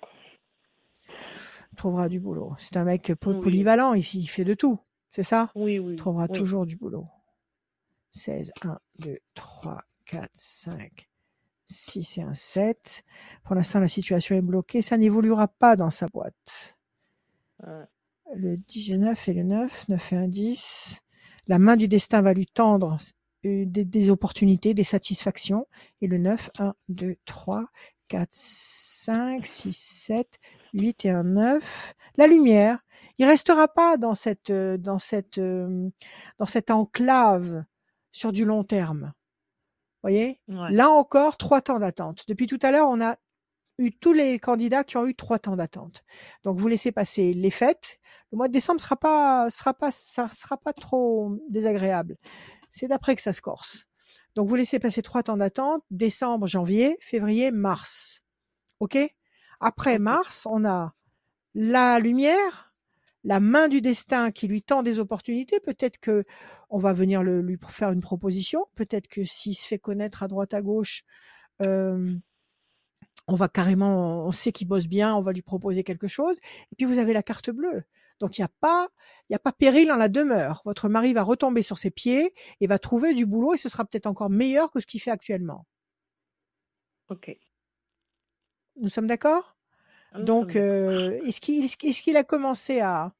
Il 1.71 1.75
trouvera 1.77 2.09
du 2.09 2.19
boulot. 2.19 2.53
C'est 2.57 2.75
un 2.77 2.83
mec 2.83 3.11
Oui. 3.25 3.39
polyvalent 3.39 3.93
ici. 3.93 4.19
Il 4.19 4.27
fait 4.27 4.43
de 4.43 4.53
tout. 4.53 4.79
C'est 5.11 5.23
ça? 5.23 5.49
Oui, 5.55 5.79
oui. 5.79 5.93
Il 5.93 5.95
trouvera 5.97 6.27
oui. 6.29 6.37
toujours 6.37 6.65
du 6.65 6.75
boulot. 6.75 7.07
16, 8.11 8.51
1, 8.63 8.79
2, 8.99 9.19
3, 9.35 9.77
4, 10.09 10.29
5, 10.33 11.09
6 11.67 12.17
et 12.17 12.21
un 12.23 12.33
7. 12.33 13.03
Pour 13.43 13.55
l'instant, 13.55 13.79
la 13.79 13.87
situation 13.87 14.35
est 14.35 14.41
bloquée. 14.41 14.81
Ça 14.81 14.97
n'évoluera 14.97 15.47
pas 15.47 15.75
dans 15.75 15.91
sa 15.91 16.07
boîte. 16.07 16.77
Ouais. 17.65 17.85
Le 18.35 18.57
19 18.57 19.27
et 19.27 19.33
le 19.33 19.43
9, 19.43 19.89
9 19.89 20.13
et 20.13 20.15
un 20.15 20.27
10. 20.27 20.99
La 21.47 21.59
main 21.59 21.75
du 21.75 21.87
destin 21.87 22.21
va 22.21 22.33
lui 22.33 22.45
tendre 22.47 22.97
euh, 23.45 23.65
des, 23.65 23.85
des 23.85 24.09
opportunités, 24.09 24.73
des 24.73 24.83
satisfactions. 24.83 25.67
Et 26.01 26.07
le 26.07 26.17
9, 26.17 26.49
1, 26.59 26.73
2, 26.89 27.15
3, 27.25 27.65
4, 28.07 28.27
5, 28.31 29.45
6, 29.45 29.77
7, 29.77 30.39
8 30.73 31.05
et 31.05 31.09
un 31.11 31.23
9. 31.23 31.95
La 32.17 32.27
lumière. 32.27 32.79
Il 33.19 33.25
restera 33.25 33.67
pas 33.67 33.97
dans 33.97 34.15
cette, 34.15 34.49
euh, 34.49 34.77
dans 34.77 34.97
cette, 34.97 35.37
euh, 35.37 35.89
dans 36.37 36.45
cette 36.45 36.71
enclave 36.71 37.65
sur 38.11 38.31
du 38.31 38.45
long 38.45 38.63
terme. 38.63 39.13
Voyez? 40.01 40.39
Ouais. 40.47 40.71
Là 40.71 40.89
encore, 40.89 41.37
trois 41.37 41.61
temps 41.61 41.79
d'attente. 41.79 42.25
Depuis 42.27 42.47
tout 42.47 42.59
à 42.61 42.71
l'heure, 42.71 42.89
on 42.89 43.01
a 43.01 43.17
eu 43.77 43.91
tous 43.91 44.13
les 44.13 44.39
candidats 44.39 44.83
qui 44.83 44.97
ont 44.97 45.07
eu 45.07 45.15
trois 45.15 45.39
temps 45.39 45.55
d'attente. 45.55 46.03
Donc, 46.43 46.57
vous 46.57 46.67
laissez 46.67 46.91
passer 46.91 47.33
les 47.33 47.51
fêtes. 47.51 47.99
Le 48.31 48.37
mois 48.37 48.47
de 48.47 48.53
décembre 48.53 48.81
sera 48.81 48.97
pas, 48.97 49.49
sera 49.49 49.73
pas, 49.73 49.91
ça 49.91 50.29
sera 50.31 50.57
pas 50.57 50.73
trop 50.73 51.37
désagréable. 51.49 52.17
C'est 52.69 52.87
d'après 52.87 53.15
que 53.15 53.21
ça 53.21 53.33
se 53.33 53.41
corse. 53.41 53.85
Donc, 54.35 54.47
vous 54.47 54.55
laissez 54.55 54.79
passer 54.79 55.01
trois 55.01 55.23
temps 55.23 55.37
d'attente. 55.37 55.83
Décembre, 55.91 56.45
janvier, 56.45 56.97
février, 56.99 57.51
mars. 57.51 58.21
OK? 58.79 58.97
Après 59.59 59.99
mars, 59.99 60.45
on 60.49 60.65
a 60.65 60.93
la 61.53 61.99
lumière, 61.99 62.68
la 63.23 63.39
main 63.39 63.67
du 63.67 63.81
destin 63.81 64.31
qui 64.31 64.47
lui 64.47 64.61
tend 64.63 64.83
des 64.83 64.99
opportunités. 64.99 65.59
Peut-être 65.59 65.97
que 65.99 66.25
on 66.69 66.79
va 66.79 66.93
venir 66.93 67.23
le- 67.23 67.41
lui 67.41 67.57
faire 67.69 67.91
une 67.91 68.01
proposition. 68.01 68.65
Peut-être 68.75 69.07
que 69.07 69.23
s'il 69.25 69.55
se 69.55 69.67
fait 69.67 69.79
connaître 69.79 70.23
à 70.23 70.27
droite 70.27 70.53
à 70.53 70.61
gauche, 70.61 71.03
euh, 71.61 72.13
on 73.27 73.35
va 73.35 73.47
carrément, 73.47 74.25
on 74.25 74.31
sait 74.31 74.51
qu'il 74.51 74.67
bosse 74.67 74.87
bien, 74.87 75.15
on 75.15 75.21
va 75.21 75.31
lui 75.33 75.41
proposer 75.41 75.83
quelque 75.83 76.07
chose. 76.07 76.37
Et 76.71 76.75
puis 76.77 76.85
vous 76.85 76.97
avez 76.97 77.13
la 77.13 77.23
carte 77.23 77.49
bleue. 77.51 77.83
Donc 78.19 78.37
il 78.37 78.41
n'y 78.41 78.45
a 78.45 78.51
pas, 78.59 78.89
il 79.29 79.35
a 79.35 79.39
pas 79.39 79.51
péril 79.53 79.91
en 79.91 79.95
la 79.97 80.09
demeure. 80.09 80.61
Votre 80.65 80.89
mari 80.89 81.13
va 81.13 81.23
retomber 81.23 81.61
sur 81.61 81.77
ses 81.77 81.91
pieds 81.91 82.33
et 82.59 82.67
va 82.67 82.79
trouver 82.79 83.13
du 83.13 83.25
boulot 83.25 83.53
et 83.53 83.57
ce 83.57 83.69
sera 83.69 83.85
peut-être 83.85 84.07
encore 84.07 84.29
meilleur 84.29 84.71
que 84.71 84.79
ce 84.79 84.85
qu'il 84.87 85.01
fait 85.01 85.11
actuellement. 85.11 85.65
Ok. 87.07 87.29
Nous 88.77 88.89
sommes 88.89 89.05
d'accord? 89.05 89.58
Donc, 90.17 90.55
sommes 90.55 90.57
d'accord. 90.63 90.63
euh, 90.63 91.19
est-ce 91.25 92.01
qu'il 92.01 92.17
a 92.17 92.23
commencé 92.23 92.81
à, 92.81 93.13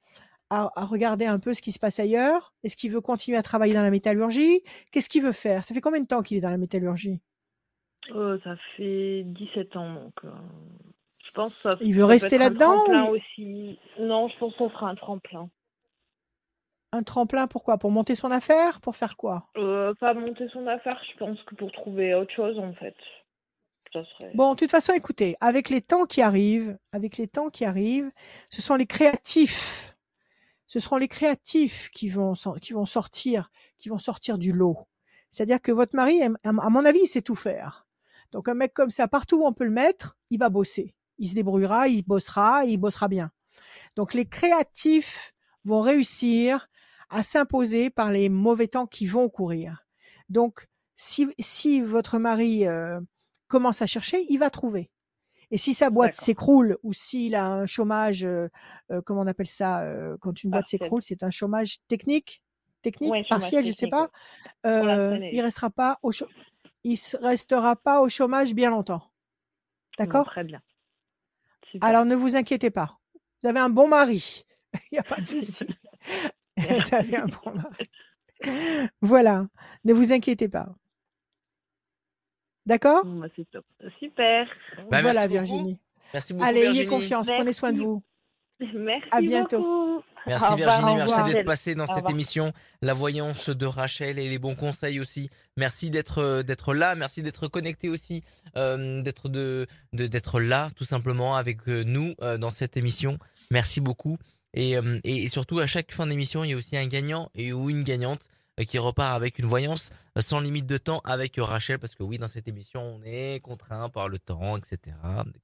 à, 0.49 0.71
à 0.75 0.85
regarder 0.85 1.25
un 1.25 1.39
peu 1.39 1.53
ce 1.53 1.61
qui 1.61 1.71
se 1.71 1.79
passe 1.79 1.99
ailleurs? 1.99 2.53
Est-ce 2.63 2.77
qu'il 2.77 2.91
veut 2.91 3.01
continuer 3.01 3.37
à 3.37 3.43
travailler 3.43 3.73
dans 3.73 3.81
la 3.83 3.91
métallurgie? 3.91 4.63
Qu'est-ce 4.91 5.09
qu'il 5.09 5.23
veut 5.23 5.33
faire? 5.33 5.63
Ça 5.63 5.73
fait 5.75 5.81
combien 5.81 6.01
de 6.01 6.07
temps 6.07 6.23
qu'il 6.23 6.37
est 6.37 6.41
dans 6.41 6.51
la 6.51 6.57
métallurgie? 6.57 7.21
Euh, 8.15 8.39
ça 8.43 8.55
fait 8.75 9.23
17 9.23 9.75
ans, 9.75 9.93
donc 9.93 10.13
euh, 10.23 10.31
je 11.25 11.31
pense 11.31 11.53
que 11.55 11.61
ça, 11.61 11.69
Il 11.81 11.93
veut 11.93 12.05
ça 12.05 12.07
rester 12.07 12.37
là-dedans 12.37 12.83
ou 12.87 13.15
aussi. 13.15 13.79
Non, 13.99 14.29
je 14.29 14.37
pense 14.39 14.53
que 14.55 14.67
ça 14.67 14.73
sera 14.73 14.89
un 14.89 14.95
tremplin. 14.95 15.49
Un 16.91 17.01
tremplin, 17.01 17.47
pourquoi? 17.47 17.79
Pour 17.79 17.89
monter 17.89 18.13
son 18.13 18.29
affaire? 18.29 18.79
Pour 18.79 18.95
faire 18.95 19.17
quoi? 19.17 19.47
Pas 19.99 20.13
monter 20.13 20.47
son 20.49 20.65
affaire, 20.67 20.99
je 21.11 21.17
pense 21.17 21.41
que 21.43 21.55
pour 21.55 21.71
trouver 21.71 22.15
autre 22.15 22.33
chose, 22.33 22.57
en 22.57 22.73
fait. 22.73 22.95
Bon, 24.35 24.53
de 24.53 24.57
toute 24.57 24.71
façon, 24.71 24.93
écoutez, 24.93 25.35
avec 25.41 25.69
les 25.69 25.81
temps 25.81 26.05
qui 26.05 26.21
arrivent, 26.21 26.77
avec 26.91 27.17
les 27.17 27.27
temps 27.27 27.49
qui 27.49 27.65
arrivent, 27.65 28.11
ce 28.49 28.61
sont 28.61 28.75
les 28.75 28.85
créatifs. 28.85 29.95
Ce 30.67 30.79
seront 30.79 30.97
les 30.97 31.07
créatifs 31.07 31.89
qui 31.89 32.09
vont, 32.09 32.33
qui 32.61 32.73
vont 32.73 32.85
sortir, 32.85 33.49
qui 33.79 33.89
vont 33.89 33.97
sortir 33.97 34.37
du 34.37 34.51
lot. 34.51 34.77
C'est-à-dire 35.31 35.61
que 35.61 35.71
votre 35.71 35.95
mari, 35.95 36.21
à 36.21 36.29
à 36.43 36.51
mon 36.51 36.85
avis, 36.85 37.01
il 37.03 37.07
sait 37.07 37.23
tout 37.23 37.35
faire. 37.35 37.87
Donc 38.31 38.47
un 38.47 38.53
mec 38.53 38.73
comme 38.73 38.91
ça, 38.91 39.07
partout 39.07 39.41
où 39.41 39.47
on 39.47 39.53
peut 39.53 39.63
le 39.63 39.71
mettre, 39.71 40.17
il 40.29 40.39
va 40.39 40.49
bosser. 40.49 40.93
Il 41.17 41.29
se 41.29 41.35
débrouillera, 41.35 41.87
il 41.87 42.03
bossera, 42.03 42.65
il 42.65 42.77
bossera 42.77 43.07
bien. 43.07 43.31
Donc 43.95 44.13
les 44.13 44.25
créatifs 44.25 45.33
vont 45.65 45.81
réussir 45.81 46.67
à 47.09 47.23
s'imposer 47.23 47.89
par 47.89 48.11
les 48.11 48.29
mauvais 48.29 48.67
temps 48.67 48.85
qui 48.85 49.07
vont 49.07 49.29
courir. 49.29 49.85
Donc 50.29 50.67
si, 50.93 51.27
si 51.39 51.81
votre 51.81 52.19
mari 52.19 52.67
euh, 52.67 52.99
commence 53.49 53.81
à 53.81 53.87
chercher, 53.87 54.25
il 54.29 54.37
va 54.37 54.49
trouver. 54.49 54.89
Et 55.51 55.57
si 55.57 55.73
sa 55.73 55.89
boîte 55.89 56.13
s'écroule 56.13 56.77
ou 56.83 56.93
s'il 56.93 57.33
a 57.35 57.51
un 57.51 57.65
chômage, 57.65 58.23
euh, 58.23 58.47
euh, 58.91 59.01
comment 59.01 59.21
on 59.21 59.27
appelle 59.27 59.47
ça, 59.47 59.81
euh, 59.81 60.15
quand 60.21 60.43
une 60.43 60.51
boîte 60.51 60.67
s'écroule, 60.67 61.01
c'est 61.01 61.23
un 61.23 61.31
chômage 61.31 61.77
technique, 61.87 62.41
technique, 62.83 63.11
Ouais, 63.11 63.25
partiel, 63.27 63.65
je 63.65 63.71
sais 63.71 63.87
technique, 63.89 63.91
pas. 63.91 64.09
il 64.63 65.23
est- 65.23 65.35
il 65.35 65.41
restera 65.41 65.69
pas 65.71 65.97
au 66.03 66.11
il 66.85 66.97
restera 67.21 67.75
pas 67.75 67.99
au 67.99 68.07
chômage 68.09 68.53
bien 68.53 68.69
longtemps. 68.69 68.99
Bon, 69.97 70.05
D'accord? 70.05 70.27
Très 70.27 70.43
bien. 70.45 70.61
Super. 71.69 71.89
Alors 71.89 72.05
ne 72.05 72.15
vous 72.15 72.35
inquiétez 72.37 72.69
pas. 72.71 72.97
Vous 73.41 73.49
avez 73.49 73.59
un 73.59 73.69
bon 73.69 73.87
mari. 73.87 74.45
Il 74.91 74.93
n'y 74.93 74.99
a 74.99 75.03
pas 75.03 75.19
de 75.19 75.25
souci. 75.25 75.65
vous 76.57 76.95
avez 76.95 77.17
un 77.17 77.25
bon 77.27 77.53
mari. 77.55 78.89
Voilà, 79.01 79.47
ne 79.83 79.93
vous 79.93 80.11
inquiétez 80.13 80.47
pas. 80.47 80.69
D'accord 82.69 83.03
Bon, 83.03 83.19
bah, 83.19 83.27
c'est 83.35 83.49
top. 83.51 83.65
Super. 83.99 84.45
Bah, 84.91 85.01
Voilà, 85.01 85.27
merci 85.27 85.27
beaucoup. 85.27 85.33
Virginie. 85.33 85.77
Merci 86.13 86.33
beaucoup, 86.33 86.45
Allez, 86.45 86.59
ayez 86.59 86.71
Virginie. 86.71 86.87
confiance, 86.87 87.27
prenez 87.27 87.53
soin 87.53 87.71
de 87.71 87.79
vous. 87.79 88.01
Merci 88.75 89.07
À 89.11 89.21
bientôt. 89.21 89.57
beaucoup. 89.59 90.03
Merci 90.27 90.53
Au 90.53 90.55
Virginie, 90.57 90.91
au 90.91 90.95
merci 90.97 91.23
d'être 91.33 91.45
passée 91.45 91.75
dans 91.75 91.85
Au 91.85 91.95
cette 91.95 92.09
émission, 92.09 92.51
la 92.81 92.93
voyance 92.93 93.49
de 93.49 93.65
Rachel 93.65 94.19
et 94.19 94.29
les 94.29 94.37
bons 94.37 94.53
conseils 94.55 94.99
aussi. 94.99 95.29
Merci 95.57 95.89
d'être 95.89 96.17
euh, 96.19 96.43
d'être 96.43 96.73
là, 96.73 96.93
merci 96.95 97.23
d'être 97.23 97.47
connecté 97.47 97.87
aussi, 97.89 98.23
euh, 98.57 99.01
d'être 99.01 99.29
de 99.29 99.65
de- 99.93 100.07
d'être 100.07 100.39
là 100.41 100.69
tout 100.75 100.83
simplement 100.83 101.35
avec 101.37 101.67
euh, 101.69 101.83
nous 101.85 102.13
euh, 102.21 102.37
dans 102.37 102.49
cette 102.51 102.75
émission. 102.77 103.17
Merci 103.49 103.79
beaucoup 103.81 104.17
et, 104.53 104.75
euh, 104.77 104.99
et 105.05 105.23
et 105.23 105.27
surtout 105.29 105.59
à 105.59 105.67
chaque 105.67 105.91
fin 105.93 106.05
d'émission 106.05 106.43
il 106.43 106.49
y 106.51 106.53
a 106.53 106.57
aussi 106.57 106.75
un 106.75 106.85
gagnant 106.87 107.29
et 107.33 107.53
ou 107.53 107.69
une 107.69 107.83
gagnante 107.83 108.27
euh, 108.27 108.38
qui 108.65 108.77
repart 108.77 109.15
avec 109.15 109.39
une 109.39 109.45
voyance 109.45 109.89
euh, 110.17 110.21
sans 110.21 110.39
limite 110.39 110.65
de 110.65 110.77
temps 110.77 111.01
avec 111.03 111.35
Rachel 111.37 111.79
parce 111.79 111.95
que 111.95 112.03
oui 112.03 112.17
dans 112.17 112.27
cette 112.27 112.47
émission 112.47 112.81
on 112.81 113.01
est 113.03 113.39
contraint 113.41 113.89
par 113.89 114.09
le 114.09 114.19
temps 114.19 114.57
etc 114.57 114.95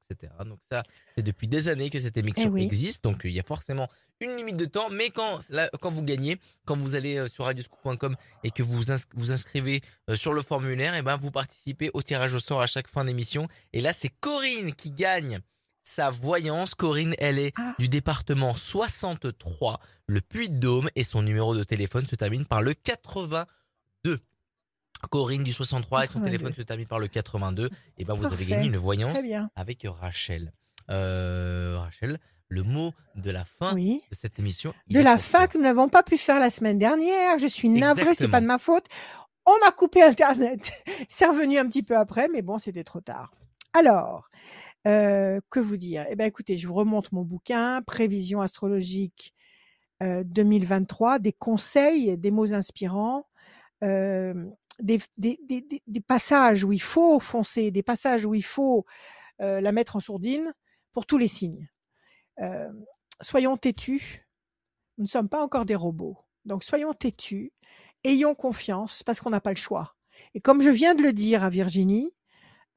etc 0.09 0.31
donc 0.45 0.59
ça 0.71 0.83
c'est 1.15 1.23
depuis 1.23 1.47
des 1.47 1.67
années 1.67 1.89
que 1.89 1.99
cette 1.99 2.17
émission 2.17 2.45
Eh 2.47 2.49
oui. 2.49 2.63
existe. 2.63 3.03
Donc 3.03 3.25
euh, 3.25 3.29
il 3.29 3.35
y 3.35 3.39
a 3.39 3.43
forcément 3.43 3.87
une 4.21 4.35
limite 4.37 4.57
de 4.57 4.65
temps 4.65 4.89
mais 4.89 5.09
quand 5.09 5.39
là, 5.49 5.69
quand 5.81 5.91
vous 5.91 6.03
gagnez 6.03 6.37
quand 6.65 6.77
vous 6.77 6.95
allez 6.95 7.17
euh, 7.17 7.27
sur 7.27 7.45
radioscoop.com 7.45 8.15
et 8.43 8.51
que 8.51 8.63
vous 8.63 8.91
ins- 8.91 9.05
vous 9.13 9.31
inscrivez 9.31 9.81
euh, 10.09 10.15
sur 10.15 10.33
le 10.33 10.41
formulaire 10.41 10.95
et 10.95 11.01
ben 11.01 11.15
vous 11.17 11.31
participez 11.31 11.89
au 11.93 12.01
tirage 12.01 12.33
au 12.33 12.39
sort 12.39 12.61
à 12.61 12.67
chaque 12.67 12.87
fin 12.87 13.05
d'émission. 13.05 13.47
Et 13.73 13.81
là 13.81 13.93
c'est 13.93 14.09
Corinne 14.09 14.73
qui 14.73 14.91
gagne 14.91 15.39
sa 15.85 16.09
voyance 16.09 16.75
Corinne 16.75 17.15
elle 17.19 17.39
est 17.39 17.53
Ah. 17.57 17.75
du 17.79 17.87
département 17.87 18.53
63 18.53 19.79
le 20.07 20.19
Puy-de-Dôme 20.19 20.89
et 20.95 21.03
son 21.05 21.21
numéro 21.21 21.55
de 21.55 21.63
téléphone 21.63 22.05
se 22.05 22.15
termine 22.15 22.45
par 22.45 22.61
le 22.61 22.73
82 22.73 24.19
Corinne 25.11 25.43
du 25.43 25.53
63 25.53 26.03
et 26.03 26.07
son 26.07 26.13
82. 26.19 26.25
téléphone 26.25 26.53
se 26.53 26.61
termine 26.63 26.87
par 26.87 26.99
le 26.99 27.07
82 27.07 27.69
et 27.97 28.03
ben 28.05 28.15
vous 28.15 28.25
avez 28.25 28.45
gagné 28.45 28.67
une 28.67 28.77
voyance 28.77 29.17
avec 29.55 29.85
Rachel. 29.85 30.51
Euh, 30.89 31.77
Rachel, 31.79 32.19
le 32.49 32.63
mot 32.63 32.91
de 33.15 33.29
la 33.31 33.45
fin 33.45 33.73
Oui. 33.75 34.01
de 34.09 34.15
cette 34.15 34.39
émission. 34.39 34.73
De 34.89 34.99
la 34.99 35.17
fin 35.19 35.47
que 35.47 35.57
nous 35.57 35.63
n'avons 35.63 35.89
pas 35.89 36.01
pu 36.03 36.17
faire 36.17 36.39
la 36.39 36.49
semaine 36.49 36.79
dernière. 36.79 37.37
Je 37.39 37.47
suis 37.47 37.69
navrée, 37.69 38.15
c'est 38.15 38.27
pas 38.27 38.41
de 38.41 38.45
ma 38.47 38.57
faute. 38.57 38.85
On 39.45 39.57
m'a 39.63 39.71
coupé 39.71 40.01
Internet. 40.01 40.71
C'est 41.09 41.27
revenu 41.27 41.59
un 41.59 41.67
petit 41.67 41.83
peu 41.83 41.95
après, 41.95 42.27
mais 42.29 42.41
bon, 42.41 42.57
c'était 42.57 42.83
trop 42.83 43.01
tard. 43.01 43.31
Alors, 43.73 44.31
que 44.85 45.59
vous 45.59 45.77
dire? 45.77 46.05
Eh 46.09 46.15
bien, 46.15 46.25
écoutez, 46.27 46.57
je 46.57 46.67
vous 46.67 46.73
remonte 46.73 47.11
mon 47.11 47.23
bouquin, 47.23 47.81
Prévision 47.81 48.41
astrologique 48.41 49.33
euh, 50.03 50.23
2023, 50.23 51.19
des 51.19 51.33
conseils, 51.33 52.17
des 52.17 52.31
mots 52.31 52.53
inspirants, 52.53 53.27
des, 53.81 54.99
passages 56.07 56.63
où 56.63 56.71
il 56.71 56.81
faut 56.81 57.19
foncer, 57.19 57.71
des 57.71 57.83
passages 57.83 58.25
où 58.25 58.35
il 58.35 58.43
faut 58.43 58.85
la 59.39 59.71
mettre 59.71 59.95
en 59.95 59.99
sourdine 59.99 60.53
pour 60.91 61.05
tous 61.05 61.17
les 61.17 61.27
signes. 61.27 61.69
Soyons 63.21 63.57
têtus. 63.57 64.25
Nous 64.97 65.03
ne 65.03 65.09
sommes 65.09 65.29
pas 65.29 65.41
encore 65.41 65.65
des 65.65 65.75
robots. 65.75 66.17
Donc 66.45 66.63
soyons 66.63 66.93
têtus, 66.93 67.51
ayons 68.03 68.33
confiance 68.33 69.03
parce 69.03 69.19
qu'on 69.19 69.29
n'a 69.29 69.41
pas 69.41 69.51
le 69.51 69.57
choix. 69.57 69.95
Et 70.33 70.41
comme 70.41 70.61
je 70.61 70.69
viens 70.69 70.95
de 70.95 71.03
le 71.03 71.13
dire 71.13 71.43
à 71.43 71.49
Virginie, 71.49 72.13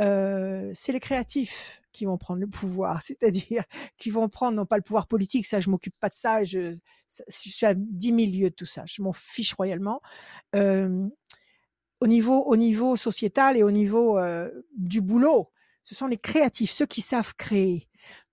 c'est 0.00 0.92
les 0.92 1.00
créatifs 1.00 1.80
qui 1.98 2.04
vont 2.04 2.16
prendre 2.16 2.40
le 2.40 2.46
pouvoir, 2.46 3.02
c'est-à-dire 3.02 3.64
qui 3.98 4.10
vont 4.10 4.28
prendre 4.28 4.56
non 4.56 4.66
pas 4.66 4.76
le 4.76 4.82
pouvoir 4.82 5.08
politique, 5.08 5.46
ça 5.46 5.58
je 5.58 5.68
m'occupe 5.68 5.98
pas 5.98 6.08
de 6.08 6.14
ça, 6.14 6.44
je, 6.44 6.76
suis 7.28 7.66
à 7.66 7.74
10 7.74 8.06
000 8.06 8.18
lieues 8.18 8.50
de 8.50 8.54
tout 8.54 8.66
ça, 8.66 8.84
je 8.86 9.02
m'en 9.02 9.12
fiche 9.12 9.52
royalement. 9.54 10.00
Au 10.54 12.06
niveau, 12.06 12.44
au 12.44 12.56
niveau 12.56 12.94
sociétal 12.94 13.56
et 13.56 13.64
au 13.64 13.72
niveau 13.72 14.18
du 14.76 15.00
boulot, 15.00 15.50
ce 15.82 15.96
sont 15.96 16.06
les 16.06 16.18
créatifs, 16.18 16.70
ceux 16.70 16.86
qui 16.86 17.00
savent 17.00 17.34
créer. 17.34 17.88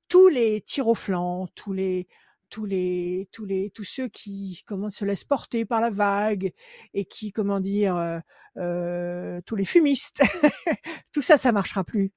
Tous 0.07 0.27
les 0.27 0.61
tirs 0.61 0.87
au 0.87 0.93
flanc, 0.93 1.47
tous 1.55 1.73
les, 1.73 2.07
tous 2.49 2.65
les, 2.65 3.27
tous 3.31 3.45
les, 3.45 3.71
tous 3.71 3.83
ceux 3.83 4.07
qui 4.07 4.61
comment 4.67 4.91
se 4.91 5.03
laissent 5.03 5.23
porter 5.23 5.65
par 5.65 5.81
la 5.81 5.89
vague 5.89 6.53
et 6.93 7.05
qui, 7.05 7.31
comment 7.31 7.59
dire, 7.59 8.21
tous 8.55 9.55
les 9.55 9.65
fumistes, 9.65 10.21
tout 11.11 11.23
ça, 11.23 11.37
ça 11.37 11.51
marchera 11.51 11.83
plus. 11.83 12.13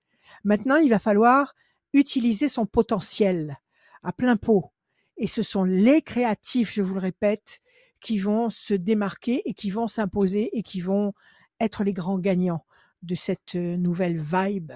Maintenant, 0.48 0.76
il 0.76 0.88
va 0.88 0.98
falloir 0.98 1.54
utiliser 1.92 2.48
son 2.48 2.64
potentiel 2.64 3.58
à 4.02 4.14
plein 4.14 4.38
pot. 4.38 4.72
Et 5.18 5.26
ce 5.26 5.42
sont 5.42 5.62
les 5.62 6.00
créatifs, 6.00 6.72
je 6.72 6.80
vous 6.80 6.94
le 6.94 7.00
répète, 7.00 7.60
qui 8.00 8.18
vont 8.18 8.48
se 8.48 8.72
démarquer 8.72 9.42
et 9.44 9.52
qui 9.52 9.68
vont 9.68 9.88
s'imposer 9.88 10.56
et 10.56 10.62
qui 10.62 10.80
vont 10.80 11.12
être 11.60 11.84
les 11.84 11.92
grands 11.92 12.18
gagnants 12.18 12.64
de 13.02 13.14
cette 13.14 13.56
euh, 13.56 13.76
nouvelle 13.76 14.22
vibe. 14.22 14.72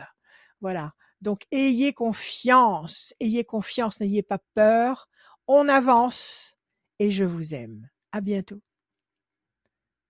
Voilà. 0.61 0.93
Donc, 1.23 1.45
ayez 1.53 1.95
confiance, 1.95 3.15
ayez 3.19 3.45
confiance, 3.45 3.99
n'ayez 3.99 4.23
pas 4.23 4.41
peur. 4.53 5.09
On 5.49 5.71
avance 5.71 6.59
et 6.99 7.11
je 7.11 7.25
vous 7.25 7.55
aime. 7.55 7.89
À 8.11 8.21
bientôt. 8.21 8.61